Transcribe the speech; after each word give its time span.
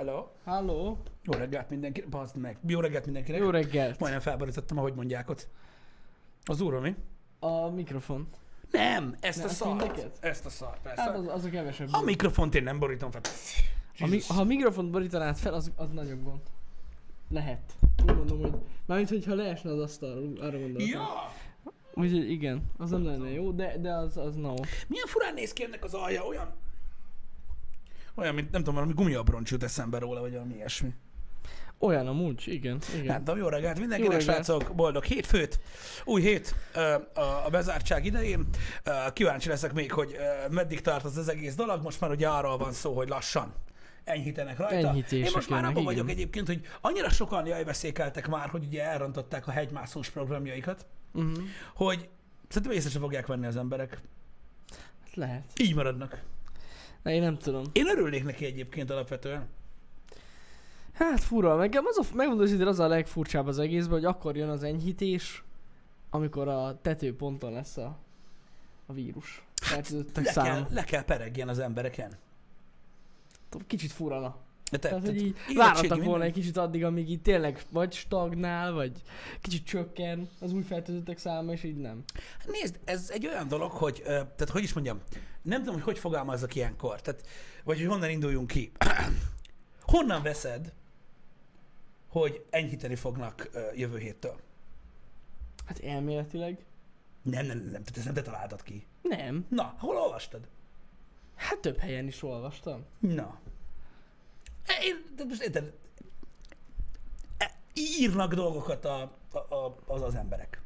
Hello. 0.00 0.26
Halló? 0.44 0.98
Jó 1.22 1.38
reggelt 1.38 1.70
mindenkinek. 1.70 2.08
Bazd 2.08 2.36
meg. 2.36 2.58
Jó 2.66 2.80
reggelt 2.80 3.04
mindenkinek. 3.04 3.40
Jó 3.40 3.50
reggelt. 3.50 3.98
Majdnem 3.98 4.20
felborítottam, 4.20 4.78
ahogy 4.78 4.94
mondják 4.94 5.30
ott. 5.30 5.48
Az 6.44 6.56
durva, 6.58 6.80
mi? 6.80 6.94
A 7.38 7.68
mikrofon. 7.68 8.28
Nem, 8.70 9.16
ezt 9.20 9.38
Ne, 9.38 9.44
a 9.44 9.48
szart. 9.48 9.86
neked? 9.86 10.12
Ezt 10.20 10.46
a 10.46 10.48
szart, 10.48 10.80
persze. 10.82 11.02
Hát 11.02 11.16
az, 11.16 11.26
az 11.26 11.44
a 11.44 11.48
kevesebb. 11.50 11.88
A 11.92 12.00
mikrofont 12.00 12.54
én 12.54 12.62
nem 12.62 12.78
borítom 12.78 13.10
fel. 13.10 13.20
ha, 13.98 14.06
mi, 14.06 14.20
ha 14.28 14.40
a 14.40 14.44
mikrofont 14.44 14.90
borítanád 14.90 15.36
fel, 15.36 15.54
az, 15.54 15.72
az 15.76 15.90
nagyobb 15.90 16.22
gond. 16.22 16.40
Lehet. 17.30 17.72
Úgy 18.06 18.16
mondom, 18.16 18.40
hogy... 18.40 18.54
Mármint, 18.86 19.08
hogyha 19.08 19.34
leesne 19.34 19.70
az 19.70 19.78
asztal, 19.78 20.32
arra 20.40 20.58
gondoltam. 20.58 20.86
Ja! 20.88 21.06
Úgyhogy 21.94 22.30
igen, 22.30 22.62
az 22.78 22.90
nem 22.90 23.04
lenne 23.04 23.30
jó, 23.30 23.50
de, 23.50 23.78
de 23.78 23.92
az, 23.92 24.16
az 24.16 24.34
no. 24.34 24.54
Milyen 24.88 25.06
furán 25.06 25.34
néz 25.34 25.52
ki 25.52 25.64
ennek 25.64 25.84
az 25.84 25.94
alja, 25.94 26.26
olyan... 26.26 26.52
Olyan, 28.14 28.34
mint 28.34 28.50
nem 28.50 28.60
tudom, 28.60 28.74
valami 28.74 28.92
gumiabroncs 28.92 29.50
jut 29.50 29.62
eszembe 29.62 29.98
róla, 29.98 30.20
vagy 30.20 30.32
valami 30.32 30.54
ilyesmi. 30.54 30.94
Olyan 31.78 32.06
a 32.06 32.12
mulcs, 32.12 32.46
igen. 32.46 32.78
igen. 33.00 33.18
Tudom, 33.24 33.38
jó 33.40 33.48
reggelt 33.48 33.78
mindenkinek, 33.78 34.12
Jó 34.12 34.18
reggelt. 34.18 34.44
srácok, 34.44 34.74
boldog 34.74 35.04
hétfőt, 35.04 35.60
új 36.04 36.20
hét 36.20 36.54
a, 37.44 37.50
bezártság 37.50 38.04
idején. 38.04 38.46
Kíváncsi 39.12 39.48
leszek 39.48 39.72
még, 39.72 39.92
hogy 39.92 40.16
meddig 40.50 40.80
tart 40.80 41.04
az, 41.04 41.16
az 41.16 41.28
egész 41.28 41.54
dolog. 41.54 41.82
Most 41.82 42.00
már 42.00 42.10
ugye 42.10 42.28
arról 42.28 42.56
van 42.56 42.72
szó, 42.72 42.94
hogy 42.96 43.08
lassan 43.08 43.54
enyhítenek 44.04 44.58
rajta. 44.58 44.88
Enyhítések 44.88 45.26
Én 45.26 45.32
most 45.34 45.48
már 45.48 45.64
abban 45.64 45.84
vagyok 45.84 46.10
egyébként, 46.10 46.46
hogy 46.46 46.60
annyira 46.80 47.10
sokan 47.10 47.46
jajbeszékeltek 47.46 48.28
már, 48.28 48.48
hogy 48.48 48.64
ugye 48.64 48.82
elrontották 48.84 49.46
a 49.46 49.50
hegymászós 49.50 50.08
programjaikat, 50.10 50.86
Uh-huh. 51.12 51.32
hogy 51.74 52.08
szerintem 52.48 52.76
észre 52.76 52.90
sem 52.90 53.00
fogják 53.00 53.26
venni 53.26 53.46
az 53.46 53.56
emberek. 53.56 54.00
Hát 55.04 55.14
lehet. 55.14 55.44
Így 55.60 55.74
maradnak. 55.74 56.22
De 57.02 57.12
én 57.12 57.20
nem 57.20 57.38
tudom. 57.38 57.64
Én 57.72 57.88
örülnék 57.88 58.24
neki 58.24 58.44
egyébként 58.44 58.90
alapvetően. 58.90 59.48
Hát 60.92 61.20
fura, 61.20 61.56
meg 61.56 61.80
az 61.84 61.98
a, 61.98 62.14
megmondom 62.14 62.44
őszintén, 62.44 62.66
az 62.66 62.80
a 62.80 62.86
legfurcsább 62.86 63.46
az 63.46 63.58
egészben, 63.58 63.92
hogy 63.92 64.04
akkor 64.04 64.36
jön 64.36 64.48
az 64.48 64.62
enyhítés, 64.62 65.44
amikor 66.10 66.48
a 66.48 66.78
tetőponton 66.82 67.52
lesz 67.52 67.76
a, 67.76 67.98
a 68.86 68.92
vírus. 68.92 69.44
Fertőzöttek 69.54 70.24
Le 70.24 70.42
kell, 70.42 70.66
le 70.70 70.84
kell 70.84 71.04
peregjen 71.04 71.48
az 71.48 71.58
embereken. 71.58 72.16
Kicsit 73.66 73.92
furana. 73.92 74.36
De 74.70 74.78
te, 74.78 74.88
Tehát, 74.88 75.04
hogy 75.04 75.16
így 75.16 75.36
minden- 75.46 76.02
volna 76.04 76.24
egy 76.24 76.32
kicsit 76.32 76.56
addig, 76.56 76.84
amíg 76.84 77.10
itt 77.10 77.22
tényleg 77.22 77.62
vagy 77.70 77.92
stagnál, 77.92 78.72
vagy 78.72 79.02
kicsit 79.40 79.64
csökken 79.64 80.28
az 80.40 80.52
új 80.52 80.62
fertőzöttek 80.62 81.18
száma, 81.18 81.52
és 81.52 81.62
így 81.62 81.76
nem. 81.76 82.04
Nézd, 82.46 82.78
ez 82.84 83.10
egy 83.10 83.26
olyan 83.26 83.48
dolog, 83.48 83.70
hogy, 83.70 84.02
tehát 84.04 84.48
hogy 84.48 84.62
is 84.62 84.72
mondjam, 84.72 85.00
nem 85.42 85.58
tudom, 85.58 85.74
hogy 85.74 85.82
hogy 85.82 85.98
fogalmazzak 85.98 86.54
ilyenkor, 86.54 87.00
tehát, 87.00 87.26
vagy 87.64 87.78
hogy 87.78 87.86
honnan 87.86 88.10
induljunk 88.10 88.46
ki. 88.46 88.72
honnan 89.92 90.22
veszed, 90.22 90.72
hogy 92.08 92.44
enyhíteni 92.50 92.94
fognak 92.94 93.50
jövő 93.74 93.98
héttől? 93.98 94.40
Hát 95.66 95.78
elméletileg 95.78 96.64
Nem, 97.22 97.46
nem, 97.46 97.58
nem, 97.58 97.70
tehát 97.70 97.96
ezt 97.96 98.04
nem 98.04 98.14
te 98.14 98.22
találtad 98.22 98.62
ki. 98.62 98.86
nem. 99.02 99.46
Na, 99.48 99.74
hol 99.78 99.96
olvastad? 99.96 100.48
Hát 101.34 101.58
több 101.58 101.78
helyen 101.78 102.06
is 102.06 102.22
olvastam. 102.22 102.84
Na. 102.98 103.38
E, 104.78 104.84
Én, 104.84 105.04
de 105.16 105.24
most 105.24 105.42
érted, 105.42 105.72
e, 107.38 107.50
írnak 107.74 108.34
dolgokat 108.34 108.84
a, 108.84 109.16
a, 109.32 109.38
a, 109.54 109.76
az 109.86 110.02
az 110.02 110.14
emberek. 110.14 110.60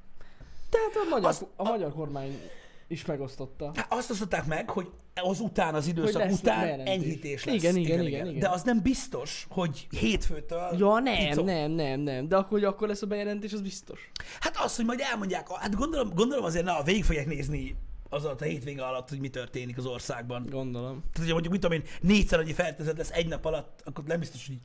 Tehát 0.71 1.07
a 1.07 1.09
magyar, 1.11 1.29
Azt- 1.31 1.47
a 1.57 1.63
magyar 1.63 1.93
kormány 1.93 2.41
is 2.89 3.05
megosztotta. 3.05 3.73
Hát 3.75 3.87
azt 3.93 4.11
osztották 4.11 4.47
meg, 4.47 4.71
hogy 4.71 4.91
az 5.15 5.41
után, 5.41 5.75
az 5.75 5.87
időszak 5.87 6.23
lesz 6.23 6.39
után 6.39 6.61
bejelentés. 6.61 6.95
enyhítés 6.95 7.45
lesz. 7.45 7.55
Igen, 7.55 7.77
igen, 7.77 8.01
igen, 8.07 8.27
igen. 8.27 8.39
De 8.39 8.49
az 8.49 8.63
nem 8.63 8.83
biztos, 8.83 9.47
hogy 9.51 9.87
hétfőtől... 9.91 10.69
Ja, 10.79 10.99
nem, 10.99 11.33
szok- 11.33 11.45
nem, 11.45 11.71
nem, 11.71 12.01
nem. 12.01 12.29
De 12.29 12.37
akkor, 12.37 12.51
hogy 12.51 12.65
akkor 12.65 12.89
lesz 12.89 13.03
a 13.03 13.07
bejelentés, 13.07 13.53
az 13.53 13.61
biztos. 13.61 14.11
Hát 14.41 14.57
az, 14.57 14.77
hogy 14.77 14.85
majd 14.85 15.01
elmondják, 15.03 15.51
hát 15.53 15.75
gondolom, 15.75 16.15
gondolom 16.15 16.45
azért, 16.45 16.65
na, 16.65 16.83
végig 16.83 17.05
fogják 17.05 17.27
nézni 17.27 17.77
az 18.15 18.25
alatt 18.25 18.41
a 18.41 18.45
hétvége 18.45 18.85
alatt, 18.85 19.09
hogy 19.09 19.19
mi 19.19 19.29
történik 19.29 19.79
az 19.79 19.87
országban. 19.87 20.47
Gondolom. 20.51 21.01
Tehát, 21.01 21.17
hogyha 21.17 21.33
mondjuk, 21.33 21.53
mit 21.53 21.63
tudom 21.63 21.77
én, 21.77 21.85
négyszer 22.01 22.39
annyi 22.39 22.53
fertőzött 22.53 22.97
lesz 22.97 23.11
egy 23.11 23.29
nap 23.29 23.45
alatt, 23.45 23.83
akkor 23.85 24.05
nem 24.05 24.19
biztos, 24.19 24.47
hogy, 24.47 24.59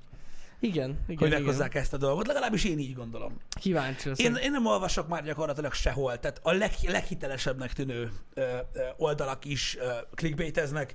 Igen, 0.60 0.90
igen, 0.90 1.18
hogy 1.18 1.28
igen. 1.28 1.42
meghozzák 1.42 1.76
ezt 1.76 1.94
a 1.94 1.98
dolgot. 1.98 2.28
Legalábbis 2.28 2.64
én 2.64 2.80
így 2.80 2.94
gondolom. 2.94 3.38
Kíváncsi 3.60 4.10
leszek. 4.10 4.26
Én, 4.26 4.36
én 4.36 4.52
nem 4.52 4.66
olvasok 4.66 5.08
már 5.08 5.24
gyakorlatilag 5.24 5.74
sehol, 5.74 6.20
tehát 6.20 6.40
a 6.44 6.52
leg, 6.52 6.72
leghitelesebbnek 6.88 7.74
tűnő 7.74 8.12
ö, 8.34 8.42
ö, 8.74 8.82
oldalak 8.98 9.46
is 9.46 9.78
ö, 9.80 9.90
clickbaiteznek. 10.16 10.94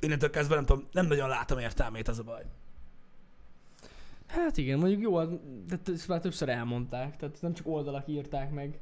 Innentől 0.00 0.30
kezdve 0.30 0.54
nem 0.54 0.66
tudom, 0.66 0.88
nem 0.92 1.06
nagyon 1.06 1.28
látom 1.28 1.58
értelmét, 1.58 2.08
az 2.08 2.18
a 2.18 2.22
baj. 2.22 2.42
Hát 4.26 4.56
igen, 4.56 4.78
mondjuk 4.78 5.00
jó, 5.00 5.24
de 5.66 5.78
ezt 5.86 6.08
már 6.08 6.20
többször 6.20 6.48
elmondták, 6.48 7.16
tehát 7.16 7.38
nem 7.40 7.54
csak 7.54 7.66
oldalak 7.66 8.08
írták 8.08 8.50
meg. 8.50 8.78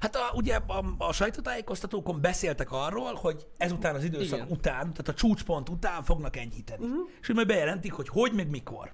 Hát 0.00 0.16
a, 0.16 0.30
ugye 0.34 0.56
a, 0.66 0.84
a 0.98 1.12
sajtótájékoztatókon 1.12 2.20
beszéltek 2.20 2.72
arról, 2.72 3.14
hogy 3.14 3.46
ezután 3.56 3.94
az 3.94 4.04
időszak 4.04 4.38
Igen. 4.38 4.50
után, 4.50 4.80
tehát 4.80 5.08
a 5.08 5.14
csúcspont 5.14 5.68
után 5.68 6.02
fognak 6.02 6.36
enyhíteni. 6.36 6.84
Uh-huh. 6.84 7.08
És 7.20 7.26
hogy 7.26 7.34
majd 7.34 7.46
bejelentik, 7.46 7.92
hogy 7.92 8.08
hogy, 8.08 8.32
meg 8.32 8.50
mikor. 8.50 8.92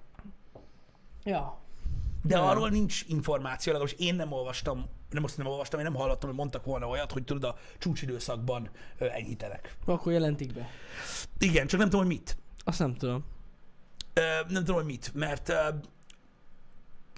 Ja. 1.24 1.58
De 2.22 2.34
Nem. 2.36 2.44
arról 2.44 2.68
nincs 2.68 3.04
információ, 3.08 3.72
legalábbis 3.72 4.06
én 4.06 4.14
nem 4.14 4.32
olvastam, 4.32 4.86
nem 5.10 5.24
azt 5.24 5.36
nem 5.36 5.46
olvastam, 5.46 5.78
én 5.78 5.84
nem 5.84 5.94
hallottam, 5.94 6.28
hogy 6.28 6.38
mondtak 6.38 6.64
volna 6.64 6.86
olyat, 6.86 7.12
hogy 7.12 7.24
tudod, 7.24 7.44
a 7.44 7.56
csúcsidőszakban 7.78 8.70
ö, 8.98 9.04
enyhítenek. 9.04 9.76
Akkor 9.84 10.12
jelentik 10.12 10.52
be. 10.52 10.68
Igen, 11.38 11.66
csak 11.66 11.80
nem 11.80 11.88
tudom, 11.88 12.06
hogy 12.06 12.16
mit. 12.16 12.36
Azt 12.64 12.78
nem 12.78 12.94
tudom. 12.94 13.24
Ö, 14.14 14.20
nem 14.48 14.64
tudom, 14.64 14.74
hogy 14.76 14.84
mit, 14.84 15.10
mert 15.14 15.48
ö, 15.48 15.68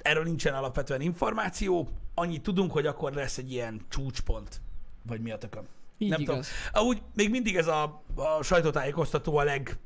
erről 0.03 0.25
nincsen 0.25 0.55
alapvetően 0.55 1.01
információ. 1.01 1.89
Annyit 2.19 2.43
tudunk, 2.43 2.73
hogy 2.73 2.87
akkor 2.87 3.13
lesz 3.13 3.39
egy 3.39 3.53
ilyen 3.53 3.87
csúcspont. 3.89 4.61
Vagy 5.07 5.21
mi 5.21 5.31
a 5.31 5.39
tököm. 5.39 5.65
Így 5.99 6.11
nem 6.11 6.21
igaz. 6.21 6.49
tudom. 6.73 6.89
Úgy 6.89 7.03
még 7.15 7.31
mindig 7.31 7.57
ez 7.57 7.67
a, 7.67 8.03
a 8.15 8.43
sajtótájékoztató 8.43 9.37
a 9.37 9.43
leg 9.43 9.79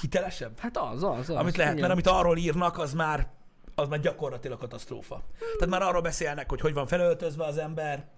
hitelesebb, 0.00 0.58
Hát 0.58 0.76
az, 0.76 1.02
az, 1.02 1.18
az. 1.18 1.28
amit 1.30 1.56
lehet, 1.56 1.72
igen. 1.72 1.80
mert 1.88 1.92
amit 1.92 2.06
arról 2.06 2.36
írnak, 2.36 2.78
az 2.78 2.92
már 2.92 3.28
az 3.74 3.88
már 3.88 4.00
gyakorlatilag 4.00 4.58
katasztrófa. 4.58 5.22
Tehát 5.38 5.66
már 5.68 5.82
arról 5.82 6.00
beszélnek, 6.02 6.48
hogy 6.48 6.60
hogy 6.60 6.74
van 6.74 6.86
felöltözve 6.86 7.44
az 7.44 7.58
ember, 7.58 8.08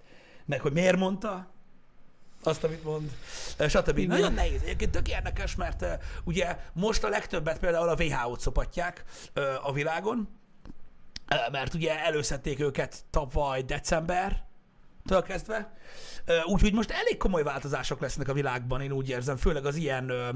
meg 0.45 0.61
hogy 0.61 0.73
miért 0.73 0.97
mondta 0.97 1.51
azt, 2.43 2.65
amit 2.65 2.85
mond, 2.85 3.11
ö, 3.57 3.69
stb. 3.69 3.99
Igen. 3.99 4.09
Nagyon 4.09 4.33
nehéz. 4.33 4.63
Egyébként 4.63 4.91
tök 4.91 5.09
érdekes, 5.09 5.55
mert 5.55 5.83
ö, 5.83 5.93
ugye 6.25 6.59
most 6.73 7.05
a 7.05 7.09
legtöbbet 7.09 7.59
például 7.59 7.89
a 7.89 7.95
WHO-t 7.99 8.41
szopatják 8.41 9.05
ö, 9.33 9.55
a 9.63 9.73
világon, 9.73 10.29
mert 11.51 11.75
ugye 11.75 12.05
előszedték 12.05 12.61
őket 12.61 13.05
tavaly 13.11 13.63
december, 13.63 14.45
től 15.05 15.23
kezdve. 15.23 15.73
Úgyhogy 16.45 16.73
most 16.73 16.91
elég 16.91 17.17
komoly 17.17 17.43
változások 17.43 18.01
lesznek 18.01 18.29
a 18.29 18.33
világban, 18.33 18.81
én 18.81 18.93
úgy 18.93 19.09
érzem, 19.09 19.37
főleg 19.37 19.67
az 19.67 19.77
ilyen 19.77 20.09
ö, 20.09 20.29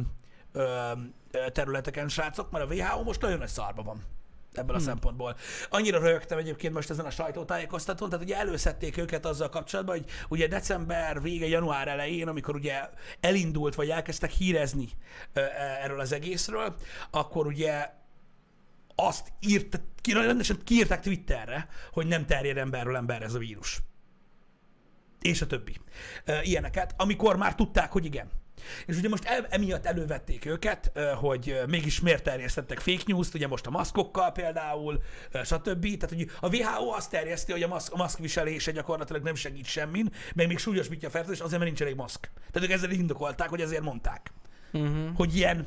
ö, 0.53 0.93
területeken, 1.53 2.09
srácok, 2.09 2.51
mert 2.51 2.71
a 2.71 2.75
WHO 2.75 3.03
most 3.03 3.21
nagyon 3.21 3.39
nagy 3.39 3.49
szarba 3.49 3.83
van 3.83 4.03
ebből 4.55 4.75
a 4.75 4.79
Hmm. 4.79 4.87
szempontból. 4.87 5.37
Annyira 5.71 5.99
rögtem 5.99 6.39
egyébként 6.39 6.75
most 6.75 6.91
ezen 6.91 7.05
a 7.05 7.11
sajtótájékoztatón, 7.11 8.09
tehát 8.09 8.25
ugye 8.25 8.37
előszedték 8.37 8.97
őket 8.97 9.27
azzal 9.27 9.49
kapcsolatban, 9.49 9.97
hogy 9.97 10.07
ugye 10.29 10.47
december 10.47 11.23
vége, 11.23 11.47
január 11.47 11.89
elején, 11.89 12.29
amikor 12.29 12.55
ugye 12.55 12.89
elindult, 13.21 13.75
vagy 13.75 13.91
elkezdtek 13.91 14.31
hírezni 14.31 14.89
ö, 15.33 15.41
erről 15.83 16.01
az 16.01 16.13
egészről, 16.13 16.75
akkor 17.11 17.47
ugye 17.47 17.91
azt 19.07 19.33
írt, 19.41 19.81
ki, 20.01 20.13
rendesen 20.13 20.59
kiírták 20.65 21.01
Twitterre, 21.01 21.69
hogy 21.93 22.07
nem 22.07 22.27
terjed 22.27 22.57
emberről 22.57 22.97
emberre 22.97 23.25
ez 23.25 23.35
a 23.35 23.39
vírus. 23.39 23.81
És 25.21 25.41
a 25.43 25.47
többi. 25.47 25.77
Ilyeneket, 26.43 26.95
amikor 26.97 27.37
már 27.37 27.55
tudták, 27.55 27.93
hogy 27.93 28.05
igen. 28.05 28.31
És 28.87 28.97
ugye 28.97 29.09
most 29.09 29.25
el, 29.25 29.47
emiatt 29.51 29.87
elővették 29.87 30.45
őket, 30.45 30.93
hogy 31.15 31.61
mégis 31.67 32.01
miért 32.01 32.23
terjesztettek 32.23 32.79
fake 32.79 33.03
news-t, 33.07 33.35
ugye 33.35 33.47
most 33.47 33.67
a 33.67 33.71
maszkokkal 33.71 34.33
például, 34.33 35.03
stb. 35.45 35.97
Tehát, 35.97 36.09
hogy 36.09 36.31
a 36.41 36.57
WHO 36.57 36.91
azt 36.91 37.11
terjeszti, 37.11 37.53
hogy 37.53 37.63
a, 37.63 37.69
maszk, 37.69 37.93
a 37.93 37.97
maszkviselése 37.97 38.71
gyakorlatilag 38.71 39.23
nem 39.23 39.35
segít 39.35 39.67
semmin, 39.67 40.13
meg 40.35 40.47
még 40.47 40.59
súlyosbítja 40.59 41.09
a 41.09 41.11
fertőzést, 41.11 41.41
azért, 41.41 41.59
mert 41.59 41.71
nincs 41.71 41.83
elég 41.83 41.95
maszk. 41.95 42.31
Tehát 42.51 42.69
ők 42.69 42.75
ezzel 42.75 42.91
indokolták, 42.91 43.49
hogy 43.49 43.61
ezért 43.61 43.83
mondták 43.83 44.33
Uh-huh. 44.73 45.17
hogy 45.17 45.37
ilyen, 45.37 45.67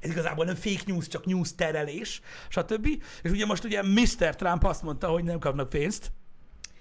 ez 0.00 0.10
igazából 0.10 0.44
nem 0.44 0.54
fake 0.54 0.82
news, 0.86 1.08
csak 1.08 1.26
news 1.26 1.54
terelés, 1.54 2.20
stb. 2.48 2.86
És 3.22 3.30
ugye 3.30 3.46
most 3.46 3.64
ugye 3.64 3.82
Mr. 3.82 4.36
Trump 4.36 4.64
azt 4.64 4.82
mondta, 4.82 5.08
hogy 5.08 5.24
nem 5.24 5.38
kapnak 5.38 5.68
pénzt, 5.68 6.12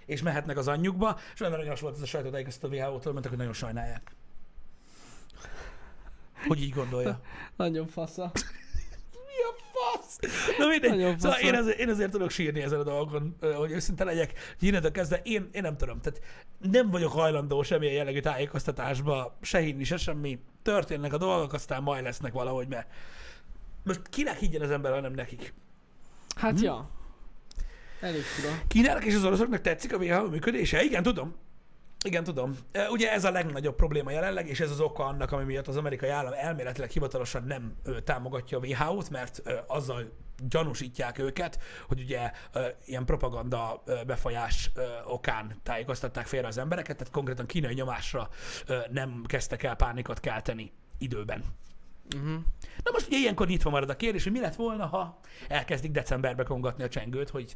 és 0.05 0.21
mehetnek 0.21 0.57
az 0.57 0.67
anyjukba, 0.67 1.19
és 1.33 1.39
olyan 1.39 1.53
aranyos 1.53 1.79
volt 1.79 1.95
ez 1.95 2.01
a 2.01 2.05
sajtótájékoztató 2.05 2.73
WHO-tól, 2.73 3.11
mondtak, 3.11 3.29
hogy 3.29 3.37
nagyon 3.37 3.53
sajnálják. 3.53 4.15
Hogy 6.47 6.61
így 6.61 6.73
gondolja. 6.73 7.21
Nagyon 7.55 7.87
fasza. 7.87 8.31
Fasz? 10.07 10.57
Na 10.57 10.67
mindegy. 10.67 11.19
Szóval 11.19 11.39
én, 11.39 11.55
azért, 11.55 11.79
én 11.79 11.89
azért 11.89 12.11
tudok 12.11 12.29
sírni 12.29 12.61
ezen 12.61 12.79
a 12.79 12.83
dolgon, 12.83 13.35
hogy 13.55 13.71
őszinte 13.71 14.03
legyek. 14.03 14.33
Innentől 14.59 14.91
kezdve 14.91 15.21
én, 15.23 15.49
én 15.51 15.61
nem 15.61 15.77
tudom. 15.77 16.01
Tehát 16.01 16.21
nem 16.71 16.89
vagyok 16.89 17.11
hajlandó 17.11 17.63
semmilyen 17.63 17.93
jellegű 17.93 18.19
tájékoztatásba 18.19 19.37
se 19.41 19.59
hinni, 19.59 19.83
se 19.83 19.97
semmi. 19.97 20.39
Történnek 20.61 21.13
a 21.13 21.17
dolgok, 21.17 21.53
aztán 21.53 21.83
majd 21.83 22.03
lesznek 22.03 22.33
valahogy, 22.33 22.67
mert 22.67 22.87
most 23.83 24.01
kinek 24.09 24.37
higgyen 24.37 24.61
az 24.61 24.71
ember, 24.71 24.91
hanem 24.93 25.13
nekik? 25.13 25.53
Hát 26.35 26.59
Hm? 26.59 26.63
ja. 26.65 26.89
Elég 28.01 28.21
fura. 28.21 28.53
Kínának 28.67 29.03
és 29.05 29.15
az 29.15 29.23
oroszoknak 29.25 29.61
tetszik 29.61 29.93
a 29.93 29.97
WHO 29.97 30.29
működése? 30.29 30.83
Igen, 30.83 31.03
tudom. 31.03 31.35
Igen, 32.05 32.23
tudom. 32.23 32.57
Ugye 32.89 33.11
ez 33.11 33.23
a 33.23 33.31
legnagyobb 33.31 33.75
probléma 33.75 34.11
jelenleg, 34.11 34.47
és 34.47 34.59
ez 34.59 34.71
az 34.71 34.79
oka 34.79 35.05
annak, 35.05 35.31
ami 35.31 35.43
miatt 35.43 35.67
az 35.67 35.77
amerikai 35.77 36.09
állam 36.09 36.33
elméletileg 36.35 36.89
hivatalosan 36.89 37.43
nem 37.43 37.75
támogatja 38.03 38.57
a 38.57 38.61
WHO-t, 38.65 39.09
mert 39.09 39.41
azzal 39.67 40.11
gyanúsítják 40.49 41.17
őket, 41.17 41.59
hogy 41.87 41.99
ugye 41.99 42.31
ilyen 42.85 43.05
propaganda 43.05 43.83
befolyás 44.05 44.71
okán 45.05 45.55
tájékoztatták 45.63 46.27
félre 46.27 46.47
az 46.47 46.57
embereket, 46.57 46.97
tehát 46.97 47.13
konkrétan 47.13 47.45
kínai 47.45 47.73
nyomásra 47.73 48.29
nem 48.91 49.23
kezdtek 49.27 49.63
el 49.63 49.75
pánikot 49.75 50.19
kelteni 50.19 50.71
időben. 50.97 51.43
Uh-huh. 52.15 52.39
Na 52.83 52.91
most 52.91 53.07
ugye 53.07 53.17
ilyenkor 53.17 53.47
nyitva 53.47 53.69
marad 53.69 53.89
a 53.89 53.95
kérdés, 53.95 54.23
hogy 54.23 54.31
mi 54.31 54.39
lett 54.39 54.55
volna, 54.55 54.85
ha 54.85 55.19
elkezdik 55.47 55.91
decemberbe 55.91 56.43
kongatni 56.43 56.83
a 56.83 56.89
csengőt, 56.89 57.29
hogy 57.29 57.55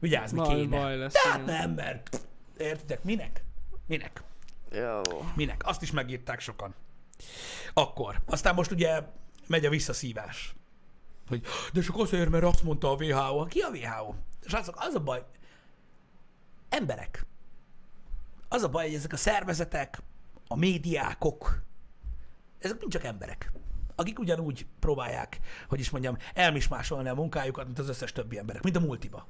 vigyázni 0.00 0.38
Baj, 0.38 0.54
kéne. 0.54 0.80
baj 0.80 0.96
lesz, 0.96 1.16
hát 1.16 1.42
igen. 1.42 1.54
nem, 1.54 1.70
mert 1.70 2.27
értitek, 2.60 3.04
minek? 3.04 3.44
Minek? 3.86 4.22
Jó. 4.70 5.00
Minek? 5.34 5.66
Azt 5.66 5.82
is 5.82 5.90
megírták 5.90 6.40
sokan. 6.40 6.74
Akkor. 7.72 8.20
Aztán 8.26 8.54
most 8.54 8.70
ugye 8.70 9.02
megy 9.46 9.64
a 9.64 9.70
visszaszívás. 9.70 10.54
Hogy, 11.28 11.42
de 11.72 11.80
csak 11.80 11.96
azért, 11.96 12.30
mert 12.30 12.44
azt 12.44 12.62
mondta 12.62 12.90
a 12.90 12.94
WHO. 12.94 13.44
Ki 13.44 13.60
a 13.60 13.68
WHO? 13.68 14.14
Srácok, 14.46 14.74
az 14.78 14.94
a 14.94 15.00
baj, 15.00 15.24
emberek. 16.68 17.26
Az 18.48 18.62
a 18.62 18.68
baj, 18.68 18.86
hogy 18.86 18.94
ezek 18.94 19.12
a 19.12 19.16
szervezetek, 19.16 20.02
a 20.48 20.56
médiákok, 20.56 21.62
ezek 22.58 22.78
mind 22.78 22.92
csak 22.92 23.04
emberek, 23.04 23.52
akik 23.94 24.18
ugyanúgy 24.18 24.66
próbálják, 24.78 25.40
hogy 25.68 25.80
is 25.80 25.90
mondjam, 25.90 26.16
elmismásolni 26.34 27.08
a 27.08 27.14
munkájukat, 27.14 27.64
mint 27.64 27.78
az 27.78 27.88
összes 27.88 28.12
többi 28.12 28.38
emberek, 28.38 28.62
mint 28.62 28.76
a 28.76 28.80
multiba. 28.80 29.26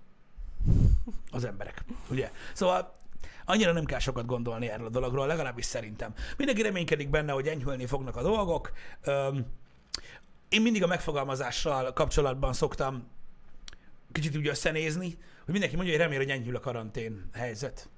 Az 1.30 1.44
emberek, 1.44 1.84
ugye? 2.10 2.32
Szóval 2.54 2.97
annyira 3.48 3.72
nem 3.72 3.84
kell 3.84 3.98
sokat 3.98 4.26
gondolni 4.26 4.68
erről 4.68 4.86
a 4.86 4.90
dologról, 4.90 5.26
legalábbis 5.26 5.64
szerintem. 5.64 6.14
Mindenki 6.36 6.62
reménykedik 6.62 7.10
benne, 7.10 7.32
hogy 7.32 7.46
enyhülni 7.46 7.86
fognak 7.86 8.16
a 8.16 8.22
dolgok. 8.22 8.72
Én 10.48 10.62
mindig 10.62 10.82
a 10.82 10.86
megfogalmazással 10.86 11.92
kapcsolatban 11.92 12.52
szoktam 12.52 13.06
kicsit 14.12 14.36
úgy 14.36 14.48
összenézni, 14.48 15.06
hogy 15.44 15.52
mindenki 15.52 15.76
mondja, 15.76 15.94
hogy 15.94 16.02
remél, 16.02 16.18
hogy 16.18 16.30
enyhül 16.30 16.56
a 16.56 16.60
karantén 16.60 17.28
helyzet. 17.32 17.88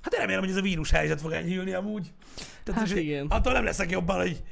Hát 0.00 0.14
én 0.14 0.20
remélem, 0.20 0.40
hogy 0.40 0.50
ez 0.50 0.56
a 0.56 0.62
vírus 0.62 0.90
helyzet 0.90 1.20
fog 1.20 1.32
enyhülni 1.32 1.72
amúgy. 1.72 2.12
Tehát 2.64 2.80
Hát 2.80 2.90
és 2.90 3.02
igen. 3.02 3.26
Attól 3.26 3.52
nem 3.52 3.64
leszek 3.64 3.90
jobban, 3.90 4.16
hogy, 4.16 4.42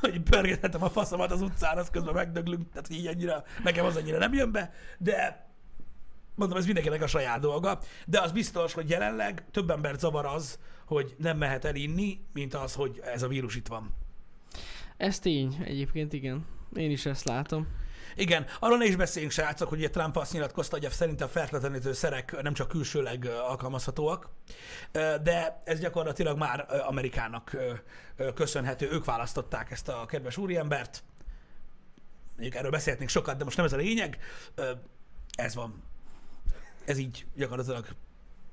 hogy 0.00 0.20
pörgethetem 0.20 0.82
a 0.82 0.90
faszomat 0.90 1.30
az 1.30 1.40
utcán, 1.40 1.78
az 1.78 1.90
közben 1.90 2.14
megdöglünk. 2.14 2.68
Tehát 2.72 2.90
így 2.90 3.06
annyira, 3.06 3.44
nekem 3.62 3.84
az 3.84 3.96
annyira 3.96 4.18
nem 4.18 4.34
jön 4.34 4.52
be, 4.52 4.72
de 4.98 5.46
mondom, 6.34 6.58
ez 6.58 6.64
mindenkinek 6.64 7.02
a 7.02 7.06
saját 7.06 7.40
dolga, 7.40 7.78
de 8.06 8.20
az 8.20 8.32
biztos, 8.32 8.72
hogy 8.72 8.90
jelenleg 8.90 9.44
több 9.50 9.70
embert 9.70 10.00
zavar 10.00 10.26
az, 10.26 10.58
hogy 10.86 11.14
nem 11.18 11.38
mehet 11.38 11.64
el 11.64 11.74
inni, 11.74 12.20
mint 12.32 12.54
az, 12.54 12.74
hogy 12.74 13.00
ez 13.04 13.22
a 13.22 13.28
vírus 13.28 13.56
itt 13.56 13.66
van. 13.66 13.94
Ez 14.96 15.18
tény, 15.18 15.62
egyébként 15.64 16.12
igen. 16.12 16.46
Én 16.74 16.90
is 16.90 17.06
ezt 17.06 17.24
látom. 17.24 17.66
Igen, 18.16 18.46
arról 18.60 18.78
ne 18.78 18.84
is 18.84 18.96
beszéljünk, 18.96 19.32
srácok, 19.32 19.68
hogy 19.68 19.78
ugye 19.78 19.90
Trump 19.90 20.16
azt 20.16 20.32
nyilatkozta, 20.32 20.78
hogy 20.78 20.90
szerintem 20.90 21.28
fertőtlenítő 21.28 21.92
szerek 21.92 22.42
nem 22.42 22.54
csak 22.54 22.68
külsőleg 22.68 23.24
alkalmazhatóak, 23.24 24.28
de 25.22 25.62
ez 25.64 25.80
gyakorlatilag 25.80 26.38
már 26.38 26.66
Amerikának 26.86 27.56
köszönhető. 28.34 28.90
Ők 28.90 29.04
választották 29.04 29.70
ezt 29.70 29.88
a 29.88 30.06
kedves 30.06 30.36
úriembert. 30.36 31.02
Mondjuk 32.32 32.54
erről 32.54 32.70
beszélhetnénk 32.70 33.10
sokat, 33.10 33.36
de 33.36 33.44
most 33.44 33.56
nem 33.56 33.66
ez 33.66 33.72
a 33.72 33.76
lényeg. 33.76 34.18
Ez 35.34 35.54
van. 35.54 35.82
Ez 36.84 36.98
így 36.98 37.26
gyakorlatilag 37.36 37.86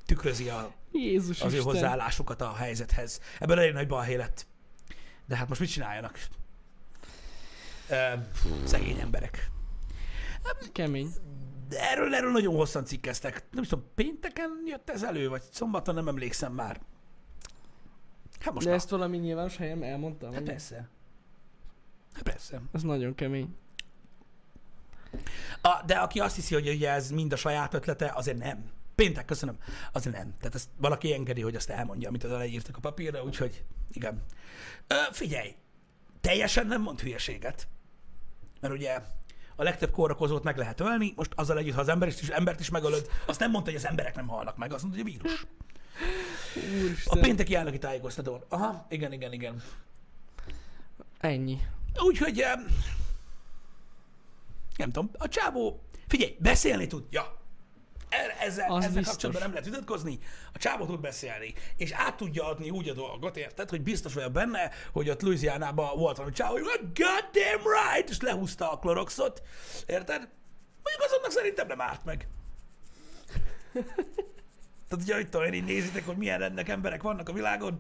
tükrözi 0.06 0.50
a, 0.50 0.74
Jézus 0.92 1.42
az 1.42 1.54
ő 1.54 1.58
Isten. 1.58 1.72
hozzáállásukat 1.74 2.42
a 2.42 2.54
helyzethez. 2.54 3.20
Ebből 3.40 3.60
elég 3.60 3.74
nagy 3.74 3.88
balhé 3.88 4.16
lett. 4.16 4.48
De 5.26 5.36
hát 5.36 5.48
most 5.48 5.60
mit 5.60 5.70
csináljanak? 5.70 6.20
Szegény 8.64 9.00
emberek. 9.00 9.50
Kemény. 10.72 11.10
Erről, 11.70 12.16
erről 12.16 12.32
nagyon 12.32 12.56
hosszan 12.56 12.86
cikkeztek. 12.86 13.44
Nem 13.52 13.64
tudom, 13.64 13.86
pénteken 13.96 14.64
jött 14.66 14.90
ez 14.90 15.04
elő, 15.04 15.30
vagy 15.30 15.42
szombaton, 15.52 15.96
nem 15.96 16.08
emlékszem 16.08 16.54
már. 16.54 16.82
Hát 18.40 18.54
most 18.54 18.66
De 18.66 18.72
na. 18.72 18.78
ezt 18.78 18.90
valami 18.90 19.18
nyilvános 19.18 19.58
helyen 19.58 19.84
elmondtam? 19.84 20.30
Hát 20.30 20.40
vagy? 20.40 20.50
persze. 20.50 20.90
Hát 22.14 22.24
persze. 22.24 22.62
Ez 22.72 22.82
nagyon 22.82 23.16
kemény. 23.16 23.56
A, 25.62 25.82
de 25.86 25.96
aki 25.96 26.20
azt 26.20 26.36
hiszi, 26.36 26.54
hogy 26.54 26.70
ugye 26.70 26.90
ez 26.90 27.10
mind 27.10 27.34
a 27.34 27.36
saját 27.36 27.74
ötlete, 27.74 28.12
azért 28.16 28.38
nem. 28.38 28.72
Péntek, 28.96 29.26
köszönöm. 29.26 29.58
Azért 29.92 30.16
nem. 30.16 30.34
Tehát 30.38 30.56
ezt 30.56 30.70
valaki 30.78 31.14
engedi, 31.14 31.42
hogy 31.42 31.56
azt 31.56 31.70
elmondja, 31.70 32.08
amit 32.08 32.24
az 32.24 32.32
leírtak 32.32 32.78
a 32.78 32.80
papírra, 32.80 33.24
úgyhogy 33.24 33.64
igen. 33.92 34.24
Ö, 34.88 34.96
figyelj, 35.12 35.56
teljesen 36.22 36.68
nem 36.68 36.82
mond 36.82 37.00
hülyeséget. 37.00 37.68
Mert 38.62 38.74
ugye 38.74 39.02
a 39.56 39.64
legtöbb 39.64 39.92
kórakozót 39.92 40.44
meg 40.44 40.58
lehet 40.58 40.80
ölni, 40.80 41.14
most 41.16 41.32
azzal 41.36 41.58
együtt, 41.58 41.74
ha 41.74 41.82
az 41.82 41.90
ember 41.90 42.08
is, 42.08 42.30
embert 42.30 42.60
is 42.60 42.70
megölöd, 42.70 43.10
azt 43.26 43.40
nem 43.40 43.52
mondta, 43.52 43.72
hogy 43.72 43.80
az 43.80 43.88
emberek 43.88 44.16
nem 44.16 44.28
halnak 44.28 44.58
meg, 44.58 44.74
azt 44.74 44.84
mondta, 44.84 45.02
hogy 45.02 45.12
a 45.12 45.18
vírus. 45.18 45.46
A 46.56 46.60
Úristen. 46.84 47.22
pénteki 47.22 47.56
elnöki 47.56 47.78
tájékoztatón. 47.78 48.44
Aha, 48.50 48.86
igen, 48.90 49.14
igen, 49.14 49.34
igen. 49.34 49.64
Ennyi. 51.20 51.60
Úgyhogy 52.06 52.44
nem 54.80 54.92
tudom, 54.92 55.10
a 55.18 55.28
csávó, 55.28 55.84
figyelj, 56.08 56.36
beszélni 56.40 56.88
tud, 56.88 57.04
ja. 57.10 57.38
E- 58.10 58.36
Ezzel, 58.46 58.72
Az 58.72 58.78
ezzel 58.84 58.94
biztos. 58.96 59.06
kapcsolatban 59.12 59.42
nem 59.42 59.52
lehet 59.52 59.66
vitatkozni. 59.66 60.20
A 60.54 60.58
csávó 60.58 60.86
tud 60.86 61.00
beszélni, 61.00 61.54
és 61.78 61.92
át 61.92 62.16
tudja 62.18 62.46
adni 62.46 62.70
úgy 62.70 62.90
a 62.90 62.94
dolgot, 62.94 63.38
érted, 63.38 63.70
hogy 63.70 63.82
biztos 63.82 64.14
vagyok 64.14 64.32
benne, 64.32 64.72
hogy 64.92 65.10
ott 65.10 65.22
Louisianában 65.22 65.98
volt 65.98 66.16
valami 66.18 66.34
csávó, 66.36 66.54
hogy 66.54 66.62
"You're 66.64 66.82
goddamn 66.82 67.64
right, 67.94 68.10
és 68.10 68.20
lehúzta 68.22 68.72
a 68.72 68.78
kloroxot, 68.80 69.42
érted? 69.86 70.18
Mondjuk 70.84 71.04
azonnak 71.06 71.32
szerintem 71.32 71.68
nem 71.68 71.82
árt 71.82 72.06
meg. 72.06 72.28
Tehát, 74.88 75.04
ugye, 75.04 75.16
hogy 75.16 75.30
tudom, 75.30 75.54
én 75.54 75.64
nézitek, 75.64 76.06
hogy 76.06 76.18
milyen 76.18 76.40
rendnek 76.40 76.70
emberek 76.70 77.02
vannak 77.02 77.30
a 77.30 77.34
világon, 77.34 77.80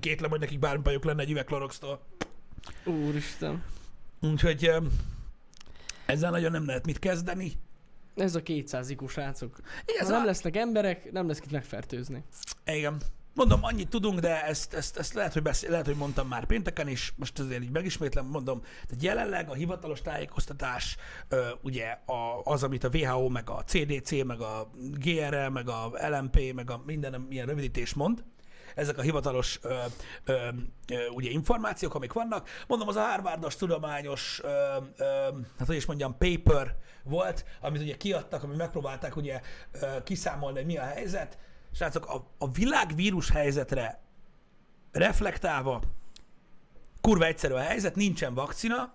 kétlem, 0.00 0.30
hogy 0.30 0.40
nekik 0.40 0.58
bármi 0.58 0.82
bajuk 0.82 1.04
lenne 1.04 1.22
egy 1.22 1.30
üveg 1.30 1.44
kloroxtól. 1.44 2.06
Úristen. 2.84 3.64
Úgyhogy 4.20 4.70
ezzel 6.06 6.30
nagyon 6.30 6.50
nem 6.50 6.66
lehet 6.66 6.86
mit 6.86 6.98
kezdeni. 6.98 7.52
Ez 8.16 8.34
a 8.34 8.42
200 8.42 8.90
ikus 8.90 9.12
srácok. 9.12 9.58
Igen, 9.82 9.96
Ha 9.98 10.04
ez 10.04 10.08
nem 10.08 10.22
a... 10.22 10.24
lesznek 10.24 10.56
emberek, 10.56 11.12
nem 11.12 11.26
lesz 11.26 11.38
kit 11.38 11.50
megfertőzni. 11.50 12.24
Igen. 12.64 13.00
Mondom, 13.34 13.64
annyit 13.64 13.88
tudunk, 13.88 14.18
de 14.18 14.44
ezt, 14.44 14.74
ezt, 14.74 14.96
ezt 14.96 15.12
lehet, 15.12 15.32
hogy 15.32 15.42
beszél, 15.42 15.70
lehet, 15.70 15.86
hogy 15.86 15.96
mondtam 15.96 16.28
már 16.28 16.44
pénteken 16.44 16.88
is, 16.88 17.12
most 17.16 17.38
azért 17.38 17.62
így 17.62 17.70
megismétlem, 17.70 18.26
mondom, 18.26 18.60
tehát 18.60 19.02
jelenleg 19.02 19.48
a 19.50 19.54
hivatalos 19.54 20.00
tájékoztatás, 20.00 20.96
ö, 21.28 21.48
ugye 21.62 21.98
a, 22.06 22.40
az, 22.44 22.62
amit 22.62 22.84
a 22.84 22.88
WHO, 22.92 23.28
meg 23.28 23.50
a 23.50 23.62
CDC, 23.66 24.24
meg 24.24 24.40
a 24.40 24.70
GRL, 24.76 25.48
meg 25.48 25.68
a 25.68 25.92
LMP, 26.08 26.52
meg 26.54 26.70
a 26.70 26.82
minden 26.86 27.26
ilyen 27.30 27.46
rövidítés 27.46 27.94
mond, 27.94 28.24
ezek 28.76 28.98
a 28.98 29.02
hivatalos 29.02 29.58
ö, 29.62 29.84
ö, 30.24 30.48
ö, 30.88 31.06
ugye 31.08 31.30
információk, 31.30 31.94
amik 31.94 32.12
vannak. 32.12 32.48
Mondom, 32.66 32.88
az 32.88 32.96
a 32.96 33.00
Harvardos 33.00 33.56
tudományos, 33.56 34.40
ö, 34.42 34.76
ö, 34.96 35.04
hát 35.58 35.66
hogy 35.66 35.76
is 35.76 35.86
mondjam, 35.86 36.16
paper 36.18 36.76
volt, 37.04 37.44
amit 37.60 37.82
ugye 37.82 37.96
kiadtak, 37.96 38.42
ami 38.42 38.56
megpróbálták 38.56 39.16
ugye 39.16 39.40
ö, 39.72 40.02
kiszámolni, 40.02 40.56
hogy 40.56 40.66
mi 40.66 40.76
a 40.76 40.84
helyzet. 40.84 41.38
Srácok, 41.72 42.06
a, 42.06 42.26
a 42.38 42.50
világ 42.50 42.94
vírus 42.94 43.30
helyzetre 43.30 44.00
reflektálva, 44.92 45.82
kurva 47.00 47.24
egyszerű 47.24 47.54
a 47.54 47.60
helyzet, 47.60 47.94
nincsen 47.94 48.34
vakcina. 48.34 48.92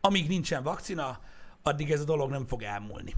Amíg 0.00 0.28
nincsen 0.28 0.62
vakcina, 0.62 1.20
addig 1.62 1.90
ez 1.90 2.00
a 2.00 2.04
dolog 2.04 2.30
nem 2.30 2.46
fog 2.46 2.62
elmúlni 2.62 3.14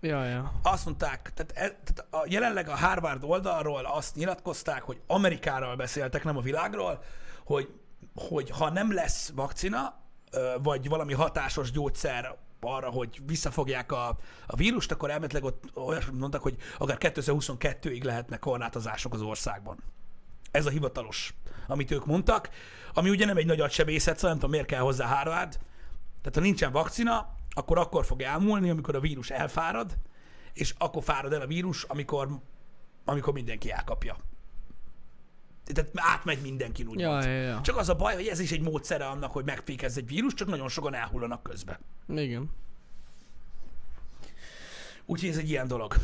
Ja, 0.00 0.24
ja. 0.24 0.52
azt 0.62 0.84
mondták, 0.84 1.32
tehát, 1.34 1.52
e, 1.52 1.78
tehát 1.84 2.06
a, 2.10 2.26
jelenleg 2.28 2.68
a 2.68 2.76
Harvard 2.76 3.24
oldalról 3.24 3.84
azt 3.84 4.14
nyilatkozták, 4.14 4.82
hogy 4.82 5.00
Amerikáról 5.06 5.76
beszéltek, 5.76 6.24
nem 6.24 6.36
a 6.36 6.40
világról, 6.40 7.02
hogy, 7.44 7.68
hogy 8.14 8.50
ha 8.50 8.70
nem 8.70 8.92
lesz 8.92 9.32
vakcina, 9.34 9.94
vagy 10.62 10.88
valami 10.88 11.14
hatásos 11.14 11.70
gyógyszer 11.70 12.36
arra, 12.60 12.90
hogy 12.90 13.20
visszafogják 13.26 13.92
a, 13.92 14.18
a 14.46 14.56
vírust, 14.56 14.92
akkor 14.92 15.10
elméletileg 15.10 15.44
ott 15.44 15.64
olyasmit 15.74 16.18
mondtak, 16.18 16.42
hogy 16.42 16.56
akár 16.78 16.96
2022-ig 17.00 18.04
lehetnek 18.04 18.38
korlátozások 18.38 19.14
az 19.14 19.20
országban. 19.20 19.78
Ez 20.50 20.66
a 20.66 20.70
hivatalos, 20.70 21.34
amit 21.66 21.90
ők 21.90 22.06
mondtak, 22.06 22.50
ami 22.94 23.10
ugye 23.10 23.26
nem 23.26 23.36
egy 23.36 23.46
nagy 23.46 23.60
agysebészet, 23.60 24.14
szóval 24.14 24.30
nem 24.30 24.38
tudom, 24.38 24.50
miért 24.50 24.66
kell 24.66 24.80
hozzá 24.80 25.06
Harvard. 25.06 25.58
Tehát 26.20 26.34
ha 26.34 26.40
nincsen 26.40 26.72
vakcina, 26.72 27.35
akkor 27.56 27.78
akkor 27.78 28.04
fog 28.04 28.22
elmúlni, 28.22 28.70
amikor 28.70 28.94
a 28.94 29.00
vírus 29.00 29.30
elfárad, 29.30 29.98
és 30.52 30.74
akkor 30.78 31.02
fárad 31.02 31.32
el 31.32 31.40
a 31.40 31.46
vírus, 31.46 31.82
amikor, 31.82 32.28
amikor 33.04 33.32
mindenki 33.32 33.70
elkapja. 33.70 34.16
Tehát 35.64 35.90
átmegy 35.94 36.42
mindenkin, 36.42 36.86
úgy 36.86 37.00
Ja, 37.00 37.24
ja, 37.24 37.40
ja. 37.40 37.60
Csak 37.60 37.76
az 37.76 37.88
a 37.88 37.94
baj, 37.94 38.14
hogy 38.14 38.26
ez 38.26 38.38
is 38.38 38.52
egy 38.52 38.60
módszere 38.60 39.06
annak, 39.06 39.32
hogy 39.32 39.44
megfékezz 39.44 39.96
egy 39.96 40.06
vírus, 40.06 40.34
csak 40.34 40.48
nagyon 40.48 40.68
sokan 40.68 40.94
elhullanak 40.94 41.42
közbe. 41.42 41.80
Igen. 42.08 42.50
Úgyhogy 45.06 45.28
ez 45.28 45.36
egy 45.36 45.50
ilyen 45.50 45.68
dolog. 45.68 45.94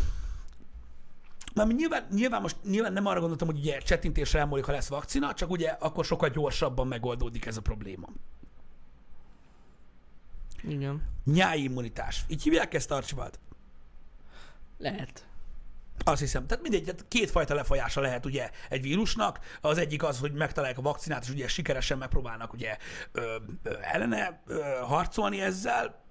Már 1.54 1.66
nyilván, 1.66 2.06
nyilván 2.10 2.40
most 2.40 2.56
nyilván 2.64 2.92
nem 2.92 3.06
arra 3.06 3.18
gondoltam, 3.18 3.48
hogy 3.48 3.58
ugye 3.58 3.78
csettintésre 3.78 4.38
elmúlik, 4.38 4.64
ha 4.64 4.72
lesz 4.72 4.88
vakcina, 4.88 5.34
csak 5.34 5.50
ugye 5.50 5.68
akkor 5.68 6.04
sokkal 6.04 6.28
gyorsabban 6.28 6.86
megoldódik 6.86 7.46
ez 7.46 7.56
a 7.56 7.60
probléma. 7.60 8.08
Igen. 10.68 11.02
Nyáimmunitás. 11.24 12.24
Így 12.28 12.42
hívják 12.42 12.74
ezt, 12.74 12.90
Archibald? 12.90 13.38
Lehet. 14.78 15.26
Azt 16.04 16.20
hiszem. 16.20 16.46
Tehát 16.46 16.62
mindegy, 16.62 16.94
kétfajta 17.08 17.54
lefolyása 17.54 18.00
lehet 18.00 18.26
ugye 18.26 18.50
egy 18.68 18.82
vírusnak. 18.82 19.40
Az 19.60 19.78
egyik 19.78 20.02
az, 20.02 20.18
hogy 20.18 20.32
megtalálják 20.32 20.78
a 20.78 20.82
vakcinát, 20.82 21.22
és 21.22 21.30
ugye 21.30 21.48
sikeresen 21.48 21.98
megpróbálnak 21.98 22.52
ugye 22.52 22.76
ö, 23.12 23.36
ö, 23.62 23.76
ellene 23.80 24.42
ö, 24.46 24.60
harcolni 24.82 25.40
ezzel, 25.40 26.02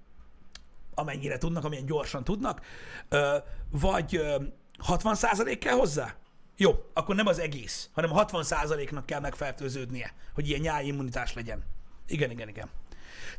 amennyire 0.93 1.37
tudnak, 1.37 1.63
amilyen 1.63 1.85
gyorsan 1.85 2.23
tudnak. 2.23 2.61
Ö, 3.09 3.37
vagy 3.71 4.15
ö, 4.15 4.43
60% 4.87 5.57
kell 5.59 5.75
hozzá? 5.75 6.15
Jó, 6.57 6.71
akkor 6.93 7.15
nem 7.15 7.27
az 7.27 7.39
egész, 7.39 7.89
hanem 7.93 8.11
60%-nak 8.13 9.05
kell 9.05 9.19
megfertőződnie, 9.19 10.13
hogy 10.33 10.47
ilyen 10.47 10.61
nyáimmunitás 10.61 11.33
legyen. 11.33 11.63
Igen, 12.07 12.31
igen, 12.31 12.47
igen. 12.47 12.69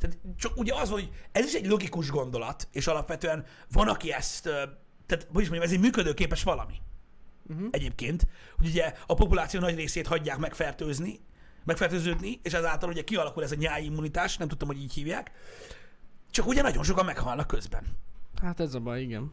Tehát 0.03 0.19
csak 0.37 0.57
ugye 0.57 0.75
az, 0.75 0.89
hogy 0.91 1.11
ez 1.33 1.45
is 1.45 1.55
egy 1.55 1.67
logikus 1.67 2.11
gondolat, 2.11 2.69
és 2.73 2.87
alapvetően 2.87 3.45
van, 3.71 3.89
aki 3.89 4.13
ezt, 4.13 4.43
tehát 5.07 5.27
hogy 5.33 5.43
is 5.43 5.49
mondjam, 5.49 5.63
ez 5.63 5.73
egy 5.73 5.81
működőképes 5.81 6.43
valami. 6.43 6.75
Uh-huh. 7.49 7.69
Egyébként, 7.71 8.27
hogy 8.57 8.67
ugye 8.67 8.95
a 9.07 9.15
populáció 9.15 9.61
nagy 9.61 9.75
részét 9.75 10.07
hagyják 10.07 10.39
megfertőzni, 10.39 11.21
megfertőződni, 11.65 12.41
és 12.43 12.53
ezáltal 12.53 12.89
ugye 12.89 13.05
kialakul 13.05 13.43
ez 13.43 13.53
a 13.53 13.55
nyáimmunitás, 13.55 14.37
nem 14.37 14.49
tudtam, 14.49 14.69
hogy 14.69 14.83
így 14.83 14.93
hívják, 14.93 15.31
csak 16.31 16.47
ugye 16.47 16.63
nagyon 16.63 16.83
sokan 16.83 17.05
meghalnak 17.05 17.47
közben. 17.47 17.85
Hát 18.43 18.61
ez 18.61 18.75
a 18.75 18.81
baj, 18.81 19.01
igen. 19.01 19.33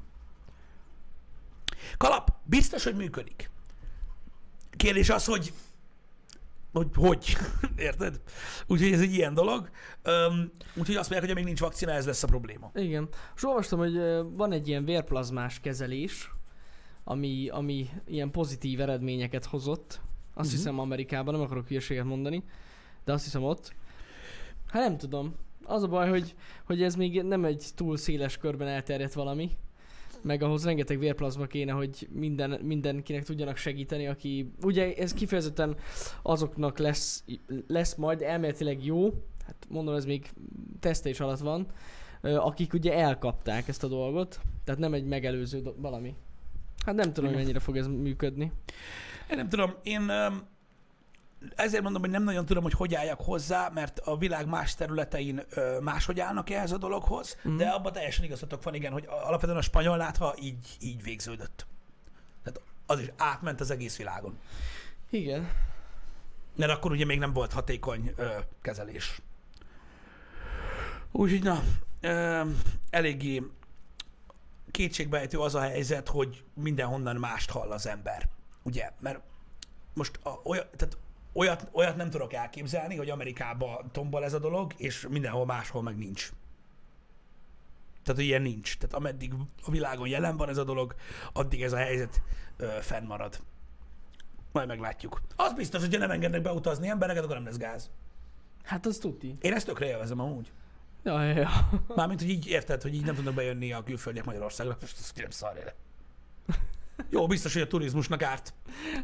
Kalap, 1.98 2.32
biztos, 2.44 2.84
hogy 2.84 2.96
működik. 2.96 3.50
Kérdés 4.72 5.10
az, 5.10 5.26
hogy 5.26 5.54
hogy 6.72 6.88
hogy, 6.96 7.38
érted? 7.78 8.22
Úgyhogy 8.68 8.92
ez 8.92 9.02
egy 9.02 9.14
ilyen 9.14 9.34
dolog. 9.34 9.70
Úgyhogy 10.76 10.96
azt 10.96 11.10
mondják, 11.10 11.22
hogy 11.22 11.30
amíg 11.30 11.44
nincs 11.44 11.60
vakcina, 11.60 11.92
ez 11.92 12.06
lesz 12.06 12.24
a 12.24 12.28
probléma. 12.28 12.72
Igen. 12.74 13.08
És 13.36 13.46
olvastam, 13.46 13.80
hogy 13.80 13.96
van 14.36 14.52
egy 14.52 14.68
ilyen 14.68 14.86
vérplazmás 14.86 15.60
kezelés, 15.60 16.32
ami, 17.04 17.50
ami 17.50 17.90
ilyen 18.08 18.32
pozitív 18.32 18.82
eredményeket 18.82 19.46
hozott. 19.46 19.88
Azt 20.34 20.48
uh-huh. 20.48 20.52
hiszem 20.52 20.80
Amerikában, 20.80 21.34
nem 21.34 21.44
akarok 21.44 21.68
hülyeséget 21.68 22.06
mondani, 22.06 22.44
de 23.04 23.14
azt 23.14 23.24
hiszem 23.24 23.44
ott. 23.44 23.74
Hát 24.68 24.88
nem 24.88 24.98
tudom. 24.98 25.36
Az 25.64 25.84
a 25.84 25.88
baj, 25.88 26.10
hogy, 26.10 26.36
hogy 26.66 26.84
ez 26.84 26.96
még 26.96 27.24
nem 27.24 27.46
egy 27.46 27.66
túl 27.76 27.98
széles 27.98 28.38
körben 28.38 28.68
elterjedt 28.68 29.14
valami, 29.14 29.52
meg 30.22 30.44
ahhoz 30.44 30.66
rengeteg 30.66 31.00
vérplazma 31.00 31.46
kéne, 31.46 31.72
hogy 31.72 32.08
minden, 32.12 32.60
mindenkinek 32.64 33.24
tudjanak 33.24 33.58
segíteni, 33.58 34.08
aki... 34.08 34.52
Ugye 34.62 34.94
ez 34.96 35.14
kifejezetten 35.14 35.76
azoknak 36.22 36.78
lesz, 36.78 37.24
lesz 37.68 37.96
majd 37.96 38.22
elméletileg 38.22 38.86
jó, 38.86 39.04
hát 39.46 39.68
mondom, 39.70 39.96
ez 39.96 40.06
még 40.06 40.30
tesztelés 40.80 41.20
alatt 41.20 41.40
van, 41.40 41.68
akik 42.22 42.74
ugye 42.74 42.94
elkapták 42.94 43.68
ezt 43.68 43.84
a 43.84 43.88
dolgot, 43.88 44.40
tehát 44.64 44.80
nem 44.80 44.94
egy 44.94 45.06
megelőző 45.06 45.62
do- 45.62 45.76
valami. 45.78 46.16
Hát 46.86 46.96
nem 46.96 47.14
tudom, 47.14 47.30
hogy 47.30 47.40
mennyire 47.40 47.60
fog 47.60 47.78
ez 47.78 47.88
működni. 47.88 48.52
Én 49.30 49.38
nem 49.38 49.50
tudom, 49.50 49.74
én 49.84 50.02
um, 50.02 50.42
ezért 51.55 51.84
mondom, 51.84 52.01
hogy 52.01 52.10
nem 52.12 52.24
nagyon 52.24 52.46
tudom, 52.46 52.63
hogy 52.63 52.74
hogy 52.74 52.96
álljak 52.96 53.22
hozzá, 53.22 53.69
mert 53.74 54.00
a 54.00 54.17
világ 54.17 54.48
más 54.48 54.75
területein 54.75 55.43
ö, 55.50 55.79
máshogy 55.79 56.19
állnak 56.19 56.50
ehhez 56.50 56.72
a 56.72 56.77
dologhoz, 56.77 57.38
mm. 57.48 57.58
de 57.58 57.67
abban 57.67 57.93
teljesen 57.93 58.25
igazatok 58.25 58.63
van, 58.63 58.74
igen, 58.74 58.91
hogy 58.91 59.05
alapvetően 59.08 59.58
a 59.58 59.62
spanyol 59.62 59.98
látva 59.98 60.36
így, 60.39 60.77
így 60.79 61.03
végződött. 61.03 61.67
Tehát 62.43 62.62
az 62.86 63.00
is 63.00 63.12
átment 63.17 63.60
az 63.60 63.72
egész 63.72 63.98
világon. 63.98 64.39
Igen. 65.10 65.51
Mert 66.55 66.72
akkor 66.72 66.91
ugye 66.91 67.05
még 67.05 67.19
nem 67.19 67.34
volt 67.34 67.53
hatékony 67.53 68.13
ö, 68.15 68.27
kezelés. 68.62 69.22
Úgyhogy 71.12 71.43
na, 71.43 71.63
ö, 72.01 72.41
eléggé 72.89 73.43
kétségbejtő 74.72 75.39
az 75.39 75.55
a 75.55 75.62
helyzet, 75.62 76.08
hogy 76.08 76.43
mindenhonnan 76.53 77.15
mást 77.15 77.50
hall 77.50 77.72
az 77.72 77.88
ember. 77.88 78.29
Ugye? 78.63 78.89
Mert 79.00 79.19
most 79.93 80.19
a, 80.24 80.39
olyat, 80.43 80.67
tehát 80.75 80.98
olyat, 81.39 81.67
olyat 81.72 81.96
nem 81.96 82.10
tudok 82.10 82.34
elképzelni, 82.34 82.96
hogy 82.96 83.10
Amerikában 83.10 83.91
tombol 83.91 84.24
ez 84.24 84.34
a 84.34 84.39
dolog, 84.39 84.74
és 84.77 85.08
mindenhol 85.10 85.46
máshol 85.46 85.81
meg 85.81 85.98
nincs. 85.98 86.29
Tehát 88.03 88.22
hogy 88.22 88.29
ilyen 88.29 88.41
nincs. 88.41 88.77
Tehát 88.77 88.96
ameddig 88.96 89.34
a 89.62 89.72
világon 89.72 90.08
jelen 90.08 90.38
van 90.38 90.50
ez 90.50 90.58
a 90.58 90.63
dolog, 90.63 90.96
addig 91.34 91.62
ez 91.62 91.74
a 91.74 91.77
helyzet 91.77 92.22
ö, 92.58 92.67
fennmarad. 92.81 93.39
Majd 94.51 94.67
meglátjuk. 94.67 95.22
Az 95.36 95.53
biztos, 95.53 95.81
hogy 95.81 96.00
nem 96.00 96.12
engednek 96.12 96.41
beutazni 96.41 96.88
embereket, 96.88 97.24
akkor 97.24 97.36
nem 97.36 97.46
lesz 97.46 97.58
gáz. 97.58 97.89
Hát 98.63 98.86
az 98.86 98.98
tuti. 98.98 99.38
Én 99.41 99.53
ezt 99.53 99.65
tökre 99.65 99.86
élvezem 99.86 100.19
amúgy. 100.19 100.51
Ja, 101.03 101.24
ja, 101.24 101.38
ja. 101.38 101.50
Mármint, 101.96 102.22
hogy 102.22 102.29
így 102.29 102.48
érted, 102.48 102.81
hogy 102.81 102.93
így 102.93 103.05
nem 103.05 103.15
tudnak 103.15 103.34
bejönni 103.34 103.74
a 103.74 103.84
külföldiek 103.84 104.25
Magyarországra. 104.25 104.77
Most 104.81 105.13
ez 105.15 105.41
le. 105.41 105.75
Jó, 107.10 107.27
biztos, 107.27 107.53
hogy 107.53 107.62
a 107.62 107.67
turizmusnak 107.67 108.24
árt. 108.24 108.53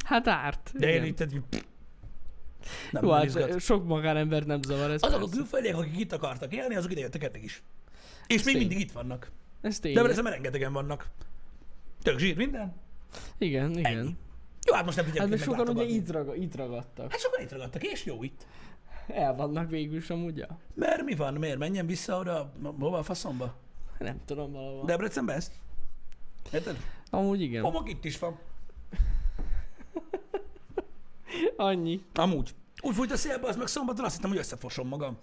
Hát 0.05 0.27
árt. 0.27 0.71
De 0.77 0.87
én 0.87 0.93
igen. 0.93 1.05
így, 1.05 1.15
tehát, 1.15 1.33
nem, 2.91 3.03
Jó, 3.03 3.09
nem 3.09 3.17
hát 3.17 3.25
izgat. 3.25 3.59
sok 3.59 3.85
magánember 3.85 4.43
nem 4.45 4.61
zavar 4.61 4.91
ez. 4.91 5.01
Azok 5.03 5.15
a 5.15 5.19
persze. 5.19 5.35
külföldiek, 5.35 5.77
akik 5.77 5.99
itt 5.99 6.11
akartak 6.11 6.53
élni, 6.53 6.75
azok 6.75 6.91
ide 6.91 6.99
jöttek 7.01 7.23
eddig 7.23 7.43
is. 7.43 7.63
És 8.27 8.43
még 8.43 8.53
tény. 8.53 8.67
mindig 8.67 8.79
itt 8.79 8.91
vannak. 8.91 9.31
Ez 9.61 9.79
tény. 9.79 9.93
De 9.93 9.99
ebben 9.99 10.23
rengetegen 10.23 10.73
vannak. 10.73 11.09
Tök 12.01 12.19
zsír 12.19 12.35
minden. 12.35 12.73
Igen, 13.37 13.77
igen. 13.77 13.97
Ennyi. 13.97 14.15
Jó, 14.67 14.73
hát 14.73 14.85
most 14.85 14.97
nem 14.97 15.05
tudják 15.05 15.29
Hát 15.29 15.39
sokan 15.39 15.67
ugye 15.69 15.83
itt, 15.83 16.11
raga, 16.11 16.35
itt 16.35 16.55
ragadtak. 16.55 17.11
Hát 17.11 17.19
sokan 17.19 17.41
itt 17.41 17.51
ragadtak, 17.51 17.83
és 17.83 18.05
jó 18.05 18.23
itt. 18.23 18.45
El 19.07 19.35
vannak 19.35 19.69
végül 19.69 19.97
is 19.97 20.09
amúgy, 20.09 20.37
ja. 20.37 20.59
Mert 20.73 21.03
mi 21.03 21.15
van? 21.15 21.33
Miért? 21.33 21.57
Menjen 21.57 21.85
vissza 21.85 22.17
oda, 22.17 22.53
hova 22.79 22.97
a 22.97 23.03
faszomba? 23.03 23.55
Nem 23.99 24.21
tudom 24.25 24.51
valahol. 24.51 24.85
Debrecenbe 24.85 25.33
ezt? 25.33 25.51
Érted? 26.53 26.77
Amúgy 27.09 27.41
igen. 27.41 27.63
Homok 27.63 27.89
itt 27.89 28.05
is 28.05 28.19
van. 28.19 28.39
Annyi. 31.57 32.01
Amúgy. 32.13 32.55
Úgy 32.81 32.95
fújt 32.95 33.11
a 33.11 33.17
szélbe, 33.17 33.47
az 33.47 33.55
meg 33.55 33.67
szombaton 33.67 34.05
azt 34.05 34.15
hittem, 34.15 34.29
hogy 34.29 34.39
összefosom 34.39 34.87
magam. 34.87 35.17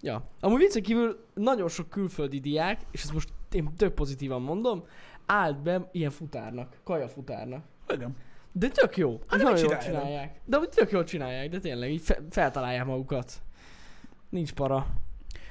Ja. 0.00 0.22
Amúgy 0.40 0.58
viccen 0.58 0.82
kívül 0.82 1.24
nagyon 1.34 1.68
sok 1.68 1.88
külföldi 1.88 2.40
diák, 2.40 2.80
és 2.90 3.02
ezt 3.02 3.12
most 3.12 3.28
én 3.52 3.74
tök 3.76 3.94
pozitívan 3.94 4.42
mondom, 4.42 4.84
állt 5.26 5.62
be 5.62 5.88
ilyen 5.92 6.10
futárnak, 6.10 6.76
kajafutárnak. 6.84 7.64
Igen. 7.88 8.16
De 8.52 8.68
tök 8.68 8.96
jó. 8.96 9.20
Hát 9.26 9.42
nagyon 9.42 9.58
jól 9.58 9.76
csinálják. 9.76 10.40
De 10.44 10.56
amúgy 10.56 10.68
tök 10.68 10.90
jól 10.90 11.04
csinálják, 11.04 11.48
de 11.48 11.58
tényleg 11.58 11.90
így 11.90 12.02
fe- 12.02 12.22
feltalálják 12.30 12.84
magukat. 12.84 13.32
Nincs 14.28 14.52
para. 14.52 14.86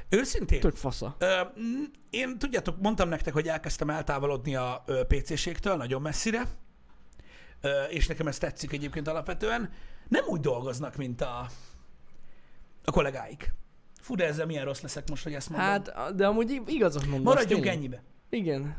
Őszintén? 0.10 0.60
Tök 0.60 0.76
fasza. 0.76 1.16
Ö, 1.20 1.42
mm, 1.60 1.84
én 2.10 2.38
tudjátok, 2.40 2.82
mondtam 2.82 3.10
nektek, 3.10 3.34
hogy 3.34 3.48
elkezdtem 3.48 3.90
eltávolodni 3.90 4.56
a 4.56 4.84
ö, 4.86 5.02
PC-ségtől 5.08 5.76
nagyon 5.76 6.02
messzire, 6.02 6.48
és 7.90 8.08
nekem 8.08 8.28
ez 8.28 8.38
tetszik 8.38 8.72
egyébként 8.72 9.08
alapvetően. 9.08 9.70
Nem 10.08 10.24
úgy 10.28 10.40
dolgoznak, 10.40 10.96
mint 10.96 11.22
a, 11.22 11.50
a 12.86 12.92
kollégáik. 12.92 13.54
Fú, 14.02 14.16
de 14.16 14.26
ezzel 14.26 14.46
milyen 14.46 14.66
rossz 14.66 14.82
leszek 14.82 15.10
most, 15.10 15.24
hogy 15.24 15.34
ezt 15.34 15.50
mondom. 15.50 15.68
Hát, 15.68 16.16
de 16.16 16.28
amúgy 16.28 16.52
ig- 16.52 16.70
igazat 16.70 17.06
mondasz. 17.06 17.34
Maradjunk 17.34 17.64
tényleg. 17.64 17.78
ennyibe. 17.78 18.04
Igen. 18.30 18.78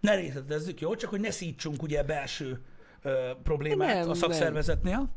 Ne 0.00 0.14
részletezzük, 0.14 0.80
jó? 0.80 0.94
Csak 0.94 1.10
hogy 1.10 1.20
ne 1.20 1.30
szítsunk 1.30 1.82
ugye 1.82 2.02
belső 2.02 2.62
ö, 3.02 3.30
problémát 3.42 3.94
Nem, 4.00 4.10
a 4.10 4.14
szakszervezetnél. 4.14 5.08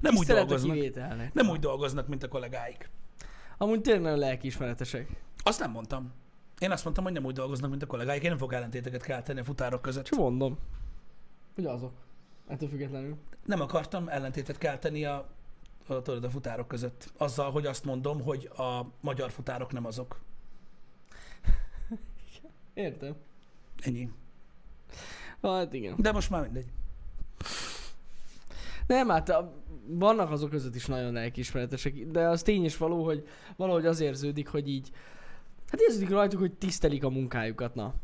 Nem 0.00 0.12
úgy 0.12 0.18
Tisztelet 0.18 0.42
a 0.42 0.46
dolgoznak. 0.46 1.32
Nem 1.34 1.48
úgy 1.48 1.58
dolgoznak, 1.60 2.08
mint 2.08 2.22
a 2.22 2.28
kollégáik. 2.28 2.90
Amúgy 3.58 3.80
tényleg 3.80 4.02
nagyon 4.02 4.18
lelkiismeretesek. 4.18 5.08
Azt 5.42 5.60
nem 5.60 5.70
mondtam. 5.70 6.12
Én 6.58 6.70
azt 6.70 6.84
mondtam, 6.84 7.04
hogy 7.04 7.12
nem 7.12 7.24
úgy 7.24 7.34
dolgoznak, 7.34 7.70
mint 7.70 7.82
a 7.82 7.86
kollégáik. 7.86 8.22
Én 8.22 8.28
nem 8.28 8.38
fogok 8.38 8.54
ellentéteket 8.54 9.02
kelteni 9.02 9.40
a 9.40 9.44
futárok 9.44 9.82
között. 9.82 10.04
Csak 10.04 10.18
mondom. 10.18 10.58
Hogy 11.54 11.64
azok. 11.64 11.92
Ettől 12.46 12.68
függetlenül. 12.68 13.16
Nem 13.44 13.60
akartam 13.60 14.08
ellentétet 14.08 14.58
kelteni 14.58 15.04
a, 15.04 15.28
a, 15.86 16.02
tudod, 16.02 16.24
a 16.24 16.30
futárok 16.30 16.68
között. 16.68 17.12
Azzal, 17.16 17.50
hogy 17.50 17.66
azt 17.66 17.84
mondom, 17.84 18.22
hogy 18.22 18.50
a 18.56 18.86
magyar 19.00 19.30
futárok 19.30 19.72
nem 19.72 19.86
azok. 19.86 20.20
Értem. 22.74 23.14
Ennyi. 23.82 24.10
Hát 25.42 25.72
igen. 25.72 25.94
De 25.98 26.12
most 26.12 26.30
már 26.30 26.42
mindegy. 26.42 26.66
Nem, 28.86 29.08
hát 29.08 29.28
a, 29.28 29.52
vannak 29.86 30.30
azok 30.30 30.50
között 30.50 30.74
is 30.74 30.86
nagyon 30.86 31.12
lelkiismeretesek, 31.12 32.06
de 32.06 32.28
az 32.28 32.42
tény 32.42 32.64
is 32.64 32.76
való, 32.76 33.04
hogy 33.04 33.28
valahogy 33.56 33.86
az 33.86 34.00
érződik, 34.00 34.48
hogy 34.48 34.68
így, 34.68 34.90
hát 35.70 35.80
érződik 35.80 36.08
rajtuk, 36.08 36.40
hogy 36.40 36.52
tisztelik 36.52 37.04
a 37.04 37.10
munkájukat, 37.10 37.74
na. 37.74 37.94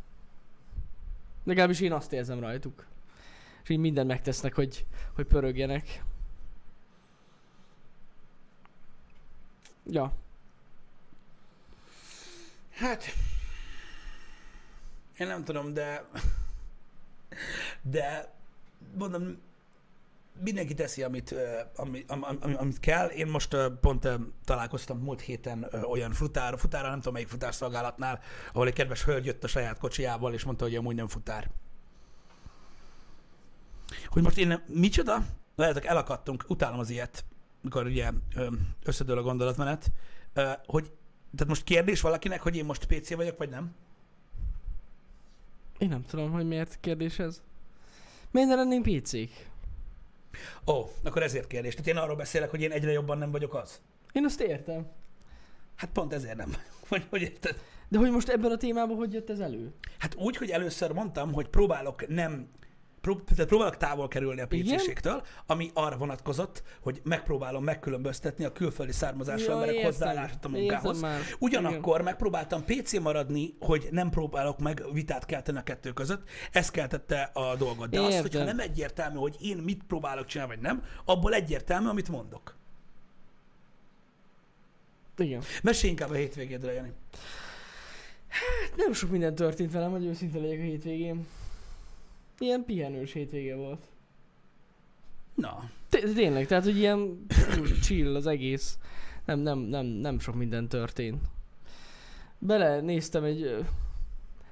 Legalábbis 1.45 1.81
én 1.81 1.93
azt 1.93 2.13
érzem 2.13 2.41
rajtuk 2.41 2.87
és 3.63 3.69
így 3.69 3.79
mindent 3.79 4.09
megtesznek, 4.09 4.55
hogy, 4.55 4.87
hogy 5.15 5.27
pörögjenek. 5.27 6.05
Ja. 9.85 10.13
Hát, 12.71 13.05
én 15.19 15.27
nem 15.27 15.45
tudom, 15.45 15.75
de 15.75 16.09
de 17.83 18.35
mondom, 18.99 19.41
mindenki 20.41 20.75
teszi, 20.75 21.03
amit, 21.03 21.35
ami, 21.77 22.05
ami, 22.07 22.55
amit 22.55 22.81
kell. 22.81 23.07
Én 23.07 23.27
most 23.27 23.57
pont 23.81 24.09
találkoztam 24.45 24.99
múlt 24.99 25.21
héten 25.21 25.69
olyan 25.85 26.13
futár, 26.13 26.59
futára, 26.59 26.89
nem 26.89 26.99
tudom 26.99 27.13
melyik 27.13 27.29
futárszolgálatnál, 27.29 28.21
ahol 28.53 28.67
egy 28.67 28.73
kedves 28.73 29.05
hölgy 29.05 29.25
jött 29.25 29.45
a 29.45 29.49
saját 29.49 29.79
kocsiával, 29.79 30.35
és 30.35 30.45
mondta, 30.45 30.65
hogy 30.65 30.77
amúgy 30.77 30.95
nem 30.95 31.09
futár. 31.09 31.51
Hogy 34.09 34.23
most 34.23 34.39
én 34.39 34.47
nem, 34.47 34.63
micsoda? 34.67 35.27
Lehetek, 35.57 35.85
elakadtunk, 35.85 36.45
utálom 36.49 36.79
az 36.79 36.91
ilyet, 36.91 37.25
mikor 37.61 37.87
ugye 37.87 38.11
összedől 38.85 39.19
a 39.19 39.23
gondolatmenet, 39.23 39.91
hogy 40.67 40.91
tehát 41.35 41.49
most 41.49 41.65
kérdés 41.65 42.01
valakinek, 42.01 42.41
hogy 42.41 42.57
én 42.57 42.65
most 42.65 42.85
PC 42.85 43.15
vagyok, 43.15 43.39
vagy 43.39 43.49
nem? 43.49 43.75
Én 45.79 45.89
nem 45.89 46.05
tudom, 46.05 46.31
hogy 46.31 46.47
miért 46.47 46.79
kérdés 46.81 47.19
ez. 47.19 47.43
Miért 48.31 48.49
ne 48.49 48.55
lennénk 48.55 48.83
picik? 48.83 49.51
Ó, 50.67 50.91
akkor 51.03 51.23
ezért 51.23 51.47
kérdés. 51.47 51.75
Tehát 51.75 51.89
én 51.89 51.97
arról 51.97 52.17
beszélek, 52.17 52.51
hogy 52.51 52.61
én 52.61 52.71
egyre 52.71 52.93
jobban 52.93 53.19
nem 53.19 53.31
vagyok 53.31 53.55
az. 53.55 53.81
Én 54.13 54.25
azt 54.25 54.41
értem. 54.41 54.87
Hát 55.77 55.91
pont 55.91 56.13
ezért 56.13 56.37
nem. 56.37 56.57
Vagy 56.89 57.07
hogy 57.11 57.23
érted? 57.23 57.63
De 57.89 57.99
hogy 57.99 58.11
most 58.11 58.29
ebben 58.29 58.51
a 58.51 58.57
témában 58.57 58.97
hogy 58.97 59.13
jött 59.13 59.31
ez 59.31 59.39
elő? 59.39 59.73
Hát 59.99 60.15
úgy, 60.15 60.37
hogy 60.37 60.51
először 60.51 60.93
mondtam, 60.93 61.33
hogy 61.33 61.49
próbálok 61.49 62.09
nem 62.09 62.49
prób- 63.03 63.31
tehát 63.35 63.49
próbálok 63.49 63.77
távol 63.77 64.09
kerülni 64.09 64.41
a 64.41 64.47
Igen? 64.51 64.77
PC-ségtől, 64.77 65.23
ami 65.47 65.71
arra 65.75 65.97
vonatkozott, 65.97 66.63
hogy 66.81 67.01
megpróbálom 67.05 67.65
megkülönböztetni 67.65 68.45
a 68.45 68.53
külföldi 68.53 68.93
származású 68.93 69.45
Ja, 69.45 69.53
emberek 69.53 69.75
értem. 69.75 69.91
hozzáállását 69.91 70.45
a 70.45 70.49
munkához. 70.49 71.01
már. 71.01 71.21
Ugyanakkor 71.39 72.03
megpróbáltam 72.03 72.65
PC 72.65 72.99
maradni, 72.99 73.55
hogy 73.61 73.89
nem 73.91 74.11
próbálok 74.11 74.59
meg 74.59 74.83
vitát 74.93 75.25
kelteni 75.27 75.59
a 75.59 75.63
kettő 75.63 75.93
között. 75.93 76.29
Ez 76.53 76.71
keltette 76.71 77.31
a 77.33 77.57
dolgot. 77.57 77.91
De 77.91 78.01
az, 78.01 78.05
Értem. 78.15 78.21
hogyha 78.23 78.45
nem 78.45 78.59
egyértelmű, 78.61 79.17
hogy 79.17 79.37
én 79.41 79.57
mit 79.57 79.83
próbálok 79.89 80.27
csinálni, 80.27 80.55
vagy 80.55 80.63
nem, 80.63 80.85
abból 81.05 81.35
egyértelmű, 81.35 81.89
amit 81.89 82.09
mondok. 82.09 82.57
Igen. 85.17 85.43
Mesélj 85.63 85.91
inkább 85.91 86.11
a 86.11 86.15
hétvégédről, 86.15 86.73
Jani. 86.73 86.93
Hát 88.29 88.77
nem 88.77 88.93
sok 88.93 89.11
minden 89.11 89.35
történt 89.35 89.73
velem, 89.73 89.91
hogy 89.91 90.05
őszinte 90.05 90.39
legyek 90.39 90.59
a 90.59 90.63
hétvégén. 90.63 91.27
Ilyen 92.43 92.65
pihenős 92.65 93.13
hétvége 93.13 93.55
volt. 93.55 93.85
Na, 95.35 95.71
Té- 95.89 96.15
Tényleg, 96.15 96.47
tehát 96.47 96.65
hogy 96.65 96.77
ilyen 96.79 97.27
chill 97.83 98.15
az 98.17 98.27
egész. 98.27 98.79
Nem, 99.25 99.39
nem, 99.39 99.59
nem, 99.59 99.87
nem 99.87 100.19
sok 100.19 100.35
minden 100.35 100.69
történt. 100.69 101.21
Bele 102.39 102.81
néztem 102.81 103.25
egy 103.25 103.65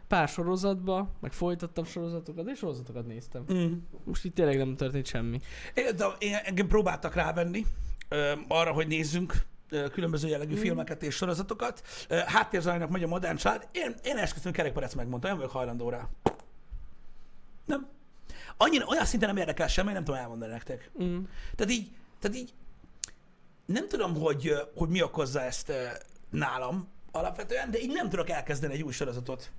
pár 0.08 0.28
sorozatba, 0.28 1.10
meg 1.20 1.32
folytattam 1.32 1.84
sorozatokat, 1.84 2.48
és 2.48 2.58
sorozatokat 2.58 3.06
néztem. 3.06 3.44
mm. 3.52 3.72
Most 4.04 4.24
itt 4.24 4.34
tényleg 4.34 4.56
nem 4.56 4.76
történt 4.76 5.06
semmi. 5.06 5.40
Én, 5.74 5.96
de 5.96 6.06
én, 6.18 6.34
engem 6.44 6.66
próbáltak 6.66 7.14
rávenni 7.14 7.66
ö, 8.08 8.32
arra, 8.48 8.72
hogy 8.72 8.86
nézzünk 8.86 9.34
ö, 9.70 9.88
különböző 9.88 10.28
jellegű 10.28 10.54
Mm. 10.54 10.58
filmeket 10.58 11.02
és 11.02 11.14
sorozatokat. 11.14 11.82
Háttérzajnak 12.26 12.90
megy 12.90 13.02
a 13.02 13.06
modern 13.06 13.36
család. 13.36 13.68
Én, 13.72 13.94
én 14.04 14.16
esküszöm, 14.16 14.52
kerekperec 14.52 14.94
megmondta, 14.94 15.28
nem 15.28 15.36
vagyok 15.36 15.52
hajlandó 15.52 15.88
rá. 15.88 16.08
Nem. 17.64 17.88
Annyira, 18.56 18.86
olyan 18.86 19.04
szinten 19.04 19.28
nem 19.28 19.36
érdekel 19.36 19.68
semmi, 19.68 19.92
nem 19.92 20.04
tudom 20.04 20.20
elmondani 20.20 20.52
nektek. 20.52 20.90
Mm. 21.02 21.22
Tehát 21.56 21.72
így, 21.72 21.90
tehát 22.20 22.36
így 22.36 22.54
nem 23.66 23.88
tudom, 23.88 24.14
hogy, 24.14 24.54
hogy 24.74 24.88
mi 24.88 25.02
okozza 25.02 25.40
ezt 25.42 25.72
nálam 26.30 26.88
alapvetően, 27.12 27.70
de 27.70 27.78
így 27.78 27.92
nem 27.92 28.08
tudok 28.08 28.28
elkezdeni 28.30 28.74
egy 28.74 28.82
új 28.82 28.92
sorozatot. 28.92 29.50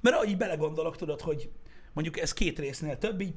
Mert 0.00 0.16
ahogy 0.16 0.28
így 0.28 0.36
belegondolok, 0.36 0.96
tudod, 0.96 1.20
hogy 1.20 1.50
mondjuk 1.92 2.18
ez 2.18 2.32
két 2.32 2.58
résznél 2.58 2.98
több, 2.98 3.20
így 3.20 3.34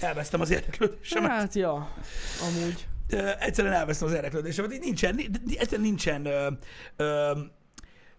elvesztem 0.00 0.40
az 0.40 0.50
érdeklődésemet. 0.50 1.30
Hát 1.30 1.54
ja, 1.54 1.94
amúgy. 2.42 2.88
Ö, 3.08 3.30
egyszerűen 3.38 3.74
elvesztem 3.74 4.08
az 4.08 4.14
érdeklődésemet. 4.14 4.72
Így 4.72 4.80
nincsen, 4.80 5.14
ni- 5.14 5.58
egyszerűen 5.58 5.86
nincsen, 5.86 6.26
ö, 6.26 6.50
ö, 6.96 7.38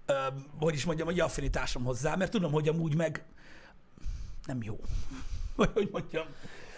ö, 0.06 0.14
hogy 0.60 0.74
is 0.74 0.86
mondjam, 0.86 1.08
egy 1.08 1.20
affinitásom 1.20 1.84
hozzá, 1.84 2.16
mert 2.16 2.32
tudom, 2.32 2.52
hogy 2.52 2.68
amúgy 2.68 2.96
meg 2.96 3.26
nem 4.46 4.58
jó. 4.62 4.80
Vagy 5.56 5.70
hogy 5.74 5.90
mondjam. 5.92 6.26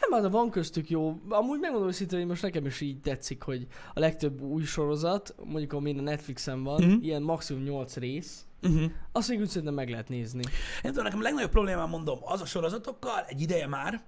Nem, 0.09 0.21
hát 0.23 0.31
van 0.31 0.49
köztük 0.49 0.89
jó. 0.89 1.19
Amúgy 1.29 1.59
megmondom 1.59 1.87
őszintén, 1.89 2.19
hogy 2.19 2.27
most 2.27 2.41
nekem 2.41 2.65
is 2.65 2.81
így 2.81 2.99
tetszik, 3.01 3.41
hogy 3.41 3.67
a 3.93 3.99
legtöbb 3.99 4.41
új 4.41 4.63
sorozat, 4.63 5.35
mondjuk 5.43 5.73
ami 5.73 5.97
a 5.97 6.01
Netflixen 6.01 6.63
van, 6.63 6.81
Mhm. 6.81 6.89
mm-hmm. 6.91 7.01
ilyen 7.01 7.21
maximum 7.21 7.63
8 7.63 7.95
rész, 7.97 8.45
Uh-huh. 8.61 8.91
azt 9.11 9.29
még 9.29 9.39
úgy 9.39 9.47
szerintem 9.47 9.73
meg 9.73 9.89
lehet 9.89 10.09
nézni. 10.09 10.41
Én 10.83 10.89
tudom, 10.91 11.03
nekem 11.03 11.19
a 11.19 11.21
legnagyobb 11.21 11.51
problémám, 11.51 11.89
mondom, 11.89 12.17
az 12.21 12.41
a 12.41 12.45
sorozatokkal, 12.45 13.23
egy 13.27 13.41
ideje 13.41 13.67
már, 13.67 14.01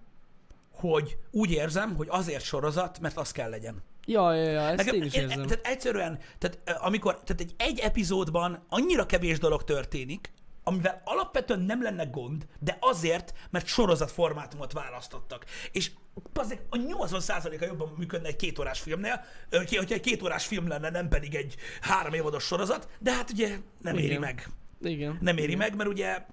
hogy 0.72 1.18
úgy 1.32 1.52
érzem, 1.52 1.96
hogy 1.96 2.08
azért 2.10 2.44
sorozat, 2.44 3.00
mert 3.00 3.18
az 3.18 3.32
kell 3.32 3.50
legyen. 3.50 3.84
Ja, 4.06 4.34
ja, 4.34 4.44
ja, 4.52 4.60
ezt 4.62 4.78
Nekem, 4.78 4.96
én 4.96 5.04
is 5.04 5.13
érzem. 5.13 5.46
Tehát 5.46 5.68
egyszerűen, 5.68 6.20
tehát 6.38 6.80
amikor, 6.82 7.13
tehát 7.24 7.41
egy, 7.41 7.54
egy 7.58 7.80
epizódban 7.80 8.63
annyira 8.70 9.06
kevés 9.06 9.39
dolog 9.39 9.63
történik, 9.63 10.32
amivel 10.67 11.01
alapvetően 11.04 11.60
nem 11.60 11.82
lenne 11.82 12.06
gond, 12.06 12.47
de 12.60 12.78
azért, 12.80 13.34
mert 13.49 13.65
sorozat 13.65 14.12
formátumot 14.12 14.71
választottak. 14.71 15.45
És 15.71 15.91
azért 16.34 16.62
a 16.69 16.78
80%-a 16.78 17.65
jobban 17.65 17.93
működne 17.97 18.28
egy 18.28 18.36
kétórás 18.36 18.80
filmnél, 18.80 19.23
hogyha 19.51 19.93
egy 19.93 19.99
kétórás 19.99 20.45
film 20.45 20.67
lenne, 20.67 20.89
nem 20.89 21.08
pedig 21.08 21.36
egy 21.36 21.56
három 21.82 22.13
évados 22.13 22.43
sorozat, 22.43 22.89
de 22.99 23.13
hát 23.13 23.30
ugye 23.30 23.58
nem 23.82 23.97
éri 23.97 24.06
Igen. 24.06 24.19
meg. 24.19 24.49
Igen. 24.82 25.17
Nem 25.21 25.38
éri 25.38 25.56
meg, 25.56 25.75
mert 25.75 25.89
ugye, 25.89 26.25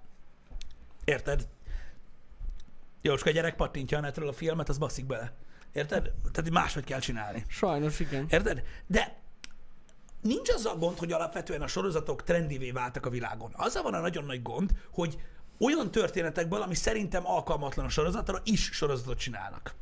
érted? 1.04 1.48
Jóska, 3.02 3.30
a 3.30 3.32
gyerek 3.32 3.56
pattintja 3.56 3.98
a 3.98 4.00
netről 4.00 4.28
a 4.28 4.32
filmet, 4.32 4.68
az 4.68 4.78
baszik 4.78 5.06
bele. 5.06 5.32
Érted? 5.72 6.12
Tehát 6.32 6.50
máshogy 6.50 6.84
kell 6.84 7.00
csinálni. 7.00 7.44
Sajnos 7.48 8.00
igen. 8.00 8.26
Érted? 8.30 8.62
De 8.86 9.21
nincs 10.22 10.48
az 10.48 10.66
a 10.66 10.76
gond, 10.76 10.98
hogy 10.98 11.12
alapvetően 11.12 11.62
a 11.62 11.66
sorozatok 11.66 12.22
trendivé 12.22 12.70
váltak 12.70 13.06
a 13.06 13.10
világon. 13.10 13.52
Azzal 13.56 13.82
van 13.82 13.94
a 13.94 14.00
nagyon 14.00 14.24
nagy 14.24 14.42
gond, 14.42 14.70
hogy 14.92 15.20
olyan 15.58 15.90
történetekből, 15.90 16.62
ami 16.62 16.74
szerintem 16.74 17.26
alkalmatlan 17.26 17.84
a 17.84 17.88
sorozatra, 17.88 18.40
is 18.44 18.70
sorozatot 18.72 19.18
csinálnak. 19.18 19.74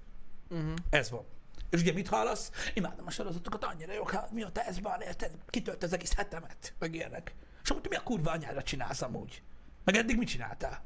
Uh-huh. 0.48 0.74
Ez 0.90 1.10
van. 1.10 1.24
És 1.70 1.80
ugye 1.80 1.92
mit 1.92 2.08
hallasz? 2.08 2.50
Imádom 2.74 3.06
a 3.06 3.10
sorozatokat, 3.10 3.64
annyira 3.64 3.92
jók, 3.92 4.10
hát 4.10 4.32
mióta 4.32 4.60
ez 4.62 4.80
van, 4.80 5.00
érted? 5.00 5.30
Kitölt 5.50 5.82
az 5.82 5.92
egész 5.92 6.14
hetemet, 6.14 6.74
meg 6.78 6.94
ilyenek. 6.94 7.34
És 7.62 7.70
amúgy 7.70 7.86
mi 7.88 7.96
a 7.96 8.02
kurva 8.02 8.30
anyára 8.30 8.62
csinálsz 8.62 9.02
amúgy? 9.02 9.42
Meg 9.84 9.96
eddig 9.96 10.16
mit 10.16 10.28
csináltál? 10.28 10.82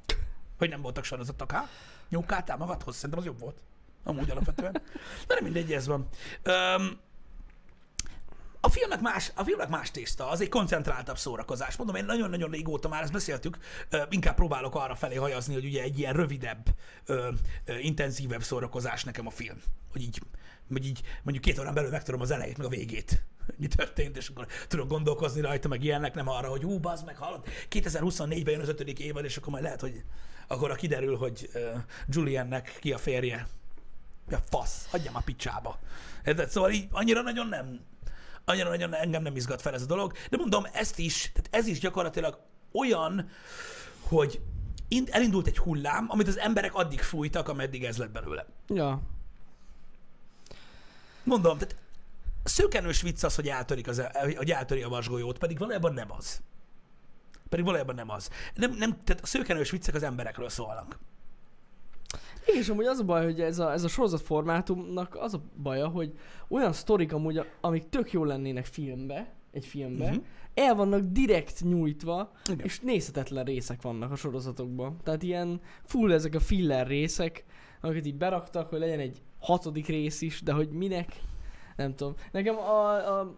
Hogy 0.59 0.69
nem 0.69 0.83
voltak 0.83 1.05
sorozatok, 1.05 1.51
ha? 1.51 1.69
Nyúkáltál 2.09 2.57
magadhoz? 2.57 2.95
Szerintem 2.95 3.19
az 3.19 3.25
jobb 3.25 3.39
volt. 3.41 3.63
Amúgy 4.05 4.31
alapvetően. 4.31 4.73
De 5.27 5.35
nem 5.35 5.45
mindegy, 5.45 5.73
ez 5.73 5.87
van. 5.87 6.09
Öm, 6.43 7.01
a 8.65 8.69
filmnek, 8.69 9.01
más, 9.01 9.33
a 9.35 9.45
filmnek 9.45 9.69
más 9.69 9.91
tészta, 9.91 10.29
az 10.29 10.41
egy 10.41 10.49
koncentráltabb 10.49 11.19
szórakozás. 11.19 11.77
Mondom, 11.77 11.97
én 11.97 12.05
nagyon-nagyon 12.05 12.51
régóta 12.51 12.89
már 12.89 13.03
ezt 13.03 13.13
beszéltük, 13.13 13.59
inkább 14.11 14.35
próbálok 14.35 14.75
arra 14.75 14.95
felé 14.95 15.15
hajazni, 15.15 15.55
hogy 15.55 15.65
ugye 15.65 15.83
egy 15.83 15.99
ilyen 15.99 16.13
rövidebb, 16.13 16.67
intenzívebb 17.81 18.43
szórakozás 18.43 19.05
nekem 19.05 19.27
a 19.27 19.31
film. 19.31 19.57
Hogy 19.93 20.03
így, 20.03 20.21
hogy 20.69 20.87
így 20.87 21.03
mondjuk 21.23 21.45
két 21.45 21.59
órán 21.59 21.75
belül 21.75 21.91
megtudom 21.91 22.21
az 22.21 22.31
elejét, 22.31 22.57
meg 22.57 22.67
a 22.67 22.71
végét. 22.71 23.23
Mi 23.57 23.67
történt, 23.67 24.17
és 24.17 24.29
akkor 24.29 24.47
tudok 24.69 24.89
gondolkozni 24.89 25.41
rajta, 25.41 25.69
meg 25.69 25.85
ilyenek, 25.85 26.15
nem 26.15 26.29
arra, 26.29 26.49
hogy 26.49 26.63
hú, 26.63 26.79
bazd 26.79 27.05
meg, 27.05 27.17
hallod, 27.17 27.47
2024-ben 27.71 28.53
jön 28.53 28.61
az 28.61 28.69
ötödik 28.69 28.99
évad, 28.99 29.25
és 29.25 29.37
akkor 29.37 29.53
majd 29.53 29.65
lehet, 29.65 29.81
hogy 29.81 30.05
akkor 30.49 30.77
kiderül, 30.77 31.17
hogy 31.17 31.51
Juliannek 32.09 32.79
ki 32.81 32.93
a 32.93 32.99
férje. 32.99 33.47
Ja, 34.29 34.41
fasz, 34.51 34.87
hagyjam 34.91 35.17
a 35.17 35.21
picsába. 35.25 35.79
Érted? 36.25 36.51
Szóval 36.51 36.71
így 36.71 36.89
annyira 36.91 37.23
nagyon 37.23 37.47
nem, 37.47 37.81
annyira 38.45 38.69
nagyon 38.69 38.95
engem 38.95 39.23
nem 39.23 39.37
izgat 39.37 39.61
fel 39.61 39.75
ez 39.75 39.83
a 39.83 39.87
dolog, 39.87 40.13
de 40.31 40.37
mondom, 40.37 40.67
ezt 40.73 40.99
is, 40.99 41.33
tehát 41.33 41.49
ez 41.51 41.67
is 41.67 41.79
gyakorlatilag 41.81 42.39
olyan, 42.73 43.29
hogy 44.03 44.41
ind- 44.89 45.09
elindult 45.09 45.47
egy 45.47 45.59
hullám, 45.59 46.07
amit 46.09 46.29
az 46.29 46.39
emberek 46.39 46.75
addig 46.75 47.01
fújtak, 47.01 47.49
ameddig 47.49 47.85
ez 47.85 47.97
lett 47.97 48.11
belőle. 48.11 48.47
Ja. 48.69 49.01
Mondom, 51.23 51.59
tehát 51.59 51.77
szőkenős 52.45 53.03
vicc 53.03 53.23
az, 53.23 53.35
hogy, 53.35 53.49
eltörik 53.49 53.89
az, 53.89 54.03
hogy 54.37 54.51
eltöri 54.51 54.83
a 54.83 54.89
vasgolyót, 54.89 55.39
pedig 55.39 55.59
valójában 55.59 55.93
nem 55.93 56.13
az. 56.13 56.41
Pedig 57.49 57.65
valójában 57.65 57.95
nem 57.95 58.11
az. 58.11 58.31
Nem, 58.55 58.73
nem, 58.73 59.05
tehát 59.05 59.23
a 59.23 59.27
szőkenős 59.27 59.71
viccek 59.71 59.95
az 59.95 60.03
emberekről 60.03 60.49
szólnak. 60.49 60.99
Igen, 62.47 62.61
és 62.61 62.69
amúgy 62.69 62.85
az 62.85 62.99
a 62.99 63.05
baj, 63.05 63.25
hogy 63.25 63.41
ez 63.41 63.59
a, 63.59 63.73
ez 63.73 63.85
a 63.85 63.89
sorozat 63.89 64.21
formátumnak 64.21 65.17
az 65.21 65.35
a 65.35 65.43
baja, 65.63 65.89
hogy 65.89 66.13
olyan 66.49 66.73
sztorik 66.73 67.13
amúgy, 67.13 67.41
amik 67.61 67.89
tök 67.89 68.13
jó 68.13 68.25
lennének 68.25 68.65
filmbe, 68.65 69.35
egy 69.51 69.67
filmbe, 69.67 70.05
uh-huh. 70.05 70.25
el 70.55 70.75
vannak 70.75 71.01
direkt 71.01 71.61
nyújtva, 71.63 72.33
Igen. 72.51 72.67
és 72.67 72.81
nézhetetlen 72.81 73.45
részek 73.45 73.83
vannak 73.83 74.11
a 74.11 74.17
sorozatokban. 74.17 74.97
Tehát 75.03 75.23
ilyen 75.23 75.61
full 75.83 76.13
ezek 76.13 76.35
a 76.35 76.41
filler 76.41 76.87
részek, 76.87 77.45
amiket 77.81 78.07
így 78.07 78.17
beraktak, 78.17 78.69
hogy 78.69 78.79
legyen 78.79 79.01
egy 79.01 79.23
hatodik 79.39 79.87
rész 79.87 80.21
is, 80.21 80.43
de 80.43 80.53
hogy 80.53 80.69
minek, 80.69 81.21
Nem 81.77 81.95
tudom. 81.95 82.15
Nekem 82.33 82.57
a, 82.57 83.19
a... 83.21 83.35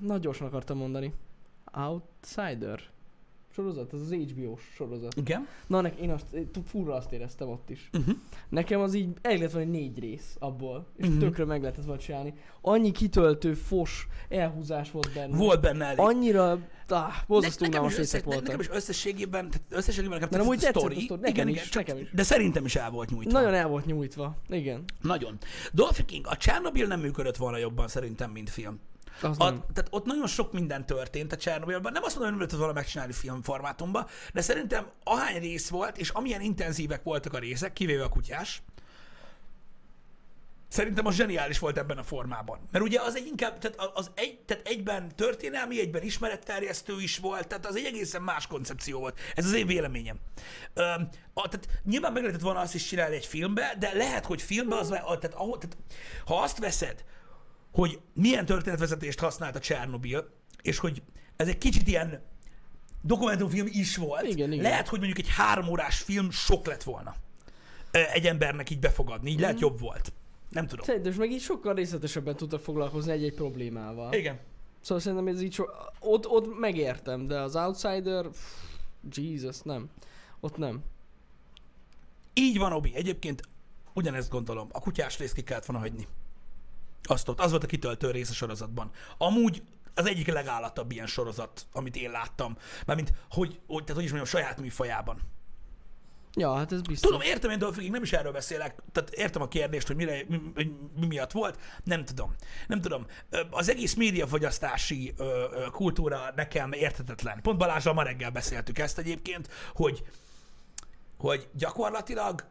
Nagy 0.00 0.20
gyorsan 0.20 0.46
akartam 0.46 0.78
mondani. 0.78 1.14
Outsider 1.72 2.91
sorozat, 3.54 3.92
ez 3.92 4.00
az 4.00 4.12
HBO-s 4.12 4.62
sorozat. 4.74 5.14
Igen. 5.16 5.46
Na, 5.66 5.80
nek, 5.80 5.96
én 5.96 6.10
azt, 6.10 6.24
furra 6.66 6.94
azt 6.94 7.12
éreztem 7.12 7.48
ott 7.48 7.70
is. 7.70 7.90
Uh-huh. 7.92 8.14
Nekem 8.48 8.80
az 8.80 8.94
így 8.94 9.08
elég 9.22 9.40
lett 9.40 9.52
volna 9.52 9.70
négy 9.70 9.98
rész 9.98 10.36
abból, 10.38 10.86
és 10.96 11.06
Mhm. 11.06 11.18
tökre 11.18 11.44
meg 11.44 11.60
lehetett 11.60 11.84
volna 11.84 12.00
csinálni. 12.00 12.34
Annyi 12.60 12.90
kitöltő, 12.92 13.54
fos 13.54 14.06
elhúzás 14.28 14.90
volt 14.90 15.10
benne. 15.14 15.36
Volt 15.36 15.60
benne 15.60 15.84
elég. 15.84 15.98
Annyira, 15.98 16.50
ah, 16.88 17.12
borzasztó 17.26 17.64
Ne- 17.64 17.70
unalmas 17.70 17.98
össze, 17.98 18.20
voltak. 18.24 18.42
nekem 18.42 18.60
is 18.60 18.68
összességében, 18.70 19.50
tehát 19.50 19.66
összességében 19.70 20.18
nekem 20.18 20.38
De 20.38 20.44
amúgy 20.44 20.58
tetszett 20.58 20.74
a 20.74 20.80
tetszett 20.80 20.90
a 20.90 21.00
sztori. 21.00 21.04
sztori, 21.04 21.20
nekem 21.20 21.34
Igen, 21.34 21.48
is, 21.48 21.54
igen, 21.54 21.68
csak, 21.70 21.86
nekem 21.86 22.02
is. 22.02 22.10
de 22.12 22.22
szerintem 22.22 22.64
is 22.64 22.76
el 22.76 22.90
volt 22.90 23.10
nyújtva. 23.10 23.32
Nagyon 23.38 23.54
el 23.54 23.68
volt 23.68 23.86
nyújtva. 23.86 24.36
Igen. 24.48 24.84
Nagyon. 25.00 25.38
Dolphy 25.72 26.04
King, 26.04 26.26
a 26.28 26.36
Chernobyl 26.36 26.86
nem 26.86 27.00
működött 27.00 27.36
volna 27.36 27.56
jobban 27.58 27.88
szerintem, 27.88 28.30
mint 28.30 28.50
film. 28.50 28.80
Az 29.20 29.38
A, 29.38 29.44
nem. 29.44 29.64
tehát 29.72 29.88
ott 29.90 30.04
nagyon 30.04 30.26
sok 30.26 30.52
minden 30.52 30.86
történt 30.86 31.32
a 31.32 31.36
Csernobylban. 31.36 31.92
Nem 31.92 32.02
azt 32.02 32.14
mondom, 32.18 32.22
hogy 32.22 32.30
nem 32.30 32.38
lehetett 32.38 32.58
volna 32.58 32.72
megcsinálni 32.72 33.12
filmformátumban, 33.12 34.06
de 34.32 34.40
szerintem 34.40 34.86
ahány 35.04 35.40
rész 35.40 35.68
volt, 35.68 35.96
és 35.98 36.08
amilyen 36.08 36.40
intenzívek 36.40 37.02
voltak 37.02 37.32
a 37.32 37.38
részek, 37.38 37.72
kivéve 37.72 38.04
a 38.04 38.08
kutyás, 38.08 38.62
Szerintem 40.68 41.06
az 41.06 41.14
zseniális 41.14 41.58
volt 41.58 41.78
ebben 41.78 41.98
a 41.98 42.02
formában. 42.02 42.68
Mert 42.70 42.84
ugye 42.84 43.00
az 43.00 43.16
egy 43.16 43.26
inkább, 43.26 43.58
tehát 43.58 43.90
az 43.94 44.10
egy, 44.14 44.38
tehát 44.38 44.66
egyben 44.66 45.16
történelmi, 45.16 45.80
egyben 45.80 46.02
ismeretterjesztő 46.02 47.00
is 47.00 47.18
volt, 47.18 47.46
tehát 47.48 47.66
az 47.66 47.76
egy 47.76 47.84
egészen 47.84 48.22
más 48.22 48.46
koncepció 48.46 48.98
volt. 48.98 49.18
Ez 49.34 49.44
az 49.44 49.52
én 49.52 49.66
véleményem. 49.66 50.16
Ö, 50.74 50.82
a, 51.34 51.48
tehát 51.48 51.68
nyilván 51.84 52.12
meg 52.12 52.22
lehetett 52.22 52.42
volna 52.42 52.60
azt 52.60 52.74
is 52.74 52.86
csinálni 52.86 53.14
egy 53.14 53.26
filmbe, 53.26 53.74
de 53.78 53.92
lehet, 53.94 54.26
hogy 54.26 54.42
filmbe 54.42 54.76
az, 54.76 54.90
a- 54.90 55.18
tehát, 55.18 55.34
ahol, 55.34 55.58
tehát 55.58 55.76
ha 56.26 56.42
azt 56.42 56.58
veszed, 56.58 57.04
hogy 57.72 58.00
milyen 58.14 58.46
történetvezetést 58.46 59.18
használt 59.18 59.56
a 59.56 59.60
Csernobil, 59.60 60.30
és 60.62 60.78
hogy 60.78 61.02
ez 61.36 61.48
egy 61.48 61.58
kicsit 61.58 61.88
ilyen 61.88 62.22
dokumentumfilm 63.02 63.66
is 63.70 63.96
volt, 63.96 64.26
Igen, 64.26 64.52
igen. 64.52 64.64
lehet, 64.64 64.88
hogy 64.88 64.98
mondjuk 64.98 65.18
egy 65.18 65.28
három 65.28 65.68
órás 65.68 65.98
film 65.98 66.30
sok 66.30 66.66
lett 66.66 66.82
volna 66.82 67.14
egy 67.92 68.26
embernek 68.26 68.70
így 68.70 68.78
befogadni, 68.78 69.30
így 69.30 69.40
lehet 69.40 69.60
jobb 69.60 69.80
volt. 69.80 70.12
Nem 70.48 70.66
tudom. 70.66 70.84
Szerintem 70.84 71.14
meg 71.18 71.30
így 71.30 71.40
sokkal 71.40 71.74
részletesebben 71.74 72.36
tudtak 72.36 72.60
foglalkozni 72.60 73.12
egy-egy 73.12 73.34
problémával. 73.34 74.12
Igen. 74.12 74.38
Szóval 74.80 75.02
szerintem 75.02 75.26
ez 75.26 75.42
így 75.42 75.52
so... 75.52 75.64
ott, 76.00 76.26
ott 76.26 76.58
megértem, 76.58 77.26
de 77.26 77.40
az 77.40 77.56
Outsider, 77.56 78.28
pff, 78.28 78.38
Jesus, 79.10 79.60
nem. 79.60 79.90
Ott 80.40 80.56
nem. 80.56 80.82
Így 82.34 82.58
van, 82.58 82.72
Obi. 82.72 82.92
Egyébként 82.94 83.42
ugyanezt 83.94 84.30
gondolom. 84.30 84.68
A 84.72 84.80
kutyás 84.80 85.18
részt 85.18 85.34
ki 85.34 85.42
kellett 85.42 85.66
volna 85.66 85.82
hagyni. 85.82 86.06
Azt 87.02 87.28
ott. 87.28 87.40
Az 87.40 87.50
volt 87.50 87.64
a 87.64 87.66
kitöltő 87.66 88.10
rész 88.10 88.30
a 88.30 88.34
sorozatban. 88.34 88.90
Amúgy 89.18 89.62
az 89.94 90.06
egyik 90.06 90.26
legállatabb 90.26 90.90
ilyen 90.90 91.06
sorozat, 91.06 91.66
amit 91.72 91.96
én 91.96 92.10
láttam. 92.10 92.56
Mármint, 92.86 93.12
hogy, 93.30 93.60
hogy, 93.66 93.80
tehát, 93.80 93.94
hogy 93.94 94.04
is 94.04 94.10
mondjam, 94.10 94.40
saját 94.40 94.60
műfajában. 94.60 95.20
Ja, 96.34 96.54
hát 96.54 96.72
ez 96.72 96.80
biztos. 96.80 97.10
Tudom, 97.10 97.26
értem 97.26 97.50
én 97.50 97.58
Dolphin, 97.58 97.90
nem 97.90 98.02
is 98.02 98.12
erről 98.12 98.32
beszélek, 98.32 98.82
tehát 98.92 99.10
értem 99.10 99.42
a 99.42 99.48
kérdést, 99.48 99.86
hogy 99.86 99.96
mire, 99.96 100.24
mi, 100.28 100.40
mi, 100.54 100.76
mi 101.00 101.06
miatt 101.06 101.32
volt, 101.32 101.58
nem 101.84 102.04
tudom. 102.04 102.34
Nem 102.66 102.80
tudom. 102.80 103.06
Az 103.50 103.68
egész 103.68 103.94
médiafogyasztási 103.94 105.12
ö, 105.16 105.24
ö, 105.24 105.66
kultúra 105.70 106.32
nekem 106.36 106.72
érthetetlen. 106.72 107.42
Pont 107.42 107.58
Balázsral 107.58 107.94
ma 107.94 108.02
reggel 108.02 108.30
beszéltük 108.30 108.78
ezt 108.78 108.98
egyébként, 108.98 109.48
hogy, 109.74 110.02
hogy 111.18 111.48
gyakorlatilag 111.52 112.50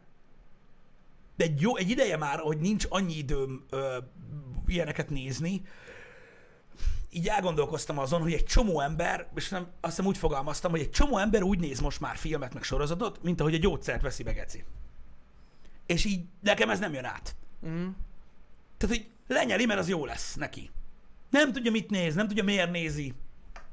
de 1.36 1.44
egy, 1.44 1.60
jó, 1.60 1.76
egy 1.76 1.90
ideje 1.90 2.16
már, 2.16 2.38
hogy 2.38 2.58
nincs 2.58 2.86
annyi 2.88 3.14
időm 3.14 3.64
ö, 3.70 3.96
ilyeneket 4.66 5.10
nézni, 5.10 5.62
így 7.10 7.28
elgondolkoztam 7.28 7.98
azon, 7.98 8.22
hogy 8.22 8.32
egy 8.32 8.44
csomó 8.44 8.80
ember, 8.80 9.28
és 9.34 9.48
nem, 9.48 9.62
azt 9.80 9.96
hiszem 9.96 10.06
úgy 10.06 10.18
fogalmaztam, 10.18 10.70
hogy 10.70 10.80
egy 10.80 10.90
csomó 10.90 11.18
ember 11.18 11.42
úgy 11.42 11.58
néz 11.58 11.80
most 11.80 12.00
már 12.00 12.16
filmet, 12.16 12.54
meg 12.54 12.62
sorozatot, 12.62 13.22
mint 13.22 13.40
ahogy 13.40 13.54
a 13.54 13.58
gyógyszert 13.58 14.02
veszi 14.02 14.22
be 14.22 14.32
geci. 14.32 14.64
És 15.86 16.04
így 16.04 16.24
nekem 16.40 16.70
ez 16.70 16.78
nem 16.78 16.92
jön 16.92 17.04
át. 17.04 17.36
Mm. 17.66 17.88
Tehát, 18.76 18.96
hogy 18.96 19.06
lenyeli, 19.26 19.66
mert 19.66 19.80
az 19.80 19.88
jó 19.88 20.04
lesz 20.04 20.34
neki. 20.34 20.70
Nem 21.30 21.52
tudja, 21.52 21.70
mit 21.70 21.90
néz, 21.90 22.14
nem 22.14 22.28
tudja, 22.28 22.44
miért 22.44 22.70
nézi. 22.70 23.14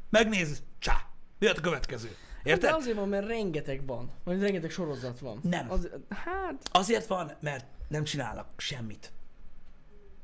Megnéz, 0.10 0.64
csá, 0.80 1.10
jöhet 1.40 1.58
a 1.58 1.62
következő. 1.62 2.16
De 2.44 2.50
Érted? 2.50 2.74
azért 2.74 2.98
van, 2.98 3.10
mert 3.10 3.28
rengeteg 3.28 3.86
van. 3.86 4.12
Vagy 4.24 4.42
rengeteg 4.42 4.70
sorozat 4.70 5.20
van. 5.20 5.40
Nem. 5.44 5.72
Az, 5.72 5.90
hát, 6.10 6.70
Azért 6.72 7.08
van, 7.08 7.32
mert 7.40 7.66
nem 7.88 8.04
csinálnak 8.04 8.48
semmit. 8.58 9.12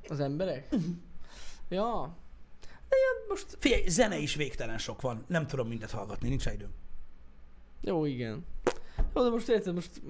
Az 0.10 0.20
emberek? 0.20 0.68
Ja. 1.70 2.16
De 2.90 2.96
ja, 2.96 3.26
most... 3.30 3.58
Figyelj, 3.60 3.88
zene 3.88 4.18
is 4.18 4.36
végtelen 4.36 4.78
sok 4.78 5.02
van. 5.02 5.24
Nem 5.28 5.48
tudom 5.48 5.68
mindet 5.68 5.92
hallgatni, 5.92 6.30
nincs 6.30 6.46
időm. 6.46 6.72
Jó, 7.82 8.06
igen. 8.06 8.46
Jó, 9.16 9.24
de 9.24 9.30
most 9.30 9.48
érted, 9.50 9.74
most... 9.74 10.02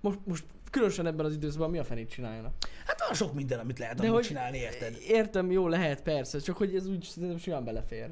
Most, 0.00 0.18
most 0.24 0.44
különösen 0.70 1.06
ebben 1.06 1.26
az 1.26 1.32
időszakban 1.32 1.70
mi 1.70 1.78
a 1.78 1.84
fenét 1.84 2.10
csináljanak? 2.10 2.52
Hát 2.86 3.00
van 3.00 3.14
sok 3.14 3.34
minden, 3.34 3.58
amit 3.58 3.78
lehet 3.78 4.00
De 4.00 4.08
hogy- 4.08 4.24
csinálni, 4.24 4.58
érted? 4.58 4.96
Értem, 5.06 5.50
jó, 5.50 5.68
lehet, 5.68 6.02
persze, 6.02 6.38
csak 6.38 6.56
hogy 6.56 6.74
ez 6.74 6.86
úgy 6.86 7.02
szerintem 7.02 7.38
simán 7.38 7.64
belefér. 7.64 8.10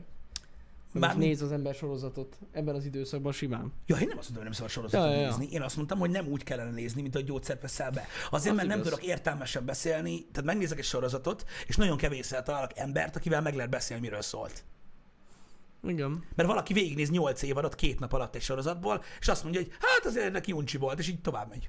Mármint- 1.00 1.28
néz 1.30 1.42
az 1.42 1.52
ember 1.52 1.74
sorozatot 1.74 2.38
ebben 2.52 2.74
az 2.74 2.84
időszakban 2.84 3.32
simán. 3.32 3.72
Ja, 3.86 3.96
én 3.96 4.06
nem 4.08 4.18
azt 4.18 4.30
mondom, 4.30 4.34
hogy 4.34 4.44
nem 4.44 4.52
szabad 4.52 4.70
sorozatot 4.70 5.06
Ja, 5.10 5.20
ja, 5.20 5.26
nézni. 5.28 5.48
Én 5.54 5.62
azt 5.62 5.76
mondtam, 5.76 5.98
hogy 5.98 6.10
nem 6.10 6.26
úgy 6.26 6.44
kellene 6.44 6.70
nézni, 6.70 7.02
mint 7.02 7.14
a 7.14 7.20
gyógyszert 7.20 7.62
veszel 7.62 7.90
be. 7.90 8.06
Azért, 8.30 8.50
Az 8.50 8.56
mert 8.56 8.68
nem 8.68 8.78
igaz. 8.78 8.90
tudok 8.90 9.04
értelmesen 9.06 9.64
beszélni, 9.64 10.26
tehát 10.32 10.44
megnézek 10.44 10.78
egy 10.78 10.84
sorozatot, 10.84 11.44
és 11.66 11.76
nagyon 11.76 11.96
kevésszer 11.96 12.42
találok 12.42 12.70
embert, 12.78 13.16
akivel 13.16 13.42
meg 13.42 13.54
lehet 13.54 13.70
beszélni, 13.70 14.02
miről 14.02 14.22
szólt. 14.22 14.64
Igen. 15.82 16.24
Mert 16.34 16.48
valaki 16.48 16.72
végignéz 16.72 17.10
8 17.10 17.42
évadot 17.42 17.74
két 17.74 17.98
nap 17.98 18.12
alatt 18.12 18.34
egy 18.34 18.42
sorozatból, 18.42 19.02
és 19.20 19.28
azt 19.28 19.42
mondja, 19.42 19.60
hogy 19.60 19.70
hát 19.80 20.04
azért 20.06 20.32
neki 20.32 20.52
uncsi 20.52 20.76
volt, 20.76 20.98
és 20.98 21.08
így 21.08 21.20
tovább 21.20 21.48
megy. 21.48 21.68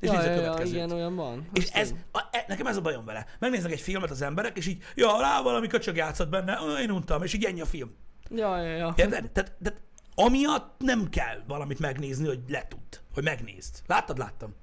És 0.00 0.08
ja, 0.08 0.16
néz 0.16 0.24
a 0.26 0.30
ja, 0.30 0.36
következőt. 0.36 0.74
igen, 0.74 0.90
olyan 0.90 1.14
van. 1.14 1.48
És 1.52 1.62
Azt 1.64 1.74
ez, 1.74 1.94
a, 2.12 2.22
e, 2.30 2.44
nekem 2.48 2.66
ez 2.66 2.76
a 2.76 2.80
bajom 2.80 3.04
vele. 3.04 3.26
Megnéznek 3.38 3.72
egy 3.72 3.80
filmet 3.80 4.10
az 4.10 4.22
emberek, 4.22 4.56
és 4.56 4.66
így, 4.66 4.82
ja, 4.94 5.20
rá 5.20 5.42
valami 5.42 5.66
köcsög 5.66 5.96
játszott 5.96 6.28
benne, 6.28 6.58
"Ö, 6.66 6.78
én 6.78 6.90
untam, 6.90 7.22
és 7.22 7.32
így 7.32 7.44
ennyi 7.44 7.60
a 7.60 7.64
film. 7.66 7.94
Ja, 8.30 8.60
ja, 8.60 8.76
ja. 8.76 8.94
Érted? 8.96 9.30
Tehát, 9.30 9.52
tehát 9.62 9.80
amiatt 10.14 10.74
nem 10.78 11.08
kell 11.08 11.42
valamit 11.46 11.78
megnézni, 11.78 12.26
hogy 12.26 12.40
letudd, 12.48 12.96
hogy 13.14 13.24
megnézd. 13.24 13.82
Láttad? 13.86 14.18
Láttam. 14.18 14.54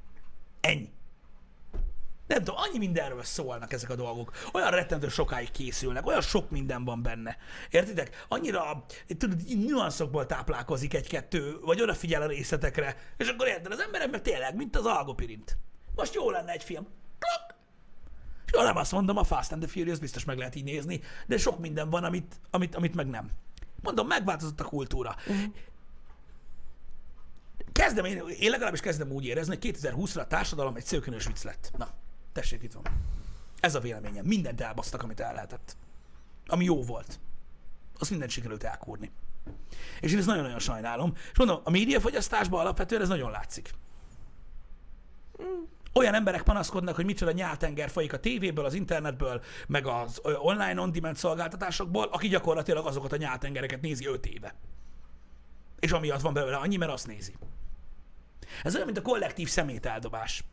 Ennyi. 0.61 0.93
Nem 2.27 2.37
tudom, 2.37 2.55
annyi 2.57 2.77
mindenről 2.77 3.23
szólnak 3.23 3.73
ezek 3.73 3.89
a 3.89 3.95
dolgok. 3.95 4.31
Olyan 4.53 4.71
rettentő 4.71 5.07
sokáig 5.07 5.51
készülnek, 5.51 6.05
olyan 6.05 6.21
sok 6.21 6.49
minden 6.49 6.85
van 6.85 7.01
benne. 7.01 7.37
Értitek? 7.69 8.25
Annyira, 8.27 8.85
tudod, 9.17 9.41
nüanszokból 9.65 10.25
táplálkozik 10.25 10.93
egy-kettő, 10.93 11.59
vagy 11.61 11.81
odafigyel 11.81 12.21
a 12.21 12.27
részletekre, 12.27 12.95
és 13.17 13.27
akkor 13.27 13.47
érted, 13.47 13.71
az 13.71 13.79
emberek 13.79 14.11
meg 14.11 14.21
tényleg, 14.21 14.55
mint 14.55 14.75
az 14.75 14.85
algopirint. 14.85 15.57
Most 15.95 16.13
jó 16.13 16.29
lenne 16.29 16.51
egy 16.51 16.63
film. 16.63 16.87
Klak! 17.19 17.59
És 18.45 18.51
nem 18.51 18.77
azt 18.77 18.91
mondom, 18.91 19.17
a 19.17 19.23
Fast 19.23 19.51
and 19.51 19.61
the 19.61 19.71
Furious 19.71 19.99
biztos 19.99 20.25
meg 20.25 20.37
lehet 20.37 20.55
így 20.55 20.63
nézni, 20.63 21.01
de 21.27 21.37
sok 21.37 21.59
minden 21.59 21.89
van, 21.89 22.03
amit, 22.03 22.35
amit, 22.51 22.75
amit 22.75 22.95
meg 22.95 23.07
nem. 23.07 23.31
Mondom, 23.85 24.07
megváltozott 24.07 24.59
a 24.59 24.63
kultúra. 24.63 25.15
Kezdem, 27.71 28.05
én, 28.05 28.23
én 28.39 28.49
legalábbis 28.49 28.79
kezdem 28.79 29.11
úgy 29.11 29.25
érezni, 29.25 29.57
hogy 29.61 29.77
2020-ra 29.81 30.19
a 30.19 30.27
társadalom 30.27 30.75
egy 30.75 30.85
szőkönös 30.85 31.25
vicc 31.25 31.43
lett. 31.43 31.71
Na, 31.77 31.89
tessék, 32.33 32.63
itt 32.63 32.73
van. 32.73 32.83
Ez 33.59 33.75
a 33.75 33.79
véleményem. 33.79 34.25
Mindent 34.25 34.61
elbasztak, 34.61 35.03
amit 35.03 35.19
el 35.19 35.33
lehetett. 35.33 35.77
Ami 36.47 36.63
jó 36.63 36.83
volt. 36.83 37.19
Azt 37.99 38.09
mindent 38.09 38.31
sikerült 38.31 38.63
elkúrni. 38.63 39.11
És 39.99 40.11
én 40.11 40.17
ezt 40.17 40.27
nagyon-nagyon 40.27 40.59
sajnálom. 40.59 41.13
És 41.31 41.37
mondom, 41.37 41.59
a 41.63 41.69
médiafogyasztásban 41.69 42.59
alapvetően 42.59 43.01
ez 43.01 43.07
nagyon 43.07 43.31
látszik. 43.31 43.73
Olyan 45.97 46.13
emberek 46.13 46.41
panaszkodnak, 46.41 46.95
hogy 46.95 47.05
micsoda 47.05 47.31
nyáltenger 47.31 47.89
folyik 47.89 48.13
a 48.13 48.19
tévéből, 48.19 48.65
az 48.65 48.73
internetből, 48.73 49.41
meg 49.67 49.87
az 49.87 50.21
online 50.23 50.81
on-demand 50.81 51.15
szolgáltatásokból, 51.15 52.03
aki 52.03 52.27
gyakorlatilag 52.27 52.85
azokat 52.85 53.11
a 53.11 53.17
nyáltengereket 53.17 53.81
nézi 53.81 54.07
5 54.07 54.25
éve. 54.25 54.55
És 55.79 55.91
amiatt 55.91 56.21
van 56.21 56.33
belőle 56.33 56.55
annyi, 56.55 56.75
mert 56.75 56.91
azt 56.91 57.07
nézi. 57.07 57.35
Ez 58.63 58.73
olyan, 58.73 58.85
mint 58.85 58.97
a 58.97 59.01
kollektív 59.01 59.49
szemételdobás. 59.49 60.43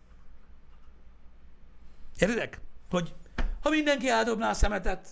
Értedek? 2.18 2.60
Hogy 2.90 3.14
ha 3.62 3.70
mindenki 3.70 4.08
eldobná 4.08 4.50
a 4.50 4.54
szemetet, 4.54 5.08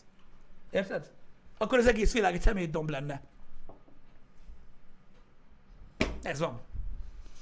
érted? 0.71 1.13
Akkor 1.59 1.79
az 1.79 1.87
egész 1.87 2.13
világ 2.13 2.35
egy 2.35 2.43
szemétdomb 2.43 2.91
lenne. 2.91 3.23
Ez 6.23 6.39
van. 6.39 6.61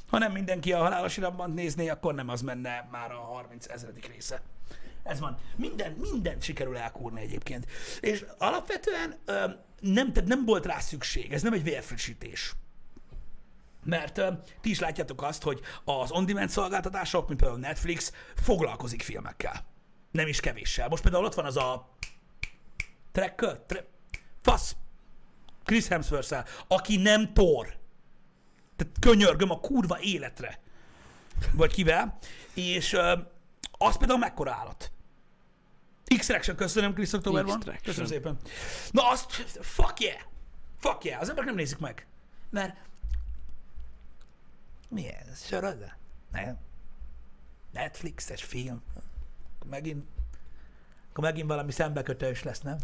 Ha 0.08 0.18
nem 0.18 0.32
mindenki 0.32 0.72
a 0.72 0.78
halálos 0.78 1.16
iramban 1.16 1.50
nézné, 1.50 1.88
akkor 1.88 2.14
nem 2.14 2.28
az 2.28 2.42
menne 2.42 2.88
már 2.90 3.12
a 3.12 3.18
30 3.18 3.68
ezredik 3.68 4.06
része. 4.06 4.42
Ez 5.02 5.20
van. 5.20 5.38
Minden, 5.56 5.92
mindent 5.92 6.42
sikerül 6.42 6.76
elkúrni 6.76 7.20
egyébként. 7.20 7.66
És 8.00 8.24
alapvetően 8.38 9.18
ö, 9.24 9.44
nem, 9.80 10.12
tehát 10.12 10.28
nem 10.28 10.44
volt 10.44 10.66
rá 10.66 10.78
szükség. 10.78 11.32
Ez 11.32 11.42
nem 11.42 11.52
egy 11.52 11.62
vérfrissítés. 11.62 12.54
Mert 13.84 14.18
ö, 14.18 14.32
ti 14.60 14.70
is 14.70 14.78
látjátok 14.78 15.22
azt, 15.22 15.42
hogy 15.42 15.60
az 15.84 16.10
on-demand 16.10 16.48
szolgáltatások, 16.48 17.28
mint 17.28 17.40
például 17.40 17.60
Netflix, 17.60 18.12
foglalkozik 18.34 19.02
filmekkel. 19.02 19.64
Nem 20.10 20.26
is 20.26 20.40
kevéssel. 20.40 20.88
Most 20.88 21.02
például 21.02 21.24
ott 21.24 21.34
van 21.34 21.44
az 21.44 21.56
a 21.56 21.88
Trekkör? 23.12 23.60
Tre... 23.66 23.84
Fasz! 24.42 24.76
Chris 25.64 25.88
hemsworth 25.88 26.44
aki 26.68 26.96
nem 26.96 27.32
Thor. 27.32 27.77
Tehát 28.78 28.96
könyörgöm 29.00 29.50
a 29.50 29.60
kurva 29.60 30.00
életre. 30.00 30.60
Vagy 31.52 31.72
kivel. 31.72 32.18
És 32.54 32.92
uh, 32.92 33.18
az 33.72 33.96
például 33.96 34.18
mekkora 34.18 34.52
állat. 34.52 34.92
X-Traction, 36.16 36.56
köszönöm, 36.56 36.94
Chris 36.94 37.12
Oktober 37.12 37.44
van. 37.44 37.58
X-Traction. 37.58 37.84
Köszönöm 37.84 38.08
szépen. 38.10 38.38
Na 38.90 39.08
azt, 39.08 39.32
fuck 39.60 40.00
yeah! 40.00 40.20
Fuck 40.78 41.04
yeah! 41.04 41.20
Az 41.20 41.28
emberek 41.28 41.48
nem 41.48 41.58
nézik 41.58 41.78
meg. 41.78 42.06
Mert 42.50 42.76
mi 44.88 45.06
ez? 45.06 45.46
Sorozat? 45.46 45.96
Nem. 46.32 46.58
Netflixes 47.72 48.42
film. 48.42 48.82
Megint, 49.70 50.04
akkor 51.10 51.24
megint 51.24 51.48
valami 51.48 51.72
szembekötős 51.72 52.42
lesz, 52.42 52.60
nem? 52.60 52.78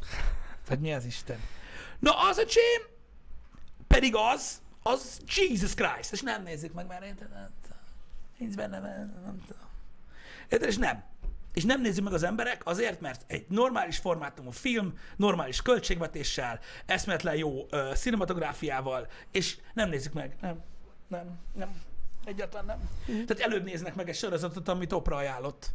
Vagy 0.68 0.80
mi 0.80 0.94
az 0.94 1.04
Isten? 1.04 1.38
Na 1.98 2.28
az 2.28 2.36
a 2.36 2.46
csém, 2.46 2.82
pedig 3.86 4.14
az, 4.16 4.62
az 4.86 5.20
Jesus 5.26 5.74
Christ, 5.74 6.12
és 6.12 6.20
nem 6.20 6.42
nézik 6.42 6.72
meg, 6.72 6.86
mert 6.86 7.14
tudom. 7.14 7.50
Nincs 8.38 8.54
benne, 8.54 8.78
nem, 8.78 9.42
tudom. 9.46 9.68
Érted? 10.48 10.68
És 10.68 10.76
nem. 10.76 11.04
És 11.54 11.64
nem 11.64 11.80
nézik 11.80 12.04
meg 12.04 12.12
az 12.12 12.22
emberek 12.22 12.66
azért, 12.66 13.00
mert 13.00 13.24
egy 13.26 13.46
normális 13.48 13.98
formátumú 13.98 14.50
film, 14.50 14.98
normális 15.16 15.62
költségvetéssel, 15.62 16.60
eszmetlen 16.86 17.36
jó 17.36 17.66
ö, 17.70 17.90
cinematográfiával, 17.94 19.08
és 19.30 19.56
nem 19.74 19.88
nézik 19.88 20.12
meg. 20.12 20.36
Nem, 20.40 20.62
nem, 21.08 21.38
nem. 21.54 21.82
Egyáltalán 22.24 22.66
nem. 22.66 22.78
Mm. 23.10 23.24
Tehát 23.24 23.42
előbb 23.42 23.64
néznek 23.64 23.94
meg 23.94 24.08
egy 24.08 24.16
sorozatot, 24.16 24.68
amit 24.68 24.92
Oprah 24.92 25.18
ajánlott. 25.18 25.74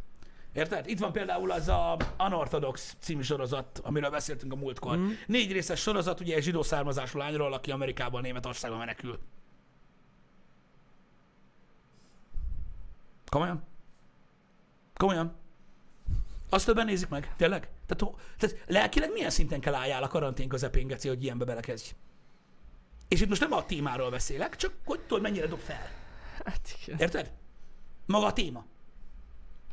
Érted? 0.52 0.88
Itt 0.88 0.98
van 0.98 1.12
például 1.12 1.50
az 1.50 1.68
a 1.68 1.96
Unorthodox 2.18 2.96
című 2.98 3.22
sorozat, 3.22 3.80
amiről 3.82 4.10
beszéltünk 4.10 4.52
a 4.52 4.56
múltkor. 4.56 4.96
Mm. 4.96 5.10
Négy 5.26 5.52
részes 5.52 5.80
sorozat, 5.80 6.20
ugye 6.20 6.36
egy 6.36 6.42
zsidó 6.42 6.62
származású 6.62 7.18
lányról, 7.18 7.52
aki 7.52 7.70
Amerikában, 7.70 8.20
Németországban 8.20 8.78
menekül. 8.78 9.18
Komolyan? 13.28 13.62
Komolyan? 14.94 15.34
Azt 16.48 16.66
többen 16.66 16.86
nézik 16.86 17.08
meg? 17.08 17.34
Tényleg? 17.36 17.68
Tehát, 17.86 18.14
tehát 18.38 18.64
lelkileg 18.66 19.12
milyen 19.12 19.30
szinten 19.30 19.60
kell 19.60 19.74
álljál 19.74 20.02
a 20.02 20.08
karantén 20.08 20.48
közepén, 20.48 20.86
Geci, 20.86 21.08
hogy 21.08 21.22
ilyenbe 21.22 21.44
belekezdj? 21.44 21.90
És 23.08 23.20
itt 23.20 23.28
most 23.28 23.40
nem 23.40 23.52
a 23.52 23.66
témáról 23.66 24.10
beszélek, 24.10 24.56
csak 24.56 24.72
hogy 24.84 25.00
tudod, 25.00 25.22
mennyire 25.22 25.46
dob 25.46 25.58
fel. 25.58 25.88
Hát 26.44 26.60
igen. 26.82 26.98
Érted? 26.98 27.32
Maga 28.06 28.26
a 28.26 28.32
téma. 28.32 28.64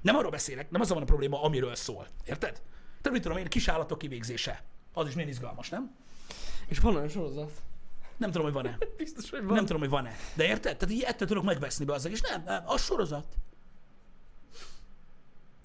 Nem 0.08 0.15
arról 0.15 0.32
beszélek, 0.32 0.70
nem 0.70 0.82
az 0.82 0.89
van 0.89 1.02
a 1.02 1.06
probléma, 1.06 1.41
amiről 1.41 1.76
szól. 1.76 2.08
Érted? 2.26 2.62
Tehát 3.02 3.12
mit 3.12 3.22
tudom 3.22 3.38
én, 3.38 3.46
kisállatok 3.46 3.98
kivégzése. 3.98 4.63
Az 4.93 5.08
is 5.08 5.13
milyen 5.13 5.30
izgalmas, 5.30 5.70
nem? 5.70 5.96
És 6.67 6.80
van 6.80 6.96
olyan 6.96 7.08
sorozat. 7.08 7.52
Nem 8.17 8.32
tudom, 8.32 8.46
hogy 8.46 8.54
van-e. 8.54 8.78
Biztos, 8.98 9.30
hogy 9.30 9.43
van. 9.43 9.54
Nem 9.54 9.65
tudom, 9.65 9.82
hogy 9.82 9.89
van-e. 9.89 10.15
De 10.36 10.43
érted? 10.46 10.78
Tehát 10.78 10.96
így 10.96 11.02
ettől 11.02 11.28
tudok 11.28 11.43
megveszni 11.43 11.86
be 11.86 11.93
azzal, 11.93 12.12
és 12.12 12.22
nem, 12.22 12.43
nem, 12.46 12.63
az 12.65 12.84
sorozat. 12.84 13.26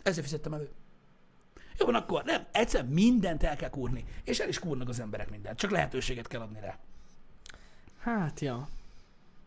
Ezért 0.02 0.26
fizettem 0.26 0.52
elő. 0.52 0.70
Jó, 1.78 1.86
van 1.86 1.94
akkor, 1.94 2.24
nem, 2.24 2.46
egyszer 2.52 2.84
mindent 2.84 3.42
el 3.42 3.56
kell 3.56 3.70
kúrni. 3.70 4.04
És 4.24 4.38
el 4.38 4.48
is 4.48 4.58
kúrnak 4.58 4.88
az 4.88 5.00
emberek 5.00 5.30
mindent. 5.30 5.58
Csak 5.58 5.70
lehetőséget 5.70 6.28
kell 6.28 6.40
adni 6.40 6.60
rá. 6.60 6.78
Hát, 7.98 8.40
ja. 8.40 8.68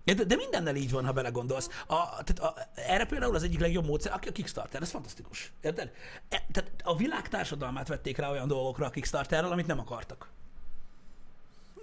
De, 0.06 0.24
de 0.24 0.36
mindennel 0.36 0.76
így 0.76 0.92
van, 0.92 1.06
ha 1.06 1.12
belegondolsz. 1.12 1.70
A, 1.88 2.24
tehát 2.24 2.40
a, 2.40 2.56
erre 2.76 3.06
például 3.06 3.36
az 3.36 3.44
egyik 3.44 3.60
legjobb 3.60 3.86
módszer, 3.86 4.14
aki 4.14 4.28
a 4.28 4.32
Kickstarter, 4.32 4.82
ez 4.82 4.90
fantasztikus. 4.90 5.52
Érted? 5.62 5.92
E, 6.30 6.46
tehát 6.52 6.72
a 6.84 6.96
világ 6.96 7.30
társadalmát 7.30 7.88
vették 7.88 8.18
rá 8.18 8.32
olyan 8.32 8.48
dolgokra 8.48 8.86
a 8.86 8.90
Kickstarterrel, 8.90 9.52
amit 9.52 9.68
nem 9.68 9.80
akartak. 9.80 10.30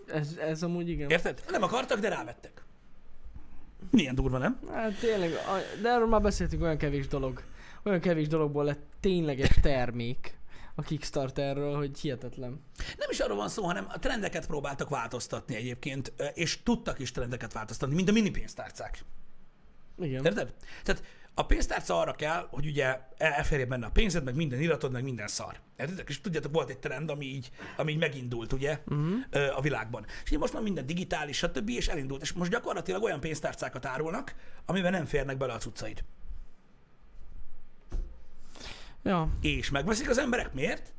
Ez, 0.07 0.37
ez 0.41 0.63
amúgy 0.63 0.89
igen. 0.89 1.11
Érted? 1.11 1.45
Nem 1.51 1.63
akartak, 1.63 1.99
de 1.99 2.09
rávettek. 2.09 2.63
Milyen 3.91 4.15
durva, 4.15 4.39
nem? 4.39 4.59
Hát 4.73 4.99
tényleg, 4.99 5.31
de 5.83 5.89
erről 5.89 6.09
már 6.09 6.23
beszéltünk, 6.23 6.63
olyan 6.63 6.77
kevés 6.77 7.09
dolog. 7.09 7.43
Olyan 7.83 8.01
kevés 8.01 8.29
dologból 8.29 8.65
lett 8.65 8.83
tényleges 9.01 9.59
termék 9.63 10.35
a 10.75 10.83
Kickstarterről, 10.83 11.77
hogy 11.77 11.99
hihetetlen. 11.99 12.61
Nem 12.99 13.11
is 13.11 13.21
arról 13.21 13.37
van 13.37 13.49
szó, 13.49 13.65
hanem 13.65 13.87
a 13.89 13.99
trendeket 13.99 14.47
próbáltak 14.47 14.89
változtatni 14.89 15.55
egyébként, 15.55 16.13
és 16.35 16.63
tudtak 16.63 16.99
is 16.99 17.11
trendeket 17.11 17.53
változtatni, 17.53 17.95
mint 17.95 18.09
a 18.09 18.13
mini 18.13 18.31
pénztárcák. 18.31 19.05
Igen. 19.99 20.25
Érted? 20.25 20.55
Tehát 20.83 21.03
a 21.35 21.47
pénztárca 21.47 22.01
arra 22.01 22.13
kell, 22.13 22.47
hogy 22.51 22.67
ugye 22.67 22.85
el- 22.85 23.33
elférje 23.33 23.67
benne 23.67 23.87
a 23.87 23.91
pénzed, 23.91 24.25
meg 24.25 24.35
minden 24.35 24.61
iratod, 24.61 24.93
meg 24.93 25.03
minden 25.03 25.29
szar. 25.29 25.61
Érted? 25.77 26.05
És 26.09 26.21
tudjátok, 26.21 26.53
volt 26.53 26.71
egy 26.71 26.79
trend, 26.79 27.11
ami 27.11 27.25
így, 27.25 27.51
ami 27.77 27.93
így 27.93 27.99
megindult, 27.99 28.53
ugye, 28.53 28.79
uh-huh. 28.87 29.57
a 29.57 29.61
világban. 29.61 30.07
És 30.25 30.37
most 30.39 30.53
már 30.53 30.63
minden 30.63 30.87
digitális, 30.87 31.37
stb. 31.37 31.69
és 31.69 31.89
elindult. 31.89 32.23
És 32.23 32.33
most 32.33 32.51
gyakorlatilag 32.51 33.03
olyan 33.03 33.21
pénztárcákat 33.21 33.87
árulnak, 33.87 34.35
amiben 34.67 34.93
nem 34.93 35.05
férnek 35.05 35.37
bele 35.37 35.53
a 35.53 35.59
cuccaid. 35.59 36.05
Ja, 39.03 39.29
És 39.41 39.71
megveszik 39.71 40.09
az 40.09 40.19
emberek. 40.19 40.53
Miért? 40.53 40.93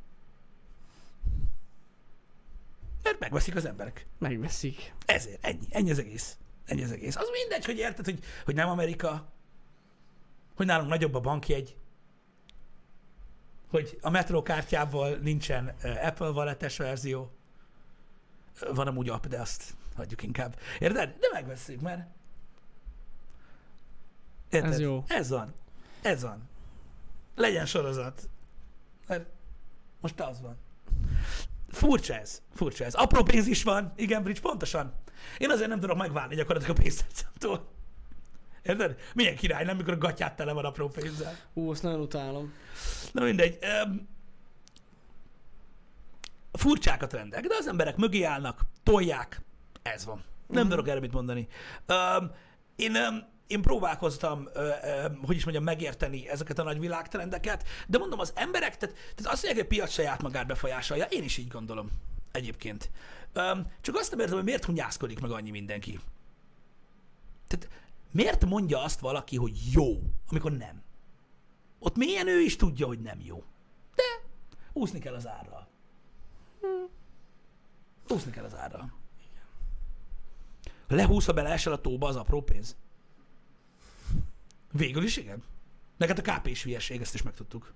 Mert 3.02 3.18
megveszik 3.18 3.56
az 3.56 3.64
emberek. 3.64 4.06
megveszik. 4.18 4.94
Ezért, 5.06 5.44
ennyi, 5.44 5.66
ennyi 5.70 5.90
az 5.90 5.98
egész. 5.98 6.36
Ennyi 6.66 6.82
az 6.82 6.92
egész. 6.92 7.16
Az 7.16 7.28
mindegy, 7.32 7.64
hogy 7.64 7.78
érted, 7.78 8.04
hogy, 8.04 8.18
hogy 8.44 8.54
nem 8.54 8.68
Amerika, 8.68 9.32
hogy 10.56 10.66
nálunk 10.66 10.88
nagyobb 10.88 11.14
a 11.14 11.20
bankjegy, 11.20 11.76
hogy 13.70 13.98
a 14.00 14.10
metrókártyával 14.10 15.14
nincsen 15.14 15.74
Apple 15.82 16.28
valetes 16.28 16.76
verzió. 16.76 17.30
Van 18.74 18.86
amúgy 18.86 19.08
app, 19.08 19.26
de 19.26 19.40
azt 19.40 19.74
hagyjuk 19.96 20.22
inkább. 20.22 20.58
Érted? 20.78 21.16
De 21.18 21.26
megveszünk, 21.32 21.80
mert... 21.80 22.08
Érted? 24.50 24.72
Ez 24.72 24.80
jó. 24.80 25.04
Ez 25.06 25.28
van. 25.28 25.52
Ez 26.02 26.22
van. 26.22 26.48
Legyen 27.34 27.66
sorozat. 27.66 28.28
Mert 29.06 29.26
most 30.00 30.20
az 30.20 30.40
van. 30.40 30.56
Furcsa 31.68 32.14
ez. 32.14 32.42
Furcsa 32.54 32.84
ez. 32.84 32.94
Apró 32.94 33.22
pénz 33.22 33.46
is 33.46 33.62
van. 33.62 33.92
Igen, 33.96 34.22
Bridge, 34.22 34.40
pontosan. 34.40 34.94
Én 35.38 35.50
azért 35.50 35.68
nem 35.68 35.80
tudok 35.80 35.96
megválni 35.96 36.34
gyakorlatilag 36.34 36.78
a 36.78 36.80
pénztárcámtól. 36.82 37.72
Érted? 38.62 38.98
Milyen 39.14 39.36
király, 39.36 39.64
nem, 39.64 39.76
mikor 39.76 39.92
a 39.92 39.98
gatyát 39.98 40.36
tele 40.36 40.52
van 40.52 40.64
apró 40.64 40.88
pénzzel. 40.88 41.36
Ú, 41.52 41.70
azt 41.70 41.82
nagyon 41.82 42.00
utálom. 42.00 42.52
Na 43.12 43.24
mindegy. 43.24 43.58
Um, 43.86 44.08
furcsák 46.52 47.02
a 47.02 47.06
trendek, 47.06 47.46
de 47.46 47.54
az 47.58 47.66
emberek 47.66 47.96
mögé 47.96 48.22
állnak, 48.22 48.60
tolják. 48.82 49.40
Ez 49.82 50.04
van. 50.04 50.24
Nem 50.46 50.60
Mhm. 50.62 50.70
tudok 50.70 50.88
erre 50.88 51.00
mit 51.00 51.12
mondani. 51.12 51.48
Um, 51.88 52.30
én, 52.76 52.96
um, 52.96 53.24
én 53.46 53.62
próbálkoztam, 53.62 54.48
hogy 55.26 55.36
is 55.36 55.44
mondjam, 55.44 55.64
megérteni 55.64 56.28
ezeket 56.28 56.58
a 56.58 56.62
nagy 56.62 56.80
világtrendeket, 56.80 57.68
de 57.86 57.98
mondom, 57.98 58.18
az 58.18 58.32
emberek, 58.34 58.76
tehát, 58.76 58.94
tehát 58.94 59.32
azt 59.32 59.42
mondják, 59.42 59.54
hogy 59.54 59.64
a 59.64 59.66
piac 59.66 59.92
saját 59.92 60.22
magát 60.22 60.46
befolyásolja, 60.46 61.04
én 61.04 61.22
is 61.22 61.36
így 61.36 61.48
gondolom 61.48 61.90
egyébként. 62.32 62.90
Csak 63.80 63.94
azt 63.94 64.10
nem 64.10 64.20
értem, 64.20 64.34
hogy 64.34 64.44
miért 64.44 64.64
hunyászkodik 64.64 65.20
meg 65.20 65.30
annyi 65.30 65.50
mindenki. 65.50 66.00
Tehát 67.46 67.68
miért 68.10 68.44
mondja 68.44 68.82
azt 68.82 69.00
valaki, 69.00 69.36
hogy 69.36 69.72
jó, 69.72 70.00
amikor 70.28 70.52
nem? 70.52 70.82
Ott 71.78 71.96
mélyen 71.96 72.28
ő 72.28 72.40
is 72.40 72.56
tudja, 72.56 72.86
hogy 72.86 73.00
nem 73.00 73.20
jó. 73.20 73.44
De 73.94 74.02
úszni 74.72 74.98
kell 74.98 75.14
az 75.14 75.26
árral. 75.26 75.68
Úszni 78.08 78.30
kell 78.30 78.44
az 78.44 78.56
árral. 78.56 78.92
Ha 80.88 80.94
lehúzva 80.94 81.32
beleesel 81.32 81.72
a 81.72 81.80
tóba, 81.80 82.08
az 82.08 82.16
apró 82.16 82.42
pénz. 82.42 82.76
Végül 84.76 85.02
is 85.02 85.16
igen. 85.16 85.42
Meg 85.96 86.08
hát 86.08 86.18
a 86.18 86.32
KP 86.32 86.46
is 86.46 86.62
hülyeség, 86.62 87.00
ezt 87.00 87.14
is 87.14 87.22
megtudtuk. 87.22 87.74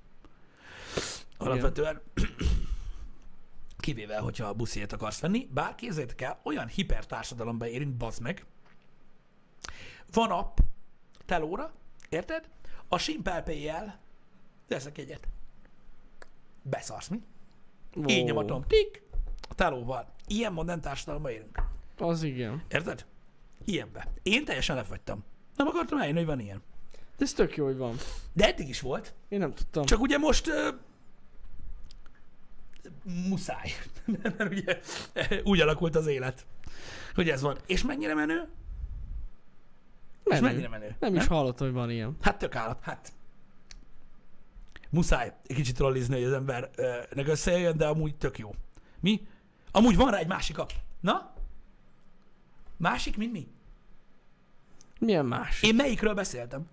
Alapvetően. 1.37 2.01
Kivéve, 3.77 4.19
hogyha 4.19 4.47
a 4.47 4.55
busziét 4.55 4.93
akarsz 4.93 5.21
venni, 5.21 5.49
bár 5.53 5.75
képzeljétek 5.75 6.21
el, 6.21 6.41
olyan 6.43 6.67
hipertársadalomba 6.67 7.69
érünk, 7.69 7.95
bazd 7.97 8.23
meg. 8.23 8.45
Van 10.13 10.31
app, 10.31 10.59
telóra, 11.25 11.73
érted? 12.09 12.49
A 12.89 12.99
simpelpéjjel 12.99 14.01
veszek 14.69 14.99
egyet. 14.99 15.29
Beszarsz 16.63 17.09
mi? 17.09 17.23
Ó, 17.97 18.03
Így 18.07 18.25
nyomatom. 18.25 18.63
Tik! 18.63 19.03
A 19.49 19.55
telóval. 19.55 20.15
Ilyen 20.27 20.53
modern 20.53 20.81
társadalomban 20.81 21.33
élünk. 21.33 21.63
Az 21.99 22.23
igen. 22.23 22.63
Érted? 22.69 23.07
Ilyenbe. 23.65 24.13
Én 24.23 24.45
teljesen 24.45 24.77
lefagytam. 24.77 25.25
Nem 25.57 25.67
akartam 25.67 25.99
eljönni, 25.99 26.19
hogy 26.19 26.27
van 26.27 26.41
ilyen. 26.41 26.63
De 27.19 27.25
ez 27.25 27.33
tök 27.33 27.57
jó, 27.57 27.65
hogy 27.65 27.77
van. 27.77 27.97
De 28.33 28.47
eddig 28.47 28.69
is 28.69 28.81
volt. 28.81 29.15
Én 29.29 29.39
nem 29.39 29.55
tudtam. 29.55 29.85
Csak 29.85 30.01
ugye 30.01 30.19
most 30.19 30.47
uh, 30.47 30.69
muszáj. 33.29 33.71
Mert 34.23 34.51
ugye 34.51 34.81
úgy 35.45 35.61
alakult 35.61 35.97
az 35.97 36.07
élet, 36.07 36.47
hogy 37.15 37.29
ez 37.29 37.43
van. 37.43 37.59
És 37.67 37.83
mennyire 37.83 38.15
menő? 38.15 38.49
És 40.25 40.41
Menő. 40.41 40.47
mennyire 40.47 40.69
menő? 40.69 40.97
Nem 41.01 41.15
is 41.15 41.27
hallottam, 41.27 41.67
hogy 41.67 41.77
van 41.77 41.91
ilyen. 41.91 42.17
Hát 42.21 42.39
tök 42.39 42.55
állat. 42.55 42.79
Hát 42.83 43.13
muszáj 44.91 45.33
egy 45.47 45.57
kicsit 45.57 45.75
trollizni, 45.75 46.15
hogy 46.15 46.25
az 46.25 46.33
embernek 46.33 47.27
összejön, 47.29 47.77
de 47.77 47.87
amúgy 47.87 48.17
tök 48.17 48.39
jó. 48.39 48.55
Mi? 49.01 49.27
Amúgy 49.71 49.97
van 49.97 50.11
rá 50.11 50.19
egy 50.19 50.27
másik 50.27 50.59
app. 50.59 50.71
Na? 51.01 51.33
Másik, 52.77 53.17
mint 53.17 53.33
mi? 53.33 53.49
Milyen 54.99 55.27
más? 55.27 55.63
Én 55.63 55.75
melyikről 55.75 56.15
beszéltem? 56.15 56.67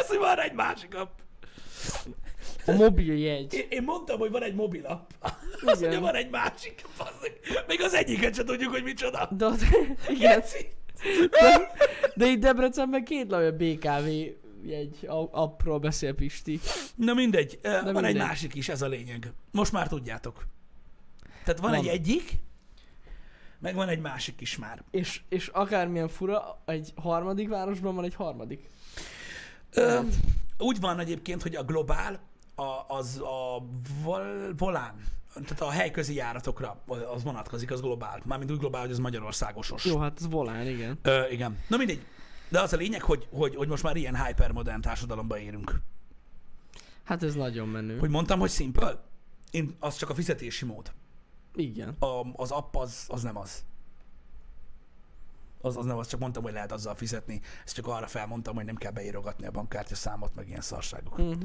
Az, 0.00 0.06
hogy 0.08 0.18
van 0.18 0.38
egy 0.38 0.52
másik 0.52 0.94
app? 0.94 1.18
A 2.66 2.72
mobil 2.72 3.16
jegy. 3.18 3.54
Én, 3.54 3.66
én 3.68 3.82
mondtam, 3.82 4.18
hogy 4.18 4.30
van 4.30 4.42
egy 4.42 4.54
mobil 4.54 4.86
app. 4.86 5.10
Az, 5.64 5.78
hogy 5.84 5.98
van 5.98 6.14
egy 6.14 6.30
másik. 6.30 6.84
Bazzeg. 6.98 7.64
Még 7.66 7.82
az 7.82 7.94
egyiket 7.94 8.34
sem 8.34 8.44
tudjuk, 8.44 8.72
hogy 8.72 8.82
micsoda. 8.82 9.28
De, 9.36 9.48
igen, 10.08 10.42
de, 11.30 11.72
de 12.14 12.26
itt 12.26 12.40
Debrecenben 12.40 13.04
két 13.04 13.26
nagy 13.26 13.54
BKV 13.54 14.06
jegy 14.66 15.06
a- 15.06 15.28
appról 15.42 15.78
beszél 15.78 16.14
Pisti. 16.14 16.60
Na 16.94 17.14
mindegy, 17.14 17.58
De 17.62 17.70
van 17.82 17.84
mindegy. 17.92 18.04
egy 18.04 18.16
másik 18.16 18.54
is, 18.54 18.68
ez 18.68 18.82
a 18.82 18.86
lényeg. 18.88 19.32
Most 19.50 19.72
már 19.72 19.88
tudjátok. 19.88 20.46
Tehát 21.44 21.60
van, 21.60 21.70
Van. 21.70 21.80
egy 21.80 21.86
egyik, 21.86 22.32
meg 23.58 23.74
van 23.74 23.88
egy 23.88 24.00
másik 24.00 24.40
is 24.40 24.56
már. 24.56 24.82
És, 24.90 25.20
és 25.28 25.48
akármilyen 25.48 26.08
fura, 26.08 26.62
egy 26.66 26.92
harmadik 26.96 27.48
városban 27.48 27.94
van 27.94 28.04
egy 28.04 28.14
harmadik. 28.14 28.68
Ö, 29.74 30.00
úgy 30.58 30.80
van 30.80 30.98
egyébként, 30.98 31.42
hogy 31.42 31.54
a 31.56 31.64
globál, 31.64 32.20
a, 32.54 32.94
az 32.94 33.20
a 33.20 33.66
vol, 34.02 34.54
volán, 34.56 34.94
tehát 35.32 35.60
a 35.60 35.70
helyközi 35.70 36.14
járatokra 36.14 36.82
az 37.14 37.22
vonatkozik, 37.22 37.70
az 37.70 37.80
globál. 37.80 38.22
Mármint 38.24 38.50
úgy 38.50 38.58
globál, 38.58 38.80
hogy 38.80 38.90
az 38.90 38.98
Magyarországosos. 38.98 39.84
Jó, 39.84 39.98
hát 39.98 40.18
ez 40.20 40.28
volán, 40.28 40.66
igen. 40.66 40.98
Ö, 41.02 41.28
igen. 41.28 41.58
Na 41.68 41.76
mindegy. 41.76 42.06
De 42.48 42.60
az 42.60 42.72
a 42.72 42.76
lényeg, 42.76 43.02
hogy, 43.02 43.28
hogy, 43.30 43.54
hogy 43.54 43.68
most 43.68 43.82
már 43.82 43.96
ilyen 43.96 44.24
hypermodern 44.24 44.80
társadalomba 44.80 45.38
érünk. 45.38 45.80
Hát 47.04 47.22
ez 47.22 47.34
nagyon 47.34 47.68
menő. 47.68 47.98
Hogy 47.98 48.10
mondtam, 48.10 48.38
hogy 48.38 48.50
simple? 48.50 49.02
Én, 49.50 49.76
az 49.78 49.96
csak 49.96 50.10
a 50.10 50.14
fizetési 50.14 50.64
mód. 50.64 50.92
Igen. 51.54 51.96
A, 51.98 52.22
az 52.32 52.50
app 52.50 52.76
az, 52.76 53.04
az 53.08 53.22
nem 53.22 53.36
az. 53.36 53.64
Az, 55.64 55.76
az 55.76 55.84
nem 55.84 55.96
az, 55.96 56.06
csak 56.06 56.20
mondtam, 56.20 56.42
hogy 56.42 56.52
lehet 56.52 56.72
azzal 56.72 56.94
fizetni. 56.94 57.40
Ezt 57.64 57.74
csak 57.74 57.86
arra 57.86 58.06
felmondtam, 58.06 58.54
hogy 58.54 58.64
nem 58.64 58.76
kell 58.76 58.90
beírogatni 58.90 59.46
a 59.46 59.50
bankkártya 59.50 59.94
számot, 59.94 60.34
meg 60.34 60.48
ilyen 60.48 60.60
szarságok. 60.60 61.18
Uh-huh. 61.18 61.42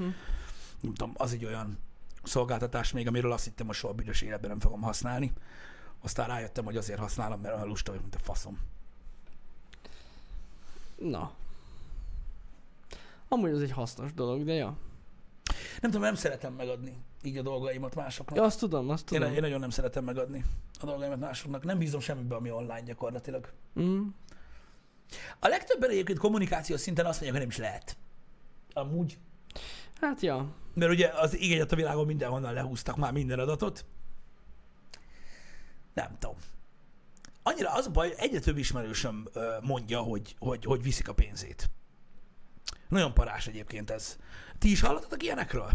Nem 0.82 0.93
tudom, 0.93 1.13
az 1.17 1.34
egy 1.34 1.45
olyan 1.45 1.77
szolgáltatás 2.23 2.91
még, 2.91 3.08
amiről 3.08 3.32
azt 3.32 3.43
hittem, 3.43 3.65
hogy 3.65 3.75
soha 3.75 3.93
büdös 3.93 4.21
életben 4.21 4.49
nem 4.49 4.60
fogom 4.60 4.82
használni. 4.82 5.34
Aztán 6.01 6.27
rájöttem, 6.27 6.65
hogy 6.65 6.77
azért 6.77 6.99
használom, 6.99 7.41
mert 7.41 7.55
olyan 7.55 7.67
lusta 7.67 7.91
vagyok, 7.91 8.01
mint 8.10 8.21
a 8.21 8.23
faszom. 8.23 8.60
Na. 10.95 11.32
Amúgy 13.27 13.51
ez 13.51 13.62
egy 13.62 13.71
hasznos 13.71 14.13
dolog, 14.13 14.43
de 14.43 14.53
ja. 14.53 14.77
Nem 15.82 15.91
tudom, 15.91 16.01
nem 16.01 16.15
szeretem 16.15 16.53
megadni 16.53 16.97
így 17.23 17.38
a 17.38 17.41
dolgaimat 17.41 17.95
másoknak. 17.95 18.38
Ja, 18.38 18.43
azt 18.43 18.60
tudom, 18.60 18.89
azt 18.89 19.12
Én, 19.12 19.19
tudom. 19.19 19.34
én 19.34 19.41
nagyon 19.41 19.60
nem 19.60 19.69
szeretem 19.69 20.03
megadni 20.03 20.45
a 20.84 20.86
dolgaimat 20.86 21.20
másoknak. 21.20 21.63
Nem 21.63 21.78
bízom 21.78 22.00
semmibe, 22.00 22.36
ami 22.36 22.52
online 22.52 22.82
gyakorlatilag. 22.82 23.54
Mm. 23.80 24.08
A 25.39 25.48
legtöbben 25.48 25.89
egyébként 25.89 26.20
kommunikációs 26.20 26.80
szinten 26.80 27.06
azt 27.06 27.22
mondják, 27.22 27.42
hogy 27.42 27.48
nem 27.50 27.58
is 27.58 27.70
lehet. 27.70 27.98
Amúgy. 28.74 29.18
Hát 30.02 30.22
ja. 30.22 30.56
Mert 30.74 30.92
ugye 30.92 31.08
az 31.08 31.38
igényet 31.38 31.72
a 31.72 31.76
világon 31.76 32.06
mindenhonnan 32.06 32.54
lehúztak 32.54 32.96
már 32.96 33.12
minden 33.12 33.39
adatot. 33.39 33.86
Nem 35.94 36.18
tudom. 36.20 36.36
Annyira 37.44 37.74
az 37.74 37.86
a 37.86 37.92
baj, 37.92 38.13
egyre 38.18 38.39
több 38.39 38.58
ismerősöm 38.58 39.28
mondja, 39.62 40.00
hogy, 40.00 40.36
hogy, 40.39 40.65
hogy 40.65 40.82
viszik 40.82 41.08
a 41.08 41.13
pénzét. 41.13 41.70
Nagyon 42.88 43.13
parás 43.13 43.48
egyébként 43.48 43.89
ez. 43.89 44.18
Ti 44.58 44.72
is 44.72 44.82
hallottatok 44.82 45.24
ilyenekről? 45.24 45.72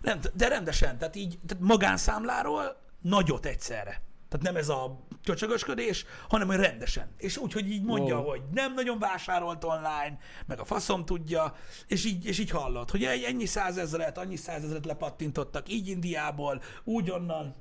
Nem, 0.00 0.20
de 0.34 0.48
rendesen, 0.48 0.98
tehát 0.98 1.16
így 1.16 1.38
tehát 1.46 1.64
magánszámláról 1.64 2.76
nagyot 3.08 3.46
egyszerre. 3.46 4.02
Tehát 4.28 4.46
nem 4.46 4.56
ez 4.56 4.68
a 4.68 5.04
csöcsögösködés, 5.22 6.04
hanem 6.28 6.46
hogy 6.46 6.56
rendesen. 6.56 7.10
És 7.18 7.36
úgy, 7.36 7.52
hogy 7.52 7.70
így 7.70 7.82
mondja, 7.84 8.16
Wow. 8.18 8.28
hogy 8.28 8.42
nem 8.54 8.74
nagyon 8.74 8.98
vásárolt 8.98 9.64
online, 9.64 10.18
meg 10.46 10.60
a 10.60 10.64
faszom 10.64 11.04
tudja, 11.04 11.54
és 11.86 12.04
így, 12.04 12.26
és 12.26 12.38
így 12.38 12.50
hallott, 12.50 12.90
hogy 12.90 13.04
egy- 13.04 13.22
ennyi 13.22 13.46
százezret, 13.46 14.18
annyi 14.18 14.36
százezret 14.36 14.84
lepattintottak, 14.84 15.68
így 15.72 15.88
Indiából, 15.88 16.62
úgy 16.84 17.10
onnan, 17.10 17.54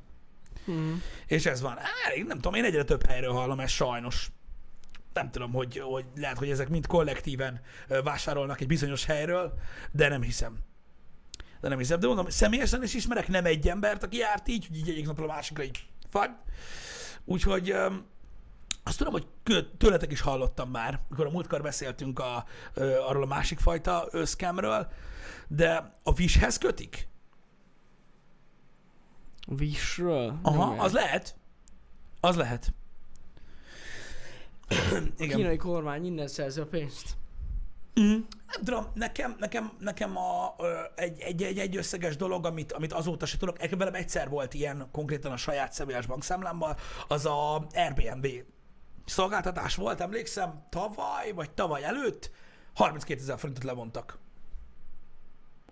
Mm. 0.71 0.93
és 1.27 1.45
ez 1.45 1.61
van. 1.61 1.77
Én 2.15 2.25
nem 2.25 2.35
tudom, 2.37 2.53
én 2.53 2.63
egyre 2.63 2.83
több 2.83 3.05
helyről 3.05 3.31
hallom 3.33 3.59
ezt 3.59 3.73
sajnos. 3.73 4.29
Nem 5.13 5.31
tudom, 5.31 5.51
hogy, 5.53 5.77
hogy 5.79 6.05
lehet, 6.15 6.37
hogy 6.37 6.49
ezek 6.49 6.69
mind 6.69 6.87
kollektíven 6.87 7.61
vásárolnak 8.03 8.61
egy 8.61 8.67
bizonyos 8.67 9.05
helyről, 9.05 9.53
de 9.91 10.07
nem 10.07 10.21
hiszem. 10.21 10.57
De 11.65 11.71
nem 11.71 11.79
hiszem. 11.79 11.99
De 11.99 12.07
mondom, 12.07 12.29
személyesen 12.29 12.83
is 12.83 12.93
ismerek 12.93 13.27
nem 13.27 13.45
egy 13.45 13.67
embert, 13.67 14.03
aki 14.03 14.17
járt 14.17 14.47
így, 14.47 14.67
hogy 14.67 14.77
így 14.77 14.89
egyik 14.89 15.05
napról 15.05 15.29
a 15.29 15.33
másikra 15.33 15.63
így 15.63 15.85
fag. 16.09 16.35
Úgyhogy 17.23 17.75
azt 18.83 18.97
tudom, 18.97 19.13
hogy 19.13 19.27
tőletek 19.77 20.11
is 20.11 20.21
hallottam 20.21 20.69
már, 20.69 20.99
mikor 21.09 21.25
a 21.25 21.29
múltkor 21.29 21.61
beszéltünk 21.61 22.19
a, 22.19 22.45
ö, 22.73 22.99
arról 22.99 23.23
a 23.23 23.25
másik 23.25 23.59
fajta 23.59 24.07
ö, 24.11 24.25
scamről, 24.25 24.87
de 25.47 25.91
a 26.03 26.13
Wishhez 26.19 26.57
kötik? 26.57 27.07
Visről? 29.47 30.39
Aha, 30.41 30.69
Nem 30.69 30.79
az 30.79 30.93
lehet. 30.93 31.35
Az 32.19 32.35
lehet. 32.35 32.73
A 34.69 35.01
Igen. 35.17 35.37
kínai 35.37 35.57
kormány 35.57 36.05
innen 36.05 36.27
szerzi 36.27 36.59
a 36.59 36.65
pénzt. 36.65 37.17
Mm. 37.99 38.19
Nem 38.47 38.63
tudom, 38.63 38.85
nekem, 38.93 39.35
nekem, 39.39 39.71
nekem 39.79 40.17
a, 40.17 40.55
ö, 40.57 40.79
egy, 40.95 41.19
egy, 41.19 41.43
egy, 41.43 41.59
egy 41.59 41.77
összeges 41.77 42.15
dolog, 42.15 42.45
amit, 42.45 42.71
amit 42.71 42.93
azóta 42.93 43.25
se 43.25 43.37
tudok, 43.37 43.57
velem 43.77 43.93
egyszer 43.93 44.29
volt 44.29 44.53
ilyen, 44.53 44.87
konkrétan 44.91 45.31
a 45.31 45.37
saját 45.37 45.73
személyes 45.73 46.05
bankszámlámmal, 46.05 46.77
az 47.07 47.25
a 47.25 47.67
Airbnb 47.73 48.27
szolgáltatás 49.05 49.75
volt, 49.75 50.01
emlékszem, 50.01 50.65
tavaly, 50.69 51.31
vagy 51.31 51.51
tavaly 51.51 51.83
előtt 51.83 52.31
32 52.73 53.21
ezer 53.21 53.39
forintot 53.39 53.63
levontak. 53.63 54.19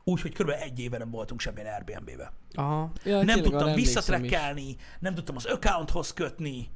Úgyhogy 0.03 0.33
kb. 0.33 0.49
egy 0.49 0.79
éve 0.79 0.97
nem 0.97 1.12
voltunk 1.12 1.39
semmilyen 1.39 1.73
Airbnb-be. 1.73 2.31
Aha. 2.53 2.91
Ja, 3.03 3.23
nem 3.23 3.41
tudtam 3.41 3.73
visszatrekkelni, 3.73 4.75
nem 4.99 5.15
tudtam 5.15 5.36
az 5.36 5.45
accounthoz 5.45 6.13
kötni, 6.13 6.69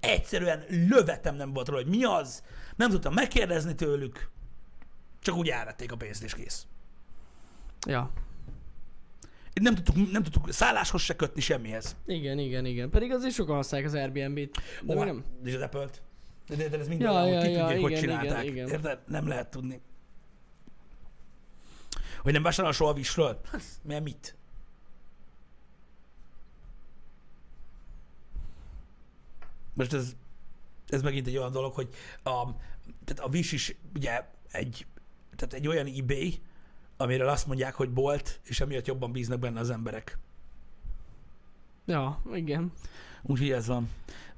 egyszerűen 0.00 0.64
lövetem 0.68 1.34
nem 1.34 1.52
volt 1.52 1.68
róla, 1.68 1.82
hogy 1.82 1.90
mi 1.90 2.04
az, 2.04 2.42
nem 2.76 2.90
tudtam 2.90 3.14
megkérdezni 3.14 3.74
tőlük, 3.74 4.30
csak 5.20 5.34
úgy 5.36 5.48
elvették 5.48 5.92
a 5.92 5.96
pénzt 5.96 6.22
és 6.22 6.34
kész. 6.34 6.66
Ja. 7.86 8.10
Nem 9.54 9.74
tudtuk, 9.74 10.10
nem 10.12 10.22
tudtuk 10.22 10.52
szálláshoz 10.52 11.00
se 11.02 11.16
kötni 11.16 11.40
semmihez. 11.40 11.96
Igen, 12.06 12.38
igen, 12.38 12.64
igen. 12.64 12.90
Pedig 12.90 13.10
azért 13.12 13.34
sokan 13.34 13.56
használják 13.56 13.90
az 13.90 13.96
Airbnb-t. 13.98 14.62
De 14.82 14.96
hát, 14.96 15.04
nem. 15.06 15.24
És 15.44 15.54
az 15.54 15.60
Apple-t. 15.60 16.02
De, 16.48 16.56
de, 16.56 16.68
de 16.68 16.78
ez 16.78 16.88
minden 16.88 17.12
Ja, 17.12 17.26
ja, 17.26 17.34
ja, 17.34 17.40
ki 17.40 17.50
ja, 17.50 17.80
hogy 17.80 17.90
igen, 17.90 18.00
csinálták. 18.00 18.42
igen, 18.44 18.54
igen. 18.54 18.68
Érted? 18.68 18.98
Nem 19.06 19.28
lehet 19.28 19.50
tudni. 19.50 19.80
Hogy 22.22 22.32
nem 22.32 22.42
vásárol 22.42 22.72
soha 22.72 22.92
Wishről? 22.92 23.40
Hát, 23.50 23.62
Mert 23.82 24.02
mit? 24.02 24.36
Most 29.74 29.92
ez, 29.92 30.16
ez 30.88 31.02
megint 31.02 31.26
egy 31.26 31.36
olyan 31.36 31.52
dolog, 31.52 31.74
hogy 31.74 31.88
a, 32.22 32.44
tehát 33.04 33.18
a 33.18 33.28
Wish 33.32 33.52
is 33.52 33.76
ugye 33.94 34.24
egy, 34.50 34.86
tehát 35.38 35.54
egy 35.54 35.68
olyan 35.68 35.86
eBay, 35.86 36.40
amiről 36.96 37.28
azt 37.28 37.46
mondják, 37.46 37.74
hogy 37.74 37.90
bolt, 37.90 38.40
és 38.44 38.60
emiatt 38.60 38.86
jobban 38.86 39.12
bíznak 39.12 39.38
benne 39.38 39.60
az 39.60 39.70
emberek. 39.70 40.18
Ja, 41.86 42.22
igen. 42.32 42.72
Úgyhogy 43.22 43.50
ez 43.50 43.66
van. 43.66 43.90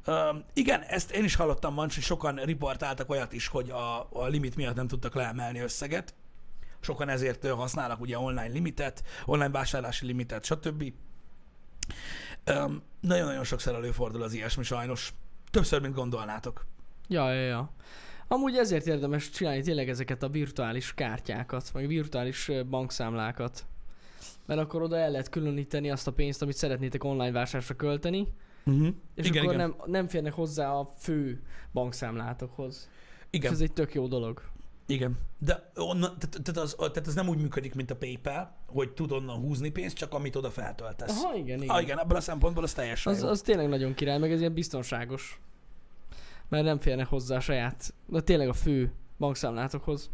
Um, 0.06 0.44
igen, 0.52 0.82
ezt 0.82 1.10
én 1.10 1.24
is 1.24 1.34
hallottam 1.34 1.74
van, 1.74 1.88
hogy 1.94 2.02
sokan 2.02 2.36
riportáltak 2.36 3.10
olyat 3.10 3.32
is, 3.32 3.46
hogy 3.46 3.70
a, 3.70 4.08
a 4.12 4.26
limit 4.26 4.56
miatt 4.56 4.74
nem 4.74 4.88
tudtak 4.88 5.14
leemelni 5.14 5.58
összeget. 5.58 6.14
Sokan 6.80 7.08
ezért 7.08 7.48
használnak 7.48 8.00
ugye 8.00 8.18
online 8.18 8.46
limitet, 8.46 9.02
online 9.24 9.50
vásárlási 9.50 10.06
limitet, 10.06 10.44
stb. 10.44 10.92
Um, 12.46 12.82
nagyon-nagyon 13.00 13.44
sokszor 13.44 13.74
előfordul 13.74 14.22
az 14.22 14.32
ilyesmi 14.32 14.62
sajnos. 14.62 15.12
Többször, 15.50 15.80
mint 15.80 15.94
gondolnátok. 15.94 16.66
Ja, 17.08 17.32
ja, 17.32 17.46
ja. 17.46 17.70
Amúgy 18.32 18.56
ezért 18.56 18.86
érdemes 18.86 19.30
csinálni 19.30 19.62
tényleg 19.62 19.88
ezeket 19.88 20.22
a 20.22 20.28
virtuális 20.28 20.94
kártyákat, 20.94 21.70
meg 21.74 21.86
virtuális 21.86 22.50
bankszámlákat. 22.70 23.64
Mert 24.46 24.60
akkor 24.60 24.82
oda 24.82 24.96
el 24.96 25.10
lehet 25.10 25.28
különíteni 25.28 25.90
azt 25.90 26.06
a 26.06 26.12
pénzt, 26.12 26.42
amit 26.42 26.56
szeretnétek 26.56 27.04
online 27.04 27.30
vásárlásra 27.30 27.76
költeni, 27.76 28.26
Uh-huh. 28.64 28.88
és 29.14 29.26
igen, 29.26 29.42
akkor 29.42 29.54
igen. 29.54 29.68
Nem, 29.68 29.90
nem 29.90 30.08
férnek 30.08 30.32
hozzá 30.32 30.70
a 30.70 30.92
fő 30.98 31.42
bankszámlátokhoz. 31.72 32.88
igen. 33.30 33.50
És 33.50 33.56
ez 33.56 33.62
egy 33.62 33.72
tök 33.72 33.94
jó 33.94 34.06
dolog. 34.06 34.42
Igen, 34.86 35.18
de 35.38 35.70
onnan, 35.74 36.16
tehát, 36.18 36.42
tehát, 36.42 36.56
az, 36.60 36.74
tehát 36.78 37.06
ez 37.06 37.14
nem 37.14 37.28
úgy 37.28 37.38
működik, 37.38 37.74
mint 37.74 37.90
a 37.90 37.96
PayPal, 37.96 38.54
hogy 38.66 38.90
tud 38.90 39.12
onnan 39.12 39.36
húzni 39.36 39.70
pénzt, 39.70 39.96
csak 39.96 40.12
amit 40.14 40.36
oda 40.36 40.50
feltöltesz. 40.50 41.22
Aha, 41.22 41.34
igen, 41.34 41.62
igen. 41.62 41.74
Ah, 41.74 41.82
igen, 41.82 41.98
ebből 42.00 42.16
a 42.16 42.20
szempontból 42.20 42.62
az 42.64 42.72
teljesen 42.72 43.12
Az, 43.12 43.22
jó. 43.22 43.28
az 43.28 43.40
tényleg 43.40 43.68
nagyon 43.68 43.94
király, 43.94 44.18
meg 44.18 44.32
ez 44.32 44.40
ilyen 44.40 44.54
biztonságos. 44.54 45.40
Mert 46.50 46.64
nem 46.64 46.78
férnek 46.78 47.06
hozzá 47.06 47.36
a 47.36 47.40
saját, 47.40 47.94
de 48.06 48.20
tényleg 48.20 48.48
a 48.48 48.52
fő 48.52 48.92
bankszámlátokhoz. 49.18 50.10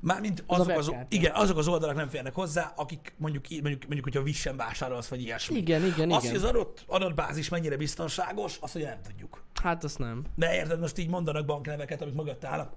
Mármint 0.00 0.44
Az 0.46 0.60
azok 0.60 0.76
az, 0.76 0.92
igen, 1.08 1.34
azok 1.34 1.56
az 1.56 1.68
oldalak 1.68 1.96
nem 1.96 2.08
férnek 2.08 2.34
hozzá, 2.34 2.72
akik 2.76 3.14
mondjuk, 3.16 3.44
mondjuk, 3.48 3.82
mondjuk 3.82 4.04
hogyha 4.04 4.20
Wish-en 4.20 4.56
vásárolsz, 4.56 5.08
vagy 5.08 5.22
ilyesmi. 5.22 5.56
Igen, 5.56 5.84
igen, 5.84 6.10
Azt, 6.10 6.20
hogy 6.20 6.30
igen. 6.30 6.42
az 6.42 6.48
adott 6.48 6.84
adatbázis 6.86 7.48
mennyire 7.48 7.76
biztonságos, 7.76 8.56
azt 8.60 8.74
ugye 8.74 8.88
nem 8.88 9.02
tudjuk. 9.02 9.42
Hát 9.62 9.84
azt 9.84 9.98
nem. 9.98 10.24
De 10.34 10.54
érted, 10.54 10.80
most 10.80 10.98
így 10.98 11.08
mondanak 11.08 11.46
bankneveket, 11.46 12.02
amik 12.02 12.14
mögött 12.14 12.44
állnak. 12.44 12.72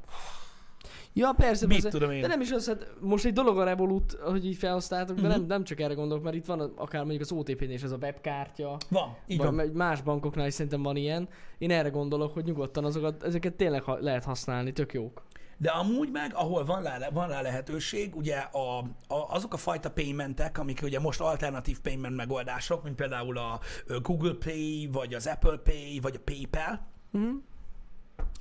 Ja, 1.13 1.31
persze, 1.37 1.65
Mit 1.67 1.81
persze. 1.81 1.97
tudom 1.97 2.11
én? 2.11 2.21
De 2.21 2.27
nem 2.27 2.41
is 2.41 2.51
az, 2.51 2.67
hát 2.67 2.93
most 2.99 3.25
egy 3.25 3.33
dolog 3.33 3.57
a 3.59 3.63
Revolut, 3.63 4.11
hogy 4.21 4.45
így 4.45 4.55
felhasználtok, 4.55 5.15
de 5.15 5.21
Mhm. 5.21 5.31
nem, 5.31 5.45
nem 5.45 5.63
csak 5.63 5.79
erre 5.79 5.93
gondolok, 5.93 6.23
mert 6.23 6.35
itt 6.35 6.45
van 6.45 6.59
akár 6.75 7.01
mondjuk 7.01 7.21
az 7.21 7.31
OTP-nél 7.31 7.71
is 7.71 7.83
ez 7.83 7.91
a 7.91 7.97
webkártya, 8.01 8.77
Van, 8.89 9.15
így 9.27 9.37
van. 9.37 9.53
más 9.73 10.01
bankoknál 10.01 10.47
is 10.47 10.53
szerintem 10.53 10.81
van 10.83 10.95
ilyen. 10.95 11.29
Én 11.57 11.71
erre 11.71 11.89
gondolok, 11.89 12.33
hogy 12.33 12.43
nyugodtan 12.45 12.85
azokat, 12.85 13.23
ezeket 13.23 13.53
tényleg 13.53 13.81
ha- 13.83 13.99
lehet 13.99 14.23
használni, 14.23 14.71
tök 14.73 14.93
jók. 14.93 15.23
De 15.57 15.69
amúgy 15.69 16.09
meg, 16.11 16.31
ahol 16.33 16.65
van 16.65 16.83
rá, 16.83 17.09
van 17.13 17.27
rá 17.27 17.41
lehetőség, 17.41 18.15
ugye 18.15 18.35
a, 18.37 18.77
a, 18.79 18.85
azok 19.29 19.53
a 19.53 19.57
fajta 19.57 19.91
paymentek, 19.91 20.57
amik 20.57 20.79
ugye 20.83 20.99
most 20.99 21.19
alternatív 21.21 21.79
payment 21.79 22.15
megoldások, 22.15 22.83
mint 22.83 22.95
például 22.95 23.37
a 23.37 23.59
Google 24.01 24.33
Pay, 24.45 24.89
vagy 24.91 25.13
az 25.13 25.27
Apple 25.27 25.57
Pay, 25.57 25.99
vagy 26.01 26.15
a 26.15 26.21
PayPal, 26.23 26.87
Mhm. 27.11 27.29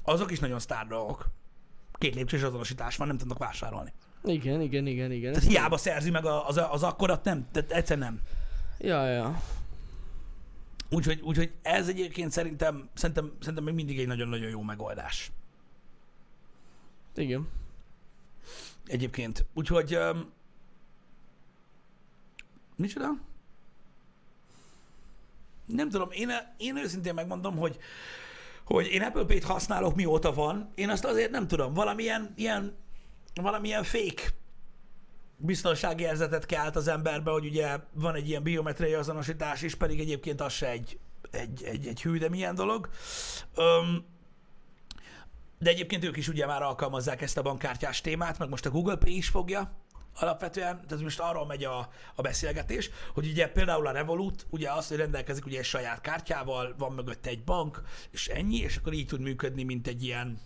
azok 0.05 0.31
is 0.31 0.39
nagyon 0.39 0.59
sztár 0.59 0.87
dolgok. 0.87 1.27
Két 2.01 2.15
lépcsős 2.15 2.43
azonosítás 2.43 2.97
van, 2.97 3.07
nem 3.07 3.19
tudnak 3.19 3.39
vásárolni. 3.39 3.93
Igen, 4.25 4.61
igen, 4.61 4.87
igen, 4.87 5.13
igen. 5.13 5.33
Tehát 5.33 5.49
hiába 5.49 5.77
szerzi 5.77 6.11
meg 6.11 6.25
az, 6.25 6.61
az 6.71 6.83
akkorat, 6.83 7.25
nem, 7.25 7.49
tehát 7.53 7.73
egyszer 7.73 7.99
nem. 7.99 8.21
Ja, 8.79 9.07
ja. 9.07 9.43
Úgyhogy, 10.91 11.21
úgyhogy 11.21 11.53
ez 11.63 11.89
egyébként 11.89 12.31
szerintem, 12.31 12.89
szerintem, 12.95 13.33
szerintem 13.39 13.65
még 13.65 13.75
mindig 13.75 13.99
egy 13.99 14.07
nagyon-nagyon 14.07 14.51
jó 14.51 14.63
megoldás. 14.63 15.31
Igen. 17.15 17.49
Egyébként. 18.87 19.45
Úgyhogy... 19.55 19.97
Um, 19.97 20.33
micsoda? 22.77 23.09
Nem 25.67 25.89
tudom, 25.89 26.11
én, 26.11 26.31
én 26.57 26.77
őszintén 26.77 27.15
megmondom, 27.15 27.57
hogy 27.57 27.79
hogy 28.75 28.87
én 28.87 29.03
Apple 29.03 29.25
Pay-t 29.25 29.45
használok 29.45 29.95
mióta 29.95 30.33
van, 30.33 30.73
én 30.75 30.91
azt 30.91 31.05
azért 31.05 31.31
nem 31.31 31.47
tudom, 31.47 31.75
valamilyen 31.75 32.33
ilyen, 32.37 32.77
valamilyen 33.35 33.83
fake 33.83 34.23
biztonsági 35.37 36.03
érzetet 36.03 36.47
kelt 36.47 36.77
az 36.77 36.89
emberbe, 36.89 37.31
hogy 37.31 37.45
ugye 37.45 37.79
van 37.93 38.15
egy 38.15 38.29
ilyen 38.29 38.43
biometriai 38.43 38.93
azonosítás 38.93 39.63
is, 39.63 39.75
pedig 39.75 40.01
egyébként 40.01 40.41
az 40.41 40.53
se 40.53 40.69
egy, 40.69 40.99
egy, 41.31 41.63
egy, 41.65 41.87
egy 41.87 42.03
hű, 42.03 42.19
de 42.19 42.29
milyen 42.29 42.55
dolog. 42.55 42.89
Um, 43.57 44.05
de 45.59 45.71
egyébként 45.71 46.05
ők 46.05 46.17
is 46.17 46.29
ugye 46.29 46.47
már 46.47 46.63
alkalmazzák 46.63 47.23
ezt 47.23 47.39
a 47.39 47.43
bankkártyás 47.43 48.01
témát, 48.01 48.39
meg 48.39 48.49
most 48.49 48.67
a 48.67 48.71
Google 48.71 48.97
Pay 48.97 49.17
is 49.17 49.29
fogja 49.29 49.73
alapvetően, 50.23 50.87
tehát 50.87 51.03
most 51.05 51.21
arról 51.21 51.47
megy 51.47 51.65
a, 51.65 51.79
a 52.15 52.23
beszélgetés, 52.23 52.91
hogy 53.15 53.27
ugye 53.27 53.49
például 53.49 53.87
a 53.87 53.91
Revolut, 53.91 54.47
ugye 54.51 54.71
az, 54.73 54.89
hogy 54.89 54.97
rendelkezik 54.97 55.47
ugye 55.47 55.59
egy 55.59 55.65
saját 55.65 56.01
kártyával, 56.01 56.75
van 56.79 56.93
mögötte 56.93 57.31
egy 57.31 57.45
bank, 57.45 57.83
és 58.11 58.29
ennyi, 58.29 58.57
és 58.57 58.77
akkor 58.77 58.93
így 58.93 59.07
tud 59.07 59.21
működni, 59.21 59.63
mint 59.63 59.87
egy 59.87 60.03
ilyen... 60.05 60.39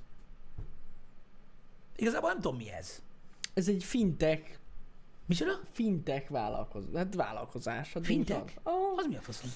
Igazából 1.97 2.29
nem 2.29 2.41
tudom 2.41 2.57
mi 2.57 2.71
ez. 2.73 3.03
Ez 3.55 3.69
egy 3.69 3.85
fintech, 3.85 4.51
Micsoda? 5.27 5.61
fintech 5.73 6.31
vállalkozás. 6.31 6.91
Hát 6.95 7.15
vállalkozás. 7.15 7.93
Hát 7.93 8.05
Fintech? 8.07 8.43
az. 8.63 8.73
Ah, 8.73 8.99
Az 8.99 9.07
mi 9.07 9.17
a 9.17 9.21
faszom? 9.21 9.51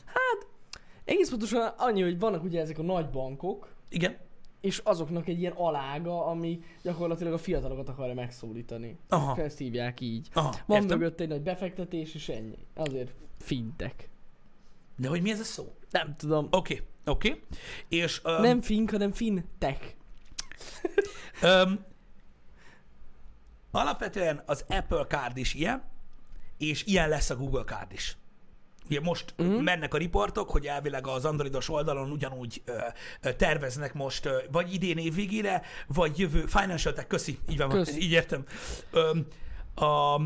egész 1.05 1.29
pontosan 1.31 1.67
annyi, 1.77 2.03
hogy 2.03 2.19
vannak 2.19 2.43
ugye 2.43 2.61
ezek 2.61 2.79
a 2.79 2.83
nagy 2.83 3.11
bankok, 3.11 3.75
Igen. 3.89 4.17
És 4.61 4.79
azoknak 4.79 5.29
egy 5.29 5.39
ilyen 5.41 5.53
alága, 5.53 6.27
ami 6.27 6.61
gyakorlatilag 6.83 7.33
a 7.33 7.39
fiatalokat 7.39 7.89
akarja 7.89 8.15
megszólítani. 8.15 8.99
Aha. 9.09 9.43
Ezt 9.43 9.59
hívják 9.59 10.01
így. 10.01 10.29
Aha, 10.33 10.55
Van 10.67 10.83
értem. 10.83 10.99
mögött 10.99 11.21
egy 11.21 11.29
nagy 11.29 11.43
befektetés, 11.43 12.15
és 12.15 12.29
ennyi. 12.29 12.59
Azért 12.75 13.15
fintech. 13.39 13.95
De 14.97 15.09
hogy 15.09 15.23
mi 15.23 15.31
ez 15.31 15.41
a 15.41 15.45
szó? 15.45 15.75
Nem 15.91 16.17
tudom. 16.17 16.49
Oké, 16.51 16.83
oké. 17.05 17.41
És... 17.89 18.23
Um, 18.25 18.41
Nem 18.41 18.61
fink, 18.61 18.91
hanem 18.91 19.13
fintech. 19.13 19.95
Um, 21.43 21.85
alapvetően 23.71 24.43
az 24.47 24.65
Apple 24.69 25.05
Card 25.05 25.37
is 25.37 25.55
ilyen, 25.55 25.83
és 26.59 26.85
ilyen 26.85 27.09
lesz 27.09 27.31
a 27.31 27.37
Google 27.37 27.65
Card 27.65 27.93
is. 27.93 28.17
Ugye 28.91 29.01
most 29.01 29.35
uh-huh. 29.39 29.63
mennek 29.63 29.95
a 29.95 29.99
riportok, 29.99 30.51
hogy 30.51 30.67
elvileg 30.67 31.07
az 31.07 31.25
androidos 31.25 31.69
oldalon 31.69 32.11
ugyanúgy 32.11 32.63
ö, 32.65 32.73
ö, 33.23 33.33
terveznek 33.33 33.95
most 33.95 34.27
ö, 34.27 34.39
vagy 34.53 34.75
idén 34.75 34.99
év 34.99 35.15
végére, 35.15 35.63
vagy 35.87 36.19
jövő, 36.19 36.45
Financial 36.47 36.95
Tech, 36.95 37.07
köszi, 37.07 37.39
így 37.51 37.59
van, 37.59 37.69
Kösz. 37.69 37.97
így 37.97 38.13
értem. 38.13 38.45
Ö, 38.91 39.11
a, 39.85 40.21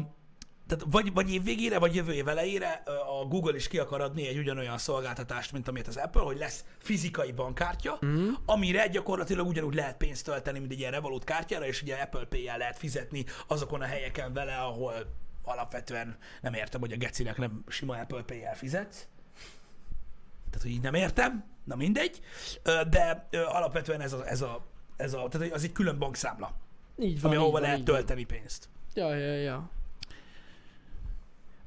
tehát 0.66 0.86
vagy, 0.90 1.12
vagy 1.12 1.32
év 1.32 1.42
végére, 1.42 1.78
vagy 1.78 1.94
jövő 1.94 2.12
év 2.12 2.28
elejére 2.28 2.82
a 3.20 3.24
Google 3.24 3.56
is 3.56 3.68
ki 3.68 3.78
akar 3.78 4.00
adni 4.00 4.28
egy 4.28 4.38
ugyanolyan 4.38 4.78
szolgáltatást, 4.78 5.52
mint 5.52 5.68
amit 5.68 5.88
az 5.88 5.96
Apple, 5.96 6.22
hogy 6.22 6.38
lesz 6.38 6.64
fizikai 6.78 7.32
bankkártya, 7.32 7.92
uh-huh. 7.92 8.28
amire 8.46 8.86
gyakorlatilag 8.86 9.46
ugyanúgy 9.46 9.74
lehet 9.74 9.96
pénzt 9.96 10.24
tölteni, 10.24 10.58
mint 10.58 10.72
egy 10.72 10.78
ilyen 10.78 10.92
Revolut 10.92 11.24
kártyára, 11.24 11.66
és 11.66 11.82
ugye 11.82 11.96
Apple 11.96 12.24
Pay-jel 12.24 12.58
lehet 12.58 12.78
fizetni 12.78 13.24
azokon 13.46 13.80
a 13.80 13.84
helyeken 13.84 14.32
vele, 14.32 14.56
ahol 14.56 14.94
alapvetően 15.42 16.16
nem 16.40 16.54
értem, 16.54 16.80
hogy 16.80 16.92
a 16.92 16.96
gecinek 16.96 17.36
nem 17.36 17.64
sima 17.68 17.96
Apple 17.96 18.22
Pay-jel 18.22 18.54
fizetsz. 18.56 19.06
Tehát, 20.50 20.62
hogy 20.62 20.70
így 20.70 20.82
nem 20.82 20.94
értem, 20.94 21.44
na 21.64 21.76
mindegy, 21.76 22.20
de 22.62 23.28
alapvetően 23.46 24.00
ez 24.00 24.12
a, 24.12 24.28
ez 24.28 24.40
a, 24.40 24.66
ez 24.96 25.14
a 25.14 25.28
tehát 25.28 25.52
az 25.52 25.64
egy 25.64 25.72
külön 25.72 25.98
bankszámla, 25.98 26.52
Így 26.98 27.20
van, 27.20 27.30
ami 27.30 27.40
ahova 27.40 27.52
van, 27.52 27.60
lehet 27.60 27.78
így 27.78 27.86
van. 27.86 27.94
tölteni 27.96 28.24
pénzt. 28.24 28.68
Ja, 28.94 29.14
ja, 29.14 29.34
ja. 29.34 29.70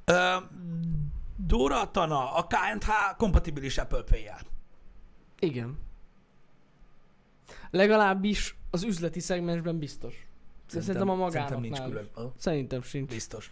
Ö, 0.05 0.35
Dora 1.37 1.91
Tana, 1.91 2.33
a 2.33 2.47
KNH 2.47 2.89
kompatibilis 3.17 3.77
Apple 3.77 4.03
Pay-jel. 4.03 4.39
Igen. 5.39 5.79
Legalábbis 7.71 8.55
az 8.71 8.83
üzleti 8.83 9.19
szegmensben 9.19 9.77
biztos. 9.79 10.24
De 10.73 10.81
szerintem, 10.81 11.09
a 11.09 11.15
Szerintem 11.15 11.17
magánoknál 11.17 11.59
nincs 11.59 11.79
külön. 11.79 12.09
Ö, 12.15 12.27
Szerintem 12.37 12.81
sincs. 12.81 13.09
Biztos. 13.09 13.51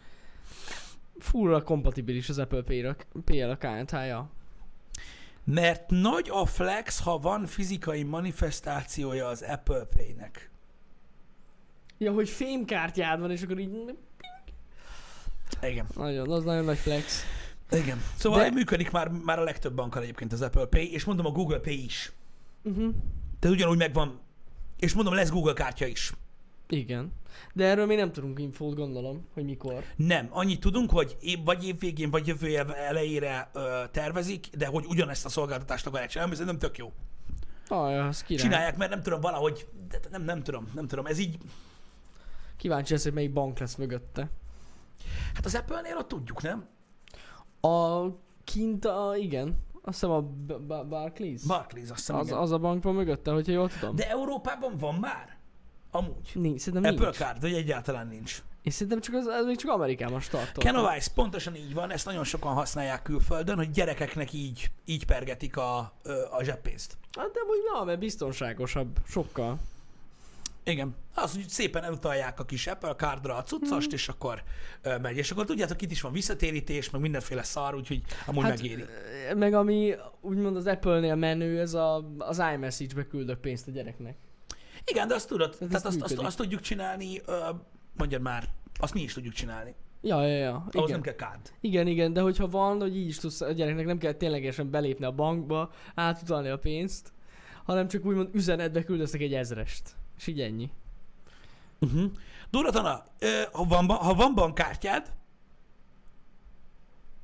Fullra 1.20 1.64
kompatibilis 1.64 2.30
az 2.30 2.38
Apple 2.38 2.62
Pay-ra, 2.62 2.96
PL 3.26 3.50
a 3.50 3.58
KNH-ja. 3.58 4.30
Mert 5.44 5.90
nagy 5.90 6.30
a 6.32 6.46
flex, 6.46 7.00
ha 7.00 7.20
van 7.20 7.46
fizikai 7.46 8.04
manifestációja 8.04 9.28
az 9.28 9.42
Apple 9.42 9.84
Pay-nek. 9.96 10.50
Ja, 11.98 12.12
hogy 12.12 12.30
fémkártyád 12.30 13.20
van, 13.20 13.32
és 13.32 13.42
akkor 13.42 13.60
így... 13.60 13.96
Igen. 15.62 15.86
Nagyon, 15.96 16.32
az 16.32 16.44
nagyon 16.44 16.64
nagy 16.66 16.78
flex. 16.78 17.24
Igen. 17.72 18.02
Szóval 18.18 18.40
De... 18.40 18.52
működik 18.52 18.92
már, 18.92 19.10
már 19.10 19.40
a 19.40 19.44
legtöbb 19.44 19.74
bankkal 19.74 20.02
egyébként 20.02 20.34
az 20.34 20.42
Apple 20.42 20.66
Pay, 20.66 20.94
és 20.94 21.04
mondom 21.04 21.26
a 21.26 21.32
Google 21.32 21.60
Pay 21.60 21.84
is. 21.84 22.12
Uh-huh. 22.64 22.94
Tehát 23.40 23.56
ugyanúgy 23.56 23.78
megvan, 23.78 24.20
és 24.80 24.94
mondom, 24.94 25.14
lesz 25.14 25.30
Google 25.30 25.54
kártya 25.54 25.86
is. 25.86 26.14
Igen. 26.78 27.12
De 27.54 27.66
erről 27.66 27.86
még 27.86 27.98
nem 27.98 28.12
tudunk 28.12 28.40
infót, 28.40 28.76
gondolom, 28.76 29.28
hogy 29.34 29.44
mikor. 29.44 29.84
Nem, 29.96 30.28
annyit 30.30 30.60
tudunk, 30.60 30.92
hogy 30.92 31.18
év, 31.20 31.44
vagy 31.44 31.68
év 31.68 31.80
végén, 31.80 32.10
vagy 32.10 32.28
jövő 32.28 32.48
év 32.48 32.70
elejére 32.70 33.50
ö, 33.54 33.84
tervezik, 33.92 34.48
de 34.58 34.68
hogy 34.68 34.86
ugyanezt 34.88 35.26
a 35.26 35.30
szolgáltatást 35.30 35.88
akarják 35.88 36.10
csinálni, 36.10 36.32
ez 36.34 36.40
nem 36.40 36.60
tök 36.60 36.78
jó. 36.78 36.92
Ja, 37.70 38.08
az 38.08 38.24
király. 38.24 38.44
Csinálják, 38.44 38.78
mert 38.78 38.92
nem 38.92 39.02
tudom, 39.02 39.22
valahogy, 39.22 39.68
de 39.90 40.00
nem, 40.12 40.24
nem 40.24 40.44
tudom, 40.44 40.72
nem 40.74 40.88
tudom, 40.88 41.06
ez 41.06 41.18
így, 41.18 41.38
Kíváncsi 42.58 42.94
lesz, 42.94 43.04
hogy 43.04 43.14
melyik 43.14 43.34
bank 43.34 43.60
lesz 43.60 43.76
mögötte. 43.76 44.30
hát 45.34 45.46
az 45.46 45.56
Apple-nél 45.56 45.98
ott 45.98 46.08
tudjuk, 46.08 46.42
nem? 46.42 46.68
A 47.62 48.06
kint, 48.44 48.86
a, 48.86 49.16
igen. 49.18 49.58
Azt 49.82 50.00
hiszem 50.00 50.12
a 50.12 50.22
Barclays. 50.84 51.42
Barclays, 51.42 51.90
azt 51.90 52.00
hiszem, 52.00 52.16
az, 52.16 52.28
igen. 52.28 52.40
az 52.40 52.52
a 52.52 52.58
bank 52.58 52.84
van 52.84 52.94
mögötte, 52.94 53.32
hogyha 53.32 53.52
jól 53.52 53.70
tudom. 53.70 53.96
De 53.96 54.10
Európában 54.10 54.78
van 54.78 54.96
már? 54.96 55.38
Amúgy. 55.96 56.30
Nincs, 56.34 56.60
szerintem 56.62 56.92
Apple 56.94 57.06
nincs. 57.06 57.18
Card, 57.18 57.42
vagy 57.42 57.54
egyáltalán 57.54 58.08
nincs. 58.08 58.44
És 58.64 58.74
szerintem 58.74 59.02
csak 59.02 59.16
az, 59.16 59.26
az 59.26 59.46
még 59.46 59.58
csak 59.58 59.70
Amerikában 59.72 60.20
startol. 60.20 60.64
Canavise 60.64 61.12
pontosan 61.16 61.56
így 61.56 61.74
van, 61.74 61.92
ezt 61.92 62.06
nagyon 62.06 62.24
sokan 62.24 62.54
használják 62.54 63.02
külföldön, 63.02 63.56
hogy 63.56 63.72
gyerekeknek 63.72 64.34
így, 64.34 64.72
így 64.86 65.06
pergetik 65.06 65.58
a, 65.58 65.78
a 66.32 66.44
zseppénzt. 66.44 66.98
Hát 67.18 67.32
de 67.32 67.40
úgy 67.50 67.60
na, 67.74 67.84
mert 67.84 68.00
biztonságosabb, 68.00 68.98
sokkal. 69.08 69.60
Igen. 70.66 70.96
Az, 71.16 71.34
hogy 71.34 71.48
szépen 71.50 71.84
elutalják 71.84 72.40
a 72.40 72.46
kis 72.46 72.68
Apple 72.68 72.96
Cardra 72.96 73.36
a 73.36 73.44
cuccost, 73.44 73.86
Mhm. 73.88 73.96
és 73.96 74.08
akkor 74.10 74.44
ö, 74.82 74.98
megy. 74.98 75.18
És 75.18 75.32
akkor 75.32 75.46
tudjátok, 75.46 75.82
itt 75.82 75.92
is 75.92 76.02
van 76.02 76.12
visszatérítés, 76.12 76.90
meg 76.90 77.02
mindenféle 77.02 77.44
szar, 77.44 77.76
úgyhogy 77.76 78.02
amúgy 78.26 78.44
hát, 78.44 78.52
megéri. 78.58 78.86
meg 79.36 79.54
ami 79.54 79.96
úgymond 80.22 80.56
az 80.56 80.66
Apple-nél 80.68 81.16
menő, 81.16 81.60
ez 81.60 81.74
a, 81.74 82.14
az 82.18 82.42
iMessage-be 82.54 83.08
küldök 83.08 83.40
pénzt 83.40 83.68
a 83.68 83.72
gyereknek. 83.72 84.16
Igen, 84.86 85.08
de 85.08 85.14
azt 85.14 85.28
tudod, 85.28 85.50
ez 85.52 85.68
tehát 85.68 85.86
azt, 85.86 86.02
azt, 86.02 86.18
azt, 86.18 86.38
tudjuk 86.38 86.62
csinálni, 86.62 87.22
ö, 87.26 87.50
mondjad 87.98 88.22
már, 88.22 88.50
azt 88.80 88.94
mi 88.94 89.02
is 89.02 89.14
tudjuk 89.14 89.34
csinálni. 89.34 89.76
Ja, 90.02 90.28
ja, 90.28 90.38
ja. 90.38 90.56
Ahhoz 90.56 90.74
Igen. 90.74 90.90
nem 90.90 91.02
kell 91.02 91.16
kárd. 91.16 91.54
igen, 91.60 91.88
igen, 91.88 92.14
de 92.14 92.22
hogyha 92.22 92.48
van, 92.48 92.80
hogy 92.80 92.98
így 92.98 93.08
is 93.08 93.18
tudsz, 93.18 93.42
a 93.42 93.52
gyereknek 93.52 93.86
nem 93.86 93.98
kell 93.98 94.14
ténylegesen 94.14 94.70
belépni 94.70 95.06
a 95.06 95.12
bankba, 95.12 95.72
átutalni 95.96 96.50
a 96.50 96.58
pénzt, 96.58 97.14
hanem 97.64 97.88
csak 97.88 98.06
úgymond 98.06 98.30
üzenetbe 98.32 98.84
küldöztek 98.84 99.22
egy 99.22 99.34
ezrest. 99.34 99.96
És 100.18 100.28
így 100.28 100.42
ennyi. 100.42 100.72
Uh-huh. 101.80 102.12
Duratana, 102.50 103.04
ö, 103.20 103.42
ha 103.52 103.64
van, 103.64 103.86
ha 103.90 104.14
van 104.14 104.36
bankkártyád, 104.36 105.12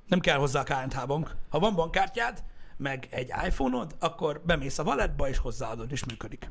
nem 0.07 0.20
kell 0.20 0.38
hozzá 0.38 0.62
a 0.62 0.64
KNH 0.64 1.07
bank. 1.07 1.36
Ha 1.49 1.60
van 1.60 1.76
bankkártyád, 1.76 2.43
meg 2.78 3.07
egy 3.10 3.32
iPhone-od, 3.45 3.95
akkor 3.99 4.41
bemész 4.45 4.78
a 4.78 4.84
walletba 4.84 5.30
és 5.30 5.38
hozzáadod, 5.38 5.91
és 5.91 6.05
működik. 6.05 6.49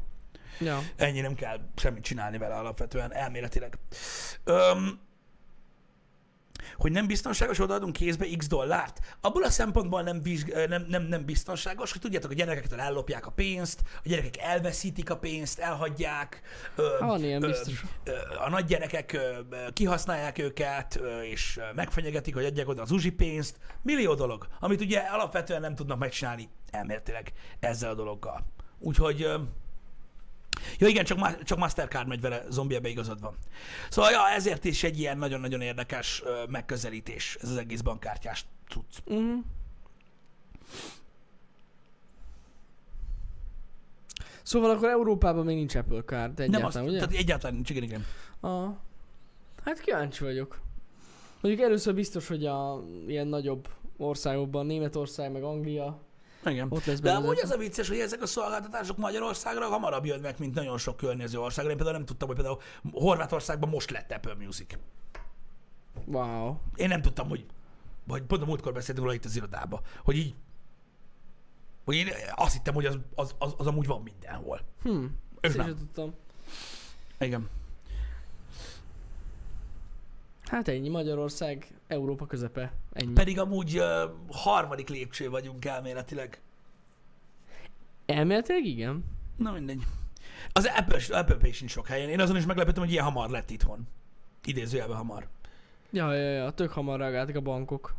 Ja. 0.60 0.80
Ennyi 0.96 1.20
nem 1.20 1.34
kell 1.34 1.58
semmit 1.76 2.02
csinálni 2.04 2.38
vele 2.38 2.54
alapvetően, 2.54 3.14
elméletileg. 3.14 3.78
Öm, 4.44 5.00
hogy 6.76 6.92
nem 6.92 7.06
biztonságos, 7.06 7.58
odaadunk 7.60 7.92
kézbe 7.92 8.26
x 8.36 8.46
dollárt. 8.48 9.16
Abból 9.20 9.44
a 9.44 9.50
szempontból 9.50 10.02
nem, 10.02 10.22
vizsg- 10.22 10.68
nem, 10.68 10.84
nem, 10.88 11.02
nem 11.02 11.24
biztonságos, 11.24 11.92
hogy 11.92 12.00
tudjátok, 12.00 12.30
a 12.30 12.34
gyerekektől 12.34 12.80
ellopják 12.80 13.26
a 13.26 13.30
pénzt, 13.30 13.80
a 14.04 14.08
gyerekek 14.08 14.36
elveszítik 14.36 15.10
a 15.10 15.16
pénzt, 15.18 15.58
elhagyják. 15.58 16.40
Ö, 16.76 16.96
Ha 17.00 17.06
van 17.06 17.22
ilyen, 17.24 17.42
ö, 17.42 17.46
biztos. 17.46 17.84
ö, 18.04 18.12
a 18.38 18.48
nagy 18.48 18.64
gyerekek 18.64 19.12
ö, 19.12 19.38
ö, 19.50 19.56
kihasználják 19.72 20.38
őket, 20.38 20.96
ö, 20.96 21.20
és 21.20 21.56
ö, 21.56 21.62
megfenyegetik, 21.74 22.34
hogy 22.34 22.44
adják 22.44 22.68
oda 22.68 22.82
az 22.82 22.90
uzsi 22.90 23.10
pénzt. 23.12 23.56
Millió 23.82 24.14
dolog, 24.14 24.46
amit 24.60 24.80
ugye 24.80 24.98
alapvetően 24.98 25.60
nem 25.60 25.74
tudnak 25.74 25.98
megcsinálni 25.98 26.48
elméletileg 26.70 27.32
ezzel 27.60 27.90
a 27.90 27.94
dologgal. 27.94 28.46
Úgyhogy 28.78 29.22
ö, 29.22 29.38
Ja 30.78 30.86
igen, 30.86 31.04
csak, 31.04 31.18
ma- 31.18 31.42
csak 31.42 31.58
Mastercard 31.58 32.08
megy 32.08 32.20
vele, 32.20 32.44
zombi 32.48 32.74
ebbe 32.74 32.88
igazad 32.88 33.20
van. 33.20 33.34
Szóval 33.90 34.10
ja, 34.10 34.28
ezért 34.28 34.64
is 34.64 34.82
egy 34.82 34.98
ilyen 34.98 35.18
nagyon-nagyon 35.18 35.60
érdekes 35.60 36.22
ö, 36.24 36.42
megközelítés 36.48 37.38
ez 37.40 37.48
az 37.50 37.56
egész 37.56 37.80
bankkártyás 37.80 38.44
cucc. 38.68 38.98
Uh-huh. 39.04 39.44
Szóval 44.42 44.70
akkor 44.70 44.88
Európában 44.88 45.44
még 45.44 45.56
nincs 45.56 45.74
Apple 45.74 46.02
Card 46.02 46.38
Nem 46.38 46.48
azt, 46.48 46.54
egyáltalán, 46.54 46.88
ugye? 46.88 46.98
tehát 46.98 47.14
egyáltalán 47.14 47.54
nincs, 47.54 47.70
igen, 47.70 47.82
igen. 47.82 48.04
Ah. 48.40 48.68
Hát 49.64 49.80
kíváncsi 49.80 50.24
vagyok. 50.24 50.60
Mondjuk 51.40 51.64
először 51.64 51.94
biztos, 51.94 52.28
hogy 52.28 52.46
a 52.46 52.82
ilyen 53.06 53.26
nagyobb 53.26 53.68
országokban, 53.96 54.66
Németország 54.66 55.32
meg 55.32 55.42
Anglia, 55.42 56.00
igen. 56.50 56.66
ott 56.70 56.84
lesz 56.84 57.00
De 57.00 57.12
amúgy 57.12 57.40
az 57.42 57.50
a 57.50 57.56
vicces, 57.56 57.88
hogy 57.88 57.98
ezek 57.98 58.22
a 58.22 58.26
szolgáltatások 58.26 58.96
Magyarországra 58.96 59.66
hamarabb 59.66 60.04
jönnek, 60.04 60.38
mint 60.38 60.54
nagyon 60.54 60.78
sok 60.78 60.96
környező 60.96 61.38
országra. 61.38 61.70
Én 61.70 61.76
például 61.76 61.96
nem 61.96 62.06
tudtam, 62.06 62.28
hogy 62.28 62.36
például 62.36 62.60
Horvátországban 62.92 63.68
most 63.68 63.90
lett 63.90 64.12
Apple 64.12 64.34
Music. 64.34 64.74
Wow. 66.06 66.56
Én 66.76 66.88
nem 66.88 67.02
tudtam, 67.02 67.28
hogy, 67.28 67.46
vagy 68.04 68.22
pont 68.22 68.42
a 68.42 68.44
múltkor 68.44 68.72
beszéltünk 68.72 69.06
róla 69.06 69.18
itt 69.18 69.24
az 69.24 69.36
irodába, 69.36 69.80
hogy 70.04 70.16
így, 70.16 70.34
hogy 71.84 71.96
én 71.96 72.08
azt 72.34 72.52
hittem, 72.52 72.74
hogy 72.74 72.86
az, 72.86 72.98
az, 73.14 73.34
az, 73.38 73.54
az 73.58 73.66
amúgy 73.66 73.86
van 73.86 74.02
mindenhol. 74.02 74.60
Hm. 74.82 75.04
És 75.40 75.48
Ezt 75.48 75.56
nem. 75.56 75.76
tudtam. 75.76 76.14
Igen. 77.18 77.48
Hát 80.48 80.68
ennyi, 80.68 80.88
Magyarország, 80.88 81.66
Európa 81.86 82.26
közepe. 82.26 82.72
Ennyi. 82.92 83.12
Pedig 83.12 83.38
amúgy 83.38 83.78
uh, 83.78 84.10
harmadik 84.30 84.88
lépcső 84.88 85.30
vagyunk 85.30 85.64
elméletileg. 85.64 86.40
Elméletileg 88.06 88.64
igen. 88.64 89.04
Na 89.36 89.52
mindegy. 89.52 89.82
Az 90.52 90.70
Apple, 90.76 91.18
Apple 91.18 91.36
Pay 91.36 91.52
sincs 91.52 91.70
sok 91.70 91.86
helyen. 91.86 92.08
Én 92.08 92.20
azon 92.20 92.36
is 92.36 92.46
meglepődtem, 92.46 92.82
hogy 92.82 92.92
ilyen 92.92 93.04
hamar 93.04 93.30
lett 93.30 93.50
itthon. 93.50 93.88
Idézőjelben 94.44 94.96
hamar. 94.96 95.28
Ja, 95.90 96.12
ja, 96.12 96.30
ja, 96.30 96.50
tök 96.50 96.72
hamar 96.72 96.98
reagáltak 96.98 97.36
a 97.36 97.40
bankok. 97.40 97.94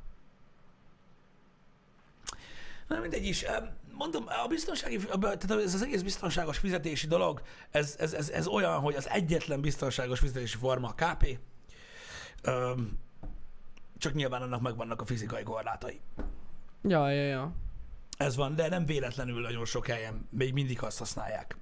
Na 2.87 2.99
mindegy 2.99 3.25
is. 3.25 3.45
Mondom, 3.93 4.23
a 4.43 4.47
biztonsági, 4.47 4.97
tehát 5.19 5.51
ez 5.51 5.73
az 5.73 5.81
egész 5.81 6.01
biztonságos 6.01 6.57
fizetési 6.57 7.07
dolog, 7.07 7.41
ez, 7.71 7.95
ez, 7.99 8.13
ez, 8.13 8.29
ez 8.29 8.47
olyan, 8.47 8.79
hogy 8.79 8.95
az 8.95 9.09
egyetlen 9.09 9.61
biztonságos 9.61 10.19
fizetési 10.19 10.57
forma 10.57 10.87
a 10.87 10.93
KP. 10.93 11.39
Öm, 12.43 12.97
csak 13.97 14.13
nyilván 14.13 14.41
annak 14.41 14.61
megvannak 14.61 15.01
a 15.01 15.05
fizikai 15.05 15.43
korlátai. 15.43 15.99
Ja, 16.81 17.09
ja, 17.09 17.23
ja. 17.23 17.53
Ez 18.17 18.35
van, 18.35 18.55
de 18.55 18.69
nem 18.69 18.85
véletlenül 18.85 19.41
nagyon 19.41 19.65
sok 19.65 19.87
helyen 19.87 20.27
még 20.29 20.53
mindig 20.53 20.83
azt 20.83 20.97
használják. 20.97 21.57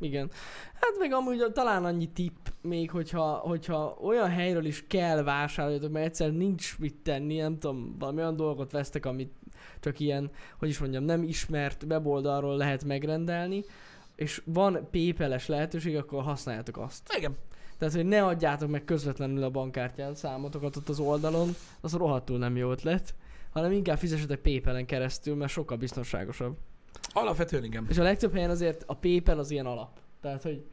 Igen. 0.00 0.30
Hát 0.74 0.98
meg 0.98 1.12
amúgy 1.12 1.52
talán 1.52 1.84
annyi 1.84 2.08
tipp 2.08 2.46
még, 2.60 2.90
hogyha, 2.90 3.32
hogyha 3.32 3.98
olyan 4.02 4.30
helyről 4.30 4.64
is 4.64 4.86
kell 4.86 5.22
vásároljatok, 5.22 5.92
mert 5.92 6.06
egyszer 6.06 6.32
nincs 6.32 6.78
mit 6.78 6.94
tenni, 6.94 7.36
nem 7.36 7.58
tudom, 7.58 7.96
valami 7.98 8.20
olyan 8.20 8.36
dolgot 8.36 8.72
vesztek, 8.72 9.06
amit 9.06 9.32
csak 9.80 10.00
ilyen, 10.00 10.30
hogy 10.58 10.68
is 10.68 10.78
mondjam, 10.78 11.04
nem 11.04 11.22
ismert 11.22 11.82
weboldalról 11.82 12.56
lehet 12.56 12.84
megrendelni, 12.84 13.64
és 14.16 14.42
van 14.44 14.88
PayPal-es 14.90 15.46
lehetőség, 15.46 15.96
akkor 15.96 16.22
használjátok 16.22 16.76
azt. 16.76 17.14
Igen. 17.16 17.36
Tehát, 17.82 17.96
hogy 17.96 18.06
ne 18.06 18.24
adjátok 18.24 18.70
meg 18.70 18.84
közvetlenül 18.84 19.42
a 19.42 19.50
bankkártyán 19.50 20.14
számotokat 20.14 20.76
ott 20.76 20.88
az 20.88 20.98
oldalon, 20.98 21.54
az 21.80 21.92
rohadtul 21.92 22.38
nem 22.38 22.56
jó 22.56 22.70
ötlet, 22.70 23.14
hanem 23.50 23.72
inkább 23.72 23.98
fizessetek 23.98 24.38
PayPal-en 24.38 24.86
keresztül, 24.86 25.34
mert 25.34 25.52
sokkal 25.52 25.76
biztonságosabb. 25.76 26.56
Alapvetően 27.12 27.64
igen. 27.64 27.86
És 27.88 27.98
a 27.98 28.02
legtöbb 28.02 28.32
helyen 28.32 28.50
azért 28.50 28.84
a 28.86 28.94
PayPal 28.94 29.38
az 29.38 29.50
ilyen 29.50 29.66
alap. 29.66 29.98
Tehát, 30.20 30.42
hogy, 30.42 30.66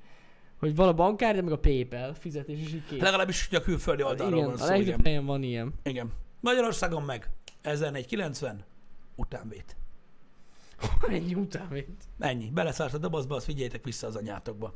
hogy 0.59 0.75
van 0.75 0.87
a 0.87 0.93
bankkártya, 0.93 1.41
meg 1.41 1.51
a 1.51 1.59
PayPal 1.59 2.13
fizetés, 2.13 2.59
és 2.59 2.73
így 2.73 2.85
kész. 2.89 3.01
Legalábbis, 3.01 3.47
hogy 3.47 3.57
a 3.57 3.61
külföldi 3.61 4.03
oldalról 4.03 4.37
Igen, 4.37 4.45
van 4.45 4.55
a 4.55 4.57
szó, 4.57 4.65
legtöbb 4.65 4.87
igen. 4.87 4.99
helyen 5.03 5.25
van 5.25 5.43
ilyen. 5.43 5.73
igen. 5.83 6.11
Magyarországon 6.39 7.03
meg 7.03 7.29
1490 7.61 8.63
utánvét. 9.15 9.75
Ennyi 11.07 11.35
után 11.35 11.67
még. 11.71 11.87
Ennyi. 12.19 12.49
Beleszállt 12.49 12.93
a 12.93 12.97
dobozba, 12.97 13.35
azt 13.35 13.45
vigyétek 13.45 13.83
vissza 13.83 14.07
az 14.07 14.15
anyátokba. 14.15 14.73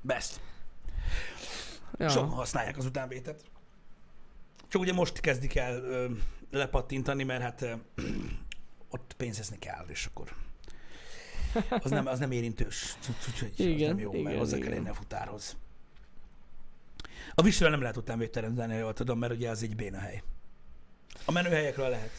Best. 0.00 0.40
Ja. 1.98 2.08
Sokan 2.08 2.28
használják 2.28 2.76
az 2.76 2.84
utánvétet. 2.84 3.44
Csak 4.68 4.80
ugye 4.80 4.92
most 4.92 5.20
kezdik 5.20 5.56
el 5.56 5.76
ö, 5.76 6.10
lepattintani, 6.50 7.24
mert 7.24 7.42
hát 7.42 7.62
ö, 7.62 7.72
ott 8.94 9.14
pénzezni 9.16 9.58
kell, 9.58 9.84
és 9.88 10.06
akkor 10.06 10.32
az 11.68 11.90
nem, 11.90 12.06
az 12.06 12.18
nem 12.18 12.30
érintős 12.30 12.96
úgyhogy 13.28 13.50
az 13.52 13.64
Igen, 13.64 13.88
nem 13.88 13.98
jó, 13.98 14.10
mert 14.12 14.24
igen, 14.24 14.38
hozzá 14.38 14.56
kell 14.56 14.66
igen. 14.66 14.76
érni 14.76 14.88
a 14.88 14.94
futárhoz. 14.94 15.56
A 17.34 17.42
visről 17.42 17.70
nem 17.70 17.80
lehet 17.80 17.96
utánvétel 17.96 18.42
rendelni, 18.42 18.72
ha 18.72 18.78
jól 18.78 18.92
tudom, 18.92 19.18
mert 19.18 19.32
ugye 19.32 19.50
az 19.50 19.62
egy 19.62 19.76
béna 19.76 19.98
hely. 19.98 20.22
A 21.24 21.32
menőhelyekről 21.32 21.88
lehet. 21.88 22.10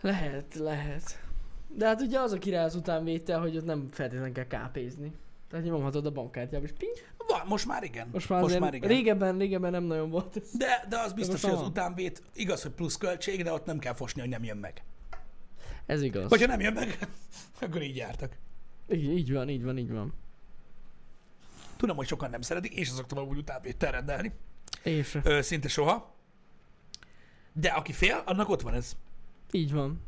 Lehet, 0.00 0.54
lehet. 0.54 1.20
De 1.68 1.86
hát 1.86 2.00
ugye 2.00 2.20
az 2.20 2.32
a 2.32 2.38
király 2.38 2.64
az 2.64 2.74
utánvétel, 2.74 3.40
hogy 3.40 3.56
ott 3.56 3.64
nem 3.64 3.88
feltétlenül 3.90 4.32
kell 4.32 4.46
kápézni. 4.46 5.12
Tehát 5.50 5.64
nyomhatod 5.64 6.06
a 6.06 6.10
bankkártyába, 6.10 6.64
és 6.64 6.72
ping. 6.78 6.94
Va, 7.32 7.44
most 7.46 7.66
már 7.66 7.82
igen. 7.82 8.08
Most 8.12 8.28
már, 8.28 8.40
most 8.40 8.58
már 8.58 8.74
igen. 8.74 8.88
régebben, 8.88 9.38
régebben 9.38 9.70
nem 9.70 9.84
nagyon 9.84 10.10
volt 10.10 10.36
ez. 10.36 10.50
De, 10.52 10.86
de 10.88 10.98
az 10.98 11.12
biztos, 11.12 11.42
most 11.42 11.54
hogy 11.54 11.62
az 11.62 11.68
utánvét 11.68 12.22
igaz, 12.34 12.62
hogy 12.62 12.70
plusz 12.70 12.96
költség, 12.96 13.42
de 13.42 13.52
ott 13.52 13.64
nem 13.64 13.78
kell 13.78 13.94
fosni, 13.94 14.20
hogy 14.20 14.30
nem 14.30 14.44
jön 14.44 14.56
meg. 14.56 14.82
Ez 15.86 16.02
igaz. 16.02 16.28
Vagy 16.28 16.40
ha 16.40 16.46
nem 16.46 16.60
jön 16.60 16.72
meg, 16.72 16.98
akkor 17.60 17.82
így 17.82 17.96
jártak. 17.96 18.36
Így, 18.88 19.10
így 19.10 19.32
van, 19.32 19.48
így 19.48 19.64
van, 19.64 19.78
így 19.78 19.92
van. 19.92 20.14
Tudom, 21.76 21.96
hogy 21.96 22.06
sokan 22.06 22.30
nem 22.30 22.40
szeretik, 22.40 22.74
és 22.74 22.88
szoktam 22.88 23.18
amúgy 23.18 23.38
utánvétel 23.38 23.92
rendelni. 23.92 24.32
És 24.82 25.18
Ö, 25.22 25.42
szinte 25.42 25.68
soha. 25.68 26.14
De 27.52 27.68
aki 27.68 27.92
fél, 27.92 28.22
annak 28.26 28.48
ott 28.48 28.60
van 28.60 28.74
ez. 28.74 28.96
így 29.50 29.72
van. 29.72 30.00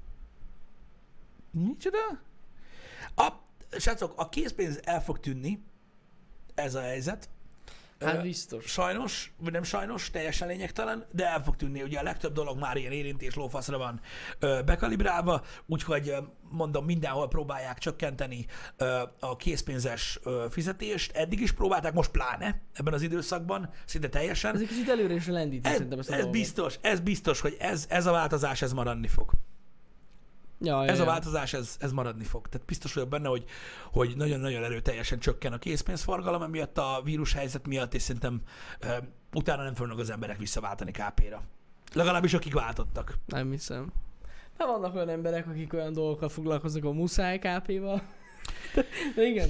Micsoda? 1.50 1.98
A, 3.14 3.28
srácok, 3.78 4.12
a 4.16 4.28
készpénz 4.28 4.80
el 4.84 5.02
fog 5.02 5.20
tűnni, 5.20 5.62
ez 6.54 6.74
a 6.74 6.80
helyzet. 6.80 7.28
Hát 8.00 8.22
biztos. 8.22 8.64
Sajnos, 8.64 9.32
vagy 9.38 9.52
nem 9.52 9.62
sajnos, 9.62 10.10
teljesen 10.10 10.48
lényegtelen, 10.48 11.04
de 11.12 11.26
el 11.26 11.42
fog 11.42 11.56
tűnni. 11.56 11.82
Ugye 11.82 11.98
a 11.98 12.02
legtöbb 12.02 12.32
dolog 12.32 12.58
már 12.58 12.76
ilyen 12.76 12.92
érintés 12.92 13.34
lófaszra 13.34 13.78
van 13.78 14.00
ö, 14.38 14.60
bekalibrálva, 14.64 15.42
úgyhogy 15.66 16.08
ö, 16.08 16.18
mondom, 16.50 16.84
mindenhol 16.84 17.28
próbálják 17.28 17.78
csökkenteni 17.78 18.46
ö, 18.76 19.02
a 19.20 19.36
készpénzes 19.36 20.18
ö, 20.22 20.46
fizetést. 20.50 21.12
Eddig 21.12 21.40
is 21.40 21.52
próbálták, 21.52 21.92
most 21.92 22.10
pláne 22.10 22.60
ebben 22.72 22.92
az 22.94 23.02
időszakban, 23.02 23.70
szinte 23.84 24.08
teljesen. 24.08 24.54
Ez 24.54 24.60
egy 24.60 24.68
kicsit 24.68 24.88
előre 24.88 25.14
is 25.14 25.26
lendíti 25.26 25.68
Ez, 25.68 25.72
szerintem 25.72 25.98
ezt 25.98 26.08
a 26.08 26.12
ez 26.12 26.18
dolgot. 26.18 26.38
biztos, 26.38 26.78
ez 26.80 27.00
biztos, 27.00 27.40
hogy 27.40 27.56
ez, 27.58 27.86
ez 27.88 28.06
a 28.06 28.12
változás, 28.12 28.62
ez 28.62 28.72
maradni 28.72 29.08
fog. 29.08 29.30
Ja, 30.64 30.84
ja, 30.84 30.90
Ez 30.90 30.98
a 30.98 31.02
ja. 31.02 31.08
változás, 31.08 31.52
ez, 31.52 31.76
ez 31.80 31.92
maradni 31.92 32.24
fog. 32.24 32.48
Tehát 32.48 32.66
biztos 32.66 32.94
vagyok 32.94 33.08
benne, 33.08 33.28
hogy, 33.28 33.44
hogy 33.92 34.12
nagyon-nagyon 34.16 34.64
erőteljesen 34.64 35.18
csökken 35.18 35.52
a 35.52 35.58
készpénzforgalom 35.58 36.42
emiatt 36.42 36.78
a 36.78 37.00
vírus 37.04 37.32
helyzet 37.32 37.66
miatt, 37.66 37.94
és 37.94 38.02
szerintem 38.02 38.40
uh, 38.82 38.90
utána 39.34 39.62
nem 39.62 39.74
fognak 39.74 39.98
az 39.98 40.10
emberek 40.10 40.38
visszaváltani 40.38 40.90
KP-ra. 40.90 41.42
Legalábbis 41.92 42.34
akik 42.34 42.54
váltottak. 42.54 43.18
Nem 43.26 43.50
hiszem. 43.50 43.92
De 44.56 44.66
vannak 44.66 44.94
olyan 44.94 45.08
emberek, 45.08 45.46
akik 45.46 45.72
olyan 45.72 45.92
dolgokkal 45.92 46.28
foglalkoznak 46.28 46.84
a 46.84 46.92
muszáj 46.92 47.38
KP-val. 47.38 48.02
De 49.14 49.26
igen, 49.30 49.48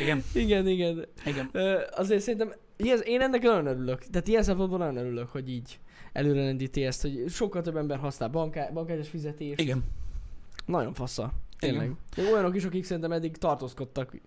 Igen, 0.00 0.22
igen, 0.32 0.66
igen. 0.66 1.06
igen. 1.26 1.48
Ö, 1.52 1.80
azért 1.90 2.22
szerintem, 2.22 2.52
én 3.04 3.20
ennek 3.20 3.42
nagyon 3.42 3.66
örülök. 3.66 4.04
Tehát 4.10 4.28
ilyen 4.28 4.42
szempontból 4.42 4.78
nagyon 4.78 4.96
örülök, 4.96 5.28
hogy 5.28 5.48
így 5.48 5.78
előrelendíti 6.12 6.84
ezt, 6.84 7.02
hogy 7.02 7.24
sokkal 7.28 7.62
több 7.62 7.76
ember 7.76 7.98
használ 7.98 8.28
banká, 8.28 8.70
bankkártyás 8.72 9.08
fizetést. 9.08 9.60
Igen. 9.60 9.84
Nagyon 10.66 10.94
fassa. 10.94 11.32
Tényleg. 11.58 11.92
Még 12.16 12.32
olyanok 12.32 12.56
is, 12.56 12.64
akik 12.64 12.84
szerintem 12.84 13.12
eddig 13.12 13.36
tartózkodtak 13.36 14.20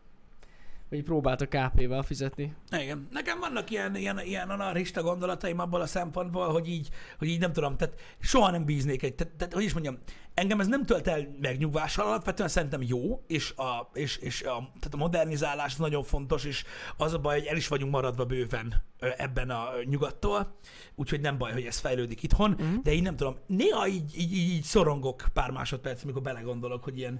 Vagy 0.90 1.04
próbáltak 1.04 1.50
KP-vel 1.50 2.02
fizetni. 2.02 2.54
Igen. 2.72 3.08
Nekem 3.12 3.40
vannak 3.40 3.70
ilyen, 3.70 3.96
ilyen, 3.96 4.20
ilyen 4.20 4.50
anarchista 4.50 5.02
gondolataim 5.02 5.60
abból 5.60 5.82
a 5.82 5.86
szempontból, 5.86 6.52
hogy 6.52 6.68
így, 6.70 6.90
hogy 7.18 7.28
így 7.28 7.40
nem 7.40 7.54
tudom, 7.54 7.78
tehát 7.78 8.00
soha 8.20 8.52
nem 8.52 8.66
bíznék 8.66 9.04
egy, 9.04 9.16
tehát, 9.16 9.34
tehát 9.34 9.54
hogy 9.54 9.64
is 9.64 9.74
mondjam, 9.74 9.98
engem 10.34 10.60
ez 10.60 10.68
nem 10.68 10.86
tölt 10.86 11.08
el 11.08 11.36
megnyugvással, 11.42 12.06
alapvetően 12.08 12.50
szerintem 12.50 12.82
jó, 12.82 13.24
és 13.28 13.52
a, 13.56 13.90
és, 13.94 14.18
és 14.18 14.42
a, 14.42 14.58
tehát 14.80 14.94
a 14.94 14.98
modernizálás 14.98 15.76
nagyon 15.76 16.04
fontos, 16.04 16.44
és 16.44 16.64
az 16.98 17.14
a 17.14 17.20
baj, 17.20 17.40
hogy 17.40 17.48
el 17.48 17.56
is 17.58 17.68
vagyunk 17.68 17.92
maradva 17.92 18.26
bőven 18.26 18.84
ebben 19.18 19.50
a 19.50 19.68
nyugattól, 19.84 20.56
úgyhogy 20.96 21.22
nem 21.22 21.38
baj, 21.38 21.52
hogy 21.52 21.66
ez 21.66 21.78
fejlődik 21.78 22.24
itthon, 22.24 22.52
Mhm. 22.52 22.76
de 22.84 22.94
én 22.94 23.02
nem 23.02 23.16
tudom, 23.16 23.36
néha 23.48 23.88
így, 23.88 24.18
így, 24.18 24.34
így, 24.34 24.50
így 24.50 24.64
szorongok 24.64 25.26
pár 25.34 25.52
másodperc, 25.52 26.04
amikor 26.04 26.22
belegondolok, 26.22 26.84
hogy 26.84 26.98
ilyen, 26.98 27.20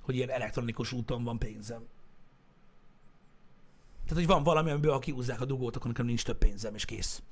hogy 0.00 0.16
ilyen 0.16 0.30
elektronikus 0.30 0.92
úton 0.92 1.24
van 1.24 1.38
pénzem. 1.38 1.82
Tehát, 4.08 4.24
hogy 4.24 4.34
van 4.34 4.42
valami, 4.42 4.70
amiből 4.70 4.92
ha 4.92 4.98
kiúzzák 4.98 5.40
a 5.40 5.44
dugót, 5.44 5.76
akkor 5.76 5.86
nekem 5.86 6.06
nincs 6.06 6.24
több 6.24 6.38
pénzem, 6.38 6.74
és 6.74 6.84
kész. 6.84 7.22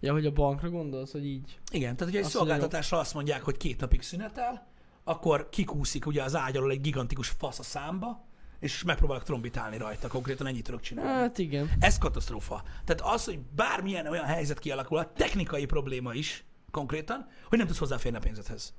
Ja, 0.00 0.12
hogy 0.12 0.26
a 0.26 0.32
bankra 0.32 0.70
gondolsz, 0.70 1.12
hogy 1.12 1.26
így. 1.26 1.58
Igen, 1.70 1.96
tehát, 1.96 2.12
hogy 2.12 2.22
egy 2.22 2.28
szolgáltatásra 2.30 2.98
azt 2.98 3.14
mondják, 3.14 3.42
hogy 3.42 3.56
két 3.56 3.80
napig 3.80 4.02
szünetel, 4.02 4.66
akkor 5.04 5.48
kikúszik 5.48 6.06
ugye 6.06 6.22
az 6.22 6.36
ágy 6.36 6.56
alól 6.56 6.70
egy 6.70 6.80
gigantikus 6.80 7.28
fasz 7.28 7.58
a 7.58 7.62
számba, 7.62 8.24
és 8.60 8.82
megpróbálok 8.82 9.22
trombitálni 9.22 9.78
rajta, 9.78 10.08
konkrétan 10.08 10.46
ennyit 10.46 10.64
tudok 10.64 10.80
csinálni. 10.80 11.10
Hát 11.10 11.38
igen. 11.38 11.70
Ez 11.80 11.98
katasztrófa. 11.98 12.62
Tehát 12.84 13.14
az, 13.14 13.24
hogy 13.24 13.38
bármilyen 13.38 14.06
olyan 14.06 14.24
helyzet 14.24 14.58
kialakul, 14.58 14.98
a 14.98 15.12
technikai 15.12 15.64
probléma 15.64 16.14
is 16.14 16.44
konkrétan, 16.70 17.26
hogy 17.48 17.58
nem 17.58 17.66
tudsz 17.66 17.78
hozzáférni 17.78 18.18
a 18.18 18.20
pénzedhez. 18.20 18.74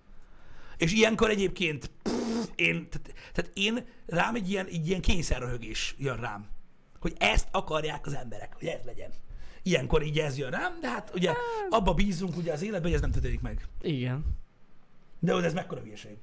És 0.77 0.93
ilyenkor 0.93 1.29
egyébként 1.29 1.91
pff, 2.03 2.47
én, 2.55 2.89
tehát, 2.89 3.13
tehát 3.33 3.51
én 3.53 3.85
rám 4.05 4.35
egy 4.35 4.49
ilyen, 4.49 4.65
egy 4.65 4.87
ilyen 4.87 5.01
kényszerröhögés 5.01 5.95
jön 5.97 6.17
rám. 6.19 6.47
Hogy 7.07 7.15
ezt 7.19 7.47
akarják 7.51 8.05
az 8.05 8.13
emberek, 8.15 8.53
hogy 8.59 8.67
ez 8.67 8.81
legyen. 8.85 9.11
Ilyenkor 9.63 10.03
így 10.03 10.19
ez 10.19 10.37
jön 10.37 10.49
rám, 10.49 10.77
de 10.81 10.89
hát 10.89 11.11
ugye 11.15 11.33
abba 11.69 11.93
bízunk 11.93 12.37
ugye 12.37 12.53
az 12.53 12.61
életben, 12.61 12.81
hogy 12.81 12.93
ez 12.93 13.01
nem 13.01 13.11
történik 13.11 13.41
meg. 13.41 13.67
Igen. 13.81 14.25
De 15.19 15.33
ez 15.33 15.53
mekkora 15.53 15.81
hülyeség. 15.81 16.17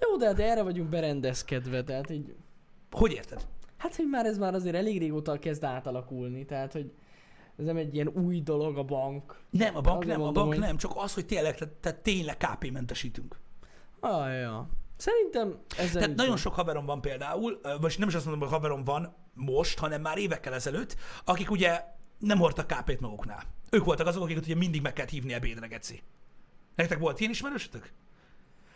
Jó, 0.00 0.16
de, 0.16 0.32
de 0.32 0.50
erre 0.50 0.62
vagyunk 0.62 0.88
berendezkedve, 0.88 1.84
tehát 1.84 2.10
így... 2.10 2.34
Hogy 2.90 3.12
érted? 3.12 3.46
Hát, 3.76 3.96
hogy 3.96 4.08
már 4.10 4.26
ez 4.26 4.38
már 4.38 4.54
azért 4.54 4.74
elég 4.74 4.98
régóta 4.98 5.38
kezd 5.38 5.64
átalakulni, 5.64 6.44
tehát, 6.44 6.72
hogy 6.72 6.92
ez 7.58 7.64
nem 7.64 7.76
egy 7.76 7.94
ilyen 7.94 8.08
új 8.08 8.40
dolog 8.40 8.76
a 8.76 8.84
bank. 8.84 9.40
Nem, 9.50 9.76
a 9.76 9.80
bank 9.80 10.04
nem, 10.04 10.20
a 10.20 10.24
mondom, 10.24 10.42
bank 10.42 10.54
hogy- 10.54 10.66
nem, 10.66 10.76
csak 10.76 10.92
az, 10.94 11.14
hogy 11.14 11.26
tényleg, 11.26 11.54
tehát, 11.56 11.74
tehát 11.74 11.98
tényleg 11.98 12.36
KP-mentesítünk. 12.36 13.38
Ah, 14.00 14.32
ja. 14.40 14.68
Szerintem 14.96 15.58
ezzel 15.78 16.02
Tehát 16.02 16.16
nagyon 16.16 16.36
sok 16.36 16.54
haverom 16.54 16.86
van 16.86 17.00
például, 17.00 17.60
vagy 17.80 17.94
nem 17.98 18.08
is 18.08 18.14
azt 18.14 18.24
mondom, 18.24 18.48
hogy 18.48 18.58
haverom 18.58 18.84
van 18.84 19.14
most, 19.38 19.78
hanem 19.78 20.00
már 20.00 20.18
évekkel 20.18 20.54
ezelőtt, 20.54 20.96
akik 21.24 21.50
ugye 21.50 21.84
nem 22.18 22.38
hordtak 22.38 22.66
kápét 22.66 23.00
maguknál. 23.00 23.42
Ők 23.70 23.84
voltak 23.84 24.06
azok, 24.06 24.22
akiket 24.22 24.44
ugye 24.44 24.54
mindig 24.54 24.82
meg 24.82 24.92
kellett 24.92 25.10
hívni 25.10 25.32
ebédre, 25.32 25.66
geci. 25.66 26.02
Nektek 26.74 26.98
volt 26.98 27.20
ilyen 27.20 27.32
ismerősötök? 27.32 27.92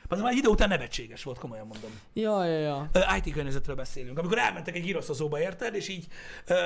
Az 0.08 0.20
már 0.20 0.32
egy 0.32 0.36
idő 0.38 0.48
után 0.48 0.68
nevetséges 0.68 1.22
volt, 1.22 1.38
komolyan 1.38 1.66
mondom. 1.66 1.90
Ja, 2.12 2.44
ja, 2.44 2.58
ja. 2.58 2.88
Ö, 2.92 3.00
IT 3.16 3.32
környezetről 3.32 3.76
beszélünk. 3.76 4.18
Amikor 4.18 4.38
elmentek 4.38 4.74
egy 4.76 4.82
giroszozóba, 4.82 5.40
érted? 5.40 5.74
És 5.74 5.88
így, 5.88 6.06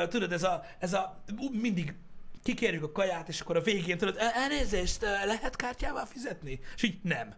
tudod, 0.08 0.32
ez 0.32 0.42
a, 0.42 0.62
ez 0.78 0.92
a, 0.92 1.22
mindig 1.52 1.94
kikérjük 2.42 2.82
a 2.82 2.92
kaját, 2.92 3.28
és 3.28 3.40
akkor 3.40 3.56
a 3.56 3.60
végén 3.60 3.98
tudod, 3.98 4.16
"Ö, 4.16 4.24
elnézést, 4.34 5.00
lehet 5.24 5.56
kártyával 5.56 6.06
fizetni? 6.06 6.60
És 6.76 6.82
így 6.82 6.98
nem. 7.02 7.34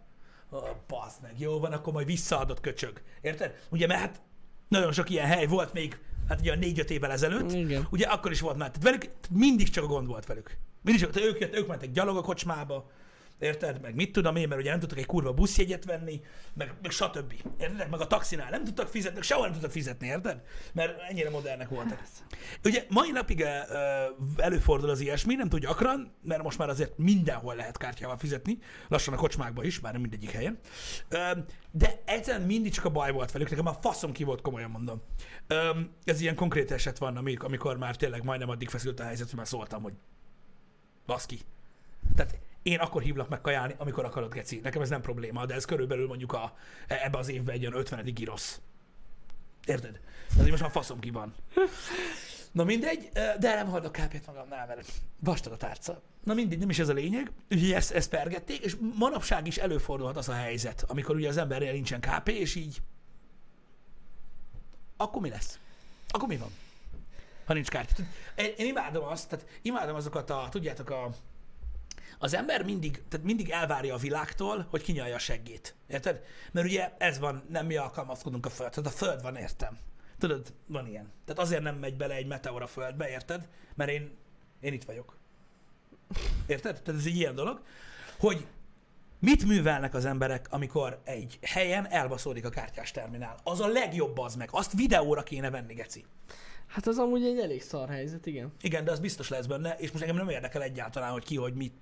Oh, 0.49 0.69
basz 0.87 1.15
meg, 1.21 1.39
jó 1.39 1.59
van, 1.59 1.71
akkor 1.73 1.93
majd 1.93 2.05
visszaadott 2.05 2.59
köcsög. 2.59 3.01
Érted? 3.21 3.59
Ugye, 3.69 3.87
mert 3.87 3.99
hát 3.99 4.21
nagyon 4.67 4.91
sok 4.91 5.09
ilyen 5.09 5.27
hely 5.27 5.45
volt 5.45 5.73
még, 5.73 5.97
hát 6.29 6.39
ugye 6.39 6.51
a 6.51 6.55
négy-öt 6.55 6.89
évvel 6.89 7.11
ezelőtt. 7.11 7.51
Igen. 7.51 7.87
Ugye 7.91 8.05
akkor 8.05 8.31
is 8.31 8.41
volt 8.41 8.57
már. 8.57 8.71
Tehát 8.71 8.83
velük 8.83 9.13
mindig 9.29 9.69
csak 9.69 9.83
a 9.83 9.87
gond 9.87 10.07
volt 10.07 10.25
velük. 10.25 10.57
Mindig 10.81 11.03
csak, 11.03 11.21
ők, 11.21 11.55
ők 11.55 11.67
mentek 11.67 11.91
gyalog 11.91 12.17
a 12.17 12.21
kocsmába, 12.21 12.89
érted? 13.39 13.81
Meg 13.81 13.95
mit 13.95 14.11
tudom 14.11 14.35
én, 14.35 14.47
mert 14.47 14.61
ugye 14.61 14.69
nem 14.69 14.79
tudtak 14.79 14.97
egy 14.97 15.05
kurva 15.05 15.33
buszjegyet 15.33 15.85
venni, 15.85 16.21
meg, 16.53 16.73
meg 16.81 16.91
stb. 16.91 17.33
Érted? 17.59 17.89
Meg 17.89 17.99
a 17.99 18.07
taxinál 18.07 18.49
nem 18.49 18.63
tudtak 18.63 18.87
fizetni, 18.87 19.21
sehol 19.21 19.43
nem 19.43 19.53
tudtak 19.53 19.71
fizetni, 19.71 20.07
érted? 20.07 20.41
Mert 20.73 20.99
ennyire 21.09 21.29
modernek 21.29 21.69
voltak. 21.69 22.03
Ugye 22.63 22.85
mai 22.89 23.11
napig 23.11 23.45
előfordul 24.37 24.89
az 24.89 24.99
ilyesmi, 24.99 25.35
nem 25.35 25.49
tudja 25.49 25.69
gyakran, 25.69 26.13
mert 26.23 26.43
most 26.43 26.57
már 26.57 26.69
azért 26.69 26.97
mindenhol 26.97 27.55
lehet 27.55 27.77
kártyával 27.77 28.17
fizetni, 28.17 28.57
lassan 28.87 29.13
a 29.13 29.17
kocsmákba 29.17 29.63
is, 29.63 29.79
bár 29.79 29.91
nem 29.91 30.01
mindegyik 30.01 30.31
helyen. 30.31 30.59
De 31.71 32.01
egyszerűen 32.05 32.45
mindig 32.45 32.71
csak 32.71 32.85
a 32.85 32.89
baj 32.89 33.11
volt 33.11 33.31
velük, 33.31 33.49
nekem 33.49 33.63
már 33.63 33.77
faszom 33.81 34.11
ki 34.11 34.23
volt, 34.23 34.41
komolyan 34.41 34.69
mondom. 34.69 35.01
Ez 36.03 36.21
ilyen 36.21 36.35
konkrét 36.35 36.71
eset 36.71 36.97
van, 36.97 37.17
amik- 37.17 37.43
amikor 37.43 37.77
már 37.77 37.95
tényleg 37.95 38.23
majdnem 38.23 38.49
addig 38.49 38.69
feszült 38.69 38.99
a 38.99 39.03
helyzet, 39.03 39.27
hogy 39.27 39.37
már 39.37 39.47
szóltam, 39.47 39.81
hogy 39.81 39.93
baszki. 41.05 41.39
Tehát 42.15 42.39
én 42.69 42.79
akkor 42.79 43.01
hívlak 43.01 43.29
meg 43.29 43.41
kajálni, 43.41 43.75
amikor 43.77 44.05
akarod, 44.05 44.33
geci. 44.33 44.59
Nekem 44.59 44.81
ez 44.81 44.89
nem 44.89 45.01
probléma, 45.01 45.45
de 45.45 45.53
ez 45.53 45.65
körülbelül 45.65 46.07
mondjuk 46.07 46.33
a, 46.33 46.57
ebbe 46.87 47.17
az 47.17 47.29
évben 47.29 47.55
egy 47.55 47.65
olyan 47.65 47.79
50. 47.79 48.03
girosz. 48.13 48.61
Érted? 49.65 49.99
Így 50.41 50.49
most 50.49 50.61
már 50.61 50.71
faszom 50.71 50.99
ki 50.99 51.09
van. 51.09 51.33
Na 52.51 52.63
mindegy, 52.63 53.09
de 53.13 53.55
nem 53.55 53.67
hordok 53.67 53.91
kápét 53.91 54.25
magamnál, 54.25 54.67
mert 54.67 54.91
vastag 55.19 55.53
a 55.53 55.57
tárca. 55.57 56.01
Na 56.23 56.33
mindegy, 56.33 56.59
nem 56.59 56.69
is 56.69 56.79
ez 56.79 56.89
a 56.89 56.93
lényeg. 56.93 57.31
Ugye 57.49 57.75
ezt, 57.75 57.91
ezt 57.91 58.09
pergették, 58.09 58.63
és 58.63 58.75
manapság 58.95 59.47
is 59.47 59.57
előfordulhat 59.57 60.17
az 60.17 60.29
a 60.29 60.33
helyzet, 60.33 60.83
amikor 60.87 61.15
ugye 61.15 61.27
az 61.27 61.37
emberrel 61.37 61.71
nincsen 61.71 61.99
KP, 61.99 62.27
és 62.27 62.55
így 62.55 62.81
akkor 64.97 65.21
mi 65.21 65.29
lesz? 65.29 65.59
Akkor 66.09 66.27
mi 66.27 66.37
van? 66.37 66.49
Ha 67.45 67.53
nincs 67.53 67.69
kártya. 67.69 68.03
Én 68.35 68.65
imádom 68.67 69.03
azt, 69.03 69.29
tehát 69.29 69.45
imádom 69.61 69.95
azokat 69.95 70.29
a, 70.29 70.47
tudjátok, 70.51 70.89
a, 70.89 71.09
az 72.19 72.33
ember 72.33 72.63
mindig, 72.63 73.03
tehát 73.09 73.25
mindig 73.25 73.49
elvárja 73.49 73.93
a 73.93 73.97
világtól, 73.97 74.67
hogy 74.69 74.81
kinyalja 74.81 75.15
a 75.15 75.19
seggét. 75.19 75.75
Érted? 75.87 76.21
Mert 76.51 76.67
ugye 76.67 76.91
ez 76.97 77.19
van, 77.19 77.43
nem 77.49 77.65
mi 77.65 77.75
alkalmazkodunk 77.75 78.45
a 78.45 78.49
föld, 78.49 78.69
tehát 78.69 78.91
a 78.91 78.95
föld 78.97 79.21
van, 79.21 79.35
értem. 79.35 79.77
Tudod, 80.17 80.53
van 80.65 80.87
ilyen. 80.87 81.11
Tehát 81.25 81.41
azért 81.41 81.61
nem 81.61 81.75
megy 81.75 81.97
bele 81.97 82.13
egy 82.13 82.27
meteor 82.27 82.61
a 82.61 82.67
földbe, 82.67 83.09
érted? 83.09 83.47
Mert 83.75 83.89
én, 83.91 84.17
én 84.59 84.73
itt 84.73 84.83
vagyok. 84.83 85.17
Érted? 86.47 86.81
Tehát 86.81 86.99
ez 86.99 87.05
egy 87.05 87.15
ilyen 87.15 87.35
dolog, 87.35 87.61
hogy 88.19 88.47
mit 89.19 89.45
művelnek 89.45 89.93
az 89.93 90.05
emberek, 90.05 90.47
amikor 90.49 91.01
egy 91.03 91.39
helyen 91.41 91.87
elbaszódik 91.87 92.45
a 92.45 92.49
kártyás 92.49 92.91
terminál. 92.91 93.37
Az 93.43 93.59
a 93.59 93.67
legjobb 93.67 94.17
az 94.17 94.35
meg. 94.35 94.49
Azt 94.51 94.73
videóra 94.73 95.23
kéne 95.23 95.49
venni, 95.49 95.73
geci. 95.73 96.05
Hát 96.67 96.87
az 96.87 96.97
amúgy 96.97 97.23
egy 97.23 97.39
elég 97.39 97.61
szar 97.61 97.89
helyzet, 97.89 98.25
igen. 98.25 98.53
Igen, 98.61 98.83
de 98.83 98.91
az 98.91 98.99
biztos 98.99 99.29
lesz 99.29 99.45
benne, 99.45 99.75
és 99.77 99.91
most 99.91 100.03
engem 100.03 100.17
nem 100.17 100.29
érdekel 100.29 100.61
egyáltalán, 100.61 101.11
hogy 101.11 101.23
ki, 101.23 101.35
hogy 101.35 101.53
mit 101.53 101.73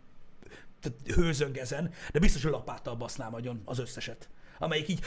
hőzöng 1.15 1.57
ezen, 1.57 1.93
de 2.11 2.19
biztos, 2.19 2.43
hogy 2.43 2.51
lapáttal 2.51 2.95
basznám 2.95 3.33
agyon 3.33 3.61
az 3.65 3.79
összeset. 3.79 4.29
Amelyik 4.59 4.87
így, 4.87 4.99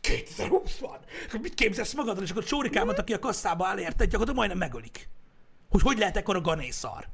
2020 0.00 0.78
van, 0.78 0.98
mit 1.40 1.54
képzelsz 1.54 1.94
magadról, 1.94 2.24
és 2.24 2.30
akkor 2.30 2.44
Csórikámat, 2.44 2.98
aki 2.98 3.12
a 3.12 3.18
kasszába 3.18 3.66
áll, 3.66 3.78
érted, 3.78 4.10
gyakorlatilag 4.10 4.36
majdnem 4.36 4.58
megölik. 4.58 5.08
Hogy 5.70 5.82
hogy 5.82 5.98
lehet 5.98 6.16
ekkor 6.16 6.36
a 6.36 6.40
ganészar? 6.40 7.08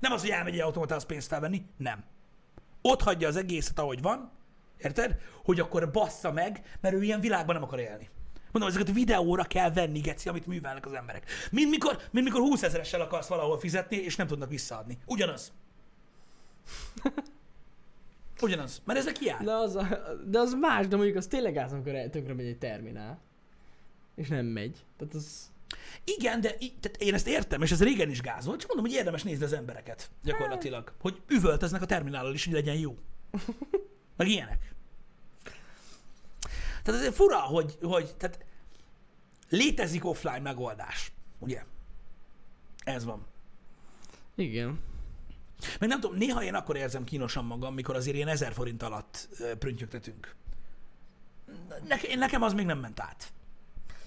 Nem 0.00 0.12
az, 0.12 0.20
hogy 0.20 0.30
elmegy 0.30 0.54
egy 0.54 0.60
automatához 0.60 1.04
pénzt 1.04 1.28
felvenni, 1.28 1.64
nem. 1.76 2.04
Ott 2.82 3.02
hagyja 3.02 3.28
az 3.28 3.36
egészet, 3.36 3.78
ahogy 3.78 4.02
van, 4.02 4.32
érted? 4.76 5.20
Hogy 5.44 5.60
akkor 5.60 5.90
bassza 5.90 6.32
meg, 6.32 6.78
mert 6.80 6.94
ő 6.94 7.02
ilyen 7.02 7.20
világban 7.20 7.54
nem 7.54 7.64
akar 7.64 7.78
élni. 7.78 8.08
Mondom, 8.52 8.70
ezeket 8.70 8.88
a 8.88 8.92
videóra 8.92 9.44
kell 9.44 9.72
venni, 9.72 10.00
geci, 10.00 10.28
amit 10.28 10.46
művelnek 10.46 10.86
az 10.86 10.92
emberek. 10.92 11.30
Mint 11.50 11.70
mikor, 11.70 11.98
mint 12.10 12.24
mikor 12.24 12.40
20 12.40 12.62
ezeressel 12.62 13.00
akarsz 13.00 13.28
valahol 13.28 13.58
fizetni, 13.58 13.96
és 13.96 14.16
nem 14.16 14.26
tudnak 14.26 14.48
visszaadni. 14.48 14.98
Ugyanaz. 15.06 15.52
Ugyanaz. 18.42 18.82
Mert 18.84 18.98
ezek 18.98 19.20
jár. 19.20 19.44
De 19.44 19.52
az, 19.52 19.76
a, 19.76 19.86
de 20.26 20.38
az 20.38 20.54
más, 20.60 20.88
de 20.88 20.96
mondjuk 20.96 21.16
az 21.16 21.26
tényleg 21.26 21.56
az, 21.56 21.72
amikor 21.72 21.92
tönkre 21.92 22.34
megy 22.34 22.46
egy 22.46 22.58
terminál. 22.58 23.20
És 24.14 24.28
nem 24.28 24.46
megy. 24.46 24.84
Tehát 24.96 25.14
az... 25.14 25.52
Igen, 26.04 26.40
de 26.40 26.54
í- 26.58 26.80
tehát 26.80 27.02
én 27.02 27.14
ezt 27.14 27.26
értem, 27.26 27.62
és 27.62 27.70
ez 27.70 27.82
régen 27.82 28.10
is 28.10 28.20
gáz 28.20 28.44
volt, 28.44 28.60
csak 28.60 28.68
mondom, 28.68 28.90
hogy 28.90 28.96
érdemes 28.98 29.22
nézni 29.22 29.44
az 29.44 29.52
embereket 29.52 30.10
gyakorlatilag. 30.22 30.92
Hogy 31.00 31.22
üvöltöznek 31.28 31.82
a 31.82 31.86
terminálon 31.86 32.34
is, 32.34 32.44
hogy 32.44 32.54
legyen 32.54 32.76
jó. 32.76 32.98
Meg 34.16 34.28
ilyenek. 34.28 34.74
Tehát 36.82 37.00
azért 37.00 37.14
fura, 37.14 37.38
hogy, 37.38 37.78
hogy 37.82 38.14
tehát 38.16 38.44
létezik 39.48 40.04
offline 40.04 40.38
megoldás, 40.40 41.12
ugye? 41.38 41.62
Ez 42.84 43.04
van. 43.04 43.26
Igen. 44.34 44.80
Meg 45.80 45.88
nem 45.88 46.00
tudom, 46.00 46.16
néha 46.16 46.42
én 46.42 46.54
akkor 46.54 46.76
érzem 46.76 47.04
kínosan 47.04 47.44
magam, 47.44 47.74
mikor 47.74 47.96
azért 47.96 48.16
ilyen 48.16 48.28
ezer 48.28 48.52
forint 48.52 48.82
alatt 48.82 49.28
prüntjögtetünk. 49.58 50.34
Neke, 51.88 52.16
nekem 52.16 52.42
az 52.42 52.52
még 52.52 52.66
nem 52.66 52.78
ment 52.78 53.00
át. 53.00 53.32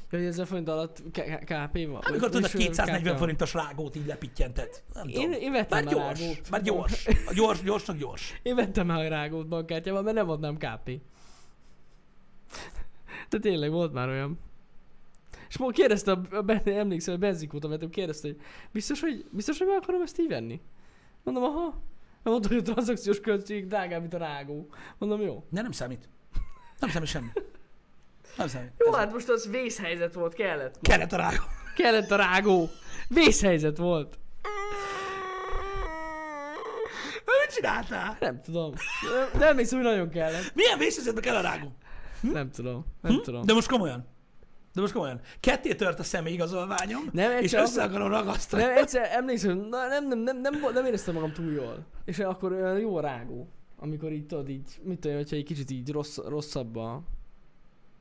Hogy 0.09 0.23
ezzel 0.25 0.45
forint 0.45 0.67
alatt 0.69 1.01
K- 1.11 1.39
KP 1.43 1.73
van? 1.87 2.01
Amikor 2.05 2.29
tudod, 2.29 2.41
Vagy- 2.41 2.51
240 2.51 3.13
KP. 3.13 3.19
forintos 3.19 3.53
rágót 3.53 3.95
így 3.95 4.05
lepittyentett. 4.05 4.83
Nem 4.93 5.07
Én, 5.07 5.31
én 5.31 5.51
vettem 5.51 5.83
Már 5.83 5.93
a 5.93 5.97
gyors, 5.97 6.19
rágót. 6.19 6.49
már 6.49 6.61
gyors. 6.61 7.05
A 7.25 7.33
gyors, 7.33 7.61
gyorsnak 7.61 7.97
gyors. 7.97 8.39
Én 8.43 8.55
vettem 8.55 8.91
el 8.91 8.99
a 8.99 9.07
rágót 9.07 9.47
bankkártyával, 9.47 10.01
mert 10.01 10.15
nem 10.15 10.29
adnám 10.29 10.57
KP. 10.57 10.99
De 13.29 13.39
tényleg 13.39 13.71
volt 13.71 13.93
már 13.93 14.07
olyan. 14.09 14.39
És 15.49 15.57
most 15.57 15.75
kérdezte, 15.75 16.11
a, 16.11 16.21
a 16.31 16.41
ben, 16.41 16.61
emlékszem, 16.65 17.13
a 17.13 17.17
benzinkóta 17.17 17.67
vettem, 17.67 17.89
kérdezte, 17.89 18.27
hogy 18.27 18.37
biztos, 18.71 18.99
hogy, 19.01 19.25
biztos, 19.29 19.57
hogy 19.57 19.67
meg 19.67 19.77
akarom 19.81 20.01
ezt 20.01 20.19
így 20.19 20.27
venni? 20.27 20.61
Mondom, 21.23 21.43
aha. 21.43 21.81
Mondta, 22.23 22.47
hogy 22.47 22.57
a 22.57 22.61
tranzakciós 22.61 23.19
költség 23.19 23.67
drágább, 23.67 24.01
mint 24.01 24.13
a 24.13 24.17
rágó. 24.17 24.67
Mondom, 24.97 25.21
jó. 25.21 25.43
De 25.49 25.61
nem 25.61 25.71
számít. 25.71 26.09
Nem 26.79 26.89
számít 26.89 27.09
semmi. 27.09 27.27
Nem 28.37 28.47
számít. 28.47 28.71
Jó, 28.77 28.87
Ez- 28.91 28.95
hát 28.95 29.11
most 29.13 29.29
az 29.29 29.49
vészhelyzet 29.49 30.13
volt, 30.13 30.33
kellett. 30.33 30.77
Kellett 30.81 31.11
a 31.11 31.17
rágó. 31.17 31.43
Kellett 31.75 32.11
a 32.11 32.15
rágó. 32.15 32.69
Vészhelyzet 33.07 33.77
volt. 33.77 34.17
Mit 37.25 37.55
csináltál? 37.55 38.17
Nem 38.19 38.41
tudom. 38.41 38.73
De- 39.31 39.37
De 39.39 39.45
emlékszem, 39.47 39.79
hogy 39.81 39.87
nagyon 39.87 40.09
kellett. 40.09 40.53
Milyen 40.55 40.77
vészhelyzetbe 40.77 41.21
kell 41.21 41.35
a 41.35 41.41
rágó? 41.41 41.71
Nem 42.31 42.49
tudom. 42.49 42.85
Nem 43.01 43.21
tudom. 43.21 43.41
Hm? 43.41 43.47
De 43.47 43.53
most 43.53 43.67
komolyan. 43.67 44.05
De 44.73 44.81
most 44.81 44.93
komolyan. 44.93 45.19
Ketté 45.39 45.75
tört 45.75 45.99
a 45.99 46.03
személyigazolványom, 46.03 47.01
Nem, 47.11 47.41
és 47.41 47.53
össze 47.53 47.81
akkor- 47.81 47.93
akarom 47.95 48.09
ragasztani. 48.11 48.63
Nem, 48.63 48.77
egyszer 48.77 49.07
emlékszem, 49.11 49.57
na, 49.57 49.87
nem, 49.87 50.07
nem, 50.07 50.19
nem, 50.19 50.41
nem, 50.41 50.53
nem 50.73 50.85
éreztem 50.85 51.13
magam 51.13 51.31
túl 51.31 51.51
jól. 51.51 51.85
És 52.05 52.19
akkor 52.19 52.51
olyan 52.51 52.79
jó 52.79 52.99
rágó. 52.99 53.47
Amikor 53.77 54.11
így 54.11 54.25
tudod, 54.25 54.49
így, 54.49 54.79
mit 54.83 54.99
tudom, 54.99 55.17
hogyha 55.17 55.35
egy 55.35 55.43
kicsit 55.43 55.71
így 55.71 55.91
rossz, 55.91 56.17
rosszabb 56.17 56.75
a... 56.75 57.01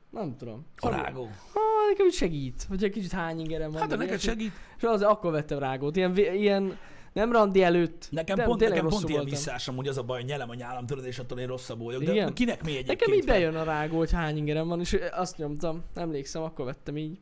Nem 0.09 0.35
tudom. 0.37 0.65
A 0.77 0.89
rágó. 0.89 1.23
Ah, 1.53 1.89
nekem 1.89 2.09
segít. 2.09 2.65
Hogyha 2.69 2.85
egy 2.85 2.91
kicsit 2.91 3.11
hány 3.11 3.39
ingerem 3.39 3.71
van. 3.71 3.79
Hát 3.81 3.89
de 3.89 3.95
neked 3.95 4.19
segít. 4.19 4.51
És 4.77 4.83
az, 4.83 5.01
akkor 5.01 5.31
vettem 5.31 5.59
rágót. 5.59 5.95
Ilyen, 5.95 6.17
ilyen 6.17 6.77
nem 7.13 7.31
randi 7.31 7.63
előtt. 7.63 8.07
Nekem 8.11 8.37
nem, 8.37 8.45
pont, 8.45 8.59
nekem 8.59 8.87
pont 8.87 9.09
ilyen 9.09 9.25
visszás 9.25 9.67
amúgy 9.67 9.87
az 9.87 9.97
a 9.97 10.03
baj, 10.03 10.19
hogy 10.19 10.29
nyelem 10.29 10.49
a 10.49 10.53
nyálam, 10.53 10.85
tudod, 10.85 11.05
és 11.05 11.19
attól 11.19 11.39
én 11.39 11.47
rosszabb 11.47 11.83
vagyok. 11.83 12.03
De 12.03 12.11
Igen. 12.11 12.33
kinek 12.33 12.63
mi 12.63 12.71
egyébként? 12.71 12.99
Nekem 12.99 13.13
így 13.13 13.25
bejön 13.25 13.55
a 13.55 13.63
rágó, 13.63 13.97
hogy 13.97 14.11
hány 14.11 14.37
ingerem 14.37 14.67
van, 14.67 14.79
és 14.79 14.97
azt 15.11 15.37
nyomtam. 15.37 15.83
Emlékszem, 15.93 16.41
akkor 16.41 16.65
vettem 16.65 16.97
így. 16.97 17.19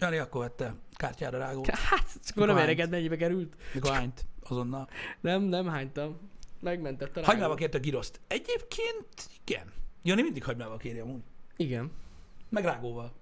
Jani 0.00 0.16
akkor 0.16 0.40
vette 0.40 0.74
kártyára 0.94 1.38
rágót. 1.38 1.66
Hát, 1.66 2.06
akkor 2.30 2.46
nem 2.46 2.56
éreged, 2.58 2.90
mennyibe 2.90 3.16
került. 3.16 3.54
Mikor 3.74 3.90
hányt? 3.92 4.24
Azonnal. 4.48 4.88
Nem, 5.20 5.42
nem 5.42 5.66
hánytam. 5.66 6.16
Megmentett 6.60 7.10
a 7.10 7.14
rágó. 7.14 7.26
Hagymával 7.26 7.56
kérte 7.56 7.78
a 7.78 7.80
giroszt. 7.80 8.20
Egyébként 8.28 9.28
igen. 9.44 9.72
Jani 10.02 10.22
mindig 10.22 10.44
hagymával 10.44 10.76
kéri 10.76 10.98
amúgy. 10.98 11.22
Igen. 11.56 11.90
Meg 12.48 12.64
rágóval. 12.64 13.12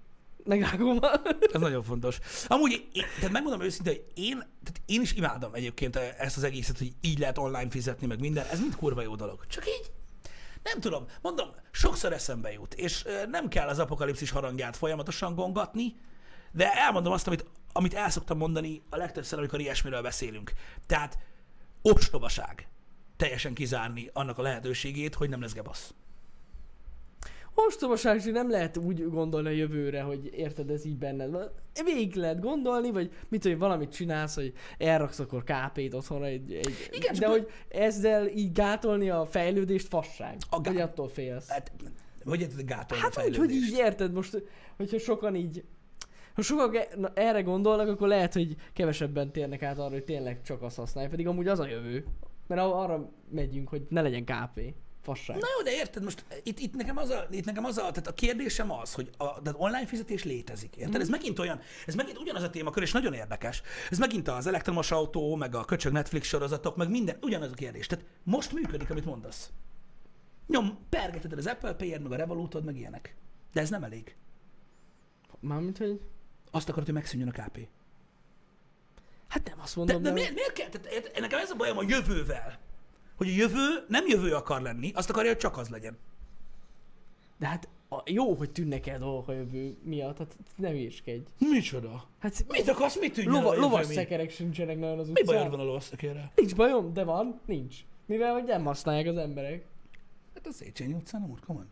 Meg 0.45 0.61
rágóval. 0.61 1.21
Ez 1.53 1.61
nagyon 1.61 1.83
fontos. 1.83 2.19
Amúgy, 2.47 2.71
én, 2.93 3.03
tehát 3.15 3.31
megmondom 3.31 3.61
őszintén, 3.61 3.93
hogy 3.93 4.23
én, 4.23 4.37
tehát 4.37 4.81
én 4.85 5.01
is 5.01 5.13
imádom 5.13 5.53
egyébként 5.53 5.95
ezt 5.95 6.37
az 6.37 6.43
egészet, 6.43 6.77
hogy 6.77 6.91
így 7.01 7.19
lehet 7.19 7.37
online 7.37 7.69
fizetni, 7.69 8.07
meg 8.07 8.19
minden. 8.19 8.45
Ez 8.51 8.59
mind 8.59 8.75
kurva 8.75 9.01
jó 9.01 9.15
dolog. 9.15 9.47
Csak 9.47 9.67
így, 9.67 9.91
nem 10.63 10.79
tudom, 10.79 11.05
mondom, 11.21 11.47
sokszor 11.71 12.13
eszembe 12.13 12.51
jut, 12.51 12.73
és 12.73 13.05
nem 13.29 13.47
kell 13.47 13.67
az 13.67 13.79
apokalipszis 13.79 14.29
harangját 14.29 14.77
folyamatosan 14.77 15.35
gongatni, 15.35 15.95
de 16.51 16.73
elmondom 16.73 17.13
azt, 17.13 17.27
amit, 17.27 17.45
amit 17.71 17.93
el 17.93 18.09
szoktam 18.09 18.37
mondani 18.37 18.81
a 18.89 18.97
legtöbbször, 18.97 19.39
amikor 19.39 19.59
ilyesmiről 19.59 20.01
beszélünk. 20.01 20.53
Tehát 20.85 21.17
ostobaság 21.81 22.67
teljesen 23.17 23.53
kizárni 23.53 24.09
annak 24.13 24.37
a 24.37 24.41
lehetőségét, 24.41 25.15
hogy 25.15 25.29
nem 25.29 25.41
lesz 25.41 25.53
gebasz. 25.53 25.93
Ostobaság, 27.55 28.21
hogy 28.21 28.31
nem 28.31 28.49
lehet 28.49 28.77
úgy 28.77 29.09
gondolni 29.09 29.47
a 29.47 29.51
jövőre, 29.51 30.01
hogy 30.01 30.29
érted, 30.35 30.69
ez 30.69 30.85
így 30.85 30.97
benned. 30.97 31.51
Végig 31.83 32.15
lehet 32.15 32.39
gondolni, 32.39 32.91
vagy 32.91 33.11
mit 33.29 33.41
tudom, 33.41 33.57
valamit 33.57 33.91
csinálsz, 33.91 34.35
hogy 34.35 34.53
elraksz 34.77 35.19
akkor 35.19 35.43
KP-t 35.43 35.93
otthonra 35.93 36.25
egy, 36.25 36.53
egy 36.53 36.89
Igen, 36.91 37.15
de 37.19 37.27
hogy 37.27 37.47
ezzel 37.69 38.27
így 38.27 38.51
gátolni 38.51 39.09
a 39.09 39.25
fejlődést 39.25 39.87
fasság. 39.87 40.35
A 40.49 40.61
gá- 40.61 40.73
Hogy 40.73 40.81
attól 40.81 41.07
félsz. 41.07 41.49
Hát, 41.49 41.71
hogy 42.25 42.41
érted 42.41 42.65
gátolni 42.65 43.03
Hát 43.03 43.15
a 43.15 43.21
úgy, 43.21 43.25
hogy 43.37 43.47
fejlődést? 43.47 43.71
így 43.71 43.77
érted 43.77 44.13
most, 44.13 44.43
hogyha 44.77 44.99
sokan 44.99 45.35
így 45.35 45.63
ha 46.33 46.41
sokan 46.41 46.75
e- 46.75 47.11
erre 47.13 47.41
gondolnak, 47.41 47.87
akkor 47.87 48.07
lehet, 48.07 48.33
hogy 48.33 48.55
kevesebben 48.73 49.31
térnek 49.31 49.61
át 49.63 49.77
arra, 49.77 49.91
hogy 49.91 50.03
tényleg 50.03 50.41
csak 50.41 50.61
azt 50.61 50.75
használják, 50.75 51.11
pedig 51.11 51.27
amúgy 51.27 51.47
az 51.47 51.59
a 51.59 51.67
jövő. 51.67 52.05
Mert 52.47 52.61
arra 52.61 53.09
megyünk, 53.29 53.69
hogy 53.69 53.81
ne 53.89 54.01
legyen 54.01 54.23
KP. 54.25 54.73
Fasság. 55.03 55.37
Na 55.37 55.47
jó, 55.57 55.63
de 55.63 55.71
érted, 55.71 56.03
most 56.03 56.25
itt, 56.43 56.59
itt, 56.59 56.73
nekem 56.75 56.97
az 56.97 57.09
a, 57.09 57.27
itt 57.31 57.45
nekem 57.45 57.65
az 57.65 57.77
a, 57.77 57.81
tehát 57.81 58.07
a 58.07 58.13
kérdésem 58.13 58.71
az, 58.71 58.93
hogy 58.93 59.09
a, 59.17 59.41
tehát 59.41 59.55
online 59.57 59.85
fizetés 59.85 60.23
létezik, 60.23 60.75
érted? 60.75 60.93
Mhm. 60.93 61.01
Ez 61.01 61.09
megint 61.09 61.39
olyan, 61.39 61.59
ez 61.85 61.95
megint 61.95 62.17
ugyanaz 62.17 62.43
a 62.43 62.49
témakör, 62.49 62.83
és 62.83 62.91
nagyon 62.91 63.13
érdekes. 63.13 63.61
Ez 63.89 63.97
megint 63.97 64.27
az 64.27 64.47
elektromos 64.47 64.91
autó, 64.91 65.35
meg 65.35 65.55
a 65.55 65.65
köcsög 65.65 65.91
Netflix 65.91 66.27
sorozatok, 66.27 66.75
meg 66.75 66.89
minden, 66.89 67.17
ugyanaz 67.21 67.51
a 67.51 67.55
kérdés. 67.55 67.87
Tehát 67.87 68.05
most 68.23 68.51
működik, 68.51 68.89
amit 68.89 69.05
mondasz. 69.05 69.49
Nyom, 70.47 70.77
pergeted 70.89 71.33
az 71.37 71.47
Apple 71.47 71.73
Pay-ed, 71.73 72.01
meg 72.01 72.11
a 72.11 72.15
Revolutod, 72.15 72.63
meg 72.63 72.77
ilyenek. 72.77 73.15
De 73.53 73.61
ez 73.61 73.69
nem 73.69 73.83
elég. 73.83 74.15
Mármint, 75.39 75.77
hogy... 75.77 76.01
Azt 76.51 76.67
akarod, 76.69 76.85
hogy 76.85 76.93
megszűnjön 76.93 77.29
a 77.35 77.43
KP. 77.43 77.67
Hát 79.27 79.47
nem 79.49 79.59
azt 79.61 79.73
De, 79.75 79.79
mondom, 79.79 80.01
de 80.01 80.09
mert- 80.11 80.15
miért, 80.21 80.33
miért 80.33 80.53
kell? 80.53 80.69
Tehát, 80.69 81.19
nekem 81.19 81.39
ez 81.39 81.49
a 81.51 81.55
bajom 81.55 81.77
a 81.77 81.83
jövővel. 81.87 82.59
Hogy 83.23 83.31
a 83.31 83.35
jövő 83.35 83.85
nem 83.87 84.07
jövő 84.07 84.33
akar 84.33 84.61
lenni, 84.61 84.91
azt 84.95 85.09
akarja, 85.09 85.29
hogy 85.29 85.39
csak 85.39 85.57
az 85.57 85.69
legyen. 85.69 85.97
De 87.37 87.47
hát 87.47 87.67
a, 87.89 88.01
jó, 88.05 88.33
hogy 88.33 88.51
tűnnek 88.51 88.87
el 88.87 88.99
dolgok 88.99 89.27
a 89.27 89.33
jövő 89.33 89.77
miatt, 89.83 90.17
hát 90.17 90.37
nem 90.55 90.75
írskedj. 90.75 91.21
Micsoda? 91.37 92.03
Hát 92.19 92.45
Mit 92.47 92.67
akarsz, 92.67 92.99
mit 92.99 93.13
tűnjön 93.13 93.33
lova, 93.33 93.49
a 93.49 93.53
jövő 93.53 93.65
lovas 93.65 93.87
mi? 93.87 93.93
szekerek 93.93 94.29
sincsenek 94.31 94.79
nagyon 94.79 94.99
az 94.99 95.07
Mi 95.09 95.21
utcán. 95.21 95.35
bajod 95.35 95.51
van 95.51 95.59
a 95.59 95.63
lovasszekérrel? 95.63 96.31
Nincs 96.35 96.55
bajom, 96.55 96.93
de 96.93 97.03
van, 97.03 97.39
nincs. 97.45 97.75
Mivel 98.05 98.33
hogy 98.33 98.43
nem 98.43 98.63
használják 98.63 99.07
az 99.07 99.17
emberek. 99.17 99.65
Hát 100.33 100.47
a 100.47 100.51
Széchenyi 100.51 100.93
utcán 100.93 101.21
nem 101.21 101.29
úgy 101.31 101.39
komolyan. 101.45 101.69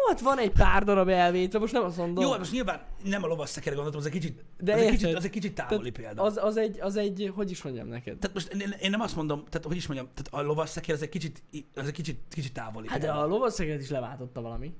Jó, 0.00 0.08
hát 0.08 0.20
van 0.20 0.38
egy 0.38 0.50
pár 0.50 0.84
darab 0.84 1.08
elvétve, 1.08 1.58
most 1.58 1.72
nem 1.72 1.84
azt 1.84 1.96
mondom. 1.96 2.24
Jó, 2.24 2.30
hát 2.30 2.38
most 2.38 2.52
nyilván 2.52 2.80
nem 3.04 3.22
a 3.22 3.26
lovasszekere 3.26 3.74
gondoltam, 3.74 4.00
az 4.00 4.06
egy 4.06 4.12
kicsit, 4.12 4.44
De 4.58 4.72
az, 4.74 4.80
egy 4.80 4.90
kicsit, 4.90 5.14
az 5.14 5.24
egy 5.24 5.30
kicsit 5.30 5.54
távoli 5.54 5.90
példa. 5.90 6.22
az, 6.22 6.36
az, 6.36 6.56
egy, 6.56 6.80
az 6.80 6.96
egy, 6.96 7.32
hogy 7.34 7.50
is 7.50 7.62
mondjam 7.62 7.88
neked? 7.88 8.18
Tehát 8.18 8.34
most 8.34 8.52
én, 8.52 8.74
én, 8.80 8.90
nem 8.90 9.00
azt 9.00 9.16
mondom, 9.16 9.44
tehát 9.48 9.66
hogy 9.66 9.76
is 9.76 9.86
mondjam, 9.86 10.08
tehát 10.14 10.44
a 10.44 10.48
lovasszekér 10.48 10.94
az 10.94 11.02
egy 11.02 11.08
kicsit, 11.08 11.42
az 11.74 11.86
egy 11.86 11.92
kicsit, 11.92 12.20
kicsit 12.30 12.52
távoli 12.52 12.88
Hát 12.88 12.98
de 12.98 13.06
példa. 13.06 13.22
a 13.22 13.26
lovasszekeret 13.26 13.80
is 13.80 13.90
leváltotta 13.90 14.40
valami. 14.40 14.74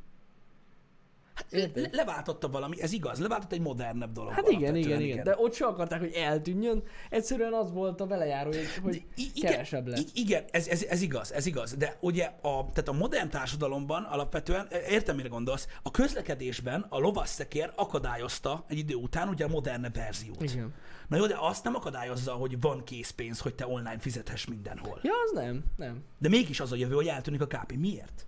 Hát 1.37 1.47
le, 1.51 1.69
le- 1.75 1.89
leváltotta 1.93 2.49
valami, 2.49 2.81
ez 2.83 2.93
igaz, 2.93 3.19
leváltott 3.19 3.53
egy 3.53 3.61
modernebb 3.61 4.13
dolog. 4.13 4.33
Hát 4.33 4.49
igen, 4.49 4.61
alapvetően, 4.63 5.01
igen, 5.01 5.01
igen. 5.01 5.25
De 5.25 5.35
ott 5.39 5.55
se 5.55 5.67
akarták, 5.67 6.01
hogy 6.01 6.13
eltűnjön. 6.13 6.83
Egyszerűen 7.11 7.53
az 7.53 7.73
volt 7.73 8.01
a 8.01 8.07
velejáró, 8.07 8.51
hogy, 8.51 8.67
hogy 8.83 9.05
I- 9.15 9.41
kevesebb 9.41 9.87
lett. 9.87 10.07
Igen, 10.15 10.45
ez, 10.51 10.67
ez, 10.67 10.83
ez, 10.83 11.01
igaz, 11.03 11.33
ez 11.33 11.47
igaz. 11.47 11.75
De 11.75 11.97
ugye 12.01 12.25
a, 12.25 12.51
tehát 12.73 12.89
a 12.89 12.93
modern 12.93 13.29
társadalomban 13.31 14.03
alapvetően, 14.03 14.67
e, 14.71 14.79
értem, 14.89 15.17
mire 15.17 15.29
gondolsz, 15.29 15.69
a 15.83 15.91
közlekedésben 15.91 16.87
a 16.89 16.99
lovasszekér 16.99 17.73
akadályozta 17.75 18.65
egy 18.69 18.79
idő 18.79 18.95
után 18.95 19.29
ugye 19.29 19.45
a 19.45 19.49
modern 19.49 19.87
verziót. 19.93 20.43
Igen. 20.43 20.75
Na 21.09 21.17
jó, 21.17 21.27
de 21.27 21.37
azt 21.41 21.65
nem 21.65 21.75
akadályozza, 21.75 22.33
hogy 22.33 22.61
van 22.61 22.85
készpénz, 22.85 23.41
hogy 23.41 23.55
te 23.55 23.67
online 23.67 23.99
fizethess 23.99 24.45
mindenhol. 24.47 25.01
Ja, 25.03 25.13
az 25.25 25.33
nem, 25.35 25.65
nem. 25.77 26.03
De 26.19 26.29
mégis 26.29 26.61
az 26.61 26.73
a 26.73 26.77
jövő, 26.77 26.95
hogy 26.95 27.07
eltűnik 27.07 27.41
a 27.41 27.47
KP. 27.47 27.73
Miért? 27.73 28.27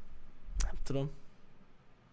Nem 0.64 0.74
tudom. 0.82 1.10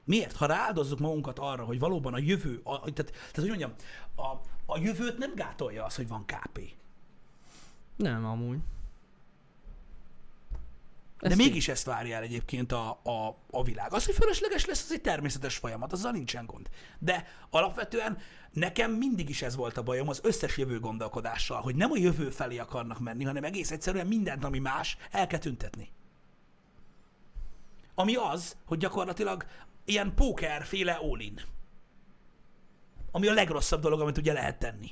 Miért? 0.05 0.35
Ha 0.35 0.45
rááldozzuk 0.45 0.99
magunkat 0.99 1.39
arra, 1.39 1.63
hogy 1.63 1.79
valóban 1.79 2.13
a 2.13 2.17
jövő, 2.17 2.61
a, 2.63 2.79
tehát, 2.79 3.11
tehát 3.11 3.35
hogy 3.35 3.47
mondjam, 3.47 3.73
a, 4.15 4.27
a 4.65 4.79
jövőt 4.79 5.17
nem 5.17 5.35
gátolja 5.35 5.85
az, 5.85 5.95
hogy 5.95 6.07
van 6.07 6.25
KP. 6.25 6.59
Nem, 7.95 8.25
amúgy. 8.25 8.57
De 11.19 11.29
Ez 11.29 11.37
mégis 11.37 11.67
ezt 11.67 11.85
várja 11.85 12.15
el 12.15 12.23
egyébként 12.23 12.71
a, 12.71 12.89
a, 13.03 13.37
a 13.51 13.63
világ. 13.63 13.93
Az, 13.93 14.05
hogy 14.05 14.15
fölösleges 14.15 14.65
lesz, 14.65 14.83
az 14.83 14.91
egy 14.91 15.01
természetes 15.01 15.57
folyamat, 15.57 15.93
azzal 15.93 16.11
nincsen 16.11 16.45
gond. 16.45 16.69
De 16.99 17.27
alapvetően 17.49 18.17
nekem 18.51 18.91
mindig 18.91 19.29
is 19.29 19.41
ez 19.41 19.55
volt 19.55 19.77
a 19.77 19.83
bajom 19.83 20.09
az 20.09 20.19
összes 20.23 20.57
jövő 20.57 20.79
gondolkodással, 20.79 21.61
hogy 21.61 21.75
nem 21.75 21.91
a 21.91 21.97
jövő 21.97 22.29
felé 22.29 22.57
akarnak 22.57 22.99
menni, 22.99 23.23
hanem 23.23 23.43
egész 23.43 23.71
egyszerűen 23.71 24.07
mindent, 24.07 24.43
ami 24.43 24.59
más, 24.59 24.97
el 25.11 25.27
kell 25.27 25.39
tüntetni. 25.39 25.89
Ami 27.95 28.15
az, 28.15 28.55
hogy 28.65 28.77
gyakorlatilag 28.77 29.45
ilyen 29.85 30.15
pókerféle 30.15 30.91
all 30.91 31.19
Ami 33.11 33.27
a 33.27 33.33
legrosszabb 33.33 33.81
dolog, 33.81 34.01
amit 34.01 34.17
ugye 34.17 34.33
lehet 34.33 34.59
tenni. 34.59 34.91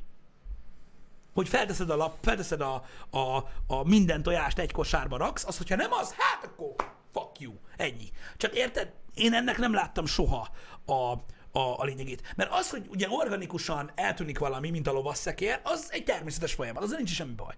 Hogy 1.33 1.49
felteszed 1.49 1.89
a 1.89 1.95
lap, 1.95 2.17
felteszed 2.21 2.61
a, 2.61 2.83
a, 3.09 3.37
a 3.67 3.83
minden 3.83 4.23
tojást 4.23 4.59
egy 4.59 4.71
kosárba 4.71 5.17
raksz, 5.17 5.45
az, 5.45 5.57
hogyha 5.57 5.75
nem 5.75 5.91
az, 5.91 6.13
hát 6.17 6.43
akkor 6.43 6.75
fuck 7.11 7.39
you. 7.39 7.53
Ennyi. 7.77 8.11
Csak 8.37 8.55
érted? 8.55 8.93
Én 9.13 9.33
ennek 9.33 9.57
nem 9.57 9.73
láttam 9.73 10.05
soha 10.05 10.49
a, 10.85 10.93
a, 10.93 11.79
a 11.79 11.83
lényegét. 11.83 12.33
Mert 12.35 12.51
az, 12.51 12.69
hogy 12.69 12.85
ugye 12.89 13.07
organikusan 13.09 13.91
eltűnik 13.95 14.39
valami, 14.39 14.69
mint 14.69 14.87
a 14.87 14.91
lovasszekér, 14.91 15.59
az 15.63 15.87
egy 15.91 16.03
természetes 16.03 16.53
folyamat, 16.53 16.83
azzal 16.83 16.97
nincs 16.97 17.13
semmi 17.13 17.33
baj. 17.33 17.55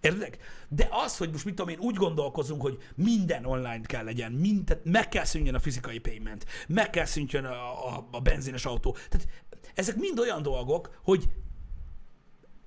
Érted? 0.00 0.38
De 0.68 0.88
az, 0.90 1.16
hogy 1.16 1.30
most 1.30 1.44
mit 1.44 1.54
tudom 1.54 1.72
én, 1.72 1.78
úgy 1.78 1.94
gondolkozunk, 1.94 2.62
hogy 2.62 2.78
minden 2.94 3.44
online 3.44 3.80
kell 3.80 4.04
legyen, 4.04 4.32
mind, 4.32 4.64
tehát 4.64 4.84
meg 4.84 5.08
kell 5.08 5.24
szűnjön 5.24 5.54
a 5.54 5.60
fizikai 5.60 5.98
payment, 5.98 6.46
meg 6.68 6.90
kell 6.90 7.04
szűnjön 7.04 7.44
a, 7.44 7.94
a, 7.96 8.08
a 8.10 8.20
benzines 8.20 8.64
autó. 8.64 8.96
Tehát 9.08 9.28
ezek 9.74 9.96
mind 9.96 10.18
olyan 10.18 10.42
dolgok, 10.42 11.00
hogy 11.02 11.28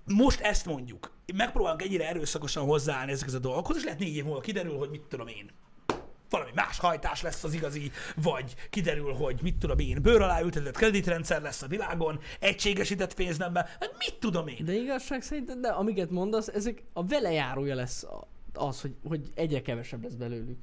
most 0.05 0.39
ezt 0.39 0.65
mondjuk, 0.65 1.11
megpróbálunk 1.35 1.81
ennyire 1.81 2.07
erőszakosan 2.07 2.65
hozzáállni 2.65 3.11
ezekhez 3.11 3.33
a 3.33 3.39
dolgokhoz, 3.39 3.77
és 3.77 3.83
lehet 3.83 3.99
négy 3.99 4.15
év 4.15 4.23
múlva 4.23 4.39
kiderül, 4.39 4.77
hogy 4.77 4.89
mit 4.89 5.01
tudom 5.01 5.27
én. 5.27 5.51
Valami 6.29 6.51
más 6.55 6.79
hajtás 6.79 7.21
lesz 7.21 7.43
az 7.43 7.53
igazi, 7.53 7.91
vagy 8.15 8.55
kiderül, 8.69 9.13
hogy 9.13 9.39
mit 9.41 9.55
tudom 9.57 9.79
én, 9.79 10.01
bőr 10.01 10.21
alá 10.21 10.41
ültetett 10.41 10.75
kreditrendszer 10.77 11.41
lesz 11.41 11.61
a 11.61 11.67
világon, 11.67 12.19
egységesített 12.39 13.13
pénznemben, 13.13 13.65
hát 13.65 13.95
mit 13.97 14.15
tudom 14.19 14.47
én. 14.47 14.65
De 14.65 14.73
igazság 14.73 15.21
szerint, 15.21 15.59
de 15.59 15.67
amiket 15.69 16.09
mondasz, 16.09 16.47
ezek 16.47 16.83
a 16.93 17.05
velejárója 17.05 17.75
lesz 17.75 18.05
az, 18.53 18.81
hogy, 18.81 18.95
hogy 19.07 19.21
egyre 19.35 19.61
kevesebb 19.61 20.03
lesz 20.03 20.13
belőlük. 20.13 20.57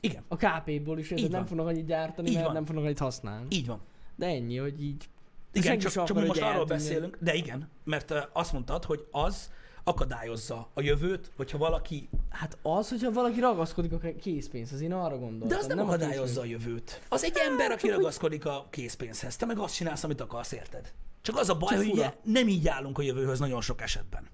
Igen, 0.00 0.22
A 0.28 0.36
KP-ból 0.36 0.98
is, 0.98 1.10
Így 1.10 1.30
nem 1.30 1.46
fognak 1.46 1.66
annyit 1.66 1.86
gyártani, 1.86 2.28
Így 2.28 2.34
mert 2.34 2.46
van. 2.46 2.54
nem 2.54 2.64
fognak 2.64 2.84
annyit 2.84 2.98
használni. 2.98 3.46
így 3.50 3.66
van. 3.66 3.80
De 4.16 4.26
ennyi, 4.26 4.56
hogy 4.56 4.82
így... 4.82 5.08
Igen, 5.52 5.78
csak, 5.78 5.92
csak 5.92 6.08
akar, 6.10 6.26
most 6.26 6.40
arról 6.40 6.64
beszélünk, 6.64 7.16
de 7.20 7.34
igen, 7.34 7.68
mert 7.84 8.28
azt 8.32 8.52
mondtad, 8.52 8.84
hogy 8.84 9.06
az 9.10 9.50
akadályozza 9.90 10.68
a 10.74 10.80
jövőt, 10.80 11.30
hogyha 11.36 11.58
valaki... 11.58 12.08
Hát 12.28 12.58
az, 12.62 12.88
hogyha 12.88 13.12
valaki 13.12 13.40
ragaszkodik 13.40 13.92
a 13.92 13.98
készpénzhez, 14.20 14.80
én 14.80 14.92
arra 14.92 15.18
gondoltam. 15.18 15.48
De 15.48 15.56
az 15.56 15.66
nem, 15.66 15.78
a 15.78 15.82
akadályozza 15.82 16.40
a 16.40 16.42
készpénz. 16.42 16.64
jövőt. 16.64 17.00
Az 17.08 17.24
egy 17.24 17.36
ember, 17.36 17.70
aki 17.70 17.88
ragaszkodik 17.88 18.46
a 18.46 18.66
készpénzhez. 18.70 19.36
Te 19.36 19.46
meg 19.46 19.58
azt 19.58 19.74
csinálsz, 19.74 20.04
amit 20.04 20.20
akarsz, 20.20 20.52
érted? 20.52 20.92
Csak 21.22 21.36
az 21.36 21.48
a 21.48 21.54
baj, 21.54 21.68
Csak 21.68 21.78
hogy 21.78 21.92
ugye 21.92 22.14
nem 22.22 22.48
így 22.48 22.68
állunk 22.68 22.98
a 22.98 23.02
jövőhöz 23.02 23.38
nagyon 23.38 23.60
sok 23.60 23.80
esetben. 23.80 24.28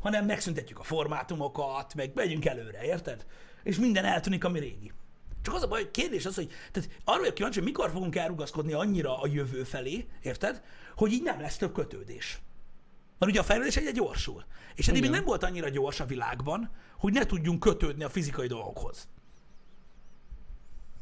Hanem 0.00 0.24
megszüntetjük 0.24 0.78
a 0.78 0.82
formátumokat, 0.82 1.94
meg 1.94 2.10
megyünk 2.14 2.44
előre, 2.44 2.84
érted? 2.84 3.26
És 3.62 3.78
minden 3.78 4.04
eltűnik, 4.04 4.44
ami 4.44 4.58
régi. 4.58 4.92
Csak 5.42 5.54
az 5.54 5.62
a 5.62 5.68
baj, 5.68 5.90
kérdés 5.90 6.26
az, 6.26 6.34
hogy 6.34 6.50
tehát 6.72 6.90
arra 7.04 7.18
vagyok 7.18 7.34
kíváncsi, 7.34 7.58
hogy 7.58 7.68
mikor 7.68 7.90
fogunk 7.90 8.16
elrugaszkodni 8.16 8.72
annyira 8.72 9.20
a 9.20 9.26
jövő 9.26 9.62
felé, 9.62 10.06
érted? 10.22 10.62
Hogy 10.96 11.12
így 11.12 11.22
nem 11.22 11.40
lesz 11.40 11.56
több 11.56 11.72
kötődés. 11.72 12.40
Mert 13.24 13.36
ugye 13.36 13.44
a 13.44 13.48
fejlődés 13.48 13.76
egyre 13.76 13.90
gyorsul. 13.90 14.44
És 14.74 14.88
eddig 14.88 15.00
még 15.00 15.10
nem 15.10 15.24
volt 15.24 15.42
annyira 15.42 15.68
gyors 15.68 16.00
a 16.00 16.06
világban, 16.06 16.70
hogy 16.98 17.12
ne 17.12 17.26
tudjunk 17.26 17.60
kötődni 17.60 18.04
a 18.04 18.08
fizikai 18.08 18.46
dolgokhoz. 18.46 19.08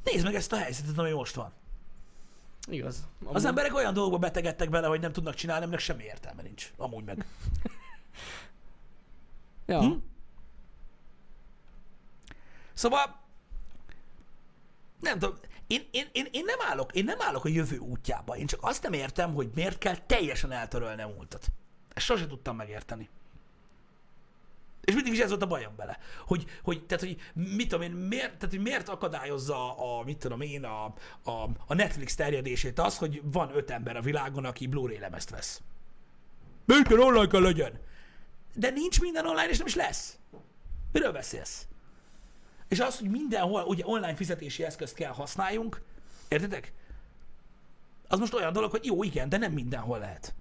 Nézd 0.04 0.24
meg 0.24 0.34
ezt 0.34 0.52
a 0.52 0.56
helyzetet, 0.56 0.98
ami 0.98 1.10
most 1.10 1.34
van. 1.34 1.52
Igaz. 2.70 3.06
Az 3.20 3.26
Amúgy- 3.28 3.44
emberek 3.44 3.74
olyan 3.74 3.94
dolgokba 3.94 4.18
betegedtek 4.18 4.70
bele, 4.70 4.86
hogy 4.86 5.00
nem 5.00 5.12
tudnak 5.12 5.34
csinálni, 5.34 5.62
aminek 5.62 5.80
semmi 5.80 6.02
értelme 6.02 6.42
nincs. 6.42 6.72
Amúgy 6.76 7.04
meg. 7.04 7.24
Ja. 9.66 9.80
Hm? 9.80 9.92
Szóval, 12.74 13.20
nem 15.00 15.18
tudom, 15.18 15.38
én, 15.66 15.88
én, 15.90 16.08
én, 16.12 16.28
én, 16.30 16.44
nem 16.44 16.58
állok, 16.70 16.92
én 16.92 17.04
nem 17.04 17.20
állok 17.20 17.44
a 17.44 17.48
jövő 17.48 17.78
útjába. 17.78 18.36
Én 18.36 18.46
csak 18.46 18.60
azt 18.62 18.82
nem 18.82 18.92
értem, 18.92 19.34
hogy 19.34 19.50
miért 19.54 19.78
kell 19.78 19.96
teljesen 19.96 20.52
eltörölni 20.52 21.02
a 21.02 21.08
múltat. 21.08 21.46
Ezt 21.94 22.06
sose 22.06 22.26
tudtam 22.26 22.56
megérteni. 22.56 23.08
És 24.84 24.94
mindig 24.94 25.12
is 25.12 25.18
ez 25.18 25.28
volt 25.28 25.42
a 25.42 25.46
bajom 25.46 25.76
bele. 25.76 25.98
Hogy, 26.26 26.44
hogy, 26.62 26.84
tehát, 26.86 27.04
hogy 27.04 27.16
mit 27.34 27.68
tudom 27.68 27.84
én, 27.84 27.90
miért, 27.90 28.34
tehát, 28.36 28.50
hogy 28.50 28.62
miért 28.62 28.88
akadályozza 28.88 29.78
a, 29.78 30.04
mit 30.04 30.18
tudom 30.18 30.40
én, 30.40 30.64
a, 30.64 30.84
a, 31.22 31.48
a 31.66 31.74
Netflix 31.74 32.14
terjedését 32.14 32.78
az, 32.78 32.98
hogy 32.98 33.20
van 33.24 33.56
öt 33.56 33.70
ember 33.70 33.96
a 33.96 34.00
világon, 34.00 34.44
aki 34.44 34.66
Blu-ray 34.66 34.98
lemezt 34.98 35.30
vesz. 35.30 35.62
Minden 36.64 37.00
online 37.00 37.26
kell 37.26 37.40
legyen. 37.40 37.80
De 38.54 38.70
nincs 38.70 39.00
minden 39.00 39.26
online, 39.26 39.48
és 39.48 39.58
nem 39.58 39.66
is 39.66 39.74
lesz. 39.74 40.18
Miről 40.92 41.12
beszélsz? 41.12 41.66
És 42.68 42.80
az, 42.80 42.98
hogy 42.98 43.10
mindenhol 43.10 43.62
ugye 43.62 43.82
online 43.86 44.14
fizetési 44.14 44.64
eszközt 44.64 44.94
kell 44.94 45.12
használjunk, 45.12 45.82
értitek? 46.28 46.72
Az 48.08 48.18
most 48.18 48.34
olyan 48.34 48.52
dolog, 48.52 48.70
hogy 48.70 48.84
jó, 48.84 49.02
igen, 49.02 49.28
de 49.28 49.36
nem 49.36 49.52
mindenhol 49.52 49.98
lehet. 49.98 50.34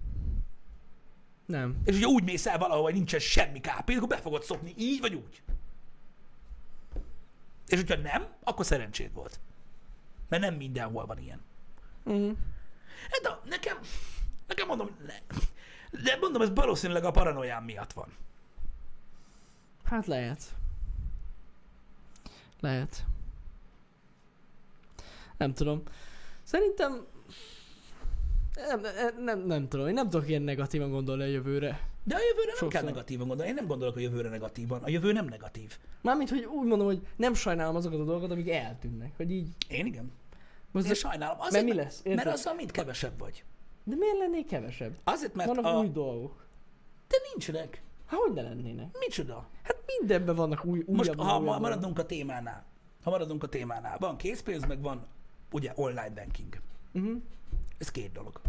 Nem. 1.52 1.76
És 1.84 1.96
ugye 1.96 2.06
úgy 2.06 2.24
mész 2.24 2.46
el 2.46 2.58
valahol, 2.58 2.82
hogy 2.82 2.94
nincsen 2.94 3.20
semmi 3.20 3.60
KP, 3.60 3.88
akkor 3.96 4.08
be 4.08 4.16
fogod 4.16 4.42
szokni 4.42 4.74
így 4.76 5.00
vagy 5.00 5.14
úgy. 5.14 5.42
És 7.66 7.78
hogyha 7.78 7.96
nem, 7.96 8.26
akkor 8.42 8.64
szerencséd 8.64 9.12
volt. 9.12 9.40
Mert 10.28 10.42
nem 10.42 10.54
mindenhol 10.54 11.06
van 11.06 11.18
ilyen. 11.18 11.40
Uh-huh. 12.04 12.36
Hát 13.10 13.20
de 13.22 13.50
nekem, 13.50 13.78
nekem 14.46 14.66
mondom, 14.66 14.96
ne, 15.06 15.14
de 16.02 16.16
mondom, 16.20 16.42
ez 16.42 16.54
valószínűleg 16.54 17.04
a 17.04 17.10
paranoiám 17.10 17.64
miatt 17.64 17.92
van. 17.92 18.16
Hát 19.84 20.06
lehet. 20.06 20.42
Lehet. 22.60 23.04
Nem 25.36 25.54
tudom. 25.54 25.82
Szerintem... 26.42 27.06
Nem, 28.54 28.80
nem, 28.80 29.24
nem, 29.24 29.46
nem 29.46 29.68
tudom. 29.68 29.86
Én 29.86 29.94
nem 29.94 30.08
tudok 30.10 30.28
ilyen 30.28 30.42
negatívan 30.42 30.90
gondolni 30.90 31.22
a 31.22 31.26
jövőre. 31.26 31.88
De 32.04 32.14
a 32.14 32.18
jövőre 32.18 32.46
nem 32.46 32.56
Sokszor. 32.56 32.68
kell 32.68 32.82
negatívan 32.82 33.26
gondolni. 33.26 33.50
Én 33.50 33.56
nem 33.56 33.66
gondolok 33.66 33.96
a 33.96 34.00
jövőre 34.00 34.28
negatívan. 34.28 34.82
A 34.82 34.88
jövő 34.88 35.12
nem 35.12 35.24
negatív. 35.26 35.78
Mármint, 36.00 36.30
hogy 36.30 36.44
úgy 36.44 36.66
mondom, 36.66 36.86
hogy 36.86 37.06
nem 37.16 37.34
sajnálom 37.34 37.76
azokat 37.76 38.00
a 38.00 38.04
dolgokat, 38.04 38.30
amik 38.30 38.50
eltűnnek. 38.50 39.12
Hogy 39.16 39.30
így... 39.30 39.48
Én 39.68 39.86
igen. 39.86 40.12
Most 40.70 40.86
Én 40.86 40.94
sajnálom. 40.94 41.40
Azért, 41.40 41.64
mert 41.64 41.76
mi 41.76 41.82
lesz? 41.82 42.00
Mert 42.04 42.18
Érted? 42.18 42.32
azzal 42.32 42.54
mind 42.54 42.70
kevesebb 42.70 43.18
vagy. 43.18 43.44
De 43.84 43.94
miért 43.96 44.18
lennék 44.18 44.46
kevesebb? 44.46 44.92
Azért, 45.04 45.34
mert 45.34 45.48
Vannak 45.48 45.64
a... 45.64 45.78
új 45.78 45.88
dolgok. 45.88 46.46
De 47.08 47.16
nincsenek. 47.30 47.82
Hát 48.06 48.20
hogy 48.20 48.32
ne 48.32 48.42
lennének? 48.42 48.98
Micsoda? 48.98 49.48
Hát 49.62 49.76
mindenben 49.98 50.34
vannak 50.34 50.64
új, 50.64 50.78
újabb 50.78 50.96
Most, 50.96 51.14
ha 51.14 51.40
újabb 51.40 51.60
maradunk 51.60 51.98
a 51.98 52.06
témánál, 52.06 52.64
ha 53.02 53.10
maradunk 53.10 53.42
a 53.42 53.48
témánál, 53.48 53.98
van 53.98 54.16
készpénz, 54.16 54.66
meg 54.66 54.80
van 54.80 55.06
ugye 55.52 55.72
online 55.74 56.10
banking. 56.14 56.60
Uh-huh. 56.92 57.22
Ez 57.82 57.90
két 57.90 58.12
dolog. 58.12 58.40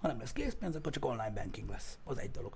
Ha 0.00 0.08
nem 0.08 0.18
lesz 0.18 0.32
készpénz, 0.32 0.74
akkor 0.74 0.92
csak 0.92 1.04
online 1.04 1.30
banking 1.30 1.68
lesz. 1.68 1.98
Az 2.04 2.18
egy 2.18 2.30
dolog. 2.30 2.54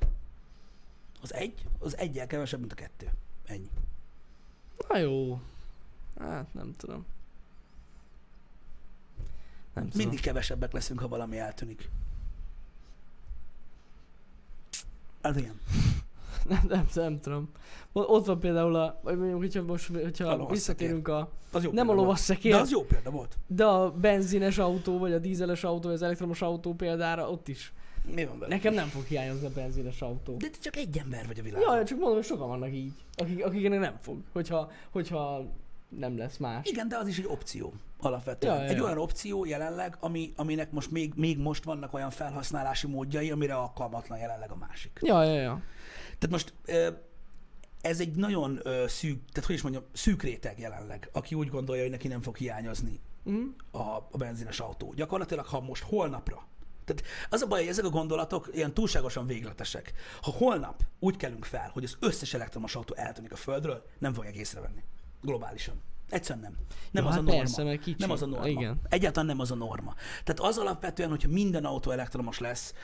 Az 1.22 1.32
egy, 1.34 1.66
az 1.78 1.96
egyel 1.96 2.26
kevesebb, 2.26 2.60
mint 2.60 2.72
a 2.72 2.74
kettő. 2.74 3.10
Ennyi. 3.44 3.70
Na 4.88 4.98
jó. 4.98 5.40
Hát 6.18 6.54
nem 6.54 6.74
tudom. 6.76 7.06
Nem 9.72 9.88
tudom. 9.88 10.06
Mindig 10.06 10.20
kevesebbek 10.20 10.72
leszünk, 10.72 11.00
ha 11.00 11.08
valami 11.08 11.38
eltűnik. 11.38 11.88
Az 15.20 15.36
ilyen. 15.36 15.60
Nem, 16.48 16.64
nem, 16.68 16.86
nem 16.94 17.20
tudom. 17.20 17.50
Ott 17.92 18.26
van 18.26 18.38
például 18.40 18.74
a, 18.74 19.00
vagy 19.02 19.16
mondjuk, 19.18 19.38
hogyha 19.38 19.62
most, 19.62 19.90
A 19.90 19.98
hogyha 19.98 20.24
lovasszekér. 20.24 20.50
visszatérünk 20.54 21.08
a, 21.08 21.30
Az 21.52 21.64
jó 21.64 21.70
nem 21.72 21.88
a 21.88 21.92
lovasszekér, 21.92 22.52
De 22.52 22.58
az 22.58 22.70
jó 22.70 22.82
példa 22.82 23.10
volt. 23.10 23.36
de 23.46 23.64
a 23.64 23.90
benzines 23.90 24.58
autó, 24.58 24.98
vagy 24.98 25.12
a 25.12 25.18
dízeles 25.18 25.64
autó, 25.64 25.86
vagy 25.86 25.94
az 25.96 26.02
elektromos 26.02 26.42
autó 26.42 26.74
példára, 26.74 27.30
ott 27.30 27.48
is. 27.48 27.72
Mi 28.14 28.24
van 28.24 28.38
vele? 28.38 28.54
Nekem 28.54 28.74
nem 28.74 28.86
fog 28.86 29.04
hiányozni 29.04 29.46
a 29.46 29.50
benzines 29.54 30.00
autó. 30.02 30.36
De 30.36 30.48
te 30.48 30.58
csak 30.60 30.76
egy 30.76 30.98
ember 30.98 31.26
vagy 31.26 31.38
a 31.38 31.42
világon. 31.42 31.76
Ja, 31.76 31.84
csak 31.84 31.98
mondom, 31.98 32.16
hogy 32.16 32.24
sokan 32.26 32.48
vannak 32.48 32.72
így, 32.72 32.92
akik, 33.16 33.44
akiknek 33.44 33.80
nem 33.80 33.96
fog, 34.00 34.16
hogyha, 34.32 34.70
hogyha 34.90 35.44
nem 35.98 36.18
lesz 36.18 36.36
más. 36.36 36.68
Igen, 36.68 36.88
de 36.88 36.96
az 36.96 37.06
is 37.06 37.18
egy 37.18 37.26
opció 37.28 37.72
alapvetően. 38.00 38.56
Ja, 38.62 38.64
egy 38.68 38.76
ja. 38.76 38.84
olyan 38.84 38.98
opció 38.98 39.44
jelenleg, 39.44 39.96
ami, 40.00 40.32
aminek 40.36 40.72
most 40.72 40.90
még, 40.90 41.12
még 41.16 41.38
most 41.38 41.64
vannak 41.64 41.94
olyan 41.94 42.10
felhasználási 42.10 42.86
módjai, 42.86 43.30
amire 43.30 43.54
alkalmatlan 43.54 44.18
jelenleg 44.18 44.50
a 44.50 44.56
másik. 44.56 44.98
Ja, 45.02 45.22
ja, 45.24 45.40
ja. 45.40 45.60
Tehát 46.24 46.44
most 46.44 46.54
ez 47.80 48.00
egy 48.00 48.14
nagyon 48.14 48.60
szűk, 48.86 49.24
tehát 49.32 49.46
hogy 49.46 49.54
is 49.54 49.62
mondjam, 49.62 49.84
szűk 49.92 50.22
réteg 50.22 50.58
jelenleg, 50.58 51.08
aki 51.12 51.34
úgy 51.34 51.48
gondolja, 51.48 51.82
hogy 51.82 51.90
neki 51.90 52.08
nem 52.08 52.22
fog 52.22 52.36
hiányozni 52.36 53.00
Uh-huh. 53.26 53.54
a, 53.70 54.08
a 54.10 54.16
benzines 54.16 54.60
autó. 54.60 54.92
Gyakorlatilag, 54.96 55.46
ha 55.46 55.60
most 55.60 55.82
holnapra, 55.82 56.46
tehát 56.84 57.02
az 57.30 57.42
a 57.42 57.46
baj, 57.46 57.60
hogy 57.60 57.68
ezek 57.68 57.84
a 57.84 57.88
gondolatok 57.88 58.50
ilyen 58.52 58.74
túlságosan 58.74 59.26
végletesek. 59.26 59.92
Ha 60.22 60.30
holnap 60.30 60.82
úgy 60.98 61.16
kelünk 61.16 61.44
fel, 61.44 61.70
hogy 61.72 61.84
az 61.84 61.96
összes 62.00 62.34
elektromos 62.34 62.74
autó 62.74 62.94
eltűnik 62.94 63.32
a 63.32 63.36
földről, 63.36 63.86
nem 63.98 64.14
fogják 64.14 64.34
észrevenni. 64.34 64.82
Globálisan. 65.22 65.82
Egyszerűen 66.10 66.44
nem. 66.44 66.54
Nem 66.90 67.02
Ja, 67.02 67.08
az 67.08 67.14
hát 67.14 67.22
a 67.22 67.26
norma. 67.26 67.40
persze, 67.40 67.62
mert 67.62 67.80
kicsi. 67.80 67.96
Nem 67.98 68.10
az 68.10 68.22
a 68.22 68.26
norma. 68.26 68.48
Igen. 68.48 68.80
Egyáltalán 68.88 69.26
nem 69.26 69.40
az 69.40 69.50
a 69.50 69.54
norma. 69.54 69.94
Tehát 70.24 70.40
az 70.40 70.58
alapvetően, 70.58 71.08
hogyha 71.08 71.28
minden 71.28 71.64
autó 71.64 71.90
elektromos 71.90 72.38
lesz, 72.38 72.74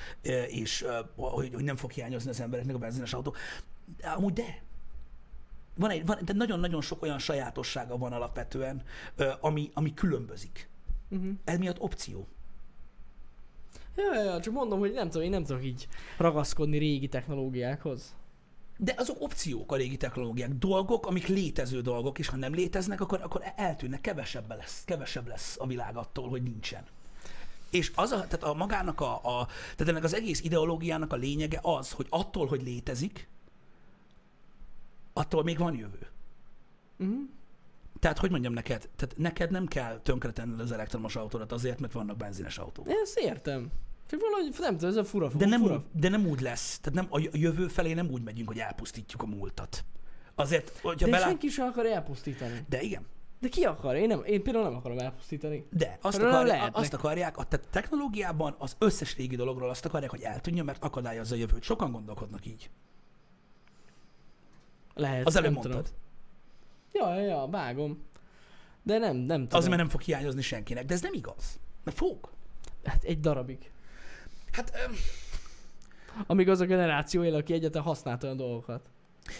és 0.49 0.87
hogy, 1.17 1.51
nem 1.51 1.77
fog 1.77 1.91
hiányozni 1.91 2.31
az 2.31 2.41
embereknek 2.41 2.75
a 2.75 2.79
benzines 2.79 3.13
autó, 3.13 3.35
de 3.97 4.09
amúgy 4.09 4.33
de. 4.33 4.63
Van 5.75 5.91
egy, 5.91 6.07
van, 6.07 6.19
de 6.25 6.33
nagyon-nagyon 6.33 6.81
sok 6.81 7.03
olyan 7.03 7.19
sajátossága 7.19 7.99
van 7.99 8.13
alapvetően, 8.13 8.83
ami, 9.41 9.71
ami 9.75 9.95
különbözik. 9.95 10.69
Uh-huh. 11.09 11.31
Ez 11.45 11.59
miatt 11.59 11.81
opció. 11.81 12.27
Ja, 13.97 14.15
ja, 14.15 14.23
ja, 14.23 14.41
csak 14.41 14.55
mondom, 14.55 14.79
hogy 14.79 14.93
nem 14.93 15.09
tudom, 15.11 15.23
én 15.23 15.31
nem 15.31 15.45
tudok 15.45 15.65
így 15.65 15.89
ragaszkodni 16.19 16.79
régi 16.79 17.09
technológiákhoz. 17.09 18.15
De 18.83 18.95
azok 18.97 19.21
opciók 19.21 19.73
a 19.73 19.77
régi 19.77 19.97
technológiák, 19.97 20.51
dolgok, 20.55 21.07
amik 21.07 21.27
létező 21.27 21.81
dolgok, 21.81 22.19
és 22.19 22.29
ha 22.29 22.37
nem 22.37 22.55
léteznek, 22.55 23.01
akkor, 23.01 23.21
akkor 23.23 23.43
eltűnnek, 23.57 24.01
kevesebb 24.01 24.49
lesz, 24.49 24.83
kevesebb 24.85 25.27
lesz 25.27 25.57
a 25.59 25.67
világ 25.67 25.97
attól, 25.97 26.29
hogy 26.29 26.43
nincsen. 26.43 26.85
És 27.71 27.93
az 27.95 28.11
a, 28.11 28.17
tehát 28.17 28.43
a 28.43 28.55
magának 28.55 29.01
a, 29.01 29.15
a, 29.15 29.47
tehát 29.47 29.89
ennek 29.89 30.05
az 30.05 30.15
egész 30.15 30.41
ideológiának 30.41 31.13
a 31.13 31.17
lényege 31.17 31.59
az, 31.63 31.91
hogy 31.91 32.07
attól, 32.09 32.47
hogy 32.47 32.63
létezik, 32.63 33.29
attól 35.13 35.43
még 35.43 35.59
van 35.59 35.77
jövő. 35.77 36.07
Uh-huh. 36.99 37.19
Tehát, 37.99 38.19
hogy 38.19 38.31
mondjam 38.31 38.53
neked, 38.53 38.89
tehát 38.97 39.17
neked 39.17 39.51
nem 39.51 39.67
kell 39.67 40.01
tönkretenned 40.03 40.61
az 40.61 40.73
elektromos 40.73 41.17
autódat 41.17 41.53
azért, 41.53 41.81
mert 41.81 41.93
vannak 41.93 42.17
benzines 42.17 42.59
autók. 42.59 42.89
Ezt 43.03 43.19
értem. 43.19 43.71
Valahogy, 44.19 44.55
nem 44.59 44.73
tudom, 44.73 44.91
ez 44.91 44.97
a 44.97 45.05
fura, 45.05 45.29
De 45.29 45.47
nem, 45.47 45.61
fura. 45.61 45.75
úgy, 45.75 46.01
de 46.01 46.09
nem 46.09 46.27
úgy 46.27 46.41
lesz. 46.41 46.79
Tehát 46.79 46.99
nem, 47.09 47.23
a 47.23 47.29
jövő 47.33 47.69
felé 47.69 47.93
nem 47.93 48.11
úgy 48.11 48.23
megyünk, 48.23 48.49
hogy 48.49 48.59
elpusztítjuk 48.59 49.23
a 49.23 49.27
múltat. 49.27 49.85
Azért, 50.35 50.79
hogyha 50.83 51.05
De 51.05 51.11
belát... 51.13 51.29
senki 51.29 51.49
sem 51.49 51.67
akar 51.67 51.87
elpusztítani. 51.87 52.65
De 52.69 52.81
igen. 52.83 53.07
De 53.41 53.49
ki 53.49 53.63
akar? 53.65 53.97
Én, 53.97 54.07
nem, 54.07 54.25
én 54.25 54.43
például 54.43 54.65
nem 54.65 54.75
akarom 54.77 54.99
elpusztítani. 54.99 55.67
De 55.71 55.99
azt, 56.01 56.19
akarják, 56.19 56.47
lehetnek. 56.47 56.77
azt 56.77 56.95
akarják, 56.95 57.37
a 57.39 57.45
te- 57.45 57.61
technológiában 57.71 58.55
az 58.59 58.77
összes 58.79 59.17
régi 59.17 59.37
dologról 59.37 59.69
azt 59.69 59.85
akarják, 59.85 60.11
hogy 60.11 60.23
eltűnjön, 60.23 60.65
mert 60.65 60.85
akadályozza 60.85 61.35
a 61.35 61.39
jövőt. 61.39 61.63
Sokan 61.63 61.93
gondolkodnak 61.93 62.47
így. 62.47 62.71
Lehet, 64.95 65.27
Az 65.27 65.37
előbb 65.37 65.53
mondtad. 65.53 65.93
tudom. 66.93 67.15
Ja, 67.15 67.21
ja, 67.21 67.47
vágom. 67.51 68.03
De 68.83 68.99
nem, 68.99 69.17
nem 69.17 69.41
tudom. 69.41 69.49
Azért, 69.59 69.69
mert 69.69 69.81
nem 69.81 69.89
fog 69.91 70.01
hiányozni 70.01 70.43
senkinek. 70.43 70.85
De 70.85 70.95
ez 70.95 71.01
nem 71.01 71.13
igaz. 71.15 71.59
Mert 71.85 71.97
fog. 71.97 72.31
Hát 72.85 73.05
egy 73.05 73.21
darabig. 73.21 73.71
Hát 74.53 74.73
öm, 74.87 74.95
Amíg 76.27 76.49
az 76.49 76.61
a 76.61 76.65
generáció 76.65 77.25
él, 77.25 77.35
aki 77.35 77.53
egyáltalán 77.53 77.87
használt 77.87 78.23
olyan 78.23 78.37
dolgokat. 78.37 78.91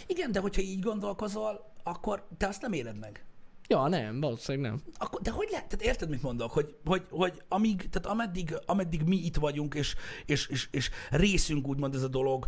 igen, 0.07 0.31
de 0.31 0.39
hogyha 0.39 0.61
így 0.61 0.79
gondolkozol, 0.79 1.73
akkor 1.83 2.27
te 2.37 2.47
azt 2.47 2.61
nem 2.61 2.73
éled 2.73 2.99
meg. 2.99 3.25
Ja, 3.67 3.87
nem, 3.87 4.19
valószínűleg 4.19 4.71
nem. 4.71 4.81
Akkor, 4.97 5.21
de 5.21 5.31
hogy 5.31 5.47
lehet? 5.51 5.67
Tehát 5.67 5.85
érted, 5.85 6.09
mit 6.09 6.21
mondok? 6.21 6.51
Hogy, 6.51 6.75
hogy, 6.85 7.05
hogy 7.09 7.41
amíg, 7.47 7.89
tehát 7.89 8.07
ameddig, 8.07 8.55
ameddig 8.65 9.03
mi 9.03 9.15
itt 9.15 9.35
vagyunk, 9.35 9.73
és, 9.73 9.95
és, 10.25 10.47
és, 10.47 10.67
és 10.71 10.89
részünk 11.09 11.67
úgymond 11.67 11.95
ez 11.95 12.03
a 12.03 12.07
dolog, 12.07 12.45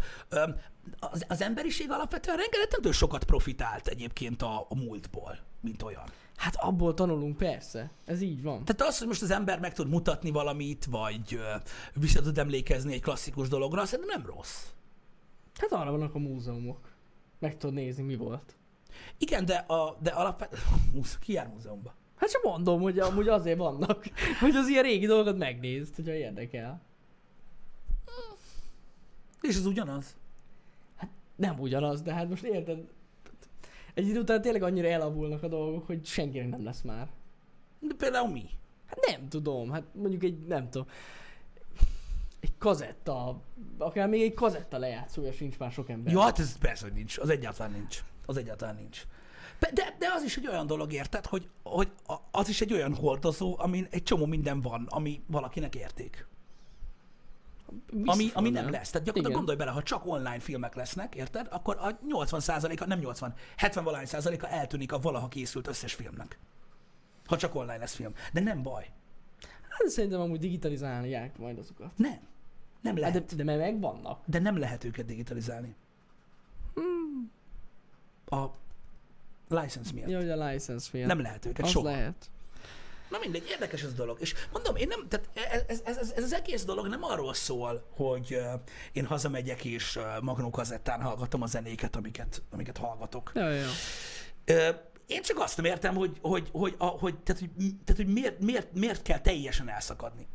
az, 1.00 1.26
az 1.28 1.42
emberiség 1.42 1.92
alapvetően 1.92 2.38
rengeteg 2.38 2.92
sokat 2.94 3.24
profitált 3.24 3.88
egyébként 3.88 4.42
a, 4.42 4.66
a 4.70 4.76
múltból, 4.76 5.38
mint 5.62 5.82
olyan. 5.82 6.06
Hát 6.36 6.56
abból 6.56 6.94
tanulunk, 6.94 7.38
persze. 7.38 7.92
Ez 8.06 8.22
így 8.22 8.42
van. 8.42 8.66
Tehát 8.66 8.82
az, 8.82 8.98
hogy 8.98 9.08
most 9.08 9.22
az 9.22 9.32
ember 9.32 9.60
meg 9.60 9.74
tud 9.74 9.90
mutatni 9.90 10.32
valamit, 10.32 10.86
vagy 10.86 11.40
vissza 11.94 12.22
tud 12.22 12.38
emlékezni 12.38 12.94
egy 12.94 13.02
klasszikus 13.02 13.48
dologra, 13.48 13.86
szerintem 13.86 14.22
nem 14.22 14.36
rossz. 14.36 14.66
Hát 15.56 15.72
arra 15.72 15.92
vannak 15.92 16.16
a 16.16 16.20
múzeumok. 16.20 16.92
Meg 17.40 17.58
tudod 17.58 17.76
nézni, 17.76 18.04
mi 18.04 18.16
volt. 18.16 18.56
Igen, 19.18 19.46
de, 19.46 19.56
a, 19.56 19.98
de 20.02 20.10
alapvetően... 20.10 20.64
Ki 21.20 21.34
jár 21.34 21.48
múzeumba? 21.48 21.96
Hát 22.16 22.32
csak 22.32 22.44
mondom, 22.44 22.82
hogy 22.82 23.00
amúgy 23.00 23.28
azért 23.28 23.58
vannak, 23.58 24.06
hogy 24.40 24.56
az 24.56 24.68
ilyen 24.68 24.84
régi 24.84 25.06
dolgokat 25.06 25.38
megnézd, 25.38 25.96
hogyha 25.96 26.14
érdekel. 26.14 26.82
És 29.42 29.56
ez 29.56 29.66
ugyanaz. 29.66 30.16
Nem 31.36 31.60
ugyanaz, 31.60 32.02
de 32.02 32.14
hát 32.14 32.30
most 32.30 32.44
érted, 32.44 32.88
egy 33.94 34.08
idő 34.08 34.20
után 34.20 34.42
tényleg 34.42 34.64
annyira 34.64 34.88
elavulnak 34.88 35.44
a 35.44 35.48
dolgok, 35.48 35.86
hogy 35.86 36.06
senkinek 36.06 36.50
nem 36.50 36.64
lesz 36.64 36.82
már. 36.82 37.08
De 37.80 37.94
például 37.98 38.30
mi? 38.32 38.46
Hát 38.86 39.06
nem 39.08 39.30
tudom, 39.30 39.72
hát 39.72 39.84
mondjuk 39.92 40.24
egy, 40.24 40.40
nem 40.48 40.70
tudom, 40.70 40.88
egy 42.40 42.54
kazetta, 42.58 43.42
akár 43.78 44.08
még 44.08 44.22
egy 44.22 44.34
kazetta 44.34 44.78
lejátszója 44.78 45.32
sincs 45.32 45.58
már 45.58 45.72
sok 45.72 45.90
ember. 45.90 46.14
Jó, 46.14 46.20
hát 46.20 46.40
ez 46.40 46.58
persze, 46.58 46.86
hogy 46.86 46.94
nincs. 46.94 47.18
Az 47.18 47.30
egyáltalán 47.30 47.72
nincs. 47.72 48.04
Az 48.26 48.38
egyáltalán 48.38 48.76
nincs. 48.76 49.02
De, 49.60 49.96
de, 50.00 50.08
az 50.16 50.24
is 50.24 50.38
egy 50.38 50.48
olyan 50.48 50.68
dolog, 50.68 50.94
érted, 50.94 51.26
hogy, 51.26 51.50
hogy 51.64 51.92
az 52.32 52.50
is 52.50 52.62
egy 52.62 52.74
olyan 52.74 52.96
hordozó, 52.96 53.56
amin 53.58 53.88
egy 53.90 54.04
csomó 54.04 54.26
minden 54.26 54.62
van, 54.62 54.88
ami 54.90 55.22
valakinek 55.28 55.76
érték. 55.76 56.28
Biztos 57.92 58.14
Ami, 58.14 58.30
ami 58.34 58.50
nem 58.50 58.70
lesz. 58.70 58.90
Tehát 58.90 59.06
gyakorlatilag 59.08 59.26
Igen. 59.26 59.32
gondolj 59.38 59.58
bele, 59.58 59.72
ha 59.72 59.84
csak 59.84 60.06
online 60.06 60.40
filmek 60.40 60.76
lesznek, 60.76 61.16
érted, 61.16 61.48
akkor 61.52 61.78
a 61.80 61.98
80%-a, 62.26 62.86
nem 62.86 63.00
80, 63.00 63.34
70 63.58 63.84
valány 63.84 64.06
százaléka 64.06 64.48
eltűnik 64.48 64.92
a 64.92 65.00
valaha 65.00 65.28
készült 65.28 65.68
összes 65.68 65.94
filmnek. 65.94 66.40
Ha 67.26 67.38
csak 67.38 67.56
online 67.56 67.78
lesz 67.78 67.96
film. 67.96 68.14
De 68.34 68.40
nem 68.40 68.64
baj. 68.64 68.90
Hát 69.70 69.90
szerintem 69.90 70.20
amúgy 70.20 70.40
digitalizálják 70.40 71.38
majd 71.38 71.58
azokat. 71.58 71.92
Nem. 71.96 72.20
Nem 72.82 72.94
Hát 72.94 73.02
lehet. 73.02 73.26
de, 73.26 73.36
de 73.36 73.44
mert 73.44 73.60
megvannak. 73.60 74.22
De 74.26 74.40
nem 74.40 74.58
lehet 74.58 74.84
őket 74.84 75.06
digitalizálni. 75.06 75.76
A 78.26 78.46
license 79.48 79.94
miatt. 79.94 80.10
Ja, 80.10 80.18
hogy 80.18 80.30
a 80.30 80.48
license 80.48 80.90
miatt. 80.94 81.08
Nem 81.08 81.20
lehet 81.20 81.46
őket 81.46 81.66
az 81.66 81.72
soha. 81.72 81.90
lehet. 81.90 82.30
Na 83.14 83.20
mindegy, 83.20 83.48
érdekes 83.50 83.82
ez 83.82 83.90
a 83.90 83.96
dolog. 83.96 84.22
És 84.22 84.34
mondom, 84.52 84.76
én 84.76 84.88
nem, 84.88 85.08
tehát 85.08 85.30
ez, 85.68 85.80
ez, 85.84 85.98
ez, 85.98 86.12
ez 86.16 86.24
az 86.24 86.34
egész 86.34 86.64
dolog 86.64 86.88
nem 86.88 87.04
arról 87.04 87.34
szól, 87.34 87.88
hogy 87.96 88.40
én 88.92 89.06
hazamegyek 89.06 89.66
és 89.66 90.00
magnókazettán 90.22 91.02
hallgatom 91.02 91.42
a 91.42 91.46
zenéket, 91.46 91.96
amiket, 91.96 92.42
amiket 92.52 92.78
hallgatok. 92.78 93.32
Ja, 93.36 93.50
ja, 93.50 93.68
én 95.08 95.22
csak 95.22 95.40
azt 95.40 95.58
nem 95.58 95.66
értem, 95.66 95.96
hogy, 95.96 96.18
hogy, 96.22 96.50
hogy, 96.52 96.76
a, 96.78 96.86
hogy, 96.86 97.18
tehát, 97.20 97.42
hogy, 97.42 97.52
tehát, 97.86 98.02
hogy 98.04 98.14
miért, 98.14 98.40
miért, 98.40 98.74
miért 98.74 99.02
kell 99.02 99.20
teljesen 99.20 99.70
elszakadni 99.70 100.28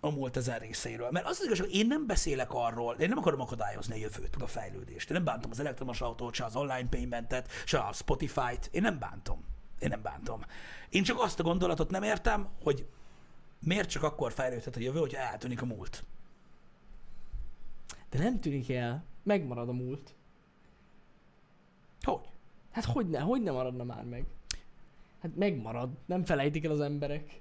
a 0.00 0.10
múlt 0.10 0.36
ezen 0.36 0.58
részeiről. 0.58 1.10
Mert 1.10 1.26
az 1.26 1.38
az 1.38 1.44
igazság, 1.44 1.66
hogy 1.66 1.76
én 1.76 1.86
nem 1.86 2.06
beszélek 2.06 2.52
arról, 2.52 2.94
én 2.94 3.08
nem 3.08 3.18
akarom 3.18 3.40
akadályozni 3.40 3.94
a 3.94 3.96
jövőt, 3.96 4.36
meg 4.36 4.42
a 4.42 4.46
fejlődést. 4.46 5.10
Én 5.10 5.16
nem 5.16 5.24
bántom 5.24 5.50
az 5.50 5.60
elektromos 5.60 6.00
autót, 6.00 6.34
se 6.34 6.44
az 6.44 6.56
online 6.56 6.88
paymentet, 6.88 7.50
se 7.64 7.78
a 7.78 7.92
Spotify-t. 7.92 8.68
Én 8.70 8.82
nem 8.82 8.98
bántom. 8.98 9.51
Én 9.82 9.88
nem 9.88 10.02
bántom. 10.02 10.40
Én 10.88 11.02
csak 11.02 11.20
azt 11.20 11.40
a 11.40 11.42
gondolatot 11.42 11.90
nem 11.90 12.02
értem, 12.02 12.48
hogy 12.62 12.86
miért 13.58 13.88
csak 13.90 14.02
akkor 14.02 14.32
fejlődhet 14.32 14.76
a 14.76 14.80
jövő, 14.80 14.98
hogy 14.98 15.14
eltűnik 15.14 15.62
a 15.62 15.66
múlt. 15.66 16.04
De 18.10 18.18
nem 18.18 18.40
tűnik 18.40 18.70
el. 18.70 19.04
Megmarad 19.22 19.68
a 19.68 19.72
múlt. 19.72 20.14
Hogy? 22.02 22.20
Hát 22.70 22.84
hogy 22.84 23.08
ne, 23.08 23.20
hogy 23.20 23.42
ne 23.42 23.50
maradna 23.50 23.84
már 23.84 24.04
meg? 24.04 24.24
Hát 25.22 25.36
megmarad. 25.36 25.90
Nem 26.06 26.24
felejtik 26.24 26.64
el 26.64 26.70
az 26.70 26.80
emberek. 26.80 27.40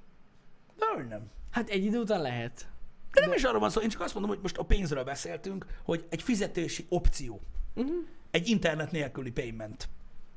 De 0.77 0.85
hogy 0.95 1.07
nem. 1.07 1.29
Hát 1.51 1.69
egy 1.69 1.85
idő 1.85 1.99
után 1.99 2.21
lehet. 2.21 2.67
De 3.11 3.21
nem 3.21 3.33
is 3.33 3.43
arról 3.43 3.59
van 3.59 3.69
szó, 3.69 3.81
én 3.81 3.89
csak 3.89 4.01
azt 4.01 4.13
mondom, 4.13 4.31
hogy 4.31 4.41
most 4.41 4.57
a 4.57 4.63
pénzről 4.63 5.03
beszéltünk, 5.03 5.65
hogy 5.83 6.05
egy 6.09 6.21
fizetési 6.21 6.85
opció, 6.89 7.41
Uh-huh. 7.75 7.95
egy 8.31 8.47
internet 8.47 8.91
nélküli 8.91 9.31
payment. 9.31 9.89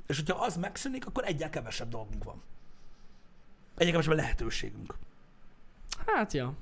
És 0.07 0.17
hogyha 0.17 0.43
az 0.43 0.57
megszűnik, 0.57 1.05
akkor 1.05 1.23
egyel 1.25 1.49
kevesebb 1.49 1.89
dolgunk 1.89 2.23
van. 2.23 2.41
Egyel 3.77 3.91
kevesebb 3.91 4.15
lehetőségünk 4.15 4.95
Hát 6.05 6.33
ja. 6.33 6.53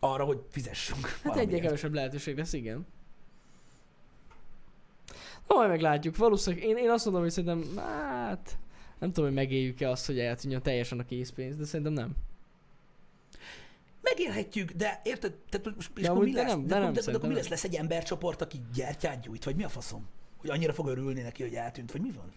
arra, 0.00 0.24
hogy 0.24 0.42
fizessünk. 0.50 1.06
Hát 1.22 1.36
egyre 1.36 1.58
kevesebb 1.58 1.94
lehetőség 1.94 2.36
lesz, 2.36 2.52
igen. 2.52 2.86
Na, 5.48 5.54
majd 5.56 5.68
meglátjuk. 5.68 6.16
Valószínűleg 6.16 6.66
én, 6.66 6.76
én 6.76 6.90
azt 6.90 7.04
mondom, 7.04 7.22
hogy 7.22 7.30
szerintem, 7.30 7.76
hát 7.76 8.58
nem 8.98 9.08
tudom, 9.12 9.24
hogy 9.24 9.38
megéljük-e 9.38 9.90
azt, 9.90 10.06
hogy 10.06 10.18
eltűnjön 10.18 10.62
teljesen 10.62 10.98
a 10.98 11.04
készpénz, 11.04 11.56
de 11.56 11.64
szerintem 11.64 11.92
nem. 11.92 12.12
Megélhetjük, 14.00 14.70
de 14.70 15.00
érted? 15.04 15.34
Tehát 15.48 15.78
és 15.78 15.90
De 15.94 16.10
akkor 16.10 16.24
mi 16.24 16.30
amúgy 16.30 16.32
de 16.34 16.42
lesz? 16.42 16.50
nem- 16.50 16.66
de 16.66 16.78
nem, 16.78 16.92
de, 16.92 17.00
de, 17.04 17.12
akkor 17.16 17.28
mi 17.28 17.34
lesz? 17.34 17.48
Lesz 17.48 17.64
egy 17.64 17.74
embercsoport, 17.74 18.42
aki 18.42 18.60
gyertyát 18.74 19.20
gyújt? 19.20 19.44
Vagy 19.44 19.56
mi 19.56 19.64
a 19.64 19.68
faszom? 19.68 20.08
Hogy 20.40 20.50
annyira 20.50 20.72
fog 20.72 20.88
örülni 20.88 21.20
neki, 21.20 21.42
hogy 21.42 21.54
eltűnt? 21.54 21.92
Vagy 21.92 22.00
mi 22.00 22.10
van? 22.10 22.32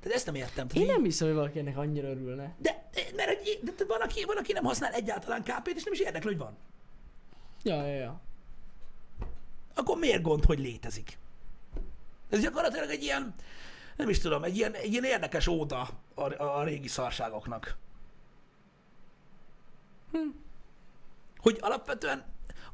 Tehát 0.00 0.16
ezt 0.16 0.26
nem 0.26 0.34
értem. 0.34 0.66
Én 0.72 0.86
nem 0.86 1.02
hiszem, 1.04 1.26
hogy 1.26 1.36
valaki 1.36 1.58
ennek 1.58 1.76
annyira 1.76 2.08
örülne. 2.08 2.54
De, 2.58 2.90
mert 3.16 3.42
de, 3.62 3.72
de 3.76 3.84
van, 3.84 4.00
aki, 4.00 4.24
van, 4.24 4.36
aki 4.36 4.52
nem 4.52 4.64
használ 4.64 4.92
egyáltalán 4.92 5.42
KP-t, 5.42 5.76
és 5.76 5.84
nem 5.84 5.92
is 5.92 6.00
érdekli, 6.00 6.28
hogy 6.28 6.38
van. 6.38 6.56
Ja, 7.62 7.86
ja, 7.86 7.96
ja. 7.96 8.20
akkor 9.74 9.98
miért 9.98 10.22
gond, 10.22 10.44
hogy 10.44 10.58
létezik? 10.58 11.18
Ez 12.30 12.40
gyakorlatilag 12.40 12.90
egy 12.90 13.02
ilyen, 13.02 13.34
nem 13.96 14.08
is 14.08 14.18
tudom, 14.18 14.44
egy 14.44 14.56
ilyen, 14.56 14.74
egy 14.74 14.92
ilyen 14.92 15.04
érdekes 15.04 15.46
óda 15.46 15.88
a, 16.14 16.32
a, 16.32 16.58
a 16.58 16.64
régi 16.64 16.88
szarságoknak. 16.88 17.76
Hm. 20.12 20.28
Hogy 21.36 21.58
alapvetően 21.60 22.24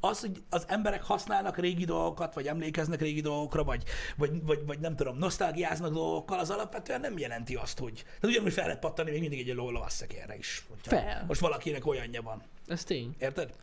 az, 0.03 0.19
hogy 0.19 0.43
az 0.49 0.65
emberek 0.67 1.03
használnak 1.03 1.57
régi 1.57 1.85
dolgokat, 1.85 2.33
vagy 2.33 2.47
emlékeznek 2.47 2.99
régi 3.01 3.21
dolgokra, 3.21 3.63
vagy, 3.63 3.83
vagy, 4.17 4.43
vagy, 4.43 4.65
vagy 4.65 4.79
nem 4.79 4.95
tudom, 4.95 5.17
nosztalgiáznak 5.17 5.93
dolgokkal, 5.93 6.39
az 6.39 6.49
alapvetően 6.49 6.99
nem 6.99 7.17
jelenti 7.17 7.55
azt, 7.55 7.79
hogy... 7.79 8.03
Tehát 8.03 8.23
ugyanúgy 8.23 8.53
fel 8.53 8.65
lehet 8.65 8.79
pattani 8.79 9.11
még 9.11 9.19
mindig 9.19 9.49
egy 9.49 9.55
ló 9.55 9.69
lovasszekérre 9.69 10.37
is. 10.37 10.65
Fel. 10.81 11.25
Most 11.27 11.41
valakinek 11.41 11.85
olyanja 11.85 12.21
van. 12.21 12.43
Ez 12.67 12.83
tény. 12.83 13.15
Érted? 13.19 13.53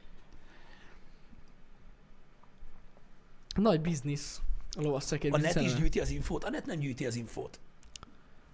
Nagy 3.55 3.81
biznisz. 3.81 4.41
A 4.77 4.81
lovasszekér 4.81 5.35
A 5.35 5.37
net 5.37 5.61
is 5.61 5.75
gyűjti 5.75 6.01
az 6.01 6.11
infót, 6.11 6.45
a 6.45 6.51
net 6.51 6.67
nem 6.67 6.79
gyűjti 6.79 7.07
az 7.07 7.15
infót. 7.15 7.61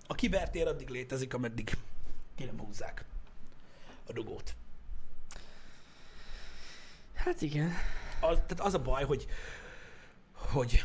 A 0.07 0.15
kibertér 0.15 0.67
addig 0.67 0.89
létezik, 0.89 1.35
ameddig 1.35 1.77
ki 2.35 2.45
nem 2.45 2.59
húzzák 2.59 3.05
a 4.07 4.13
dugót. 4.13 4.55
Hát 7.25 7.43
igen. 7.43 7.73
Az, 8.21 8.39
tehát 8.47 8.61
az 8.61 8.75
a 8.75 8.79
baj, 8.79 9.05
hogy, 9.05 9.27
hogy 10.33 10.85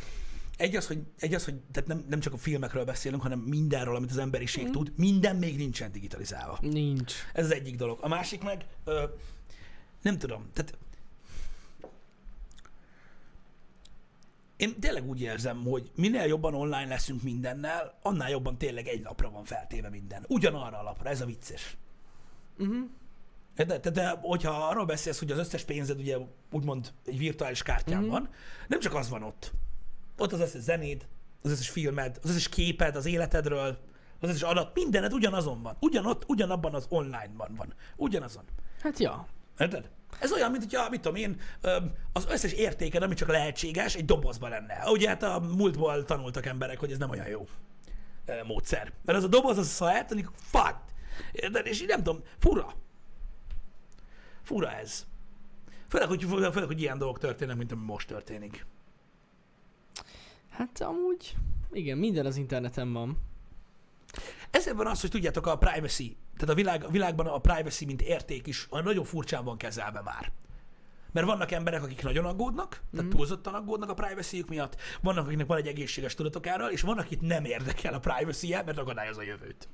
egy 0.58 0.76
az, 0.76 0.88
hogy, 0.88 1.04
egy 1.18 1.34
az, 1.34 1.46
hogy 1.46 1.56
tehát 1.72 1.90
nem, 1.90 2.06
nem 2.10 2.20
csak 2.20 2.34
a 2.34 2.38
filmekről 2.38 2.86
beszélünk, 2.86 3.22
hanem 3.22 3.40
mindenről, 3.40 3.96
amit 3.96 4.12
az 4.12 4.18
emberiség 4.18 4.68
mm. 4.68 4.72
tud, 4.72 4.92
minden 4.96 5.36
még 5.36 5.58
nincsen 5.58 5.92
digitalizálva. 5.92 6.58
Nincs. 6.62 7.14
Ez 7.34 7.46
az 7.46 7.54
egyik 7.54 7.76
dolog. 7.76 7.98
A 8.02 8.08
másik 8.08 8.44
meg, 8.44 8.66
ö, 8.84 9.04
nem 10.02 10.18
tudom, 10.18 10.50
tehát 10.54 10.78
én 14.58 14.80
tényleg 14.80 15.08
úgy 15.08 15.22
érzem, 15.22 15.64
hogy 15.64 15.92
minél 15.96 16.26
jobban 16.26 16.54
online 16.54 16.88
leszünk 16.88 17.22
mindennel, 17.22 18.00
annál 18.02 18.30
jobban 18.30 18.58
tényleg 18.58 18.88
egy 18.88 19.04
lapra 19.04 19.30
van 19.30 19.44
feltéve 19.44 19.90
minden. 19.90 20.26
Ugyanarra 20.28 20.80
a 20.80 20.84
lapra, 20.84 21.10
ez 21.10 21.22
a 21.22 21.26
vicces. 21.26 21.78
Uh-huh. 22.58 22.90
De, 23.66 23.78
de, 23.78 23.90
de 23.90 24.10
hogyha 24.22 24.52
arról 24.52 24.86
beszélsz, 24.86 25.20
hogy 25.20 25.32
az 25.32 25.38
összes 25.38 25.64
pénzed 25.64 26.00
ugye 26.00 26.18
úgymond 26.52 26.92
egy 27.06 27.18
virtuális 27.18 27.64
kártyán 27.64 28.02
Mhm. 28.02 28.10
van, 28.10 28.30
nem 28.68 28.80
csak 28.80 28.94
az 28.94 29.10
van 29.10 29.24
ott. 29.24 29.52
Ott 30.18 30.32
az 30.34 30.40
összes 30.40 30.62
zenéd, 30.62 31.08
az 31.42 31.52
összes 31.52 31.70
filmed, 31.70 32.20
az 32.24 32.30
összes 32.30 32.50
képed 32.50 32.96
az 32.96 33.06
életedről, 33.06 33.78
az 34.20 34.30
összes 34.30 34.42
adat, 34.42 34.72
mindened 34.76 35.14
ugyanazon 35.14 35.62
van. 35.62 35.78
Ugyanott, 35.80 36.24
ugyanabban 36.28 36.74
az 36.74 36.86
online-ban 36.90 37.54
van. 37.58 37.74
Ugyanazon. 37.96 38.44
Hát 38.82 39.00
ja. 39.00 39.28
Érted? 39.60 39.90
Ez 40.20 40.32
olyan, 40.32 40.52
mint 40.52 40.64
hogyha, 40.64 40.90
mit 40.90 41.02
tudom 41.02 41.18
én, 41.18 41.40
az 42.14 42.26
összes 42.30 42.52
értéked, 42.52 43.04
ami 43.04 43.14
csak 43.14 43.30
lehetséges, 43.30 43.96
egy 43.96 44.06
dobozban 44.06 44.50
lenne. 44.50 44.90
Ugye 44.92 45.08
hát 45.08 45.24
a 45.24 45.40
múltból 45.40 46.06
tanultak 46.06 46.46
emberek, 46.46 46.80
hogy 46.80 46.92
ez 46.92 46.98
nem 46.98 47.10
olyan 47.10 47.28
jó 47.28 47.48
módszer. 48.46 48.92
Mert 49.06 49.18
az 49.18 49.24
a 49.24 49.28
doboz, 49.28 49.58
az 49.58 49.82
a 49.82 50.06
amikor 50.10 50.34
fuck. 50.36 50.76
Érted? 51.32 51.66
És 51.66 51.82
így 51.82 51.88
nem 51.88 52.04
tudom, 52.04 52.22
fura. 52.40 52.74
Fura 54.50 54.72
ez. 54.72 55.06
Főleg, 55.88 56.08
hogy, 56.08 56.24
főleg, 56.24 56.68
hogy 56.68 56.82
ilyen 56.82 56.98
dolgok 56.98 57.20
történnek, 57.20 57.58
mint 57.58 57.72
ami 57.72 57.86
most 57.86 58.08
történik. 58.08 58.66
Hát 60.50 60.82
amúgy, 60.82 61.36
igen, 61.72 61.98
minden 61.98 62.26
az 62.26 62.36
interneten 62.36 62.94
van. 62.94 63.18
Ezért 64.52 64.76
van 64.76 64.88
az, 64.88 65.02
hogy 65.02 65.10
tudjátok, 65.10 65.48
a 65.48 65.58
privacy, 65.58 66.18
tehát 66.36 66.50
a, 66.50 66.54
világ, 66.54 66.84
a 66.84 66.90
világban 66.90 67.28
a 67.28 67.38
privacy, 67.38 67.86
mint 67.86 68.02
érték 68.02 68.48
is 68.48 68.68
nagyon 68.70 69.04
furcsán 69.04 69.44
van 69.44 69.58
kezelve 69.58 70.02
már. 70.02 70.32
Mert 71.12 71.26
vannak 71.26 71.52
emberek, 71.52 71.84
akik 71.84 72.04
nagyon 72.04 72.26
aggódnak, 72.26 72.82
tehát 72.92 73.06
mm. 73.06 73.10
túlzottan 73.10 73.54
aggódnak 73.54 73.90
a 73.90 73.94
privacy 73.94 74.44
miatt, 74.48 74.76
vannak, 75.02 75.26
akiknek 75.26 75.48
van 75.48 75.58
egy 75.58 75.68
egészséges 75.68 76.14
tudatok 76.14 76.46
erről, 76.46 76.70
és 76.70 76.82
vannak, 76.82 77.06
akit 77.06 77.22
nem 77.22 77.46
érdekel 77.46 77.94
a 77.94 78.00
privacy 78.00 78.50
mert 78.50 78.78
akadályoz 78.78 79.18
a 79.18 79.24
jövőt. 79.24 79.68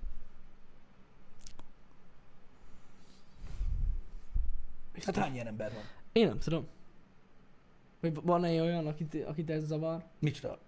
Hát 5.03 5.15
hány 5.15 5.33
ilyen 5.33 5.47
ember 5.47 5.73
van? 5.73 5.83
Én 6.11 6.27
nem 6.27 6.39
tudom. 6.39 6.67
Hogy 7.99 8.13
van-e 8.23 8.61
olyan, 8.61 8.87
akit, 8.87 9.23
akit 9.25 9.49
ez 9.49 9.65
zavar? 9.65 10.03
Micsoda? 10.19 10.59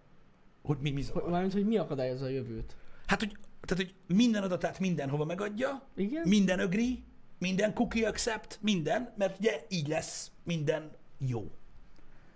Hogy 0.64 0.78
mi, 0.82 0.90
mi 0.90 1.02
zavar? 1.02 1.22
Hogy, 1.22 1.32
mármint, 1.32 1.54
hogy 1.54 1.66
mi 1.66 1.78
akadályozza 1.78 2.26
a 2.26 2.30
jövőt? 2.30 2.76
Hát, 3.06 3.20
hogy, 3.20 3.38
tehát, 3.62 3.84
hogy 3.84 4.16
minden 4.16 4.44
adatát 4.44 4.80
mindenhova 4.80 5.26
megadja, 5.26 5.82
Igen? 5.96 6.28
minden 6.28 6.60
agree, 6.60 6.96
minden 7.38 7.74
cookie 7.74 8.08
accept, 8.08 8.60
minden, 8.62 9.14
mert 9.18 9.40
ugye 9.40 9.66
így 9.70 9.88
lesz 9.88 10.32
minden 10.44 10.92
jó. 11.18 11.52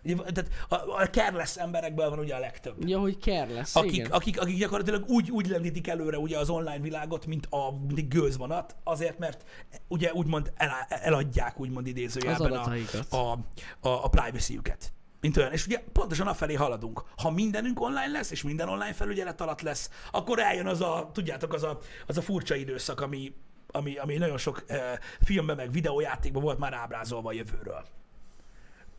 Tehát 0.03 0.49
a, 0.69 0.75
a 0.75 1.09
careless 1.09 1.57
emberekből 1.57 2.09
van 2.09 2.19
ugye 2.19 2.35
a 2.35 2.39
legtöbb. 2.39 2.87
Ja, 2.87 2.99
hogy 2.99 3.17
care 3.19 3.53
lesz, 3.53 3.75
Akik, 3.75 3.93
igen. 3.93 4.11
akik, 4.11 4.41
akik 4.41 4.57
gyakorlatilag 4.57 5.09
úgy, 5.09 5.31
úgy 5.31 5.47
lendítik 5.47 5.87
előre 5.87 6.17
ugye 6.17 6.37
az 6.37 6.49
online 6.49 6.79
világot, 6.79 7.25
mint, 7.25 7.47
a, 7.49 7.71
mint 7.87 7.97
egy 7.97 8.07
gőzvonat, 8.07 8.75
azért, 8.83 9.19
mert 9.19 9.43
ugye 9.87 10.13
úgymond 10.13 10.51
el, 10.55 10.71
eladják 10.89 11.59
úgymond 11.59 11.87
idézőjelben 11.87 12.51
a, 12.51 12.73
a, 13.15 13.31
a, 13.79 14.03
a 14.03 14.07
privacy-üket. 14.07 14.93
Mint 15.21 15.37
olyan. 15.37 15.51
És 15.51 15.65
ugye 15.65 15.83
pontosan 15.93 16.27
afelé 16.27 16.53
haladunk. 16.53 17.03
Ha 17.17 17.31
mindenünk 17.31 17.81
online 17.81 18.11
lesz, 18.11 18.31
és 18.31 18.43
minden 18.43 18.69
online 18.69 18.93
felügyelet 18.93 19.41
alatt 19.41 19.61
lesz, 19.61 19.89
akkor 20.11 20.39
eljön 20.39 20.67
az 20.67 20.81
a, 20.81 21.09
tudjátok, 21.13 21.53
az 21.53 21.63
a, 21.63 21.79
az 22.07 22.17
a 22.17 22.21
furcsa 22.21 22.55
időszak, 22.55 23.01
ami, 23.01 23.33
ami, 23.67 23.97
ami 23.97 24.17
nagyon 24.17 24.37
sok 24.37 24.63
eh, 24.67 24.93
filmben, 25.21 25.55
meg 25.55 25.71
videójátékban 25.71 26.43
volt 26.43 26.59
már 26.59 26.73
ábrázolva 26.73 27.29
a 27.29 27.33
jövőről. 27.33 27.85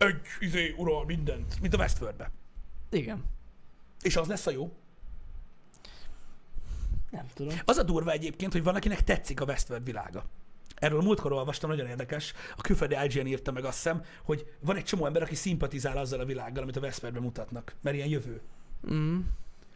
Egy 0.06 0.20
izé 0.40 0.74
ural 0.76 1.04
mindent, 1.04 1.60
mint 1.60 1.74
a 1.74 1.78
Westworldbe. 1.78 2.30
Igen. 2.90 3.24
És 4.02 4.16
az 4.16 4.26
lesz 4.26 4.46
a 4.46 4.50
jó. 4.50 4.72
Nem 7.10 7.26
tudom. 7.34 7.54
Az 7.64 7.76
a 7.76 7.82
durva 7.82 8.10
egyébként, 8.10 8.52
hogy 8.52 8.62
van, 8.62 8.74
akinek 8.74 9.04
tetszik 9.04 9.40
a 9.40 9.44
Westworld 9.44 9.84
világa. 9.84 10.24
Erről 10.74 11.00
múltkor 11.00 11.32
olvastam, 11.32 11.70
nagyon 11.70 11.86
érdekes. 11.86 12.32
A 12.56 12.60
külföldi 12.60 12.96
IGN 13.04 13.26
írta 13.26 13.52
meg 13.52 13.64
azt 13.64 13.76
hiszem, 13.76 14.04
hogy 14.22 14.46
van 14.60 14.76
egy 14.76 14.84
csomó 14.84 15.06
ember, 15.06 15.22
aki 15.22 15.34
szimpatizál 15.34 15.96
azzal 15.96 16.20
a 16.20 16.24
világgal, 16.24 16.62
amit 16.62 16.76
a 16.76 16.80
Westworldben 16.80 17.22
mutatnak. 17.22 17.74
Mert 17.82 17.96
ilyen 17.96 18.08
jövő. 18.08 18.40
Mm. 18.92 19.20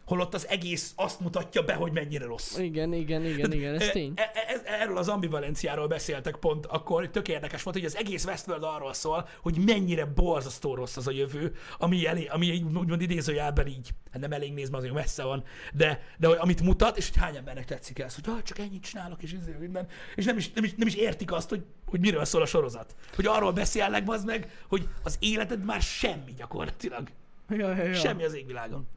Holott 0.07 0.33
az 0.33 0.47
egész 0.47 0.93
azt 0.95 1.19
mutatja 1.19 1.61
be, 1.61 1.73
hogy 1.73 1.91
mennyire 1.91 2.25
rossz. 2.25 2.57
Igen, 2.57 2.93
igen, 2.93 3.25
igen, 3.25 3.51
igen, 3.51 3.75
ez 3.75 3.89
tény. 3.89 4.13
e- 4.15 4.31
e- 4.33 4.81
erről 4.81 4.97
az 4.97 5.07
ambivalenciáról 5.07 5.87
beszéltek 5.87 6.35
pont 6.35 6.65
akkor, 6.65 7.09
tök 7.09 7.27
érdekes 7.27 7.63
volt, 7.63 7.75
hogy 7.75 7.85
az 7.85 7.97
egész 7.97 8.25
Westworld 8.25 8.63
arról 8.63 8.93
szól, 8.93 9.27
hogy 9.41 9.57
mennyire 9.65 10.05
borzasztó 10.05 10.75
rossz 10.75 10.97
az 10.97 11.07
a 11.07 11.11
jövő, 11.11 11.55
ami, 11.77 12.05
elé, 12.07 12.25
ami 12.25 12.65
úgymond 12.75 13.01
idézőjelben 13.01 13.67
így, 13.67 13.89
hát 14.11 14.21
nem 14.21 14.31
elég 14.31 14.53
néz, 14.53 14.69
azért 14.71 14.93
messze 14.93 15.23
van, 15.23 15.43
de, 15.73 16.01
de 16.17 16.27
hogy 16.27 16.37
amit 16.39 16.61
mutat, 16.61 16.97
és 16.97 17.09
hogy 17.09 17.21
hány 17.21 17.35
embernek 17.35 17.65
tetszik 17.65 17.99
ez, 17.99 18.15
hogy 18.15 18.23
ah, 18.27 18.41
csak 18.43 18.59
ennyit 18.59 18.83
csinálok, 18.83 19.23
és 19.23 19.33
izé, 19.33 19.55
minden, 19.59 19.87
és 20.15 20.25
nem 20.25 20.37
is, 20.37 20.51
nem, 20.51 20.63
is, 20.63 20.73
nem 20.77 20.87
is 20.87 20.95
értik 20.95 21.31
azt, 21.31 21.49
hogy, 21.49 21.63
hogy 21.85 21.99
miről 21.99 22.25
szól 22.25 22.41
a 22.41 22.45
sorozat. 22.45 22.95
Hogy 23.15 23.25
arról 23.25 23.51
beszélnek, 23.51 24.09
az 24.09 24.23
meg, 24.23 24.63
hogy 24.67 24.87
az 25.03 25.17
életed 25.19 25.65
már 25.65 25.81
semmi 25.81 26.33
gyakorlatilag. 26.37 27.07
Ja, 27.49 27.75
ja, 27.75 27.83
ja. 27.83 27.93
Semmi 27.93 28.23
az 28.23 28.33
égvilágon. 28.33 28.87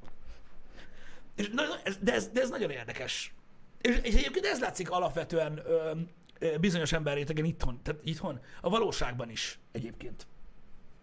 És, 1.40 1.50
na, 1.52 1.62
ez, 1.84 1.96
de, 2.00 2.12
ez, 2.12 2.28
de 2.28 2.40
ez 2.40 2.50
nagyon 2.50 2.70
érdekes. 2.70 3.34
És, 3.80 3.98
és 4.02 4.14
egyébként 4.14 4.46
ez 4.46 4.60
látszik 4.60 4.90
alapvetően 4.90 5.60
ö, 5.64 5.92
ö, 6.38 6.58
bizonyos 6.58 6.92
emberrétegen 6.92 7.44
itthon, 7.44 7.80
tehát 7.82 8.00
itthon, 8.04 8.40
a 8.60 8.68
valóságban 8.68 9.30
is 9.30 9.58
egyébként. 9.72 10.26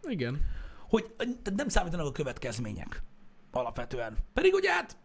Igen. 0.03 0.41
Hogy 0.89 1.13
tehát 1.17 1.55
nem 1.55 1.67
számítanak 1.67 2.05
a 2.05 2.11
következmények 2.11 3.03
alapvetően. 3.51 4.17
Pedig 4.33 4.53
ugye 4.53 4.71
hát 4.71 4.97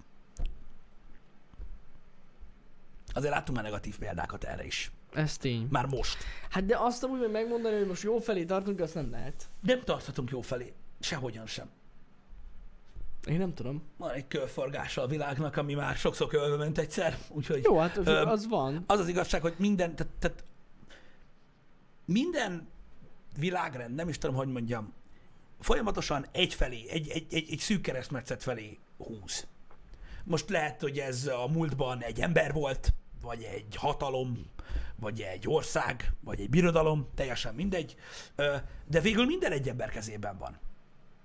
azért 3.13 3.33
láttunk 3.33 3.57
már 3.57 3.67
negatív 3.67 3.99
példákat 3.99 4.45
erre 4.45 4.65
is. 4.65 4.93
Ez 5.13 5.37
tény. 5.37 5.67
Már 5.71 5.87
most. 5.87 6.25
Hát 6.51 6.67
de 6.67 6.77
azt 6.79 7.05
amúgy, 7.05 7.19
hogy 7.19 7.31
megmondani, 7.31 7.77
hogy 7.77 7.87
most 7.87 8.03
jó 8.03 8.19
felé 8.19 8.45
tartunk, 8.45 8.81
azt 8.81 8.95
nem 8.95 9.11
lehet. 9.11 9.51
Nem 9.61 9.81
tarthatunk 9.81 10.31
jó 10.31 10.41
felé. 10.41 10.73
Sehogyan 11.01 11.47
sem. 11.47 11.71
Én 13.27 13.39
nem 13.39 13.55
tudom. 13.55 13.83
Van 13.97 14.11
egy 14.11 14.29
körforgása 14.29 15.03
a 15.03 15.07
világnak, 15.07 15.57
ami 15.57 15.75
már 15.75 15.97
sokszor 15.97 16.29
körbe 16.29 16.57
ment 16.57 16.79
egyszer, 16.79 17.19
úgyhogy... 17.29 17.65
Jó, 17.65 17.79
hát 17.79 17.97
Ö, 17.97 18.25
az 18.25 18.49
van. 18.49 18.85
Az 18.87 18.99
az 18.99 19.09
igazság, 19.09 19.41
hogy 19.41 19.55
minden, 19.59 19.97
tehát, 19.97 20.13
tehát 20.19 20.45
minden 22.05 22.69
világrend, 23.39 23.95
nem 23.95 24.09
is 24.09 24.19
tudom, 24.19 24.37
hogy 24.37 24.49
mondjam, 24.49 24.93
folyamatosan 25.61 26.27
egyfelé, 26.33 26.89
egy, 26.89 27.09
egy, 27.09 27.27
egy, 27.31 27.51
egy 27.51 27.59
szűk 27.59 27.81
keresztmetszet 27.81 28.43
felé 28.43 28.79
húz. 28.97 29.47
Most 30.25 30.49
lehet, 30.49 30.81
hogy 30.81 30.99
ez 30.99 31.27
a 31.27 31.47
múltban 31.47 32.03
egy 32.03 32.21
ember 32.21 32.53
volt, 32.53 32.93
vagy 33.21 33.43
egy 33.43 33.77
hatalom, 33.77 34.51
vagy 34.97 35.21
egy 35.21 35.49
ország, 35.49 36.13
vagy 36.21 36.41
egy 36.41 36.51
birodalom, 36.51 37.09
teljesen 37.15 37.55
mindegy, 37.55 37.97
de 38.87 39.01
végül 39.01 39.25
minden 39.25 39.53
egy 39.53 39.69
ember 39.69 39.91
kezében 39.91 40.39
van. 40.39 40.59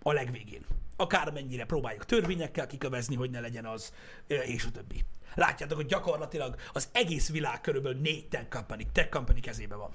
A 0.08 0.14
legvégén. 0.14 0.66
Akármennyire 0.96 1.66
próbáljuk 1.66 2.06
törvényekkel 2.06 2.68
kikövezni, 2.68 3.16
hogy 3.16 3.30
ne 3.30 3.40
legyen 3.40 3.66
az, 3.66 3.94
és 4.28 4.66
a 4.66 4.72
többi. 4.72 5.04
Látjátok, 5.36 5.78
hogy 5.78 5.86
gyakorlatilag 5.86 6.56
az 6.74 6.90
egész 6.92 7.32
világ 7.32 7.62
körülbelül 7.62 8.00
négy 8.00 8.28
tech 8.28 8.48
company, 8.50 8.92
tech 8.92 9.10
company 9.10 9.42
kezében 9.42 9.78
van. 9.78 9.92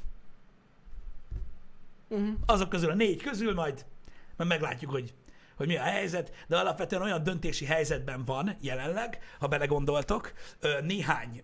Uh-huh. 2.09 2.35
Azok 2.47 2.69
közül 2.69 2.91
a 2.91 2.95
négy 2.95 3.23
közül 3.23 3.55
majd, 3.55 3.85
majd 4.37 4.51
meglátjuk, 4.51 4.91
hogy, 4.91 5.15
hogy 5.57 5.67
mi 5.67 5.77
a 5.77 5.83
helyzet, 5.83 6.45
de 6.49 6.59
alapvetően 6.59 7.03
olyan 7.03 7.23
döntési 7.23 7.65
helyzetben 7.65 8.25
van 8.25 8.57
jelenleg, 8.61 9.19
ha 9.39 9.49
belegondoltok, 9.49 10.33
néhány 10.83 11.43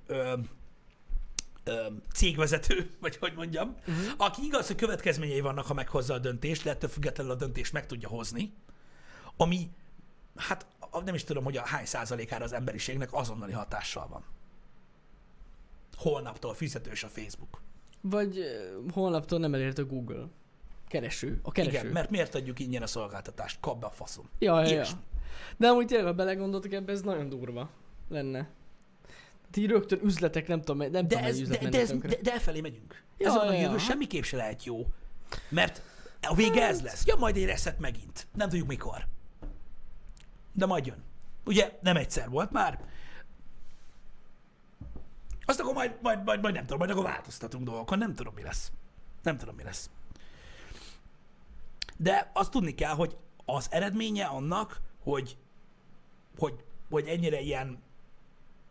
cégvezető, 2.13 2.91
vagy 3.01 3.17
hogy 3.17 3.33
mondjam, 3.37 3.77
uh-huh. 3.79 4.05
aki 4.17 4.45
igaz, 4.45 4.67
hogy 4.67 4.77
következményei 4.77 5.41
vannak, 5.41 5.67
ha 5.67 5.75
meghozza 5.75 6.15
a 6.15 6.19
döntést, 6.19 6.65
de 6.65 6.71
ettől 6.71 6.91
függetlenül 6.91 7.33
a 7.33 7.37
döntést 7.37 7.73
meg 7.73 7.87
tudja 7.87 8.09
hozni, 8.09 8.53
ami, 9.37 9.71
hát 10.37 10.67
nem 11.05 11.15
is 11.15 11.25
tudom, 11.25 11.45
hogy 11.45 11.57
a 11.57 11.67
hány 11.67 11.85
százalékára 11.85 12.45
az 12.45 12.53
emberiségnek 12.53 13.09
azonnali 13.13 13.53
hatással 13.53 14.09
van. 14.09 14.25
Holnaptól 15.97 16.55
fizetős 16.55 17.05
a 17.05 17.09
Facebook. 17.09 17.61
Vagy 18.01 18.39
holnaptól 18.93 19.39
nem 19.39 19.55
elért 19.55 19.79
a 19.79 19.85
Google. 19.85 20.27
Kereső. 20.89 21.41
A 21.43 21.53
kereső. 21.53 21.79
Igen, 21.79 21.87
mert 21.87 22.11
miért 22.11 22.35
adjuk 22.35 22.59
ingyen 22.59 22.83
a 22.83 22.87
szolgáltatást? 22.87 23.61
Kap 23.61 23.81
be 23.81 23.87
a 23.87 23.91
faszom. 23.91 24.29
Ja, 24.39 24.61
ja, 24.61 24.75
ja. 24.75 24.85
De 25.57 25.69
amúgy 25.69 25.87
tényleg, 25.87 26.07
ha 26.07 26.13
belegondoltok 26.13 26.73
ebbe, 26.73 26.93
ez 26.93 27.03
nagyon 27.03 27.29
durva 27.29 27.71
lenne. 28.09 28.49
Hát 29.49 29.57
így 29.57 29.67
rögtön 29.67 30.01
üzletek, 30.03 30.47
nem 30.49 30.61
tudom, 30.61 30.79
nem 30.79 30.91
De, 30.91 31.01
tudom, 31.07 31.25
ez, 31.25 31.41
üzlet 31.41 31.61
de, 31.61 31.69
de, 31.69 31.81
ez, 31.81 31.89
tönkre. 31.89 32.09
de, 32.09 32.17
de 32.23 32.33
elfelé 32.33 32.61
megyünk. 32.61 33.03
Ja, 33.19 33.29
ez 33.29 33.35
a 33.35 33.45
ja, 33.45 33.61
jövő 33.61 33.73
ja. 33.73 33.79
semmiképp 33.79 34.23
se 34.23 34.37
lehet 34.37 34.65
jó. 34.65 34.87
Mert 35.49 35.83
a 36.23 36.35
vége 36.35 36.67
ez 36.67 36.83
lesz. 36.83 37.07
Ja, 37.07 37.17
majd 37.17 37.37
egy 37.37 37.45
reset 37.45 37.79
megint. 37.79 38.27
Nem 38.35 38.49
tudjuk 38.49 38.69
mikor. 38.69 39.07
De 40.53 40.67
majd 40.67 40.87
jön. 40.87 41.05
Ugye 41.45 41.79
nem 41.81 41.97
egyszer 41.97 42.29
volt 42.29 42.51
már. 42.51 42.81
Azt 45.45 45.61
akkor 45.61 45.75
majd, 45.75 45.99
majd, 46.03 46.25
majd, 46.25 46.41
majd 46.41 46.55
nem 46.55 46.63
tudom, 46.63 46.79
majd 46.79 46.91
akkor 46.91 47.05
változtatunk 47.05 47.65
dolgokon. 47.65 47.99
Nem 47.99 48.15
tudom, 48.15 48.35
mi 48.35 48.43
lesz. 48.43 48.73
Nem 49.23 49.37
tudom, 49.37 49.55
mi 49.55 49.63
lesz. 49.63 49.91
De 51.97 52.31
azt 52.35 52.51
tudni 52.51 52.75
kell, 52.75 52.95
hogy 52.95 53.17
az 53.45 53.67
eredménye 53.71 54.25
annak, 54.25 54.81
hogy, 55.03 55.37
hogy, 56.39 56.65
hogy 56.91 57.07
ennyire 57.07 57.41
ilyen 57.41 57.83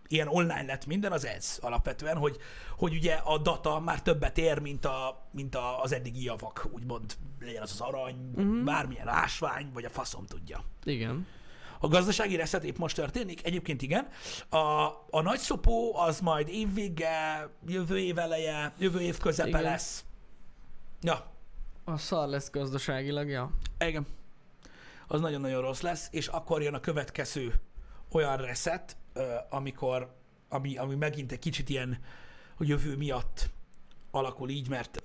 ilyen 0.08 0.28
online 0.28 0.64
lett 0.64 0.86
minden, 0.86 1.12
az 1.12 1.26
ez 1.26 1.58
alapvetően, 1.62 2.18
hogy, 2.18 2.38
hogy 2.78 2.94
ugye 2.94 3.14
a 3.14 3.38
data 3.38 3.80
már 3.80 4.02
többet 4.02 4.38
ér, 4.38 4.60
mint, 4.60 4.86
a, 4.86 5.28
mint 5.32 5.56
a, 5.56 5.82
az 5.82 5.92
eddigi 5.92 6.24
javak, 6.24 6.68
úgymond 6.72 7.14
legyen 7.40 7.62
az 7.62 7.72
az 7.72 7.82
arany, 7.82 8.32
uh-huh. 8.36 8.64
bármilyen 8.64 9.08
ásvány, 9.08 9.70
vagy 9.74 9.86
a 9.86 9.90
faszom 9.90 10.26
tudja. 10.26 10.64
Igen. 10.84 11.28
A 11.80 11.88
gazdasági 11.88 12.36
reset 12.36 12.64
épp 12.64 12.78
most 12.78 12.96
történik, 12.96 13.46
egyébként 13.46 13.82
igen. 13.82 14.08
A, 14.50 14.58
a 15.10 15.22
nagy 15.22 15.40
szopó 15.40 15.98
az 15.98 16.20
majd 16.20 16.48
évvége, 16.48 17.50
jövő 17.68 18.00
év 18.00 18.18
eleje, 18.18 18.74
jövő 18.78 19.00
év 19.00 19.18
közepe 19.18 19.50
Igen. 19.50 19.62
lesz. 19.62 20.06
Ja, 21.02 21.32
A 21.84 21.98
szar 21.98 22.28
lesz 22.28 22.52
gazdaságilag, 22.52 23.30
ja. 23.30 23.52
igen. 23.80 24.08
Az 25.08 25.20
nagyon-nagyon 25.20 25.62
rossz 25.62 25.82
lesz, 25.82 26.08
és 26.12 26.28
akkor 26.28 26.62
jön 26.62 26.74
a 26.74 26.80
következő 26.80 27.54
olyan 28.12 28.38
reset, 28.38 28.98
amikor, 29.49 30.15
ami, 30.49 30.77
ami 30.77 30.95
megint 30.95 31.31
egy 31.31 31.39
kicsit 31.39 31.69
ilyen 31.69 31.99
a 32.57 32.64
jövő 32.64 32.95
miatt 32.95 33.49
alakul 34.11 34.49
így, 34.49 34.69
mert 34.69 35.02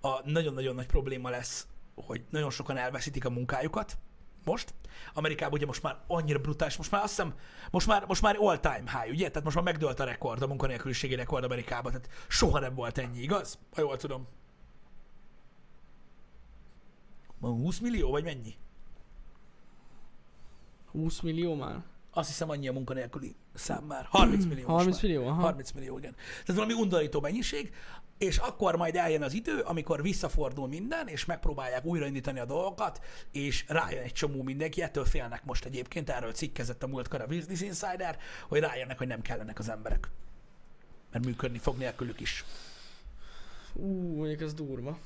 a 0.00 0.30
nagyon-nagyon 0.30 0.74
nagy 0.74 0.86
probléma 0.86 1.30
lesz, 1.30 1.66
hogy 1.94 2.24
nagyon 2.30 2.50
sokan 2.50 2.76
elveszítik 2.76 3.24
a 3.24 3.30
munkájukat 3.30 3.98
most. 4.44 4.74
Amerikában 5.14 5.52
ugye 5.52 5.66
most 5.66 5.82
már 5.82 5.98
annyira 6.06 6.38
brutális, 6.38 6.76
most 6.76 6.90
már 6.90 7.02
azt 7.02 7.16
hiszem, 7.16 7.34
most 7.70 7.86
már, 7.86 8.04
most 8.06 8.22
már 8.22 8.36
all 8.40 8.58
time 8.58 9.00
high, 9.00 9.12
ugye? 9.14 9.28
Tehát 9.28 9.44
most 9.44 9.56
már 9.56 9.64
megdőlt 9.64 10.00
a 10.00 10.04
rekord, 10.04 10.42
a 10.42 10.46
munkanélküliségi 10.46 11.14
rekord 11.14 11.44
Amerikában, 11.44 11.92
tehát 11.92 12.08
soha 12.28 12.58
nem 12.58 12.74
volt 12.74 12.98
ennyi, 12.98 13.20
igaz? 13.20 13.58
Ha 13.74 13.80
jól 13.80 13.96
tudom. 13.96 14.26
Van 17.38 17.52
20 17.52 17.78
millió, 17.78 18.10
vagy 18.10 18.24
mennyi? 18.24 18.54
20 20.90 21.20
millió 21.20 21.54
már? 21.54 21.82
Azt 22.14 22.28
hiszem 22.28 22.50
annyi 22.50 22.68
a 22.68 22.72
munkanélküli 22.72 23.34
szám 23.54 23.84
már. 23.84 24.06
30 24.10 24.44
millió. 24.44 24.66
most 24.66 24.78
30 24.78 25.02
már. 25.02 25.10
millió, 25.10 25.26
aha. 25.26 25.40
30 25.40 25.70
millió, 25.70 25.98
igen. 25.98 26.14
Tehát 26.14 26.54
valami 26.54 26.72
undorító 26.72 27.20
mennyiség, 27.20 27.72
és 28.18 28.36
akkor 28.36 28.76
majd 28.76 28.96
eljön 28.96 29.22
az 29.22 29.32
idő, 29.32 29.60
amikor 29.60 30.02
visszafordul 30.02 30.68
minden, 30.68 31.08
és 31.08 31.24
megpróbálják 31.24 31.84
újraindítani 31.84 32.38
a 32.38 32.44
dolgokat, 32.44 33.00
és 33.32 33.64
rájön 33.68 34.02
egy 34.02 34.12
csomó 34.12 34.42
mindenki, 34.42 34.82
ettől 34.82 35.04
félnek 35.04 35.44
most 35.44 35.64
egyébként, 35.64 36.10
erről 36.10 36.32
cikkezett 36.32 36.82
a 36.82 36.86
múltkor 36.86 37.20
a 37.20 37.26
Business 37.26 37.60
Insider, 37.60 38.18
hogy 38.48 38.60
rájönnek, 38.60 38.98
hogy 38.98 39.06
nem 39.06 39.22
kellenek 39.22 39.58
az 39.58 39.68
emberek. 39.68 40.10
Mert 41.12 41.24
működni 41.24 41.58
fog 41.58 41.76
nélkülük 41.76 42.20
is. 42.20 42.44
Ú, 43.72 44.16
mondjuk 44.16 44.40
ez 44.40 44.54
durva. 44.54 44.98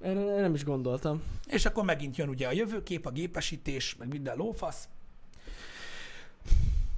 Erre 0.00 0.40
nem 0.40 0.54
is 0.54 0.64
gondoltam. 0.64 1.22
És 1.46 1.66
akkor 1.66 1.84
megint 1.84 2.16
jön 2.16 2.28
ugye 2.28 2.46
a 2.46 2.52
jövőkép, 2.52 3.06
a 3.06 3.10
gépesítés, 3.10 3.96
meg 3.96 4.08
minden 4.08 4.36
lófasz. 4.36 4.88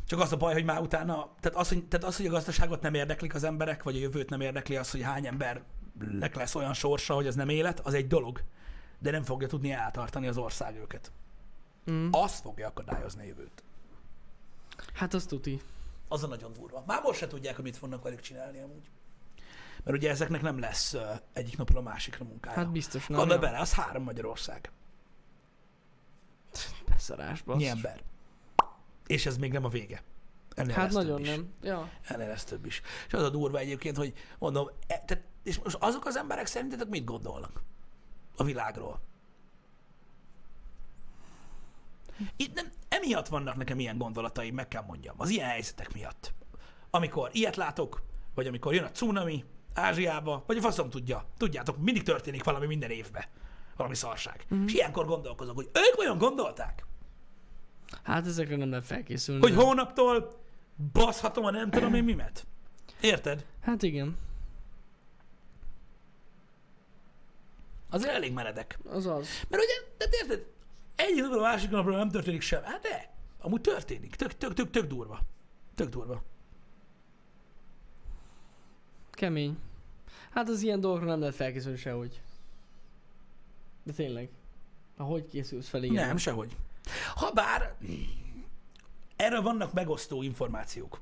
Csak 0.07 0.21
az 0.21 0.33
a 0.33 0.37
baj, 0.37 0.53
hogy 0.53 0.65
már 0.65 0.81
utána, 0.81 1.29
tehát 1.41 1.59
az, 1.59 1.69
hogy, 1.69 1.85
tehát 1.85 2.07
az, 2.07 2.17
hogy 2.17 2.27
a 2.27 2.31
gazdaságot 2.31 2.81
nem 2.81 2.95
érdeklik 2.95 3.35
az 3.35 3.45
emberek, 3.45 3.83
vagy 3.83 3.97
a 3.97 3.99
jövőt 3.99 4.31
nem 4.31 4.41
érdekli 4.41 4.77
az, 4.77 4.91
hogy 4.91 5.03
hány 5.03 5.27
embernek 5.27 6.35
lesz 6.35 6.55
olyan 6.55 6.75
sorsa, 6.75 7.15
hogy 7.15 7.27
az 7.27 7.35
nem 7.35 7.49
élet, 7.49 7.81
az 7.81 7.95
egy 7.95 8.07
dolog. 8.07 8.43
De 8.99 9.11
nem 9.11 9.23
fogja 9.23 9.49
tudni 9.49 9.71
eltartani 9.71 10.29
az 10.29 10.37
ország 10.37 10.77
őket. 10.77 11.13
Mm. 11.91 12.09
Az 12.11 12.39
fogja 12.41 12.67
akadályozni 12.67 13.23
a 13.23 13.25
jövőt. 13.25 13.63
Hát 14.95 15.15
az 15.15 15.25
tuti. 15.25 15.61
Az 16.09 16.25
a 16.25 16.27
nagyon 16.27 16.53
durva. 16.53 16.85
Már 16.87 17.03
most 17.03 17.19
se 17.19 17.27
tudják, 17.27 17.55
hogy 17.55 17.65
mit 17.65 17.77
fognak 17.77 18.03
velük 18.03 18.21
csinálni 18.21 18.59
amúgy. 18.61 18.91
Mert 19.85 19.97
ugye 19.97 20.11
ezeknek 20.11 20.43
nem 20.43 20.59
lesz 20.59 20.97
egyik 21.33 21.57
napról 21.57 21.79
a 21.79 21.83
másikra 21.83 22.25
munkája. 22.25 22.57
Hát 22.57 22.71
biztos 22.71 23.07
nem. 23.07 23.19
Gondolj 23.19 23.41
bele, 23.41 23.59
az 23.59 23.73
három 23.73 24.03
Magyarország. 24.03 24.71
Beszarás, 26.89 27.43
basszus. 27.43 27.63
Ennyi 27.63 27.71
ember. 27.71 28.03
És 29.09 29.27
ez 29.27 29.37
még 29.37 29.53
nem 29.53 29.65
a 29.65 29.69
vége. 29.69 30.03
Ennél 30.55 30.75
Hát 30.75 30.85
lesz 30.85 30.95
nagyon 30.95 31.17
több 31.17 31.25
is. 31.25 31.31
nem. 31.31 31.53
Ja. 31.63 31.91
Ennél 32.03 32.29
lesz 32.29 32.45
több 32.45 32.67
is. 32.67 32.83
És 33.07 33.13
az 33.13 33.23
a 33.23 33.31
durva 33.31 33.59
egyébként, 33.59 33.97
hogy 33.97 34.13
mondom, 34.39 34.69
e, 34.87 34.99
tehát, 35.07 35.25
és 35.43 35.59
most 35.59 35.77
azok 35.81 36.07
az 36.07 36.17
emberek 36.17 36.47
szerintetek 36.47 36.89
mit 36.89 37.05
gondolnak 37.05 37.63
a 38.37 38.45
világról? 38.45 39.01
Itt 42.37 42.55
nem, 42.55 42.67
emiatt 42.89 43.29
vannak 43.29 43.57
nekem 43.57 43.79
ilyen 43.79 43.99
gondolataim, 43.99 44.55
meg 44.55 44.69
kell 44.69 44.85
mondjam, 44.87 45.15
az 45.19 45.29
ilyen 45.29 45.49
helyzetek 45.49 45.93
miatt. 45.95 46.33
Amikor 46.91 47.31
ilyet 47.33 47.57
látok, 47.57 48.03
vagy 48.35 48.47
amikor 48.47 48.75
jön 48.75 48.85
a 48.85 48.91
cunami 48.91 49.45
Ázsiába, 49.75 50.45
vagy 50.47 50.57
a 50.57 50.61
faszom 50.61 50.91
tudja. 50.91 51.25
Tudjátok, 51.37 51.79
mindig 51.79 52.03
történik 52.03 52.45
valami 52.45 52.67
minden 52.67 52.91
évben. 52.91 53.25
Valami 53.77 53.95
szarság. 53.95 54.47
Mm. 54.55 54.65
És 54.65 54.73
ilyenkor 54.75 55.07
gondolkozok, 55.07 55.55
hogy 55.57 55.71
ők 55.73 55.99
olyan 55.99 56.19
gondolták, 56.19 56.87
Hát 58.03 58.27
ezekre 58.27 58.57
nem 58.57 58.71
lehet 58.71 58.87
felkészülni. 58.87 59.41
hogy 59.41 59.55
hónaptól 59.55 60.41
baszhatom 60.93 61.45
a 61.45 61.51
nem 61.51 61.71
tudom 61.71 61.95
én 61.95 62.05
mimet. 62.05 62.47
Érted? 63.01 63.47
Hát 63.61 63.83
igen. 63.83 64.17
Azért 67.91 68.13
elég 68.13 68.33
meredek. 68.33 68.79
Az 68.91 69.07
az. 69.07 69.29
Mert 69.49 69.63
ugye, 69.63 69.95
de 69.99 70.05
érted, 70.23 70.47
egyik 70.97 71.23
napról 71.23 71.39
a 71.39 71.43
másik 71.43 71.71
napról 71.71 71.97
nem 71.97 72.11
történik 72.11 72.41
sem. 72.41 72.63
Hát 72.63 72.81
de, 72.81 73.13
amúgy 73.41 73.61
történik. 73.61 74.15
Tök, 74.15 74.37
tök, 74.37 74.55
tök, 74.55 74.71
tök 74.71 74.87
durva. 74.87 75.21
Tök 75.75 75.89
durva. 75.89 76.23
Kemény. 79.11 79.59
Hát 80.31 80.49
az 80.49 80.63
ilyen 80.63 80.81
dolgokra 80.81 81.07
nem 81.07 81.21
lehet 81.21 81.35
felkészülni 81.35 81.79
sehogy. 81.79 82.21
De 83.83 83.93
tényleg. 83.93 84.29
Hogy 84.97 85.27
készülsz 85.27 85.69
fel 85.69 85.83
ilyen? 85.83 86.07
Nem, 86.07 86.17
sehogy. 86.17 86.57
Habár 87.15 87.75
erről 89.17 89.43
vannak 89.43 89.73
megosztó 89.73 90.23
információk. 90.23 91.01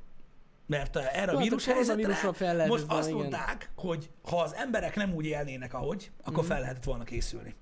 Mert 0.67 0.97
eh, 0.97 1.07
erre 1.23 1.31
a 1.33 1.35
Hát 1.35 1.43
vírus 1.43 1.65
helyzetre 1.65 2.15
fel 2.15 2.67
most 2.67 2.85
azt 2.89 3.09
igen. 3.09 3.21
mondták, 3.21 3.71
hogy 3.77 4.11
ha 4.29 4.41
az 4.41 4.55
emberek 4.55 4.97
nem 4.97 5.15
úgy 5.15 5.25
élnének, 5.25 5.75
ahogy, 5.75 6.11
akkor 6.25 6.39
Mhm. 6.43 6.47
fel 6.47 6.61
lehetett 6.61 6.85
volna 6.85 7.05
készülni. 7.05 7.55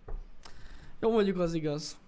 Jó, 1.01 1.11
mondjuk 1.13 1.39
az 1.39 1.55
igaz. 1.55 1.99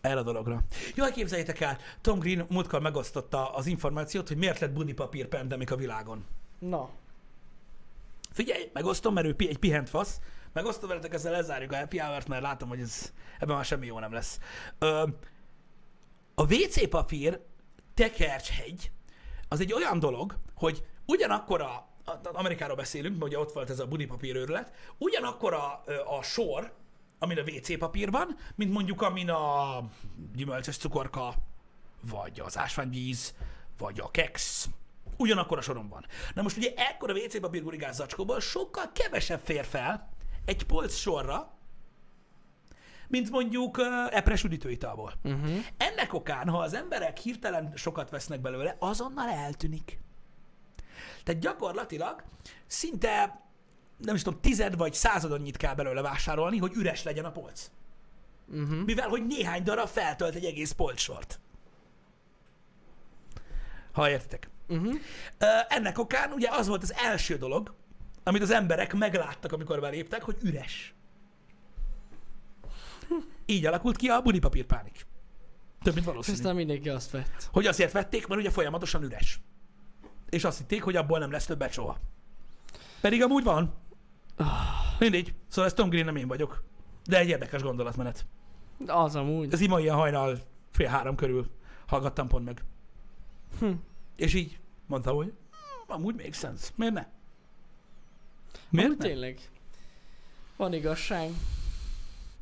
Erre 0.00 0.18
a 0.18 0.22
dologra. 0.22 0.62
Jól 0.94 1.10
képzeljétek 1.10 1.60
el, 1.60 1.78
Tom 2.00 2.18
Green 2.18 2.46
múltkor 2.50 2.80
megosztotta 2.80 3.54
az 3.54 3.66
információt, 3.66 4.28
hogy 4.28 4.36
miért 4.36 4.58
lett 4.58 4.72
bunipapír 4.72 5.26
pandemik 5.26 5.70
a 5.70 5.76
világon. 5.76 6.24
Na. 6.58 6.88
Figyelj, 8.30 8.70
megosztom, 8.72 9.14
mert 9.14 9.26
ő 9.26 9.34
egy 9.38 9.58
pihent 9.58 9.88
fasz. 9.88 10.20
Megosztom 10.52 10.88
veletek, 10.88 11.14
ezzel 11.14 11.32
lezárjuk 11.32 11.72
a 11.72 11.76
happy 11.76 11.98
hour 11.98 12.22
mert 12.28 12.42
látom, 12.42 12.68
hogy 12.68 12.80
ez, 12.80 13.12
ebben 13.38 13.54
már 13.54 13.64
semmi 13.64 13.86
jó 13.86 13.98
nem 13.98 14.12
lesz. 14.12 14.38
Ö, 14.78 15.06
a 16.34 16.54
WC 16.54 16.88
papír 16.88 17.40
tekercshegy 17.94 18.90
az 19.48 19.60
egy 19.60 19.72
olyan 19.72 19.98
dolog, 19.98 20.36
hogy 20.54 20.84
ugyanakkor 21.06 21.60
a, 21.60 21.88
a- 22.04 22.20
Amerikáról 22.22 22.76
beszélünk, 22.76 23.14
mert 23.18 23.26
ugye 23.26 23.38
ott 23.38 23.52
volt 23.52 23.70
ez 23.70 23.78
a 23.78 23.86
budipapír 23.86 24.36
őrület, 24.36 24.72
ugyanakkor 24.98 25.54
a, 25.54 25.82
a 26.18 26.22
sor, 26.22 26.72
amin 27.18 27.38
a 27.38 27.42
WC 27.42 27.78
papír 27.78 28.10
van, 28.10 28.36
mint 28.54 28.72
mondjuk 28.72 29.02
amin 29.02 29.30
a 29.30 29.80
gyümölcsös 30.34 30.76
cukorka, 30.76 31.34
vagy 32.00 32.40
az 32.40 32.58
ásványvíz, 32.58 33.34
vagy 33.78 34.00
a 34.00 34.10
keks, 34.10 34.66
ugyanakkor 35.16 35.58
a 35.58 35.60
soron 35.60 35.88
van. 35.88 36.06
Na 36.34 36.42
most 36.42 36.56
ugye 36.56 36.72
ekkor 36.76 37.10
a 37.10 37.14
WC 37.14 37.40
papír 37.40 37.62
gurigás 37.62 37.94
zacskóból 37.94 38.40
sokkal 38.40 38.90
kevesebb 38.92 39.40
fér 39.44 39.64
fel 39.64 40.08
egy 40.46 40.66
polc 40.66 40.94
sorra, 40.94 41.54
mint 43.08 43.30
mondjuk 43.30 43.78
uh, 43.78 44.16
epres 44.16 44.44
üdítőitalból. 44.44 45.12
Uh-huh. 45.24 45.64
Ennek 45.76 46.12
okán, 46.12 46.48
ha 46.48 46.58
az 46.58 46.74
emberek 46.74 47.18
hirtelen 47.18 47.72
sokat 47.74 48.10
vesznek 48.10 48.40
belőle, 48.40 48.76
azonnal 48.78 49.28
eltűnik. 49.28 49.98
Tehát 51.24 51.40
gyakorlatilag 51.40 52.24
szinte, 52.66 53.40
nem 53.96 54.14
is 54.14 54.22
tudom, 54.22 54.40
tized 54.40 54.76
vagy 54.76 54.94
század 54.94 55.32
annyit 55.32 55.56
kell 55.56 55.74
belőle 55.74 56.02
vásárolni, 56.02 56.58
hogy 56.58 56.72
üres 56.74 57.02
legyen 57.02 57.24
a 57.24 57.30
polc. 57.30 57.70
Uh-huh. 58.48 58.84
Mivel, 58.84 59.08
hogy 59.08 59.26
néhány 59.26 59.62
darab 59.62 59.88
feltölt 59.88 60.34
egy 60.34 60.44
egész 60.44 60.72
polcsort. 60.72 61.40
Ha 63.92 64.10
értitek. 64.10 64.48
Uh-huh. 64.68 64.94
Ö, 65.38 65.46
Ennek 65.68 65.98
okán 65.98 66.32
ugye 66.32 66.48
az 66.50 66.66
volt 66.66 66.82
az 66.82 66.94
első 66.94 67.36
dolog, 67.36 67.74
amit 68.26 68.42
az 68.42 68.50
emberek 68.50 68.94
megláttak, 68.94 69.52
amikor 69.52 69.80
beléptek, 69.80 70.22
hogy 70.22 70.36
üres. 70.42 70.94
Így 73.46 73.66
alakult 73.66 73.96
ki 73.96 74.08
a 74.08 74.20
budipapírpánik. 74.22 75.06
Több, 75.82 75.94
mint 75.94 76.06
valószínű. 76.06 76.36
aztán 76.36 76.54
mindenki 76.54 76.88
azt 76.88 77.10
vett. 77.10 77.48
Hogy 77.52 77.66
azért 77.66 77.92
vették, 77.92 78.26
mert 78.26 78.40
ugye 78.40 78.50
folyamatosan 78.50 79.02
üres. 79.02 79.40
És 80.30 80.44
azt 80.44 80.58
hitték, 80.58 80.82
hogy 80.82 80.96
abból 80.96 81.18
nem 81.18 81.30
lesz 81.30 81.46
többet 81.46 81.72
soha. 81.72 81.98
Pedig 83.00 83.22
amúgy 83.22 83.44
van. 83.44 83.74
Mindegy. 84.98 85.34
Szóval 85.48 85.64
ez 85.70 85.72
Tom 85.76 85.88
Green 85.88 86.04
nem 86.04 86.16
én 86.16 86.28
vagyok. 86.28 86.64
De 87.04 87.18
egy 87.18 87.28
érdekes 87.28 87.62
gondolatmenet. 87.62 88.26
Az 88.86 89.16
amúgy. 89.16 89.52
Ez 89.52 89.60
ima 89.60 89.80
ilyen 89.80 89.96
hajnal 89.96 90.38
fél 90.70 90.88
három 90.88 91.16
körül 91.16 91.50
hallgattam 91.86 92.28
pont 92.28 92.44
meg. 92.44 92.64
Hm. 93.58 93.70
És 94.16 94.34
így 94.34 94.58
mondta, 94.86 95.10
hogy 95.12 95.26
"Hm, 95.26 95.92
amúgy 95.92 96.14
make 96.14 96.32
sense. 96.32 96.68
Miért 96.74 96.94
ne? 96.94 97.06
Miért 98.68 98.88
Amúgy 98.88 98.98
tényleg. 98.98 99.50
Van 100.56 100.72
igazság. 100.72 101.30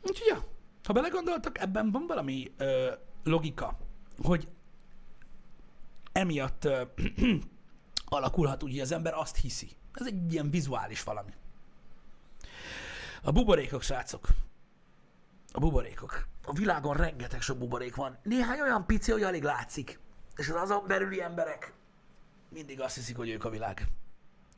Úgyhogy 0.02 0.26
ja, 0.26 0.44
ha 0.84 0.92
belegondoltak, 0.92 1.58
ebben 1.58 1.90
van 1.90 2.06
valami 2.06 2.52
ö, 2.56 2.92
logika, 3.24 3.78
hogy 4.22 4.48
emiatt 6.12 6.64
ö, 6.64 6.82
alakulhat 8.04 8.62
úgy, 8.62 8.70
hogy 8.70 8.80
az 8.80 8.92
ember 8.92 9.14
azt 9.14 9.36
hiszi. 9.36 9.68
Ez 9.92 10.06
egy 10.06 10.32
ilyen 10.32 10.50
vizuális 10.50 11.02
valami. 11.02 11.32
A 13.22 13.32
buborékok, 13.32 13.82
srácok, 13.82 14.28
A 15.52 15.60
buborékok. 15.60 16.26
A 16.44 16.52
világon 16.52 16.96
rengeteg 16.96 17.40
sok 17.40 17.58
buborék 17.58 17.94
van. 17.94 18.18
Néhány 18.22 18.60
olyan 18.60 18.86
pici, 18.86 19.12
hogy 19.12 19.22
alig 19.22 19.42
látszik. 19.42 19.98
És 20.36 20.48
az 20.48 20.54
azon 20.54 20.86
belüli 20.86 21.22
emberek 21.22 21.72
mindig 22.54 22.80
azt 22.80 22.94
hiszik, 22.94 23.16
hogy 23.16 23.28
ők 23.28 23.44
a 23.44 23.50
világ. 23.50 23.88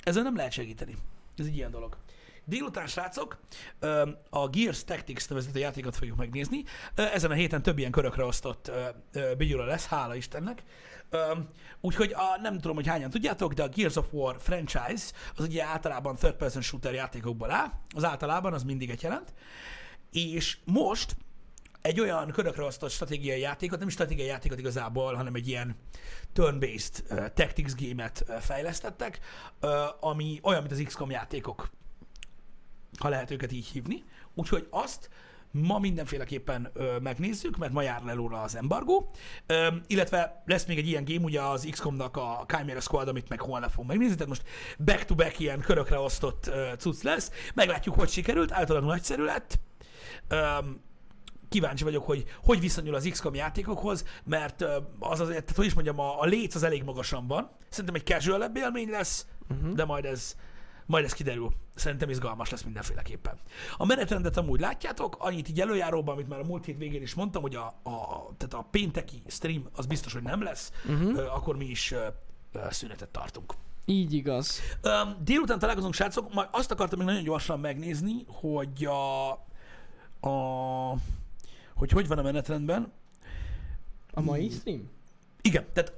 Ezzel 0.02 0.22
nem 0.22 0.36
lehet 0.36 0.52
segíteni. 0.52 0.96
Ez 1.36 1.46
egy 1.46 1.56
ilyen 1.56 1.70
dolog. 1.70 1.96
Délután, 2.44 2.86
srácok, 2.86 3.38
a 4.30 4.48
Gears 4.48 4.84
Tactics 4.84 5.28
nevezetű 5.28 5.58
játékot 5.58 5.96
fogjuk 5.96 6.16
megnézni. 6.16 6.64
Ezen 6.94 7.30
a 7.30 7.34
héten 7.34 7.62
több 7.62 7.78
ilyen 7.78 7.90
körökre 7.90 8.24
osztott 8.24 8.70
bigyura 9.36 9.64
lesz, 9.64 9.86
hála 9.86 10.14
Istennek. 10.14 10.62
Úgyhogy 11.80 12.12
a, 12.12 12.40
nem 12.42 12.54
tudom, 12.54 12.76
hogy 12.76 12.86
hányan 12.86 13.10
tudjátok, 13.10 13.52
de 13.52 13.62
a 13.62 13.68
Gears 13.68 13.96
of 13.96 14.12
War 14.12 14.36
franchise 14.38 15.04
az 15.36 15.44
ugye 15.44 15.64
általában 15.64 16.16
third 16.16 16.34
person 16.34 16.62
shooter 16.62 16.94
játékokból 16.94 17.50
áll. 17.50 17.72
Az 17.94 18.04
általában 18.04 18.52
az 18.52 18.62
mindig 18.62 18.90
egy 18.90 19.02
jelent. 19.02 19.34
És 20.12 20.58
most 20.64 21.16
egy 21.86 22.00
olyan 22.00 22.30
körökre 22.30 22.62
osztott 22.62 22.90
stratégiai 22.90 23.40
játékot, 23.40 23.78
nem 23.78 23.88
is 23.88 23.94
stratégiai 23.94 24.26
játékot 24.28 24.58
igazából, 24.58 25.14
hanem 25.14 25.34
egy 25.34 25.48
ilyen 25.48 25.76
turn-based 26.32 27.04
uh, 27.10 27.26
tactics 27.34 27.72
game-et 27.74 28.24
uh, 28.28 28.36
fejlesztettek, 28.36 29.20
uh, 29.62 29.70
ami 30.00 30.40
olyan, 30.42 30.60
mint 30.60 30.72
az 30.72 30.82
XCOM 30.84 31.10
játékok, 31.10 31.70
ha 32.98 33.08
lehet 33.08 33.30
őket 33.30 33.52
így 33.52 33.66
hívni. 33.66 34.04
Úgyhogy 34.34 34.66
azt 34.70 35.10
ma 35.50 35.78
mindenféleképpen 35.78 36.70
ö, 36.72 36.98
megnézzük, 36.98 37.56
mert 37.56 37.72
ma 37.72 37.82
jár 37.82 38.02
le 38.02 38.12
róla 38.12 38.42
az 38.42 38.56
embargó, 38.56 39.10
ö, 39.46 39.66
illetve 39.86 40.42
lesz 40.46 40.66
még 40.66 40.78
egy 40.78 40.88
ilyen 40.88 41.04
game, 41.04 41.24
ugye 41.24 41.40
az 41.40 41.68
XCOM-nak 41.70 42.16
a 42.16 42.44
Chimera 42.46 42.80
Squad, 42.80 43.08
amit 43.08 43.28
meg 43.28 43.40
holnap 43.40 43.70
fogunk 43.70 43.88
megnézni, 43.88 44.14
tehát 44.14 44.28
most 44.28 44.42
back-to-back 44.78 45.38
ilyen 45.38 45.60
körökre 45.60 45.98
osztott 45.98 46.46
ö, 46.46 46.72
cucc 46.78 47.02
lesz. 47.02 47.30
Meglátjuk, 47.54 47.94
hogy 47.94 48.08
sikerült, 48.08 48.52
általában 48.52 48.88
nagyszerű 48.88 49.22
lett. 49.22 49.58
Ö, 50.28 50.58
kíváncsi 51.48 51.84
vagyok, 51.84 52.04
hogy 52.06 52.24
hogy 52.44 52.60
viszonyul 52.60 52.94
az 52.94 53.08
XCOM 53.10 53.34
játékokhoz, 53.34 54.04
mert 54.24 54.62
az 54.98 55.20
azért, 55.20 55.40
tehát 55.40 55.56
hogy 55.56 55.66
is 55.66 55.74
mondjam, 55.74 56.00
a, 56.00 56.20
a 56.20 56.24
léc 56.24 56.54
az 56.54 56.62
elég 56.62 56.82
magasan 56.82 57.26
van. 57.26 57.50
Szerintem 57.68 57.94
egy 57.94 58.06
casual 58.06 58.50
élmény 58.54 58.88
lesz, 58.88 59.26
uh-huh. 59.50 59.72
de 59.72 59.84
majd 59.84 60.04
ez, 60.04 60.36
majd 60.86 61.04
ez 61.04 61.12
kiderül. 61.12 61.52
Szerintem 61.74 62.10
izgalmas 62.10 62.50
lesz 62.50 62.62
mindenféleképpen. 62.62 63.38
A 63.76 63.84
menetrendet 63.84 64.36
amúgy 64.36 64.60
látjátok, 64.60 65.16
annyit 65.18 65.48
így 65.48 65.60
előjáróban, 65.60 66.14
amit 66.14 66.28
már 66.28 66.40
a 66.40 66.44
múlt 66.44 66.64
hét 66.64 66.78
végén 66.78 67.02
is 67.02 67.14
mondtam, 67.14 67.42
hogy 67.42 67.54
a, 67.54 67.66
a, 67.66 68.26
tehát 68.36 68.54
a 68.54 68.68
pénteki 68.70 69.22
stream 69.26 69.68
az 69.72 69.86
biztos, 69.86 70.12
hogy 70.12 70.22
nem 70.22 70.42
lesz, 70.42 70.72
uh-huh. 70.88 71.34
akkor 71.34 71.56
mi 71.56 71.64
is 71.64 71.94
szünetet 72.70 73.08
tartunk. 73.08 73.54
Így 73.88 74.12
igaz. 74.12 74.60
Délután 75.20 75.58
találkozunk, 75.58 75.94
srácok. 75.94 76.34
Majd 76.34 76.48
azt 76.50 76.70
akartam 76.70 76.98
még 76.98 77.08
nagyon 77.08 77.22
gyorsan 77.22 77.60
megnézni, 77.60 78.24
hogy 78.26 78.84
a, 78.84 79.30
a 80.28 80.94
hogy 81.76 81.90
hogy 81.90 82.06
van 82.06 82.18
a 82.18 82.22
menetrendben. 82.22 82.92
A 84.12 84.20
mai 84.20 84.50
stream? 84.50 84.90
Igen, 85.40 85.64
tehát 85.72 85.92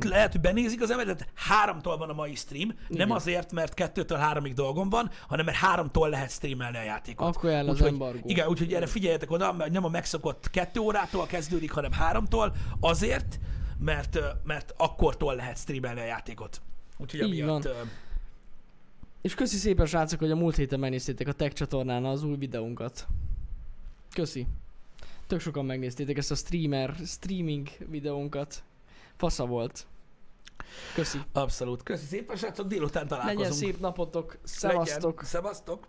lehet, 0.00 0.32
hogy 0.32 0.40
benézik 0.40 0.82
az 0.82 0.90
ember, 0.90 1.04
tehát 1.04 1.28
háromtól 1.34 1.96
van 1.96 2.10
a 2.10 2.12
mai 2.12 2.34
stream, 2.34 2.68
Igen. 2.70 3.06
nem 3.06 3.10
azért, 3.10 3.52
mert 3.52 3.74
kettőtől 3.74 4.18
háromig 4.18 4.54
dolgom 4.54 4.88
van, 4.88 5.10
hanem 5.28 5.44
mert 5.44 5.56
háromtól 5.56 6.08
lehet 6.08 6.30
streamelni 6.30 6.76
a 6.76 6.82
játékot. 6.82 7.36
Akkor 7.36 7.50
el 7.50 7.68
az 7.68 7.74
Úgyhogy- 7.74 7.88
embargó. 7.92 8.28
Igen, 8.28 8.48
úgyhogy 8.48 8.72
erre 8.72 8.86
figyeljetek 8.86 9.30
oda, 9.30 9.52
mert 9.52 9.72
nem 9.72 9.84
a 9.84 9.88
megszokott 9.88 10.50
kettő 10.50 10.80
órától 10.80 11.26
kezdődik, 11.26 11.70
hanem 11.70 11.92
háromtól, 11.92 12.52
azért, 12.80 13.40
mert, 13.78 14.18
mert 14.44 14.74
akkortól 14.76 15.34
lehet 15.34 15.58
streamelni 15.58 16.00
a 16.00 16.04
játékot. 16.04 16.60
Úgyhogy 16.98 17.20
amiatt... 17.20 17.64
van. 17.64 17.72
És 19.22 19.34
köszi 19.34 19.56
szépen 19.56 19.86
srácok, 19.86 20.18
hogy 20.18 20.30
a 20.30 20.36
múlt 20.36 20.56
héten 20.56 20.78
megnéztétek 20.80 21.28
a 21.28 21.32
Tech 21.32 21.54
csatornán 21.54 22.04
az 22.04 22.22
új 22.22 22.36
videónkat. 22.36 23.06
Köszi. 24.14 24.46
Tök 25.32 25.40
sokan 25.40 25.64
megnéztétek 25.64 26.16
ezt 26.16 26.30
a 26.30 26.34
streamer, 26.34 26.94
streaming 27.04 27.68
videónkat. 27.88 28.62
Fasza 29.16 29.46
volt. 29.46 29.86
Köszi. 30.94 31.18
Abszolút. 31.32 31.82
Köszi 31.82 32.06
szépen, 32.06 32.36
srácok, 32.36 32.66
délután 32.66 33.06
találkozunk. 33.08 33.38
Legyen 33.40 33.56
szép 33.56 33.80
napotok. 33.80 34.38
Szevasztok. 34.42 35.14
Legyen. 35.14 35.24
Szevasztok. 35.24 35.86